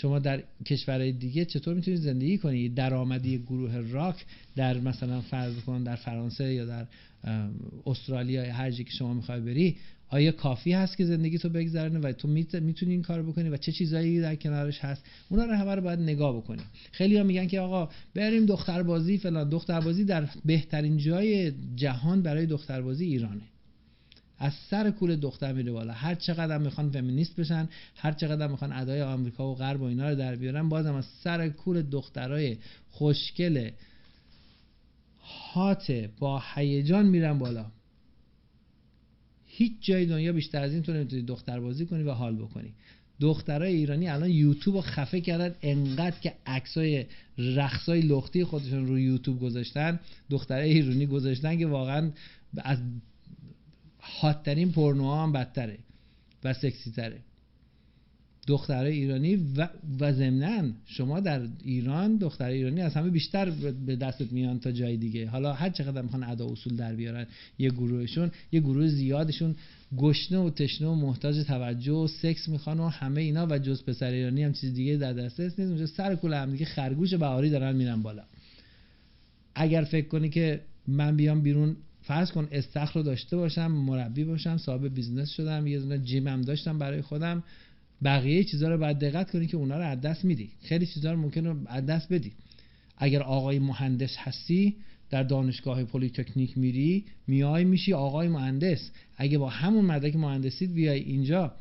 شما 0.00 0.18
در 0.18 0.42
کشورهای 0.66 1.12
دیگه 1.12 1.44
چطور 1.44 1.74
می‌تونید 1.74 2.00
زندگی 2.00 2.38
کنید 2.38 2.74
درآمدی 2.74 3.38
گروه 3.38 3.76
راک 3.76 4.24
در 4.56 4.78
مثلا 4.78 5.20
فرض 5.20 5.54
کن 5.66 5.82
در 5.82 5.96
فرانسه 5.96 6.54
یا 6.54 6.64
در 6.64 6.86
استرالیا 7.86 8.46
یا 8.46 8.54
هر 8.54 8.70
جایی 8.70 8.84
که 8.84 8.90
شما 8.90 9.14
می‌خوای 9.14 9.40
بری 9.40 9.76
آیا 10.08 10.32
کافی 10.32 10.72
هست 10.72 10.96
که 10.96 11.04
زندگی 11.04 11.38
تو 11.38 11.48
بگذرونه 11.48 11.98
و 11.98 12.12
تو 12.12 12.28
می‌تونی 12.28 12.92
این 12.92 13.02
کار 13.02 13.22
بکنی 13.22 13.48
و 13.48 13.56
چه 13.56 13.72
چیزایی 13.72 14.20
در 14.20 14.34
کنارش 14.34 14.78
هست؟ 14.78 15.04
اونا 15.28 15.44
رو 15.44 15.52
همه 15.52 15.74
رو 15.74 15.82
باید 15.82 16.00
نگاه 16.00 16.36
بکنی. 16.36 16.62
خیلی 16.92 17.16
ها 17.16 17.22
میگن 17.22 17.46
که 17.46 17.60
آقا 17.60 17.88
بریم 18.14 18.46
دختربازی 18.46 19.18
فلان. 19.18 19.48
دختربازی 19.48 20.04
در 20.04 20.28
بهترین 20.44 20.96
جای 20.96 21.52
جهان 21.76 22.22
برای 22.22 22.46
دختربازی 22.46 23.04
ایرانه. 23.04 23.42
از 24.38 24.52
سر 24.70 24.90
کول 24.90 25.16
دختر 25.16 25.52
میره 25.52 25.72
بالا. 25.72 25.92
هر 25.92 26.14
چقدر 26.14 26.58
می‌خوان 26.58 26.90
فمینیست 26.90 27.40
بشن 27.40 27.68
هر 27.96 28.12
چقدر 28.12 28.46
می‌خوان 28.46 28.72
ادای 28.72 29.02
آمریکا 29.02 29.50
و 29.50 29.54
غرب 29.54 29.80
و 29.80 29.84
اینا 29.84 30.08
رو 30.08 30.14
در 30.14 30.36
بیارن 30.36 30.68
بازم 30.68 30.94
از 30.94 31.04
سر 31.04 31.48
کول 31.48 31.82
دخترای 31.82 32.56
خوشگل 32.90 33.70
هات 35.54 35.92
با 36.18 36.42
هیجان 36.54 37.06
میرن 37.06 37.38
بالا. 37.38 37.66
هیچ 39.46 39.72
جای 39.80 40.06
دنیا 40.06 40.32
بیشتر 40.32 40.62
از 40.62 40.72
این 40.72 40.82
تو 40.82 40.92
نمی‌تونی 40.92 41.22
دختر 41.22 41.60
بازی 41.60 41.86
کنی 41.86 42.02
و 42.02 42.10
حال 42.10 42.36
بکنی. 42.36 42.72
دخترای 43.20 43.74
ایرانی 43.74 44.08
الان 44.08 44.30
یوتیوب 44.30 44.76
رو 44.76 44.82
خفه 44.82 45.20
کردن 45.20 45.54
انقدر 45.62 46.20
که 46.20 46.34
عکسای 46.46 47.06
رقصای 47.38 48.00
لختی 48.00 48.44
خودشون 48.44 48.86
رو 48.86 48.98
یوتیوب 48.98 49.40
گذاشتن 49.40 50.00
دخترای 50.30 50.70
ایرانی 50.72 51.06
گذاشتن 51.06 51.58
که 51.58 51.66
واقعا 51.66 52.10
از 52.56 52.78
هاتترین 54.20 54.72
پورنوها 54.72 55.22
هم 55.22 55.32
بدتره 55.32 55.78
و 56.44 56.54
سکسی 56.54 56.90
تره 56.90 57.18
دخترای 58.48 58.92
ایرانی 58.92 59.36
و, 59.36 59.68
و 60.00 60.12
ضمنا 60.12 60.70
شما 60.86 61.20
در 61.20 61.42
ایران 61.64 62.16
دختر 62.16 62.48
ایرانی 62.48 62.80
از 62.80 62.94
همه 62.94 63.10
بیشتر 63.10 63.50
به 63.86 63.96
دستت 63.96 64.32
میان 64.32 64.60
تا 64.60 64.72
جای 64.72 64.96
دیگه. 64.96 65.28
حالا 65.28 65.52
هر 65.52 65.70
چقدر 65.70 66.02
می‌خوان 66.02 66.22
ادا 66.22 66.46
اصول 66.50 66.76
در 66.76 66.94
بیارن 66.94 67.26
یه 67.58 67.70
گروهشون 67.70 68.30
یه 68.52 68.60
گروه 68.60 68.86
زیادشون 68.86 69.54
گشنه 69.96 70.38
و 70.38 70.50
تشنه 70.50 70.88
و 70.88 70.94
محتاج 70.94 71.46
توجه 71.46 71.92
و 71.92 72.06
سکس 72.06 72.48
می‌خوان 72.48 72.80
و 72.80 72.88
همه 72.88 73.20
اینا 73.20 73.46
و 73.50 73.58
جز 73.58 73.84
پسر 73.84 74.10
ایرانی 74.10 74.42
هم 74.42 74.52
چیز 74.52 74.74
دیگه 74.74 74.96
در 74.96 75.12
دسترس 75.12 75.58
نیست. 75.58 75.70
اونجا 75.70 75.86
سر 75.86 76.14
کول 76.14 76.32
هم 76.32 76.50
دیگه 76.50 76.64
خرگوش 76.64 77.14
بهاری 77.14 77.50
دارن 77.50 77.76
میرن 77.76 78.02
بالا. 78.02 78.22
اگر 79.54 79.84
فکر 79.84 80.08
کنی 80.08 80.28
که 80.28 80.60
من 80.86 81.16
بیام 81.16 81.40
بیرون 81.40 81.76
فرض 82.08 82.32
کن 82.32 82.48
استخر 82.52 82.94
رو 82.94 83.02
داشته 83.02 83.36
باشم 83.36 83.66
مربی 83.66 84.24
باشم 84.24 84.56
صاحب 84.56 84.94
business 84.94 85.30
شدم 85.30 85.66
یه 85.66 85.78
دونه 85.78 85.98
gym 85.98 86.30
م 86.30 86.40
داشتم 86.40 86.78
برای 86.78 87.02
خودم. 87.02 87.42
بقیه 88.04 88.44
چیزها 88.44 88.68
رو 88.68 88.78
باید 88.78 88.98
دقت 88.98 89.30
کنی 89.30 89.46
که 89.46 89.56
اونا 89.56 89.78
رو 89.78 89.84
از 89.84 90.00
دست 90.00 90.24
میدی. 90.24 90.50
خیلی 90.62 90.86
چیزها 90.86 91.12
رو 91.12 91.18
ممکنه 91.18 91.56
از 91.66 91.86
دست 91.86 92.12
بدی. 92.12 92.32
اگر 92.98 93.22
آقای 93.22 93.58
مهندس 93.58 94.16
هستی 94.16 94.76
در 95.10 95.22
دانشگاه 95.22 95.84
پلیتکنیک 95.84 96.58
میری 96.58 97.04
میای 97.26 97.64
میشی 97.64 97.92
آقای 97.92 98.28
مهندس. 98.28 98.90
اگه 99.16 99.38
با 99.38 99.48
همون 99.48 99.84
مدرک 99.84 100.16
مهندسیت 100.16 100.70
بیای 100.70 101.00
اینجا 101.00 101.52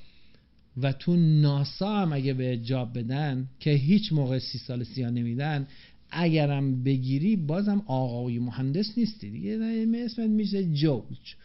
و 0.81 0.93
تو 0.93 1.15
ناسا 1.15 1.97
هم 1.97 2.13
اگه 2.13 2.33
به 2.33 2.57
job 2.57 2.97
بدن 2.97 3.47
که 3.59 3.71
هیچ 3.71 4.13
موقع 4.13 4.39
سی 4.39 4.57
سال 4.57 4.83
سیاه 4.83 5.09
نمیدن 5.09 5.67
اگرم 6.11 6.83
بگیری 6.83 7.35
بازم 7.35 7.83
آقای 7.85 8.39
مهندس 8.39 8.97
نیستی 8.97 9.29
دیگه. 9.29 9.59
اسمت 10.05 10.29
میشه 10.29 10.63
جورج 10.63 11.35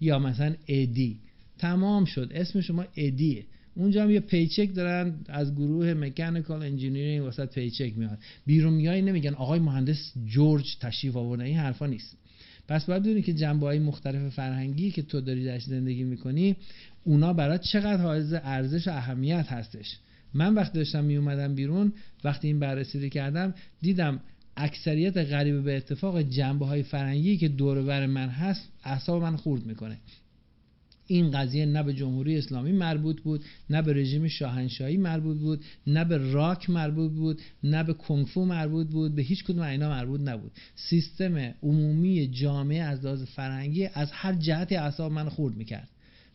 یا 0.00 0.18
مثلا 0.18 0.54
ادی. 0.68 1.18
تمام 1.58 2.04
شد. 2.04 2.30
اسم 2.34 2.60
شما 2.60 2.84
ادیه. 2.96 3.44
اونجا 3.74 4.02
هم 4.02 4.10
یه 4.10 4.20
paycheck 4.20 4.74
دارن 4.74 5.14
از 5.28 5.54
گروه 5.54 5.94
mechanical 5.94 6.62
engineering 6.62 7.22
واسه 7.22 7.46
paycheck 7.46 7.92
میاد. 7.98 8.18
بیرون 8.46 8.74
میای 8.74 9.02
نمیگن 9.02 9.34
آقای 9.34 9.60
مهندس 9.60 10.12
جورج 10.26 10.76
تشریف 10.80 11.16
آورده 11.16 11.44
این 11.44 11.56
حرفا 11.56 11.86
نیست. 11.86 12.16
پس 12.68 12.84
باید 12.84 13.02
بدونی 13.02 13.22
که 13.22 13.32
جنبه 13.32 13.66
های 13.66 13.78
مختلف 13.78 14.34
فرهنگی 14.34 14.90
که 14.90 15.02
تو 15.02 15.20
داری 15.20 15.44
درش 15.44 15.64
زندگی 15.64 16.04
می‌کنی 16.04 16.56
اونا 17.04 17.32
برات 17.32 17.60
چقدر 17.60 18.02
حائز 18.02 18.32
ارزش 18.32 18.88
و 18.88 18.90
اهمیت 18.90 19.46
هستش. 19.48 19.96
من 20.34 20.54
وقتی 20.54 20.78
داشتم 20.78 21.04
می 21.04 21.16
اومدم 21.16 21.54
بیرون 21.54 21.92
وقتی 22.24 22.48
این 22.48 22.58
بررسی 22.58 23.00
رو 23.00 23.08
کردم 23.08 23.54
دیدم 23.80 24.20
اکثریت 24.56 25.16
غریبه 25.16 25.60
به 25.60 25.76
اتفاق 25.76 26.22
جنبه 26.22 26.66
های 26.66 26.82
فرهنگی 26.82 27.36
که 27.36 27.48
دور 27.48 27.82
بر 27.82 28.06
من 28.06 28.28
هست 28.28 28.68
اعصاب 28.84 29.22
من 29.22 29.36
خورد 29.36 29.66
می‌کنه. 29.66 29.98
این 31.06 31.30
قضیه 31.30 31.66
نه 31.66 31.82
به 31.82 31.92
جمهوری 31.92 32.38
اسلامی 32.38 32.72
مربوط 32.72 33.20
بود 33.20 33.44
نه 33.70 33.82
به 33.82 33.92
رژیم 33.92 34.28
شاهنشاهی 34.28 34.96
مربوط 34.96 35.38
بود 35.38 35.64
نه 35.86 36.04
به 36.04 36.32
راک 36.32 36.70
مربوط 36.70 37.12
بود 37.12 37.40
نه 37.62 37.84
به 37.84 37.92
کنگفو 37.92 38.44
مربوط 38.44 38.86
بود 38.86 39.14
به 39.14 39.22
هیچ 39.22 39.44
کدوم 39.44 39.62
اینا 39.62 39.88
مربوط 39.88 40.20
نبود. 40.20 40.52
سیستم 40.74 41.54
عمومی 41.62 42.28
جامعه 42.28 42.82
از 42.82 43.04
لحاظ 43.04 43.22
فرهنگی 43.22 43.88
از 43.94 44.12
هر 44.12 44.32
جهتی 44.32 44.76
اعصاب 44.76 45.12
من 45.12 45.28
خورد 45.28 45.56
می‌کرد. 45.56 45.88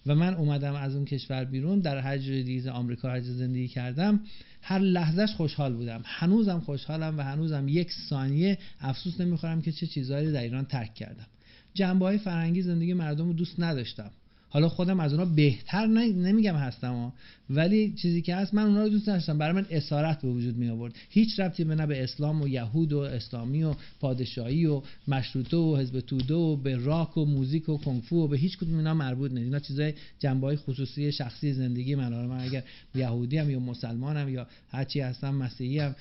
و 0.05 0.15
من 0.15 0.33
اومدم 0.33 0.73
از 0.73 0.95
اون 0.95 1.05
کشور 1.05 1.45
بیرون 1.45 1.79
در 1.79 1.97
هر 1.97 2.17
جای 2.17 2.43
دیگه 2.43 2.71
آمریکا 2.71 3.09
هر 3.09 3.21
زندگی 3.21 3.67
کردم 3.67 4.19
هر 4.61 4.79
لحظهش 4.79 5.35
خوشحال 5.35 5.73
بودم. 5.73 6.01
هنوزم 6.05 6.59
خوشحالم 6.59 7.17
و 7.17 7.21
هنوزم 7.21 7.67
یک 7.67 7.91
ثانیه 8.09 8.57
افسوس 8.79 9.21
نمی‌خورم 9.21 9.61
که 9.61 9.71
چه 9.71 9.87
چیزهایی 9.87 10.31
در 10.31 10.41
ایران 10.41 10.65
ترک 10.65 10.93
کردم. 10.93 11.27
جنبه 11.73 12.05
های 12.05 12.17
فرنگی 12.17 12.61
زندگی 12.61 12.93
مردم 12.93 13.27
رو 13.27 13.33
دوست 13.33 13.59
نداشتم. 13.59 14.11
حالا 14.49 14.69
خودم 14.69 14.99
از 14.99 15.13
اونا 15.13 15.25
بهتر 15.25 15.85
نمیگم 15.85 16.55
هستم 16.55 17.13
ولی 17.49 17.93
چیزی 17.93 18.21
که 18.21 18.35
هست 18.35 18.53
من 18.53 18.63
اونا 18.63 18.83
رو 18.83 18.89
دوست 18.89 19.07
داشتم 19.07 19.37
برای 19.37 19.53
من 19.53 19.65
اسارت 19.69 20.21
به 20.21 20.27
وجود 20.27 20.57
می 20.57 20.69
آورد 20.69 20.95
هیچ 21.09 21.39
ربطی 21.39 21.63
به 21.63 21.75
نه 21.75 21.85
به 21.85 22.03
اسلام 22.03 22.41
و 22.41 22.47
یهود 22.47 22.93
و 22.93 22.99
اسلامی 22.99 23.63
و 23.63 23.73
پادشاهی 23.99 24.65
و 24.65 24.81
مشروطه 25.07 25.57
و 25.57 25.77
حزب 25.77 25.99
توده 25.99 26.33
و 26.33 26.55
به 26.55 26.75
راک 26.75 27.17
و 27.17 27.25
موزیک 27.25 27.69
و 27.69 27.77
کنفو 27.77 28.15
و 28.15 28.27
به 28.27 28.37
هیچ 28.37 28.57
کدوم 28.57 28.77
اینا 28.77 28.93
مربوط 28.93 29.31
نیست. 29.31 29.43
اینا 29.43 29.59
چیزای 29.59 29.93
جنبه 30.19 30.55
خصوصی 30.55 31.11
شخصی 31.11 31.53
زندگی 31.53 31.95
من. 31.95 32.25
من 32.25 32.39
اگر 32.39 32.63
یهودی 32.95 33.37
هم 33.37 33.49
یا 33.49 33.59
مسلمانم 33.59 34.29
یا 34.29 34.47
هرچی 34.69 34.99
هستم 34.99 35.35
مسیحی 35.35 35.79
هم 35.79 35.95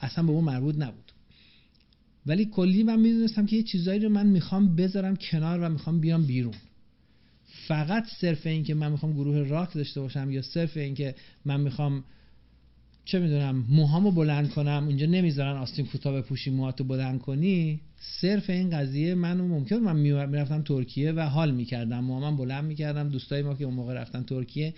اصلا 0.00 0.24
به 0.24 0.32
اون 0.32 0.44
مربوط 0.44 0.76
نبود. 0.78 1.12
ولی 2.26 2.44
کلی 2.44 2.82
من 2.82 3.00
می‌دونستم 3.00 3.46
که 3.46 3.56
یه 3.56 3.62
چیزایی 3.62 4.00
رو 4.00 4.08
من 4.08 4.26
می‌خوام 4.26 4.76
بذارم 4.76 5.16
کنار 5.16 5.60
و 5.60 5.68
می‌خوام 5.68 6.00
بیام 6.00 6.26
بیرون. 6.26 6.54
فقط 7.70 8.06
صرف 8.20 8.46
این 8.46 8.64
که 8.64 8.74
من 8.74 8.92
می‌خوام 8.92 9.12
گروه 9.12 9.48
راک 9.48 9.74
داشته 9.74 10.00
باشم 10.00 10.30
یا 10.30 10.42
صرف 10.42 10.76
این 10.76 10.94
که 10.94 11.14
من 11.44 11.60
می‌خوام 11.60 12.04
چه 13.04 13.18
می‌دونم 13.18 13.64
موهامو 13.68 14.10
بلند 14.10 14.50
کنم 14.50 14.84
اینجا 14.88 15.06
نمی‌ذارن 15.06 15.56
آستین 15.56 15.86
کوتاه 15.86 16.14
بپوشی 16.22 16.50
موهاتو 16.50 16.84
بلند 16.84 17.20
کنی؟ 17.20 17.80
صرف 18.20 18.50
این 18.50 18.70
قضیه 18.70 19.14
منو 19.14 19.48
ممکن 19.48 19.76
من 19.76 19.96
می‌رفتم 20.26 20.62
ترکیه 20.62 21.12
و 21.12 21.20
حال 21.20 21.50
می‌کردم. 21.50 22.04
موهام 22.04 22.36
بلند 22.36 22.64
می‌کردم. 22.64 23.08
دوستای 23.08 23.42
ما 23.42 23.54
که 23.54 23.64
اون 23.64 23.74
موقع 23.74 23.94
رفتن 23.94 24.22
ترکیه 24.22 24.74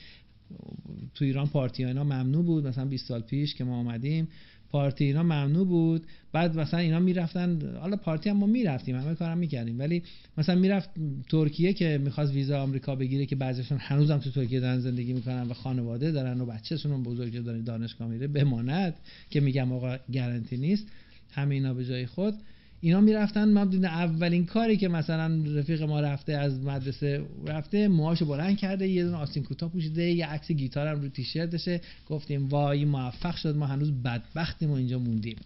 تو 1.14 1.24
ایران 1.24 1.46
پارتی 1.46 1.84
اینا 1.84 2.04
ممنوع 2.04 2.44
بود. 2.44 2.66
مثلا 2.66 2.84
20 2.84 3.08
سال 3.08 3.20
پیش 3.20 3.54
که 3.54 3.64
ما 3.64 3.76
آمدیم 3.76 4.28
پارتی 4.72 5.04
اینا 5.04 5.22
ممنوع 5.22 5.66
بود. 5.66 6.06
بعد 6.32 6.58
مثلا 6.58 6.80
اینا 6.80 7.00
می‌رفتن 7.00 7.76
حالا 7.80 7.96
پارتی 7.96 8.30
هم 8.30 8.36
ما 8.36 8.46
می‌رفتیم 8.46 8.96
همه 8.96 9.14
کارم 9.14 9.38
می‌کردیم. 9.38 9.78
ولی 9.78 10.02
مثلا 10.38 10.54
می‌رفت 10.54 10.90
ترکیه 11.28 11.72
که 11.72 12.00
می‌خواست 12.04 12.32
ویزا 12.32 12.62
آمریکا 12.62 12.96
بگیره 12.96 13.26
که 13.26 13.36
بعضیشون 13.36 13.78
هنوزم 13.78 14.18
تو 14.18 14.30
ترکیه 14.30 14.60
دارن 14.60 14.80
زندگی 14.80 15.12
می‌کنن 15.12 15.42
و 15.42 15.54
خانواده 15.54 16.10
دارن 16.10 16.40
و 16.40 16.46
بچه‌شون 16.46 16.92
هم 16.92 17.02
بزرگ 17.02 17.44
داره 17.44 17.62
دانشگاه 17.62 18.08
میره 18.08 18.26
بماند 18.26 18.94
که 19.30 19.40
میگم 19.40 19.72
آقا 19.72 19.96
گارانتی 20.14 20.56
نیست. 20.56 20.86
همه 21.32 21.54
اینا 21.54 21.74
به 21.74 21.84
جای 21.84 22.06
خود. 22.06 22.34
اینا 22.84 23.00
می‌رفتن. 23.00 23.52
ما 23.52 23.64
دیدن 23.64 23.88
اولین 23.88 24.46
کاری 24.46 24.76
که 24.76 24.88
مثلا 24.88 25.44
رفیق 25.46 25.82
ما 25.82 26.00
رفته 26.00 26.32
از 26.32 26.60
مدرسه 26.60 27.26
رفته 27.46 27.88
موهاشو 27.88 28.26
بلند 28.26 28.58
کرده 28.58 28.88
یه 28.88 29.04
دونه 29.04 29.16
آستین 29.16 29.42
کوتاه 29.42 29.70
پوشیده 29.70 30.02
یه 30.02 30.26
عکس 30.26 30.50
گیتارم 30.50 31.00
رو 31.00 31.08
تیشرتشه. 31.08 31.80
گفتیم 32.08 32.48
وای 32.48 32.84
موفق 32.84 33.36
شد. 33.36 33.56
ما 33.56 33.66
هنوز 33.66 33.92
بدبختیم 33.92 34.70
و 34.70 34.74
اینجا 34.74 34.98
موندیم. 34.98 35.36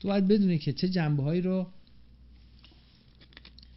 تو 0.00 0.08
باید 0.08 0.28
بدونی 0.28 0.58
که 0.58 0.72
چه 0.72 0.88
جنبه 0.88 1.22
هایی 1.22 1.40
رو 1.40 1.66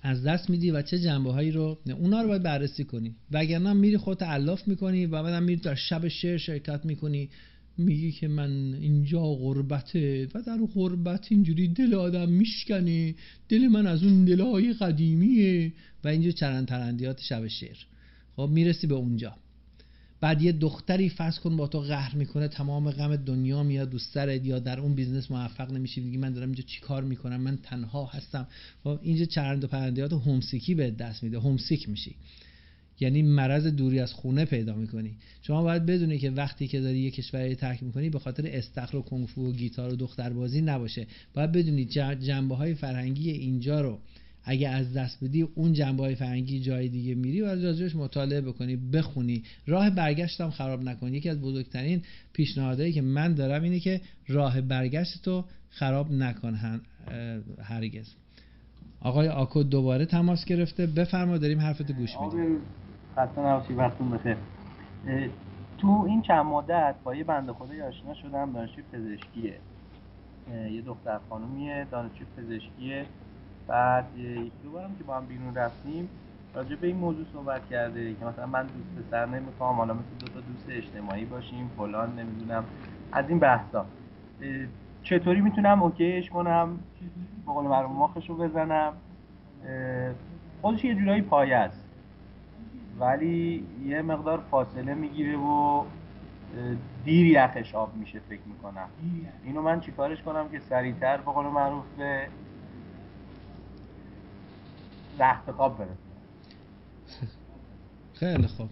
از 0.02 0.24
دست 0.24 0.50
میدی 0.50 0.72
و 0.72 0.82
چه 0.82 1.00
جنبه 1.00 1.32
هایی 1.32 1.52
رو 1.52 1.78
اونا 2.00 2.22
رو 2.22 2.28
باید 2.28 2.44
بررسی 2.44 2.84
کنی. 2.84 3.16
وگرنه 3.32 3.74
میری 3.74 3.98
خودت 3.98 4.24
علاف 4.24 4.68
می‌کنی 4.68 5.06
و 5.06 5.24
بعدم 5.24 5.44
میری 5.44 5.62
در 5.62 5.76
شب 5.76 6.08
شعر 6.08 6.38
شرکت 6.38 6.86
می‌کنی. 6.86 7.30
میگی 7.78 8.12
که 8.12 8.28
من 8.28 8.74
اینجا 8.74 9.24
غربته 9.24 10.28
و 10.34 10.42
در 10.42 10.58
غربت 10.76 11.28
اینجوری 11.30 11.68
دل 11.68 11.94
آدم 11.94 12.30
میشکنه. 12.30 13.16
دل 13.50 13.68
من 13.68 13.88
از 13.88 14.04
اون 14.04 14.26
دلهای 14.26 14.74
قدیمیه 14.74 15.74
و 16.04 16.08
اینجا 16.08 16.32
چرند 16.32 16.68
پرندیات 16.68 17.22
شب 17.22 17.48
شعر. 17.48 17.78
خب 18.36 18.50
می‌رسی 18.54 18.88
به 18.88 18.96
اونجا. 18.96 19.36
بعد 20.22 20.42
یه 20.42 20.52
دختری 20.52 21.10
فرض 21.10 21.40
کن 21.40 21.58
با 21.58 21.68
تو 21.68 21.80
قهر 21.80 22.16
می‌کنه 22.16 22.48
تمام 22.48 22.92
غم 22.92 23.16
دنیا 23.16 23.64
میاد 23.64 23.90
دور 23.90 24.18
سرت 24.18 24.46
یا 24.46 24.60
در 24.60 24.80
اون 24.80 24.96
business 24.96 25.32
موفق 25.32 25.72
نمیشی 25.72 26.02
میگی 26.02 26.18
من 26.18 26.34
دارم 26.34 26.48
اینجا 26.48 26.64
چیکار 26.64 27.04
می‌کنم؟ 27.04 27.42
من 27.42 27.58
تنها 27.58 28.06
هستم. 28.06 28.48
خب 28.84 29.00
اینجا 29.02 29.26
چرند 29.26 29.64
و 29.64 29.68
پرندیات 29.68 30.14
homesick 30.14 30.69
ی 30.69 30.76
به 30.76 30.92
دست 30.92 31.24
میده 31.24 31.40
homesick 31.40 31.90
میشی. 31.90 32.16
یعنی 33.00 33.22
مرض 33.22 33.68
دوری 33.68 34.00
از 34.00 34.14
خونه 34.14 34.46
پیدا 34.46 34.76
می‌کنی. 34.76 35.12
شما 35.42 35.64
باید 35.64 35.86
بدونی 35.86 36.20
که 36.20 36.30
وقتی 36.30 36.68
که 36.68 36.82
داری 36.82 37.00
یه 37.00 37.12
کشوری 37.12 37.56
ترک 37.56 37.84
می‌کنی 37.84 38.10
به 38.10 38.20
خاطر 38.20 38.44
استخر 38.48 38.98
و 38.98 39.02
کنفو 39.02 39.50
و 39.50 39.52
گیتار 39.52 39.94
و 39.94 39.96
دختربازی 39.96 40.62
نباشه. 40.62 41.08
باید 41.34 41.52
بدونی 41.52 41.86
جنبه 41.86 42.56
های 42.56 42.74
فرهنگی 42.74 43.32
اینجا 43.32 43.82
رو 43.82 44.00
اگه 44.46 44.70
از 44.70 44.94
دست 44.94 45.24
بدی 45.24 45.42
اون 45.42 45.74
جنبه 45.74 46.04
های 46.04 46.16
فرهنگی 46.16 46.60
جای 46.60 46.90
دیگه 46.90 47.16
میری 47.16 47.42
و 47.42 47.46
راجعش 47.46 47.96
مطالعه 47.96 48.42
بکنی 48.42 48.76
بخونی. 48.76 49.44
راه 49.68 49.90
برگشتم 49.90 50.50
خراب 50.50 50.84
نکنی 50.84 51.18
یکی 51.18 51.30
از 51.30 51.42
بزرگترین 51.42 52.02
پیشنهادهایی 52.34 52.94
که 52.94 53.02
من 53.02 53.34
دارم 53.34 53.64
اینه 53.64 53.80
که 53.80 54.02
راه 54.28 54.62
برگشت 54.62 55.22
تو 55.22 55.46
خراب 55.70 56.12
نکن 56.12 56.82
هرگز. 57.60 58.08
آقای 59.02 59.28
آکو 59.28 59.64
دوباره 59.64 60.06
تماس 60.06 60.46
گرفته. 60.46 60.88
بفرما 60.88 61.38
داریم 61.38 61.60
حرفت 61.60 61.92
گوش 61.92 62.12
میدیم. 62.22 62.58
خسته 63.18 63.42
نباشی 63.42 63.74
وقتون 63.74 64.10
بخیر. 64.10 64.38
تو 65.78 66.06
این 66.08 66.22
چند 66.22 66.46
مدت 66.46 66.96
با 67.04 67.16
یه 67.16 67.24
بنده 67.24 67.54
خدای 67.54 67.82
آشنا 67.82 68.14
شدم 68.14 68.52
دانشجو 68.52 68.82
پزشکیه. 68.94 69.60
یه 70.72 70.82
دختر 70.82 71.20
خانومیه 71.30 71.88
دانشجو 71.92 72.26
پزشکیه. 72.38 73.06
بعد 73.68 74.18
یک 74.18 74.52
دو 74.64 74.72
بارم 74.72 74.96
که 74.98 75.04
با 75.04 75.18
هم 75.18 75.26
بیرون 75.26 75.56
رفتیم 75.56 76.10
راجع 76.56 76.76
به 76.76 76.88
این 76.88 76.96
موضوع 76.96 77.26
صحبت 77.34 77.70
کرده 77.70 78.14
که 78.14 78.26
مثلا 78.26 78.46
من 78.46 78.64
دوست 78.64 79.08
پسر 79.08 79.26
نمی‌خوام 79.26 79.76
حالا 79.76 79.94
مثل 79.94 80.16
دو 80.20 80.26
تا 80.28 80.40
دوست 80.40 80.66
اجتماعی 80.70 81.26
باشیم 81.26 81.72
فلان 81.78 82.20
نمی‌دونم. 82.20 82.64
از 83.12 83.30
این 83.30 83.40
بحثا. 83.40 83.86
چطوری 85.04 85.42
می‌تونم 85.42 85.84
اوکیش 85.84 86.30
کنم؟ 86.30 86.80
بقول 87.48 87.66
مرموم 87.66 87.98
مخش 87.98 88.30
رو 88.30 88.36
بزنم. 88.36 88.94
خودش 90.62 90.84
یه 90.84 90.96
جورایی 90.96 91.22
پایه 91.22 91.56
است. 91.56 91.83
ولی 93.00 93.64
یه 93.86 94.02
مقدار 94.02 94.44
فاصله 94.52 94.94
می‌گیره 94.94 95.38
و 95.38 95.86
دیر 97.06 97.28
یخش 97.28 97.76
آب 97.76 97.96
میشه 97.96 98.20
فکر 98.20 98.42
می‌کنم. 98.46 98.90
اینو 99.46 99.62
من 99.62 99.82
چیکارش 99.82 100.22
کنم 100.22 100.50
که 100.50 100.60
سریعتر 100.70 101.18
به 101.18 101.32
قول 101.32 101.46
معروف 101.46 101.86
به 101.98 102.28
رخت 105.20 105.52
خواب 105.52 105.78
برسه 105.78 105.98
خیلی 108.20 108.48
خوب. 108.48 108.70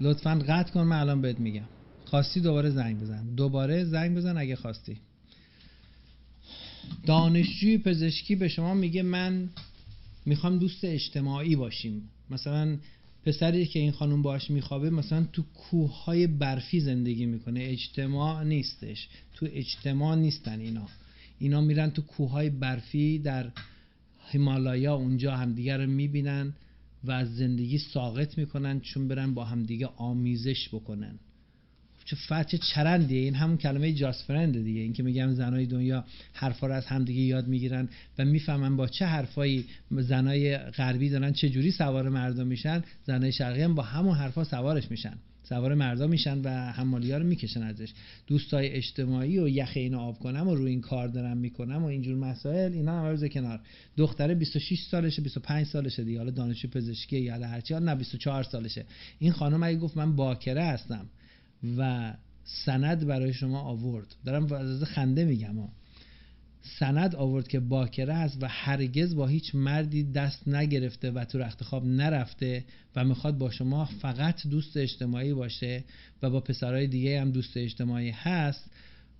لطفا 0.00 0.34
قطع 0.48 0.72
کن 0.72 0.80
من 0.80 1.00
الان 1.00 1.20
بهت 1.20 1.40
میگم. 1.40 1.68
خواستی 2.04 2.40
دوباره 2.40 2.70
زنگ 2.70 3.00
بزن. 3.00 3.34
دوباره 3.34 3.84
زنگ 3.84 4.16
بزن 4.16 4.38
اگه 4.38 4.56
خواستی. 4.56 4.96
دانشجوی 7.06 7.78
پزشکی 7.78 8.36
به 8.36 8.48
شما 8.48 8.74
میگه 8.74 9.02
من 9.02 9.48
می‌خوام 10.26 10.58
دوست 10.58 10.84
اجتماعی 10.84 11.56
باشیم. 11.56 12.10
مثلا 12.30 12.78
پسری 13.24 13.66
که 13.66 13.78
این 13.78 13.92
خانم 13.92 14.22
باش 14.22 14.50
میخوابه 14.50 14.90
مثلا 14.90 15.24
تو 15.32 15.42
کوه 15.42 16.04
های 16.04 16.26
برفی 16.26 16.80
زندگی 16.80 17.26
می‌کنه. 17.26 17.60
اجتماع 17.60 18.44
نیستش. 18.44 19.08
تو 19.34 19.46
اجتماع 19.52 20.16
نیستن 20.16 20.60
اینا. 20.60 20.88
اینا 21.38 21.60
میرن 21.60 21.90
تو 21.90 22.02
کوه 22.02 22.30
های 22.30 22.50
برفی 22.50 23.18
در 23.18 23.50
هیمالایا 24.30 24.94
اونجا 24.94 25.36
همدیگه 25.36 25.76
رو 25.76 25.86
می‌بینن 25.86 26.54
و 27.04 27.12
از 27.12 27.36
زندگی 27.36 27.78
ساقط 27.78 28.38
می‌کنن 28.38 28.80
چون 28.80 29.08
برن 29.08 29.34
با 29.34 29.44
همدیگه 29.44 29.86
آمیزش 29.86 30.68
بکنن. 30.68 31.18
چه 32.08 32.44
چه 32.44 32.58
چرندیه. 32.58 33.20
این 33.20 33.34
همون 33.34 33.56
کلمه 33.56 33.92
جاست 33.92 34.24
فرند 34.24 34.64
دیگه. 34.64 34.80
این 34.80 34.92
که 34.92 35.02
میگم 35.02 35.34
زنای 35.34 35.66
دنیا 35.66 36.04
حرفا 36.32 36.66
رو 36.66 36.74
از 36.74 36.86
همدیگه 36.86 37.20
یاد 37.20 37.48
می‌گیرن 37.48 37.88
و 38.18 38.24
می‌فهمن 38.24 38.76
با 38.76 38.86
چه 38.86 39.06
حرفایی 39.06 39.64
زنای 39.90 40.58
غربی 40.58 41.08
دارن 41.10 41.32
چه 41.32 41.48
جوری 41.48 41.70
سوار 41.70 42.08
مردم 42.08 42.46
میشن. 42.46 42.84
زنای 43.04 43.32
شرقی 43.32 43.62
هم 43.62 43.74
با 43.74 43.82
همون 43.82 44.14
حرفا 44.14 44.44
سوارش 44.44 44.90
میشن. 44.90 45.18
سوار 45.42 45.74
مردم 45.74 46.10
میشن 46.10 46.40
و 46.44 46.72
حمالی 46.72 47.12
ها 47.12 47.18
رو 47.18 47.26
می‌کشن 47.26 47.62
ازش. 47.62 47.92
دوستای 48.26 48.68
اجتماعی 48.68 49.38
و 49.38 49.48
یخ 49.48 49.72
اینو 49.74 49.98
آب 49.98 50.18
کنم 50.18 50.48
و 50.48 50.54
روی 50.54 50.70
این 50.70 50.80
کار 50.80 51.08
دارم 51.08 51.36
می‌کنم 51.36 51.82
و 51.82 51.86
اینجور 51.86 52.16
مسائل 52.16 52.72
اینا 52.72 53.06
هم 53.06 53.28
کنار. 53.28 53.60
دختره 53.96 54.34
26 54.34 54.80
سالشه 54.90 55.22
25 55.22 55.66
سالشه 55.66 56.04
دیگه. 56.04 56.18
حالا 56.18 56.30
دانشجو 56.30 56.68
پزشکی 56.68 57.18
یا 57.20 57.34
هرچی 57.34 57.74
نه 57.74 57.94
24 57.94 58.42
سالشه. 58.42 58.84
این 59.18 59.32
خانم 59.32 59.62
اگه 59.62 59.78
گفت 59.78 59.96
من 59.96 60.16
باکره 60.16 60.64
هستم 60.64 61.06
و 61.78 62.12
سند 62.44 63.06
برای 63.06 63.32
شما 63.32 63.60
آورد. 63.60 64.16
دارم 64.24 64.52
از 64.52 64.82
خنده 64.82 65.24
میگم 65.24 65.58
ها. 65.58 65.68
سند 66.78 67.14
آورد 67.14 67.48
که 67.48 67.60
باکره 67.60 68.14
است 68.14 68.42
و 68.42 68.46
هرگز 68.48 69.14
با 69.14 69.26
هیچ 69.26 69.54
مردی 69.54 70.04
دست 70.12 70.48
نگرفته 70.48 71.10
و 71.10 71.24
تو 71.24 71.38
رخت 71.38 71.62
خواب 71.62 71.86
نرفته 71.86 72.64
و 72.96 73.04
می‌خواد 73.04 73.38
با 73.38 73.50
شما 73.50 73.84
فقط 73.84 74.46
دوست 74.46 74.76
اجتماعی 74.76 75.34
باشه 75.34 75.84
و 76.22 76.30
با 76.30 76.40
پسرهای 76.40 76.86
دیگه 76.86 77.20
هم 77.20 77.30
دوست 77.30 77.56
اجتماعی 77.56 78.10
هست 78.10 78.70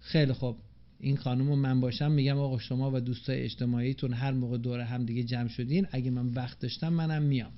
خیلی 0.00 0.32
خوب. 0.32 0.56
این 1.00 1.16
خانم 1.16 1.58
من 1.58 1.80
باشم 1.80 2.12
میگم 2.12 2.38
آقا 2.38 2.58
شما 2.58 2.90
و 2.90 3.00
دوستای 3.00 3.42
اجتماعیتون 3.42 4.12
هر 4.12 4.32
موقع 4.32 4.58
دور 4.58 4.80
هم 4.80 5.04
دیگه 5.04 5.22
جمع 5.22 5.48
شدین 5.48 5.86
اگه 5.90 6.10
من 6.10 6.26
وقت 6.28 6.60
داشتم 6.60 6.92
منم 6.92 7.22
میام. 7.22 7.52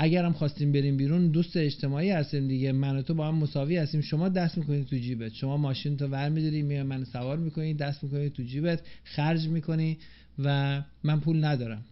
اگرم 0.00 0.32
خواستیم 0.32 0.72
بریم 0.72 0.96
بیرون 0.96 1.28
دوست 1.28 1.56
اجتماعی 1.56 2.10
هستیم 2.10 2.48
دیگه. 2.48 2.72
من 2.72 2.96
و 2.96 3.02
تو 3.02 3.14
با 3.14 3.28
هم 3.28 3.34
مساوی 3.34 3.76
هستیم. 3.76 4.00
شما 4.00 4.28
دست 4.28 4.58
می‌کنید 4.58 4.86
تو 4.86 4.96
جیبت. 4.96 5.32
شما 5.34 5.56
ماشین 5.56 5.96
تو 5.96 6.06
ور 6.06 6.28
میداری 6.28 6.62
میای 6.62 6.82
من 6.82 7.04
سوار 7.04 7.38
می‌کنی 7.38 7.74
دست 7.74 8.04
می‌کنی 8.04 8.30
تو 8.30 8.42
جیبت 8.42 8.82
خرج 9.04 9.48
می‌کنی 9.48 9.98
و 10.38 10.82
من 11.04 11.20
پول 11.20 11.44
ندارم. 11.44 11.84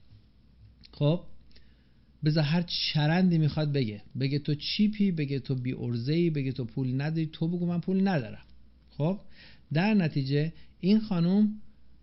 خب؟ 0.93 1.21
بذار 2.25 2.45
هر 2.45 2.63
چرندی 2.63 3.39
می‌خواد 3.39 3.73
بگه. 3.73 4.03
بگه 4.21 4.39
تو 4.39 4.55
چیپی 4.55 5.11
بگه 5.11 5.39
تو 5.39 5.55
بی 5.55 5.73
ارزهی 5.73 6.31
بگه 6.31 6.53
تو 6.53 6.65
پول 6.65 7.01
نداری. 7.01 7.27
تو 7.27 7.49
بگو 7.49 7.67
من 7.67 7.81
پول 7.81 8.09
ندارم. 8.09 8.43
خب؟ 8.91 9.21
در 9.73 9.95
نتیجه 9.95 10.53
این 10.81 11.01
خانوم 11.01 11.49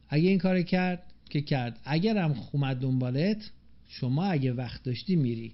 اگه 0.10 0.30
این 0.30 0.38
کار 0.38 0.62
کرد 0.62 1.04
که 1.30 1.42
کرد. 1.42 1.80
اگرم 1.84 2.34
خومد 2.34 2.78
دنبالت 2.78 3.52
شما 3.88 4.26
اگه 4.26 4.54
وقت 4.54 4.84
داشتی 4.84 5.16
میری. 5.16 5.52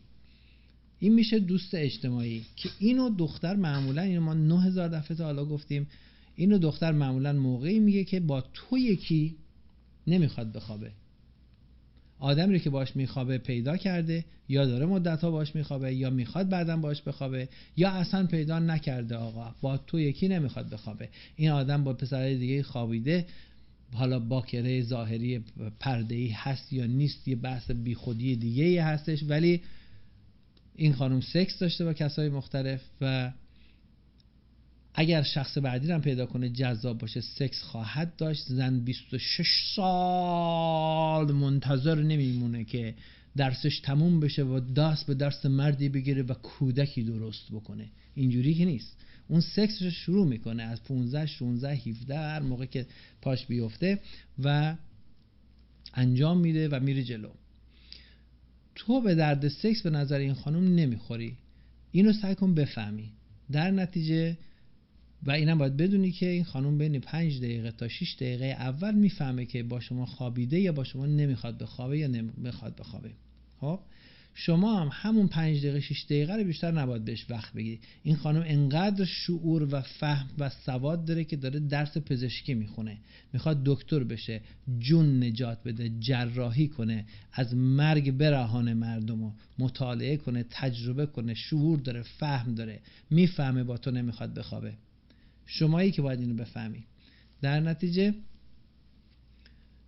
این 0.99 1.13
میشه 1.13 1.39
دوست 1.39 1.73
اجتماعی 1.73 2.45
که 2.55 2.69
اینو 2.79 3.09
دختر 3.09 3.55
معمولا 3.55 4.01
اینو 4.01 4.21
ما 4.21 4.33
9000 4.33 4.87
دفعه 4.87 5.17
تا 5.17 5.23
حالا 5.23 5.45
گفتیم 5.45 5.87
اینو 6.35 6.57
دختر 6.57 6.91
معمولا 6.91 7.33
موقعی 7.33 7.79
میگه 7.79 8.03
که 8.03 8.19
با 8.19 8.43
تو 8.53 8.77
یکی 8.77 9.35
نمی‌خواد 10.07 10.51
بخوابه. 10.53 10.91
آدمی 12.19 12.53
رو 12.53 12.59
که 12.59 12.69
باش 12.69 12.95
میخوابه 12.95 13.37
پیدا 13.37 13.77
کرده 13.77 14.25
یا 14.49 14.65
داره 14.65 14.85
مدت 14.85 15.21
ها 15.21 15.31
باش 15.31 15.55
میخوابه 15.55 15.95
یا 15.95 16.09
می‌خواد 16.09 16.49
بعدا 16.49 16.77
باش 16.77 17.01
بخوابه 17.01 17.49
یا 17.77 17.89
اصلا 17.89 18.25
پیدا 18.25 18.59
نکرده 18.59 19.15
آقا 19.15 19.55
با 19.61 19.77
تو 19.77 19.99
یکی 19.99 20.27
نمی‌خواد 20.27 20.69
بخوابه. 20.69 21.09
این 21.35 21.49
آدم 21.49 21.83
با 21.83 21.93
پسرهای 21.93 22.37
دیگه 22.37 22.63
خوابیده 22.63 23.25
حالا 23.93 24.19
باکره 24.19 24.81
ظاهری 24.81 25.43
پرده 25.79 26.15
ای 26.15 26.27
هست 26.27 26.73
یا 26.73 26.85
نیست 26.85 27.27
یه 27.27 27.35
بحث 27.35 27.71
بیخودی 27.71 28.35
دیگه 28.35 28.83
هستش 28.83 29.23
ولی 29.27 29.61
این 30.79 30.93
خانم 30.93 31.21
سکس 31.21 31.59
داشته 31.59 31.85
با 31.85 31.93
کسای 31.93 32.29
مختلف 32.29 32.81
و 33.01 33.31
اگر 34.93 35.23
شخص 35.23 35.57
بعدی 35.57 35.91
هم 35.91 36.01
پیدا 36.01 36.25
کنه 36.25 36.49
جذاب 36.49 36.97
باشه. 36.97 37.21
سکس 37.21 37.61
خواهد 37.61 38.15
داشت. 38.15 38.45
زن 38.47 38.79
26 38.79 39.47
سال 39.75 41.31
منتظر 41.31 41.95
نمیمونه 41.95 42.63
که 42.63 42.95
درسش 43.37 43.79
تموم 43.79 44.19
بشه 44.19 44.43
و 44.43 44.59
دست 44.59 45.07
به 45.07 45.13
درس 45.13 45.45
مردی 45.45 45.89
بگیره 45.89 46.23
و 46.23 46.33
کودکی 46.33 47.03
درست 47.03 47.51
بکنه. 47.51 47.89
اینجوری 48.15 48.53
که 48.53 48.65
نیست. 48.65 48.97
اون 49.27 49.41
سکس 49.41 49.81
رو 49.81 49.91
شروع 49.91 50.27
می‌کنه 50.27 50.63
از 50.63 50.83
15 50.83 51.25
16 51.25 51.75
17 51.75 52.17
هر 52.17 52.39
موقع 52.39 52.65
که 52.65 52.85
پاش 53.21 53.45
بیفته 53.45 53.99
و 54.43 54.75
انجام 55.93 56.39
میده 56.39 56.69
و 56.69 56.79
میره 56.79 57.03
جلو. 57.03 57.29
تو 58.79 59.01
به 59.01 59.15
درد 59.15 59.47
سکس 59.47 59.81
به 59.81 59.89
نظر 59.89 60.17
این 60.17 60.33
خانم 60.33 60.75
نمی‌خوری. 60.75 61.37
اینو 61.91 62.13
سعی 62.13 62.35
کن 62.35 62.53
بفهمی. 62.53 63.11
در 63.51 63.71
نتیجه 63.71 64.37
و 65.23 65.31
اینم 65.31 65.57
باید 65.57 65.77
بدونی 65.77 66.11
که 66.11 66.25
این 66.25 66.43
خانم 66.43 66.77
بین 66.77 66.99
5 66.99 67.37
دقیقه 67.37 67.71
تا 67.71 67.87
6 67.87 68.15
دقیقه 68.15 68.45
اول 68.45 68.95
می‌فهمه 68.95 69.45
که 69.45 69.63
با 69.63 69.79
شما 69.79 70.05
خوابیده 70.05 70.59
یا 70.59 70.71
با 70.71 70.83
شما 70.83 71.05
نمی‌خواد 71.05 71.57
بخوابه 71.57 71.97
یا 71.97 72.07
نمی‌خواد 72.07 72.75
بخوابه. 72.75 73.11
خب؟ 73.61 73.79
شما 74.41 74.81
هم 74.81 74.89
همون 74.91 75.27
5 75.27 75.57
دقیقه 75.57 75.79
6 75.79 76.05
دقیقه 76.05 76.35
رو 76.35 76.43
بیشتر 76.43 76.71
نباید 76.71 77.05
بهش 77.05 77.25
وقت 77.29 77.53
بگیری 77.53 77.79
این 78.03 78.15
خانم 78.15 78.43
انقدر 78.45 79.05
شعور 79.05 79.67
و 79.71 79.81
فهم 79.81 80.27
و 80.37 80.49
سواد 80.49 81.05
داره 81.05 81.23
که 81.23 81.35
داره 81.35 81.59
درس 81.59 81.97
پزشکی 81.97 82.53
می‌خونه. 82.53 82.97
می‌خواد 83.33 83.61
دکتر 83.65 84.03
بشه 84.03 84.41
جون 84.79 85.23
نجات 85.23 85.63
بده 85.63 85.91
جراحی 85.99 86.67
کنه 86.67 87.05
از 87.33 87.55
مرگ 87.55 88.11
برهانه 88.11 88.73
مردم 88.73 89.23
رو 89.23 89.33
مطالعه 89.59 90.17
کنه 90.17 90.45
تجربه 90.49 91.05
کنه 91.05 91.33
شعور 91.33 91.79
داره 91.79 92.01
فهم 92.01 92.55
داره. 92.55 92.79
می‌فهمه 93.09 93.63
با 93.63 93.77
تو 93.77 93.91
نمی‌خواد 93.91 94.33
بخوابه. 94.33 94.73
شمایی 95.45 95.91
که 95.91 96.01
باید 96.01 96.19
اینو 96.19 96.35
بفهمی. 96.35 96.83
در 97.41 97.59
نتیجه 97.59 98.13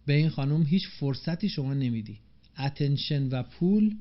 به 0.05 0.13
این 0.13 0.29
خانم 0.29 0.63
هیچ 0.63 0.87
فرصتی 0.87 1.49
شما 1.49 1.73
نمیدی. 1.73 2.19
attention 2.59 3.29
و 3.29 3.43
پول 3.43 3.95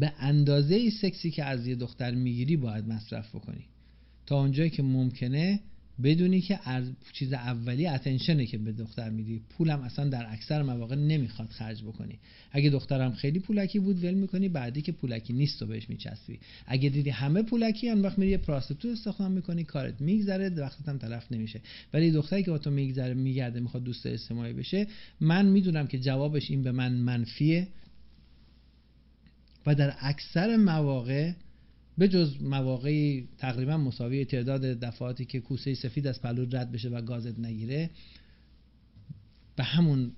به 0.00 0.12
اندازه 0.18 0.90
سکسی 0.90 1.30
که 1.30 1.44
از 1.44 1.66
یه 1.66 1.74
دختر 1.74 2.14
می‌گیری 2.14 2.56
باید 2.56 2.88
مصرف 2.88 3.34
بکنی. 3.34 3.64
تا 4.26 4.40
اونجایی 4.40 4.70
که 4.70 4.82
ممکنه 4.82 5.60
بدونی 6.02 6.40
که 6.40 6.68
از 6.68 6.84
چیز 7.12 7.32
اولی 7.32 7.86
attention 7.86 8.40
ه 8.40 8.46
که 8.46 8.58
به 8.58 8.72
دختر 8.72 9.10
میدی. 9.10 9.40
پولم 9.50 9.80
اصلا 9.80 10.08
در 10.08 10.32
اکثر 10.32 10.62
مواقع 10.62 10.96
نمی‌خواد 10.96 11.48
خرج 11.48 11.82
بکنی. 11.82 12.18
اگه 12.52 12.70
دخترم 12.70 13.12
خیلی 13.12 13.38
پولکی 13.38 13.78
بود 13.78 14.04
ول 14.04 14.14
می‌کنی 14.14 14.48
بعدی 14.48 14.82
که 14.82 14.92
پولکی 14.92 15.32
نیست 15.32 15.62
و 15.62 15.66
بهش 15.66 15.88
میچسبی. 15.88 16.38
اگه 16.66 16.88
دیدی 16.88 17.10
همه 17.10 17.42
پولکی 17.42 17.90
اون 17.90 18.02
وقت 18.02 18.18
میری 18.18 18.30
یه 18.30 18.38
prostitute 18.38 18.88
استخدام 18.88 19.32
می‌کنی 19.32 19.64
کارت 19.64 20.00
میگذره 20.00 20.48
وقتت 20.48 20.88
هم 20.88 20.98
تلف 20.98 21.32
نمیشه. 21.32 21.60
ولی 21.94 22.10
دختری 22.10 22.42
که 22.42 22.50
با 22.50 22.58
تو 22.58 22.70
میگذره 22.70 23.14
میگرده 23.14 23.60
می‌خواد 23.60 23.84
دوست 23.84 24.06
اجتماعی 24.06 24.52
بشه 24.52 24.86
من 25.20 25.46
می‌دونم 25.46 25.86
که 25.86 25.98
جوابش 25.98 26.50
این 26.50 26.62
به 26.62 26.72
من 26.72 26.92
منفیه. 26.92 27.68
و 29.70 29.74
در 29.74 29.94
اکثر 30.00 30.56
مواقع 30.56 31.32
به 31.98 32.08
جز 32.08 32.42
مواقعی 32.42 33.28
تقریبا 33.38 33.76
مساوی 33.76 34.24
تعداد 34.24 34.60
دفعاتی 34.60 35.24
که 35.24 35.40
کوسه 35.40 35.74
سفید 35.74 36.06
از 36.06 36.22
پلو 36.22 36.56
رد 36.56 36.72
بشه 36.72 36.88
و 36.88 37.02
گازت 37.02 37.38
نگیره 37.38 37.90
به 39.56 39.64
همون 39.64 40.12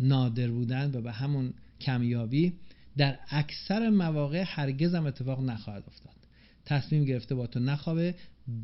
نادر 0.00 0.50
بودن 0.50 0.90
و 0.94 1.00
به 1.00 1.12
همون 1.12 1.54
کمیابی 1.80 2.52
در 2.96 3.18
اکثر 3.28 3.90
مواقع 3.90 4.44
هرگز 4.46 4.94
هم 4.94 5.06
اتفاق 5.06 5.44
نخواهد 5.44 5.84
افتاد. 5.86 6.14
تصمیم 6.64 7.04
گرفته 7.04 7.34
با 7.34 7.46
تو 7.46 7.60
نخوابه 7.60 8.14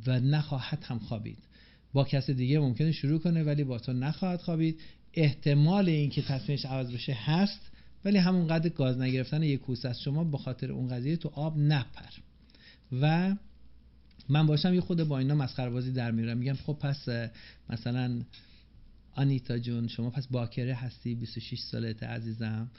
و 0.06 0.20
نخواهد 0.20 0.84
هم 0.84 0.98
خوابید. 0.98 1.38
با 1.92 2.04
کس 2.04 2.30
دیگه 2.30 2.58
ممکنه 2.58 2.92
شروع 2.92 3.20
کنه 3.20 3.42
ولی 3.42 3.64
با 3.64 3.78
تو 3.78 3.92
نخواهد 3.92 4.40
خوابید. 4.40 4.80
احتمال 5.14 5.88
اینکه 5.88 6.22
تصمیمش 6.22 6.64
عوض 6.64 6.92
بشه 6.92 7.12
هست. 7.12 7.71
ولی 8.04 8.18
همون 8.18 8.46
قدر 8.46 8.68
گاز 8.68 8.98
نگرفتن 8.98 9.42
یک 9.42 9.60
کوسه 9.60 9.88
از 9.88 10.00
شما 10.00 10.24
به 10.24 10.38
خاطر 10.38 10.72
اون 10.72 10.88
قضیه 10.88 11.16
تو 11.16 11.30
آب 11.34 11.58
نپر. 11.58 12.10
و 13.00 13.36
من 14.28 14.46
باشم 14.46 14.74
یه 14.74 14.80
خود 14.80 15.02
با 15.02 15.18
اینا 15.18 15.34
مسخره 15.34 15.70
بازی 15.70 15.92
در 15.92 16.10
میرم 16.10 16.38
میگم 16.38 16.54
خب 16.54 16.72
پس 16.72 17.08
مثلا 17.70 18.22
آنیتا 19.12 19.58
جون 19.58 19.88
شما 19.88 20.10
پس 20.10 20.26
باکره 20.26 20.74
هستی 20.74 21.14
26 21.14 21.58
سالته 21.58 22.06
عزیزم. 22.06 22.70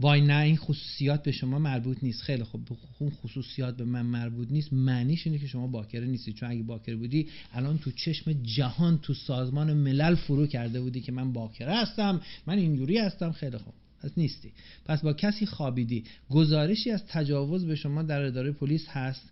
وای 0.00 0.20
نه 0.20 0.42
این 0.42 0.56
خصوصیات 0.56 1.22
به 1.22 1.32
شما 1.32 1.58
مربوط 1.58 1.98
نیست. 2.02 2.22
خیلی 2.22 2.44
خب 2.44 2.60
اون 2.98 3.10
خصوصیات 3.10 3.76
به 3.76 3.84
من 3.84 4.02
مربوط 4.02 4.48
نیست. 4.50 4.72
معنیش 4.72 5.26
اینه 5.26 5.38
که 5.38 5.46
شما 5.46 5.66
باکره 5.66 6.06
نیستی. 6.06 6.32
چون 6.32 6.50
اگه 6.50 6.62
باکره 6.62 6.96
بودی 6.96 7.28
الان 7.52 7.78
تو 7.78 7.90
چشم 7.90 8.32
جهان 8.32 8.98
تو 8.98 9.14
سازمان 9.14 9.72
ملل 9.72 10.14
فرو 10.14 10.46
کرده 10.46 10.80
بودی 10.80 11.00
که 11.00 11.12
من 11.12 11.32
باکره 11.32 11.76
هستم 11.76 12.20
من 12.46 12.58
اینجوری 12.58 12.98
هستم. 12.98 13.32
خیلی 13.32 13.58
خوب 13.58 13.74
پس 14.02 14.10
نیستی. 14.16 14.52
پس 14.84 15.00
با 15.00 15.12
کسی 15.12 15.46
خوابیدی. 15.46 16.04
گزارشی 16.30 16.90
از 16.90 17.06
تجاوز 17.06 17.66
به 17.66 17.74
شما 17.74 18.02
در 18.02 18.22
اداره 18.22 18.52
پلیس 18.52 18.88
هست؟ 18.88 19.30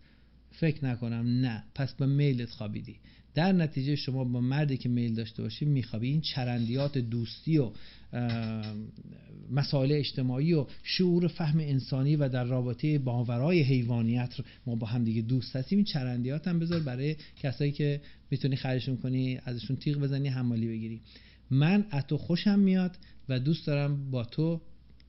فکر 0.51 0.85
نکنم 0.85 1.41
نه. 1.41 1.65
پس 1.75 1.95
با 1.95 2.07
میلت 2.07 2.51
خوابیدی. 2.51 2.97
در 3.35 3.53
نتیجه 3.53 3.97
شما 3.97 4.25
با 4.25 4.41
مردی 4.41 4.77
که 4.77 4.89
میل 4.89 5.15
داشته 5.15 5.43
باشی 5.43 5.65
میخوابی. 5.65 6.09
این 6.09 6.21
چرندیات 6.21 6.99
دوستی 6.99 7.59
و 7.59 7.71
مسائل 9.51 9.93
اجتماعی 9.93 10.53
و 10.53 10.67
شعور 10.83 11.29
فهم 11.29 11.59
انسانی 11.61 12.17
و 12.17 12.29
در 12.29 12.45
رابطه 12.45 12.99
باورای 12.99 13.63
حیوانیت 13.63 14.35
ما 14.67 14.75
با 14.75 14.87
هم 14.87 15.05
دیگه 15.05 15.23
دوست 15.23 15.57
هستیم. 15.57 15.79
این 15.79 15.85
چرندیات 15.85 16.49
هم 16.49 16.59
بذار 16.59 16.81
برای 16.81 17.17
کسایی 17.43 17.73
که 17.73 18.01
می‌تونی 18.31 18.57
خریشون 18.57 18.97
کنی 18.97 19.41
ازشون 19.45 19.77
تیغ 19.77 19.99
بزنی 19.99 20.29
حمالی 20.29 20.67
بگیری. 20.69 21.01
من 21.51 21.87
از 21.91 22.07
تو 22.07 22.19
خوشم 22.19 22.59
میاد. 22.59 22.97
و 23.29 23.39
دوست 23.39 23.67
دارم 23.67 24.11
با 24.11 24.25
تو 24.25 24.61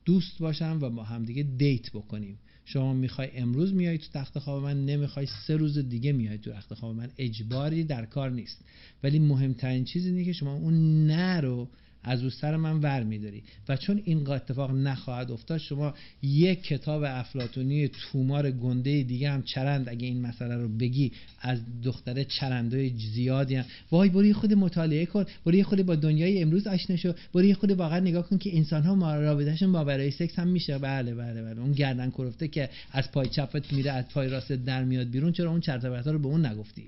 دوست 0.04 0.38
باشم 0.38 0.78
و 0.82 0.90
با 0.90 1.04
همدیگه 1.04 1.42
دیت 1.42 1.90
بکنیم. 1.90 2.38
شما 2.64 2.94
می‌خوای 2.94 3.28
امروز 3.34 3.74
میای 3.74 3.98
تو 3.98 4.06
تخت 4.12 4.38
خواب 4.38 4.62
من 4.62 4.84
نمی‌خوای 4.84 5.26
سه 5.46 5.56
روز 5.56 5.78
دیگه 5.78 6.12
میای 6.12 6.38
تو 6.38 6.52
تخت 6.52 6.74
خواب 6.74 6.96
من. 6.96 7.10
اجباری 7.18 7.84
در 7.84 8.04
کار 8.06 8.30
نیست. 8.30 8.64
ولی 9.02 9.18
مهمترین 9.18 9.84
چیز 9.84 10.06
اینه 10.06 10.24
که 10.24 10.32
شما 10.32 10.54
اون 10.54 11.06
نه 11.06 11.40
رو 11.40 11.68
از 12.02 12.22
رو 12.22 12.30
سر 12.30 12.56
من 12.56 12.80
ور 12.80 13.02
میداری. 13.02 13.42
و 13.68 13.76
چون 13.76 14.02
این 14.04 14.28
اتفاق 14.28 14.70
نخواهد 14.70 15.30
افتاد 15.30 15.58
شما 15.58 15.94
یک 16.22 16.62
کتاب 16.62 17.02
افلاتونی 17.06 17.88
تومار 17.88 18.50
گنده 18.50 19.02
دیگه 19.02 19.30
هم 19.30 19.42
چرند 19.42 19.88
اگه 19.88 20.06
این 20.06 20.20
مسئله 20.20 20.56
رو 20.56 20.68
بگی. 20.68 21.12
از 21.40 21.60
دختره 21.84 22.24
چرندای 22.24 22.92
زیادی 23.14 23.54
هم. 23.54 23.64
وای 23.90 24.08
برو 24.08 24.32
خود 24.32 24.52
مطالعه 24.52 25.06
کن. 25.06 25.24
برو 25.46 25.62
خود 25.62 25.82
با 25.82 25.94
دنیای 25.94 26.42
امروز 26.42 26.66
آشنا 26.66 26.96
شو. 26.96 27.12
برو 27.34 27.54
خود 27.54 27.70
واقعا 27.70 28.00
نگاه 28.00 28.28
کن 28.28 28.38
که 28.38 28.56
انسان 28.56 28.82
ها 28.82 29.16
رابطهشون 29.16 29.72
با 29.72 29.84
برای 29.84 30.10
سکس 30.10 30.38
هم 30.38 30.48
میشه. 30.48 30.78
بله 30.78 31.14
بله 31.14 31.42
بله. 31.42 31.60
اون 31.60 31.72
گردن 31.72 32.10
کرفته 32.10 32.48
که 32.48 32.68
از 32.92 33.12
پای 33.12 33.28
چپت 33.28 33.72
میره 33.72 33.90
از 33.90 34.08
پای 34.08 34.28
راست 34.28 34.52
در 34.52 34.84
میاد 34.84 35.10
بیرون 35.10 35.32
چرا 35.32 35.50
اون 35.50 35.60
چرت 35.60 35.84
رو 35.84 36.18
به 36.18 36.28
اون 36.28 36.46
نگفتی؟ 36.46 36.84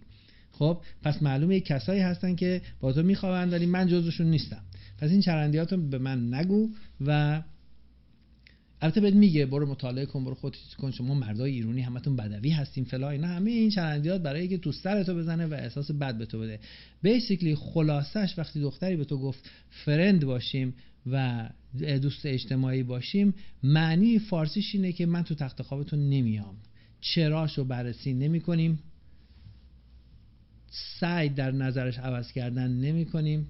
خب 0.52 0.78
پس 1.02 1.22
معلومه 1.22 1.60
کسایی 1.60 2.00
هستن 2.00 2.34
که 2.34 2.60
با 2.80 2.92
تو 2.92 3.02
میخوابن 3.02 3.50
ولی 3.50 3.66
من 3.66 3.86
جزوشون 3.88 4.26
نیستم. 4.26 4.62
پس 5.00 5.10
این 5.10 5.20
چرندیات 5.20 5.72
رو 5.72 5.88
به 5.88 5.98
من 5.98 6.34
نگو 6.34 6.68
و 7.00 7.42
البته 8.82 9.00
بهت 9.00 9.14
میگه 9.14 9.46
برو 9.46 9.66
مطالعه 9.66 10.06
کن 10.06 10.24
برو 10.24 10.34
خودت 10.34 10.56
کن. 10.78 10.90
شما 10.90 11.14
مردای 11.14 11.52
ایرانی 11.52 11.80
همتون 11.80 12.16
بدوی 12.16 12.50
هستین 12.50 12.84
فلا 12.84 13.10
اینا. 13.10 13.28
همه 13.28 13.50
این 13.50 13.70
چرندیات 13.70 14.22
برای 14.22 14.48
که 14.48 14.58
تو 14.58 14.72
سرتو 14.72 15.14
بزنه 15.14 15.46
و 15.46 15.54
احساس 15.54 15.90
بد 15.90 16.18
به 16.18 16.26
تو 16.26 16.38
بده. 16.38 16.60
بیسیکلی 17.02 17.54
خلاصش 17.54 18.34
وقتی 18.38 18.60
دختری 18.60 18.96
به 18.96 19.04
تو 19.04 19.18
گفت 19.18 19.50
فرند 19.70 20.24
باشیم 20.24 20.74
و 21.06 21.48
دوست 22.02 22.26
اجتماعی 22.26 22.82
باشیم 22.82 23.34
معنی 23.62 24.18
فارسیش 24.18 24.74
اینه 24.74 24.92
که 24.92 25.06
من 25.06 25.22
تو 25.22 25.34
تخت 25.34 25.62
خوابتون 25.62 26.10
نمیام. 26.10 26.56
چراشو 27.00 27.64
بررسی 27.64 28.14
نمی 28.14 28.40
کنیم 28.40 28.78
سعی 31.00 31.28
در 31.28 31.50
نظرش 31.50 31.98
عوض 31.98 32.32
کردن 32.32 32.70
نمی 32.70 33.04
کنیم 33.04 33.46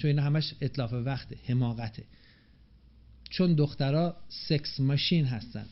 چون 0.00 0.08
اینا 0.08 0.22
همش 0.22 0.54
اطلاف 0.60 0.92
وقته 0.92 1.36
حماقته. 1.46 2.04
چون 3.30 3.54
دخترها 3.54 4.16
سکس 4.28 4.80
ماشین 4.80 5.24
هستن. 5.24 5.66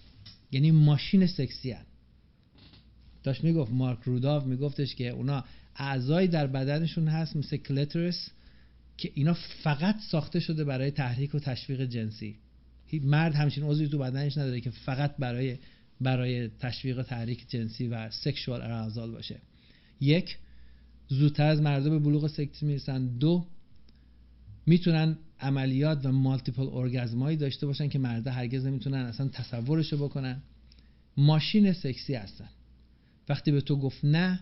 یعنی 0.53 0.71
ماشین 0.71 1.27
سکسی 1.27 1.71
هن. 1.71 1.85
داشت 3.23 3.45
می‌گفت 3.45 3.73
مارک 3.73 3.99
روداف 4.05 4.47
میگفتش 4.47 4.95
که 4.95 5.09
اونا 5.09 5.45
اعضایی 5.77 6.29
در 6.29 6.47
بدنشون 6.47 7.09
هست 7.09 7.37
مثل 7.37 7.57
کلترس 7.57 8.31
که 8.97 9.11
اینا 9.15 9.35
فقط 9.63 9.97
ساخته 10.11 10.41
شده 10.41 10.65
برای 10.65 10.91
تحریک 10.91 11.35
و 11.35 11.39
تشویق 11.39 11.85
جنسی. 11.85 12.39
مرد 12.93 13.35
همچین 13.35 13.65
عضوی 13.65 13.89
تو 13.89 13.99
بدنش 13.99 14.39
نداره 14.39 14.61
که 14.61 14.71
فقط 14.71 15.17
برای 15.17 15.59
برای 16.01 16.49
تشویق 16.49 16.99
و 16.99 17.03
تحریک 17.03 17.49
جنسی 17.49 17.89
و 17.89 18.11
سکشوال 18.11 18.63
ارازال 18.63 19.11
باشه. 19.11 19.41
یک 20.01 20.37
زودتر 21.09 21.47
از 21.47 21.61
مردم 21.61 21.91
به 21.91 21.99
بلوغ 21.99 22.27
سکسی 22.27 22.67
می‌رسن. 22.67 23.07
دو 23.07 23.47
می‌تونن 24.69 25.19
عملیات 25.41 26.07
و 26.07 26.13
مالتیپل 26.13 26.69
ارگزمایی 26.73 27.37
داشته 27.37 27.67
باشن 27.67 27.89
که 27.89 27.99
مرده 27.99 28.31
هرگز 28.31 28.67
نمی‌تونن 28.67 28.99
اصلا 28.99 29.29
تصورشو 29.29 29.97
بکنن. 29.97 30.43
ماشین 31.17 31.73
سکسی 31.73 32.15
هستن. 32.15 32.49
وقتی 33.29 33.51
به 33.51 33.61
تو 33.61 33.77
گفت 33.77 34.05
نه 34.05 34.41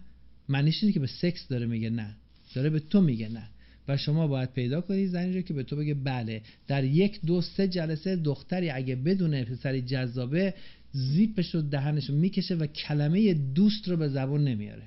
معنیش 0.49 0.83
اینه 0.83 0.93
که 0.93 1.01
به 1.01 1.07
سکس 1.07 1.49
داره 1.49 1.67
میگه 1.67 1.91
نه. 1.91 2.17
داره 2.55 2.71
به 2.71 2.81
تو 2.81 3.01
میگه 3.01 3.29
نه. 3.29 3.49
و 3.89 3.97
شما 3.97 4.27
باید 4.27 4.53
پیدا 4.53 4.81
کنید 4.81 5.11
زنی 5.11 5.33
رو 5.33 5.41
که 5.41 5.55
به 5.55 5.63
تو 5.63 5.77
بگه 5.77 5.95
بله. 5.95 6.43
در 6.67 6.85
یک 6.85 7.21
دو 7.21 7.41
سه 7.41 7.69
جلسه 7.69 8.17
دختری 8.17 8.71
اگه 8.71 8.97
بدونه 8.97 9.45
پسری 9.45 9.83
جذابه 9.83 10.55
زیپش 10.93 11.55
رو 11.55 11.63
دهنش 11.63 12.11
رو 12.11 12.17
می‌کشه 12.17 12.55
و 12.55 12.67
کلمه 12.67 13.35
دوست 13.35 13.89
رو 13.89 13.97
به 13.97 14.09
زبون 14.09 14.45
نمیاره. 14.45 14.87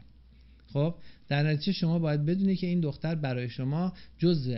خب 0.73 0.95
در 1.27 1.43
نتیجه 1.43 1.71
شما 1.71 1.99
باید 1.99 2.25
بدونی 2.25 2.55
که 2.55 2.67
این 2.67 2.79
دختر 2.79 3.15
برای 3.15 3.49
شما 3.49 3.93
جز 4.17 4.55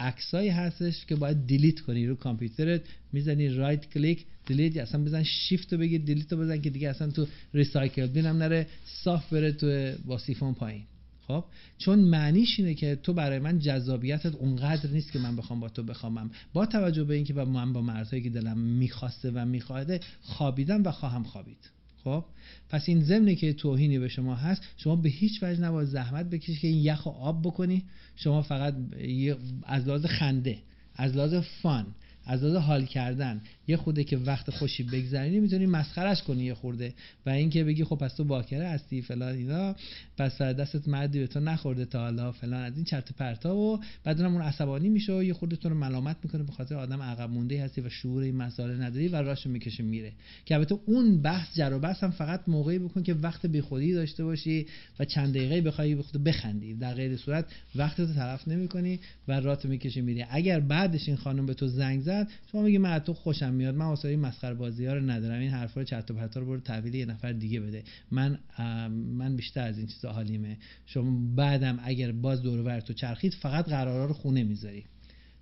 عکسایی 0.00 0.48
هستش 0.48 1.06
که 1.06 1.16
باید 1.16 1.46
delete 1.46 1.80
کنی 1.80 2.06
رو 2.06 2.14
کامپیوترت 2.14 2.80
می‌زنی 3.12 3.48
right 3.48 3.90
click 3.90 4.24
delete 4.46 4.76
اصلا 4.76 5.04
بزن 5.04 5.22
شیفت 5.22 5.72
رو 5.72 5.78
بگیر 5.78 6.00
delete 6.00 6.32
رو 6.32 6.38
بزن 6.38 6.60
که 6.60 6.70
دیگه 6.70 6.90
اصلا 6.90 7.10
تو 7.10 7.26
recycle 7.54 8.06
bin 8.06 8.28
م 8.28 8.36
نره 8.36 8.66
صاف 8.84 9.32
بره 9.32 9.52
تو 9.52 9.92
با 10.04 10.18
سیفون 10.18 10.54
پایین. 10.54 10.82
خب؟ 11.26 11.44
چون 11.78 11.98
معنیش 11.98 12.58
اینه 12.58 12.74
که 12.74 12.98
تو 13.02 13.12
برای 13.12 13.38
من 13.38 13.58
جذابیتت 13.58 14.34
اونقدر 14.34 14.90
نیست 14.90 15.12
که 15.12 15.18
من 15.18 15.36
بخوام 15.36 15.60
با 15.60 15.68
تو 15.68 15.82
بخوامم 15.82 16.30
با 16.52 16.66
توجه 16.66 17.04
به 17.04 17.14
اینکه 17.14 17.34
من 17.34 17.72
با 17.72 17.82
مرزهایی 17.82 18.22
که 18.22 18.30
دلم 18.30 18.58
می‌خواسته 18.58 19.30
و 19.30 19.44
میخواهده 19.44 20.00
خوابیدم 20.22 20.82
و 20.84 20.90
خواهم 20.90 21.24
خوابید. 21.24 21.70
خب؟ 22.04 22.24
پس 22.68 22.88
این 22.88 23.00
ضمنی 23.00 23.36
که 23.36 23.52
توهینی 23.52 23.98
به 23.98 24.08
شما 24.08 24.34
هست 24.34 24.62
شما 24.76 24.96
به 24.96 25.08
هیچ 25.08 25.42
وجه 25.42 25.60
نباید 25.60 25.88
زحمت 25.88 26.30
بکشید 26.30 26.58
که 26.58 26.68
این 26.68 26.84
یخ 26.84 27.06
و 27.06 27.08
آب 27.08 27.42
بکنی. 27.42 27.84
شما 28.16 28.42
فقط 28.42 28.74
از 29.64 29.88
لحاظ 29.88 30.06
خنده 30.06 30.58
از 30.96 31.16
لحاظ 31.16 31.34
فان 31.34 31.86
از 32.24 32.44
لحاظ 32.44 32.64
حال 32.64 32.84
کردن 32.84 33.42
یه 33.70 33.76
خوده 33.76 34.04
که 34.04 34.16
وقت 34.16 34.50
خوشی 34.50 34.82
بگذرونی 34.82 35.40
می‌تونی 35.40 35.66
مسخرش 35.66 36.22
کنی 36.22 36.44
یه 36.44 36.54
خورده. 36.54 36.94
و 37.26 37.30
اینکه 37.30 37.64
بگی 37.64 37.84
خب 37.84 37.96
پس 37.96 38.14
تو 38.14 38.24
باکره 38.24 38.68
هستی 38.68 39.02
فلان 39.02 39.34
اینا. 39.34 39.76
پس 40.18 40.42
دستت 40.42 40.88
مردی 40.88 41.18
به 41.18 41.26
تو 41.26 41.40
نخورده 41.40 41.84
تا 41.84 42.00
حالا 42.00 42.32
فلان 42.32 42.62
از 42.62 42.76
این 42.76 42.84
چرت 42.84 43.12
پرتا 43.12 43.56
و 43.56 43.80
بعد 44.04 44.20
اون 44.20 44.42
عصبانی 44.42 44.88
میشه 44.88 45.12
و 45.12 45.22
یه 45.22 45.34
خورده 45.34 45.56
تو 45.56 45.68
رو 45.68 45.74
ملامت 45.74 46.16
می‌کنه 46.22 46.42
به 46.42 46.52
خاطر 46.52 46.74
آدم 46.74 47.02
عقب 47.02 47.30
مونده 47.30 47.64
هستی 47.64 47.80
و 47.80 47.88
شعور 47.88 48.22
این 48.22 48.36
مسائل 48.36 48.82
نداری 48.82 49.08
و 49.08 49.16
راشو 49.16 49.50
می‌کشه 49.50 49.82
میره. 49.82 50.12
که 50.44 50.54
البته 50.54 50.78
اون 50.86 51.22
بحث 51.22 51.56
جر 51.56 51.72
و 51.72 51.78
بحث 51.78 52.04
هم 52.04 52.10
فقط 52.10 52.40
موقعی 52.46 52.78
بکن 52.78 53.02
که 53.02 53.14
وقت 53.14 53.46
بیخودی 53.46 53.92
داشته 53.92 54.24
باشی 54.24 54.66
و 54.98 55.04
چند 55.04 55.34
دقیقه 55.34 55.60
بخوای 55.60 55.94
بخود 55.94 56.24
بخندی. 56.24 56.74
در 56.74 56.94
غیر 56.94 57.16
صورت 57.16 57.44
وقت 57.74 58.00
رو 58.00 58.06
طرف 58.06 58.48
نمی‌کنی 58.48 59.00
و 59.28 59.40
راتو 59.40 59.68
می‌کشی 59.68 60.00
میری. 60.00 60.24
اگر 60.30 60.60
بعدش 60.60 61.08
این 61.08 61.16
خانم 61.16 61.46
به 61.46 61.54
تو 61.54 61.68
زنگ 61.68 62.00
زد 62.00 62.28
شما 62.52 62.62
میگی 62.62 62.78
من 62.78 62.98
تو 62.98 63.14
خوشم 63.14 63.54
میاد. 63.60 63.74
من 63.74 63.96
این 64.04 64.20
مسخره 64.20 64.54
بازی 64.54 64.86
ها 64.86 64.94
رو 64.94 65.10
ندارم. 65.10 65.40
این 65.40 65.50
حرفا 65.50 65.80
رو 65.80 65.86
چرت 65.86 66.10
و 66.10 66.14
پرتا 66.14 66.40
رو 66.40 66.46
برو 66.46 66.60
تحویل 66.60 66.94
یه 66.94 67.06
نفر 67.06 67.32
دیگه 67.32 67.60
بده. 67.60 67.84
من 68.10 68.38
من 69.18 69.36
بیشتر 69.36 69.66
از 69.66 69.78
این 69.78 69.86
چیزا 69.86 70.12
حالیمه. 70.12 70.56
شما 70.86 71.34
بعدم 71.36 71.78
اگر 71.82 72.12
باز 72.12 72.42
دور 72.42 72.60
ور 72.60 72.80
تو 72.80 72.92
چرخید 72.92 73.34
فقط 73.34 73.68
قرارا 73.68 74.04
رو 74.04 74.12
خونه 74.12 74.42
می‌ذاری. 74.42 74.84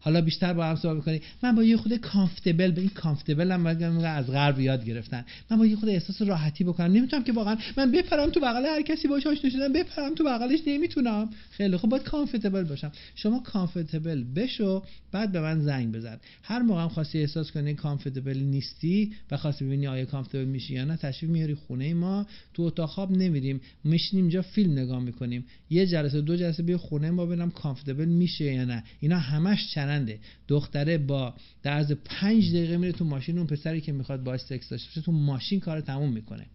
حالا 0.00 0.20
بیشتر 0.20 0.52
با 0.52 0.64
هم 0.64 0.76
صحبت 0.76 1.04
کنی 1.04 1.20
من 1.42 1.54
با 1.54 1.64
یه 1.64 1.76
خود 1.76 1.96
کامفتبل 1.96 2.70
به 2.70 2.80
این 2.80 2.90
کامفتبل 2.90 3.52
هم 3.52 3.66
از 4.04 4.26
غرب 4.26 4.60
یاد 4.60 4.84
گرفتن 4.84 5.24
من 5.50 5.58
با 5.58 5.66
یه 5.66 5.76
خود 5.76 5.88
احساس 5.88 6.22
راحتی 6.22 6.64
بکنم. 6.64 6.92
نمی‌تونم 6.92 7.24
که 7.24 7.32
واقعا 7.32 7.56
من 7.76 7.92
بپرم 7.92 8.30
تو 8.30 8.40
بغل 8.40 8.66
هر 8.66 8.82
کسی 8.82 9.08
باشه 9.08 9.28
آشنا 9.28 9.50
شدم 9.50 9.72
بپرم 9.72 10.14
تو 10.14 10.24
بغلش 10.24 10.60
نمی‌تونم. 10.66 11.30
خیلی 11.50 11.76
خب 11.76 11.88
باید 11.88 12.02
کامفتبل 12.02 12.64
باشم. 12.64 12.92
شما 13.14 13.38
کامفتبل 13.40 14.24
بشو 14.24 14.82
بعد 15.12 15.32
به 15.32 15.40
من 15.40 15.60
زنگ 15.60 15.92
بزن. 15.92 16.18
هر 16.42 16.62
موقع 16.62 16.82
هم 16.82 16.88
خواستی 16.88 17.20
احساس 17.20 17.50
کنی 17.50 17.74
کامفتبل 17.74 18.38
نیستی 18.38 19.12
و 19.30 19.36
خواستی 19.36 19.64
ببینی 19.64 19.86
آیا 19.86 20.04
کامفتبل 20.04 20.44
میشی 20.44 20.74
یا 20.74 20.84
نه 20.84 20.96
تشریف 20.96 21.30
میاری 21.30 21.54
خونه 21.54 21.94
ما 21.94 22.26
تو 22.54 22.62
اتاق 22.62 22.88
خواب 22.88 23.12
نمیریم. 23.12 23.60
میشینیم 23.84 24.24
اینجا 24.24 24.42
فیلم 24.42 24.78
نگاه 24.78 25.00
می‌کنیم. 25.00 25.44
یه 25.70 25.86
جلسه 25.86 26.20
دو 26.20 26.36
جلسه 26.36 26.62
بیا 26.62 26.78
خونه 26.78 27.10
ما 27.10 27.26
ببینم 27.26 27.50
کامفتبل 27.50 28.04
میشه 28.04 28.44
یا 28.44 28.64
نه. 28.64 28.84
اینا 29.00 29.18
همش 29.18 29.74
چرنده 29.88 30.18
دختره 30.48 30.98
با 30.98 31.34
در 31.62 31.76
از 31.76 31.92
پنج 31.92 32.50
دقیقه 32.50 32.76
میره 32.76 32.92
تو 32.92 33.04
ماشین 33.04 33.38
اون 33.38 33.46
پسری 33.46 33.80
که 33.80 33.92
می‌خواد 33.92 34.24
باش 34.24 34.40
سکس 34.40 34.68
داشته 34.68 34.88
باشه 34.88 35.00
تو 35.00 35.12
ماشین 35.12 35.60
کار 35.60 35.80
تموم 35.80 36.12
می‌کنه. 36.12 36.46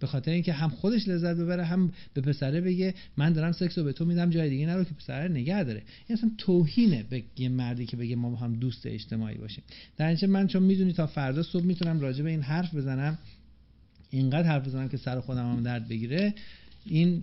به 0.00 0.06
خاطر 0.06 0.30
اینکه 0.30 0.52
هم 0.52 0.68
خودش 0.68 1.08
لذت 1.08 1.36
ببره 1.36 1.64
هم 1.64 1.92
به 2.14 2.20
پسره 2.20 2.60
بگه 2.60 2.94
من 3.16 3.32
دارم 3.32 3.52
سکس 3.52 3.78
رو 3.78 3.84
به 3.84 3.92
تو 3.92 4.04
میدم 4.04 4.30
جای 4.30 4.50
دیگه 4.50 4.66
نرو 4.66 4.84
که 4.84 4.94
پسره 4.94 5.28
نگه 5.28 5.64
داره. 5.64 5.82
این 6.06 6.18
اصلا 6.18 6.30
توهینه 6.38 7.02
به 7.02 7.22
یه 7.36 7.48
مردی 7.48 7.86
که 7.86 7.96
بگه 7.96 8.16
ما 8.16 8.36
هم 8.36 8.54
دوست 8.54 8.86
اجتماعی 8.86 9.38
باشیم. 9.38 9.64
در 9.96 10.26
من 10.26 10.46
چون 10.46 10.62
می‌دونی 10.62 10.92
تا 10.92 11.06
فردا 11.06 11.42
صبح 11.42 11.64
می‌تونم 11.64 12.00
راجع 12.00 12.24
به 12.24 12.30
این 12.30 12.42
حرف 12.42 12.74
بزنم 12.74 13.18
اینقدر 14.10 14.48
حرف 14.48 14.66
بزنم 14.66 14.88
که 14.88 14.96
سر 14.96 15.20
خودم 15.20 15.52
هم 15.52 15.62
درد 15.62 15.88
بگیره 15.88 16.34
این 16.84 17.22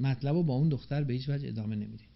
مطلب 0.00 0.34
رو 0.34 0.42
با 0.42 0.54
اون 0.54 0.68
دختر 0.68 1.04
به 1.04 1.12
هیچ 1.12 1.28
وجه 1.28 1.48
ادامه 1.48 1.76
نمیدیم. 1.76 2.06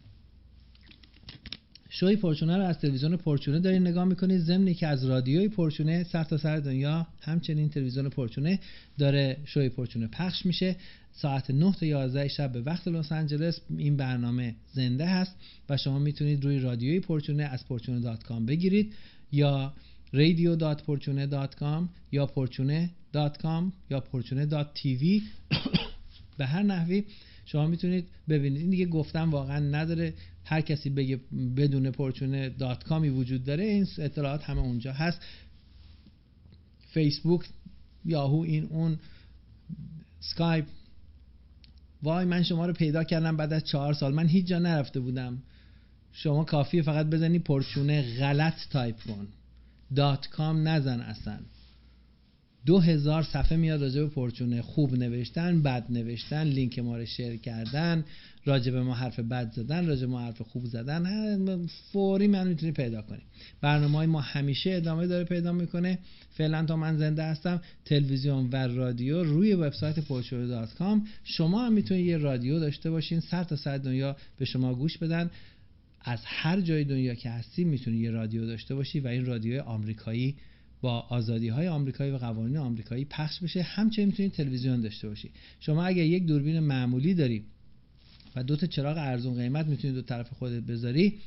شوی 1.89 2.17
پرچونه 2.17 2.57
رو 2.57 2.63
از 2.63 2.79
تلویزیون 2.79 3.17
پرچونه 3.17 3.61
دارین 3.61 3.87
نگاه 3.87 4.05
می‌کنید. 4.05 4.41
ضمنی 4.41 4.75
که 4.75 4.87
از 4.87 5.05
رادیوی 5.05 5.49
پرچونه 5.49 6.05
سر 6.05 6.25
تا 6.25 6.39
سر 6.39 6.57
دنیا 6.57 7.07
همچنین 7.21 7.69
تلویزیون 7.69 8.09
پرچونه 8.09 8.61
داره 8.99 9.37
شوی 9.45 9.69
پرچونه 9.69 10.07
پخش 10.07 10.47
میشه. 10.47 10.77
ساعت 11.13 11.51
9 11.51 11.73
تا 11.73 11.87
11 11.87 12.29
شب 12.29 12.53
به 12.53 12.61
وقت 12.61 12.89
لس 12.89 13.13
آنجلس 13.13 13.61
این 13.79 13.97
برنامه 13.97 14.55
زنده 14.73 15.07
هست 15.07 15.37
و 15.69 15.77
شما 15.77 15.99
می‌تونید 15.99 16.45
روی 16.45 16.59
رادیوی 16.59 17.01
پرچونه 17.01 17.43
از 17.43 17.65
پرچونه 17.65 18.01
دات 18.01 18.23
کام 18.23 18.47
بگیرید 18.47 18.95
یا 19.33 19.73
radio.portune.com 20.15 21.89
یا 22.13 22.27
portune.com 22.37 23.73
یا 23.91 24.05
portune.tv 24.13 25.23
به 26.39 26.47
هر 26.47 26.63
نحوی 26.63 27.05
شما 27.45 27.67
می‌تونید 27.67 28.09
ببینید. 28.29 28.61
این 28.61 28.71
دیگه 28.71 28.87
گفتم 28.87 29.31
واقعا 29.31 29.59
نداره. 29.59 30.15
هر 30.49 30.61
کسی 30.61 30.91
بگه 30.91 31.21
بدون 31.57 31.91
پرچونه 31.91 32.49
دات 32.49 32.85
کامی 32.85 33.09
وجود 33.09 33.45
داره 33.45 33.65
این 33.65 33.87
اطلاعات 33.99 34.45
همه 34.45 34.61
اونجا 34.61 34.93
هست. 34.93 35.21
فیسبوک 36.91 37.49
یاهو 38.05 38.41
این 38.41 38.65
اون 38.65 38.99
سکایپ. 40.21 40.65
وای 42.03 42.25
من 42.25 42.43
شما 42.43 42.67
رو 42.67 42.73
پیدا 42.73 43.05
کردم 43.05 43.37
بعد 43.37 43.53
از 43.53 43.65
چهار 43.65 43.95
سال. 43.95 44.15
من 44.15 44.27
هیچ 44.27 44.47
جا 44.47 44.59
نرفته 44.59 45.01
بودم. 45.01 45.43
شما 46.13 46.45
کافیه 46.45 46.83
فقط 46.83 47.07
بزنی 47.07 47.39
پرچونه 47.39 48.19
غلط 48.19 48.55
تایپ 48.71 49.03
کن. 49.03 49.29
dot 49.97 50.27
com 50.27 50.69
نزن 50.69 51.01
اصلا. 51.01 51.39
دو 52.67 52.79
هزار 52.79 53.23
صفحه 53.23 53.57
میاد 53.57 53.83
راجع 53.83 54.03
به 54.03 54.09
پرچونه 54.09 54.63
خوب 54.63 54.95
نوشتن 54.95 55.63
بد 55.63 55.87
نوشتن 55.91 56.47
لینک 56.47 56.79
ما 56.79 56.97
رو 56.97 57.05
share 57.05 57.37
کردن 57.37 58.05
راجع 58.45 58.73
به 58.73 58.83
ما 58.83 58.95
حرف 58.95 59.21
بد 59.21 59.53
زدن 59.53 59.87
راجع 59.87 60.07
ما 60.07 60.21
حرف 60.21 60.43
خوب 60.43 60.65
زدن 60.65 61.67
فوری 61.93 62.27
من 62.27 62.47
می‌تونی 62.47 62.73
پیدا 62.73 63.03
کنی. 63.03 63.23
برنامه 63.61 64.07
ما 64.07 64.21
همیشه 64.21 64.71
ادامه 64.71 65.07
داره 65.07 65.25
پیدا 65.25 65.53
می‌کنه. 65.53 65.99
فعلا 66.31 66.65
تا 66.65 66.77
من 66.77 66.99
زنده 66.99 67.23
هستم 67.23 67.63
تلویزیون 67.85 68.49
و 68.53 68.57
رادیو 68.57 69.25
روی 69.25 69.55
وبسایت 69.55 69.99
پرچونه 69.99 70.67
شما 71.25 71.67
هم 71.67 71.73
می‌تونید 71.73 72.07
یه 72.07 72.17
رادیو 72.17 72.61
داشته 72.61 72.91
باشین 72.91 73.21
سر 73.21 73.45
تا 73.45 73.57
سر 73.57 73.79
دنیا 73.79 74.17
به 74.39 74.45
شما 74.45 74.75
گوش 74.75 74.99
بدن. 74.99 75.31
از 76.01 76.21
هر 76.25 76.61
جای 76.61 76.85
دنیا 76.85 77.15
که 77.15 77.31
هستی 77.31 77.65
می‌تونی 77.65 77.97
یه 77.97 78.11
رادیو 78.11 78.47
داشته 78.47 78.75
باشی 78.75 79.01
و 79.01 79.07
این 79.07 79.27
رادیو 79.27 79.63
آمریکایی 79.63 80.37
با 80.81 81.01
آزادی 81.01 81.49
های 81.49 81.69
آمریکایی 81.69 82.11
و 82.11 82.19
قوانین 82.19 82.57
آمریکایی 82.57 83.05
پخش 83.05 83.41
بشه. 83.41 83.63
همچنین 83.63 84.09
می‌تونید 84.09 84.33
تلویزیون 84.33 84.81
داشته 84.81 85.09
باشی. 85.09 85.31
شما 85.61 85.85
اگر 85.85 86.05
یک 86.05 86.27
دوربین 86.27 86.61
معمولی 86.61 87.15
داری 87.15 87.45
و 88.37 88.43
دو 88.45 88.57
تا 88.57 88.67
چراغ 88.67 88.97
ارزون 88.99 89.35
قیمت 89.35 89.67
می‌تونید 89.67 89.97
دو 89.97 90.03
طرف 90.03 90.33
خودت 90.33 90.63
بذاری 90.63 91.19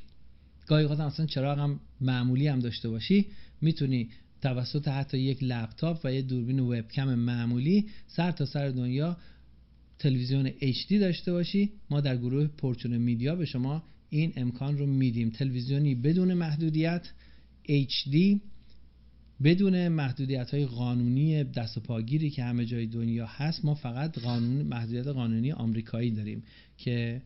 گاهی 0.68 0.84
اوقات 0.84 1.00
اصلا 1.00 1.26
چراغ 1.26 1.60
هم 1.60 1.80
معمولی 2.02 2.48
هم 2.48 2.60
داشته 2.60 2.90
باشی 2.90 3.26
می‌تونی 3.62 4.10
توسط 4.42 4.88
حتی 4.88 5.18
یک 5.18 5.44
لپتاپ 5.44 6.00
و 6.04 6.14
یه 6.14 6.22
دوربین 6.22 6.60
وبکم 6.60 7.16
معمولی 7.16 7.86
سر 8.08 8.32
تا 8.32 8.46
سر 8.46 8.70
دنیا 8.70 9.18
تلویزیون 10.00 10.50
HD 10.50 10.94
داشته 11.00 11.32
باشی. 11.32 11.70
ما 11.90 12.02
در 12.02 12.18
گروه 12.18 12.48
پورچون 12.48 12.98
میدیا 12.98 13.36
به 13.36 13.46
شما 13.46 13.84
این 14.10 14.34
امکان 14.36 14.78
رو 14.78 14.86
میدیم. 14.86 15.30
تلویزیونی 15.30 15.96
بدون 15.96 16.34
محدودیت 16.34 17.10
HD 17.70 18.40
بدون 19.44 19.88
محدودیت 19.88 20.54
های 20.54 20.66
قانونی 20.66 21.44
دست 21.44 21.78
و 21.78 21.82
پاگیری 21.82 22.30
که 22.30 22.44
همه 22.44 22.66
جای 22.66 22.86
دنیا 22.86 23.26
هست 23.26 23.66
ما 23.66 23.76
فقط 23.76 24.20
قانون 24.20 24.62
محدودیت 24.62 25.08
قانونی 25.08 25.52
آمریکایی 25.52 26.12
داریم 26.12 26.44
که 26.78 27.22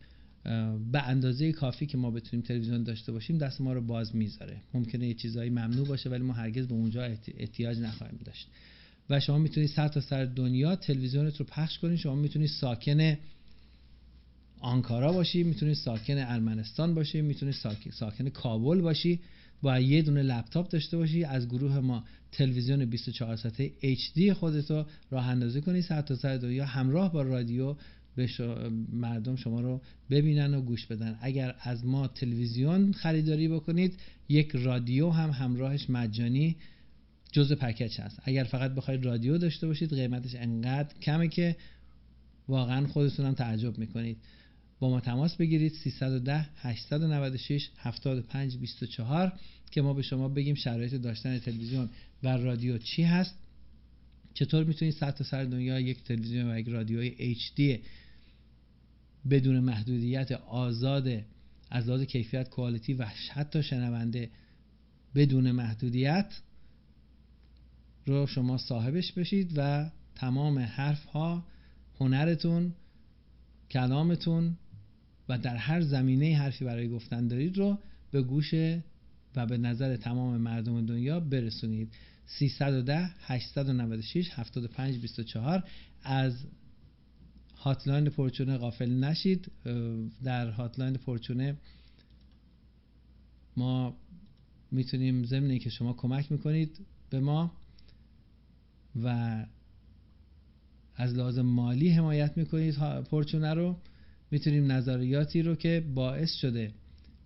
به 0.92 1.02
اندازه 1.08 1.52
کافی 1.52 1.86
که 1.86 1.98
ما 1.98 2.10
بتونیم 2.10 2.46
تلویزیون 2.46 2.82
داشته 2.82 3.12
باشیم 3.12 3.38
دست 3.38 3.60
ما 3.60 3.72
رو 3.72 3.80
باز 3.80 4.16
می‌ذاره. 4.16 4.56
ممکنه 4.74 5.06
یه 5.06 5.14
چیزهایی 5.14 5.50
ممنوع 5.50 5.86
باشه 5.86 6.10
ولی 6.10 6.22
ما 6.22 6.32
هرگز 6.32 6.66
به 6.66 6.74
اونجا 6.74 7.02
احتیاج 7.38 7.78
نخواهیم 7.78 8.20
داشت. 8.24 8.48
و 9.10 9.20
شما 9.20 9.38
می‌تونید 9.38 9.68
سر 9.68 9.88
تا 9.88 10.00
سر 10.00 10.24
دنیا 10.24 10.76
تلویزیونت 10.76 11.36
رو 11.36 11.46
پخش 11.46 11.78
کنید. 11.78 11.98
شما 11.98 12.14
می‌تونید 12.14 12.48
ساکن 12.48 13.16
آنکارا 14.60 15.12
باشی 15.12 15.42
می‌تونید 15.42 15.74
ساکن 15.74 16.18
ارمنستان 16.18 16.94
باشی 16.94 17.20
می‌تونید 17.20 17.54
ساکن 17.92 18.28
کابل 18.28 18.80
باشی 18.80 19.20
با 19.62 19.78
یه 19.78 20.02
دونه 20.02 20.22
لپتاپ 20.22 20.68
داشته 20.68 20.96
باشی 20.96 21.24
از 21.24 21.48
گروه 21.48 21.80
ما 21.80 22.04
تلویزیون 22.32 22.84
24 22.84 23.36
ساعته 23.36 23.72
HD 23.82 24.30
خودتو 24.30 24.84
راه 25.10 25.26
اندازی 25.26 25.60
کنی. 25.60 25.82
سر 25.82 26.02
تا 26.02 26.16
سر 26.16 26.36
دنیا 26.36 26.64
همراه 26.66 27.12
با 27.12 27.22
رادیو 27.22 27.76
به 28.16 28.28
مردم 28.92 29.36
شما 29.36 29.60
رو 29.60 29.80
ببینن 30.10 30.54
و 30.54 30.60
گوش 30.60 30.86
بدن. 30.86 31.18
اگر 31.20 31.54
از 31.60 31.84
ما 31.84 32.08
تلویزیون 32.08 32.92
خریداری 32.92 33.48
بکنید 33.48 33.94
یک 34.28 34.50
رادیو 34.54 35.10
هم 35.10 35.30
همراهش 35.30 35.90
مجانی 35.90 36.56
جزء 37.32 37.54
پکیج 37.54 38.00
هست. 38.00 38.20
اگر 38.24 38.44
فقط 38.44 38.74
بخواید 38.74 39.04
رادیو 39.04 39.38
داشته 39.38 39.66
باشید 39.66 39.94
قیمتش 39.94 40.34
انقدر 40.34 40.94
کمه 41.02 41.28
که 41.28 41.56
واقعا 42.48 42.86
خودتون 42.86 43.26
هم 43.26 43.34
تعجب 43.34 43.78
می‌کنید. 43.78 44.16
با 44.80 44.90
ما 44.90 45.00
تماس 45.00 45.36
بگیرید. 45.36 45.72
310 45.72 46.48
896 46.56 47.68
75 47.78 48.56
24 48.56 49.32
که 49.70 49.82
ما 49.82 49.94
به 49.94 50.02
شما 50.02 50.28
بگیم 50.28 50.54
شرایط 50.54 50.94
داشتن 50.94 51.38
تلویزیون 51.38 51.90
و 52.22 52.28
رادیو 52.28 52.78
چی 52.78 53.02
هست. 53.02 53.34
چطور 54.34 54.64
می‌تونید 54.64 54.94
سر 54.94 55.10
تا 55.10 55.24
سر 55.24 55.44
دنیا 55.44 55.80
یک 55.80 56.04
تلویزیون 56.04 56.50
و 56.50 56.58
یک 56.58 56.68
رادیوی 56.68 57.34
HD 57.34 57.80
بدون 59.30 59.60
محدودیت 59.60 60.32
آزاد 60.32 61.08
از 61.70 61.88
لحاظ 61.88 62.02
کیفیت 62.02 62.48
کوالیتی 62.48 62.94
و 62.94 63.06
حتی 63.32 63.62
شنونده 63.62 64.30
بدون 65.14 65.50
محدودیت 65.50 66.40
رو 68.06 68.26
شما 68.26 68.58
صاحبش 68.58 69.12
بشید 69.12 69.52
و 69.56 69.90
تمام 70.14 70.58
حرف 70.58 71.04
ها 71.04 71.44
هنرتون 72.00 72.74
کلامتون 73.70 74.56
و 75.28 75.38
در 75.38 75.56
هر 75.56 75.80
زمینه 75.80 76.36
حرفی 76.36 76.64
برای 76.64 76.88
گفتن 76.88 77.28
دارید 77.28 77.58
رو 77.58 77.78
به 78.10 78.22
گوش 78.22 78.54
و 79.36 79.46
به 79.46 79.58
نظر 79.58 79.96
تمام 79.96 80.36
مردم 80.36 80.86
دنیا 80.86 81.20
برسونید. 81.20 81.92
310 82.26 83.10
896 83.20 84.30
75 84.32 84.98
24 84.98 85.64
از 86.02 86.46
هاتلاین 87.56 88.08
پرچونه 88.08 88.56
غافل 88.56 88.90
نشید. 88.90 89.52
در 90.24 90.50
هاتلاین 90.50 90.94
پرچونه 90.96 91.56
ما 93.56 93.96
می‌تونیم 94.70 95.24
ضمن 95.24 95.58
که 95.58 95.70
شما 95.70 95.92
کمک 95.92 96.32
می‌کنید 96.32 96.86
به 97.10 97.20
ما 97.20 97.52
و 99.02 99.46
از 100.94 101.14
لازم 101.14 101.42
مالی 101.42 101.90
حمایت 101.90 102.36
می‌کنید 102.36 102.74
پرچونه 103.10 103.54
رو. 103.54 103.76
می‌تونیم 104.30 104.72
نظریاتی 104.72 105.42
رو 105.42 105.54
که 105.54 105.84
باعث 105.94 106.32
شده 106.34 106.70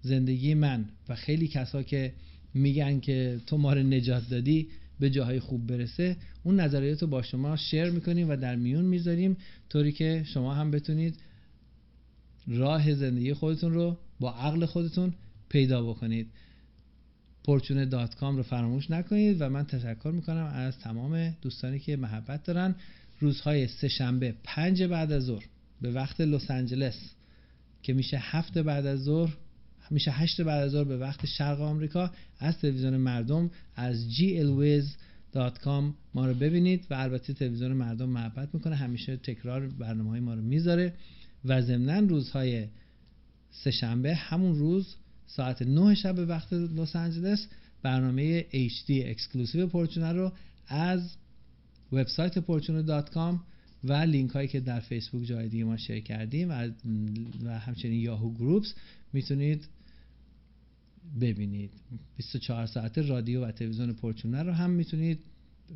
زندگی 0.03 0.55
من 0.55 0.85
و 1.09 1.15
خیلی 1.15 1.49
کسا 1.49 1.83
که 1.83 2.13
میگن 2.55 3.01
که 3.01 3.41
تو 3.47 3.59
ما 3.59 3.73
رو 3.73 3.83
نجات 3.83 4.29
دادی 4.29 4.69
به 5.01 5.11
جاهای 5.11 5.41
خوب 5.41 5.67
برسه 5.67 6.17
اون 6.43 6.61
نظریات 6.61 7.03
رو 7.03 7.09
با 7.09 7.23
شما 7.23 7.57
شیر 7.57 7.91
می‌کنیم 7.91 8.31
و 8.31 8.37
در 8.37 8.57
میون 8.57 8.85
می‌ذاریم 8.85 9.37
طوری 9.69 9.93
که 9.93 10.25
شما 10.27 10.55
هم 10.55 10.71
بتونید 10.71 11.19
راه 12.49 12.95
زندگی 12.95 13.35
خودتون 13.35 13.73
رو 13.73 13.99
با 14.21 14.33
عقل 14.33 14.67
خودتون 14.67 15.15
پیدا 15.49 15.83
بکنید. 15.83 16.27
پرچونه 17.45 17.87
دات 17.87 18.15
کام 18.15 18.37
رو 18.37 18.43
فراموش 18.43 18.91
نکنید 18.91 19.37
و 19.41 19.49
من 19.49 19.67
تشکر 19.67 20.11
می‌کنم 20.11 20.53
از 20.55 20.79
تمام 20.79 21.37
دوستانی 21.43 21.79
که 21.79 21.97
محبت 21.97 22.45
دارن. 22.45 22.75
روزهای 23.21 23.67
سه 23.69 23.89
شنبه 23.89 24.35
پنج 24.45 24.83
بعد 24.83 25.13
از 25.13 25.23
ظهر. 25.23 25.45
به 25.81 25.93
وقت 25.93 26.21
لس 26.21 26.51
آنجلس 26.51 27.15
که 27.83 27.93
میشه 27.93 28.19
هفت 28.21 28.59
بعد 28.59 28.87
از 28.87 29.01
ظهر 29.01 29.37
میشه 29.91 30.11
هشت 30.11 30.41
بعد 30.41 30.63
از 30.63 30.71
ظهر 30.71 30.85
به 30.85 30.99
وقت 30.99 31.27
شرق 31.27 31.61
آمریکا. 31.61 32.11
از 32.39 32.59
تلویزیون 32.59 32.97
مردم 32.97 33.51
از 33.77 34.09
glwiz.com 34.11 35.85
ما 36.15 36.27
رو 36.27 36.35
ببینید 36.35 36.87
و 36.91 36.95
البته 36.95 37.33
تلویزیون 37.33 37.73
مردم 37.73 38.09
محبت 38.09 38.55
می‌کنه. 38.55 38.77
همیشه 38.77 39.17
تکرار 39.17 39.69
برنامه 39.69 40.11
های 40.11 40.21
ما 40.21 40.35
رو 40.35 40.43
می‌ذاره. 40.43 40.95
و 41.45 41.63
ضمنا 41.63 41.99
روزهای 41.99 42.67
سهشنبه 43.51 44.15
همون 44.15 44.59
روز 44.59 44.97
ساعت 45.27 45.63
9 45.63 45.95
شب 45.95 46.15
به 46.15 46.27
وقت 46.27 46.53
لس 46.53 46.97
آنجلس 46.97 47.47
برنامه 47.83 48.43
HD 48.43 48.91
exclusive 48.91 49.67
پورچونه 49.67 50.13
رو 50.13 50.33
از 50.69 51.17
وبسایت 51.93 52.39
پورچونه.com 52.39 53.50
و 53.85 53.93
لینک 53.93 54.31
هایی 54.31 54.49
که 54.49 54.61
در 54.61 54.81
فیسبوک 54.81 55.25
جای 55.25 55.49
دیگه 55.49 55.65
ما 55.65 55.77
share 55.77 56.01
کردیم 56.01 56.51
و, 56.51 56.69
و 57.45 57.59
همچنین 57.59 58.01
یاهو 58.01 58.35
گروپس 58.35 58.75
می‌تونید 59.13 59.69
ببینید. 61.21 61.71
24 62.17 62.67
ساعت 62.67 62.99
رادیو 62.99 63.45
و 63.45 63.53
تلویزیون 63.53 63.93
پورچونه 63.93 64.43
رو 64.43 64.53
هم 64.53 64.71
می‌تونید 64.71 65.19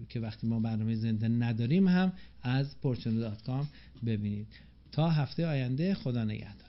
که 0.08 0.20
وقتی 0.20 0.46
ما 0.46 0.60
برنامه 0.60 0.94
زنده 0.94 1.28
نداریم 1.28 1.88
هم 1.88 2.12
از 2.42 2.80
پورچونه 2.80 3.32
ببینید. 4.06 4.46
تا 4.92 5.10
هفته 5.10 5.46
آینده 5.46 5.94
خدا 5.94 6.24
نگهدار. 6.24 6.63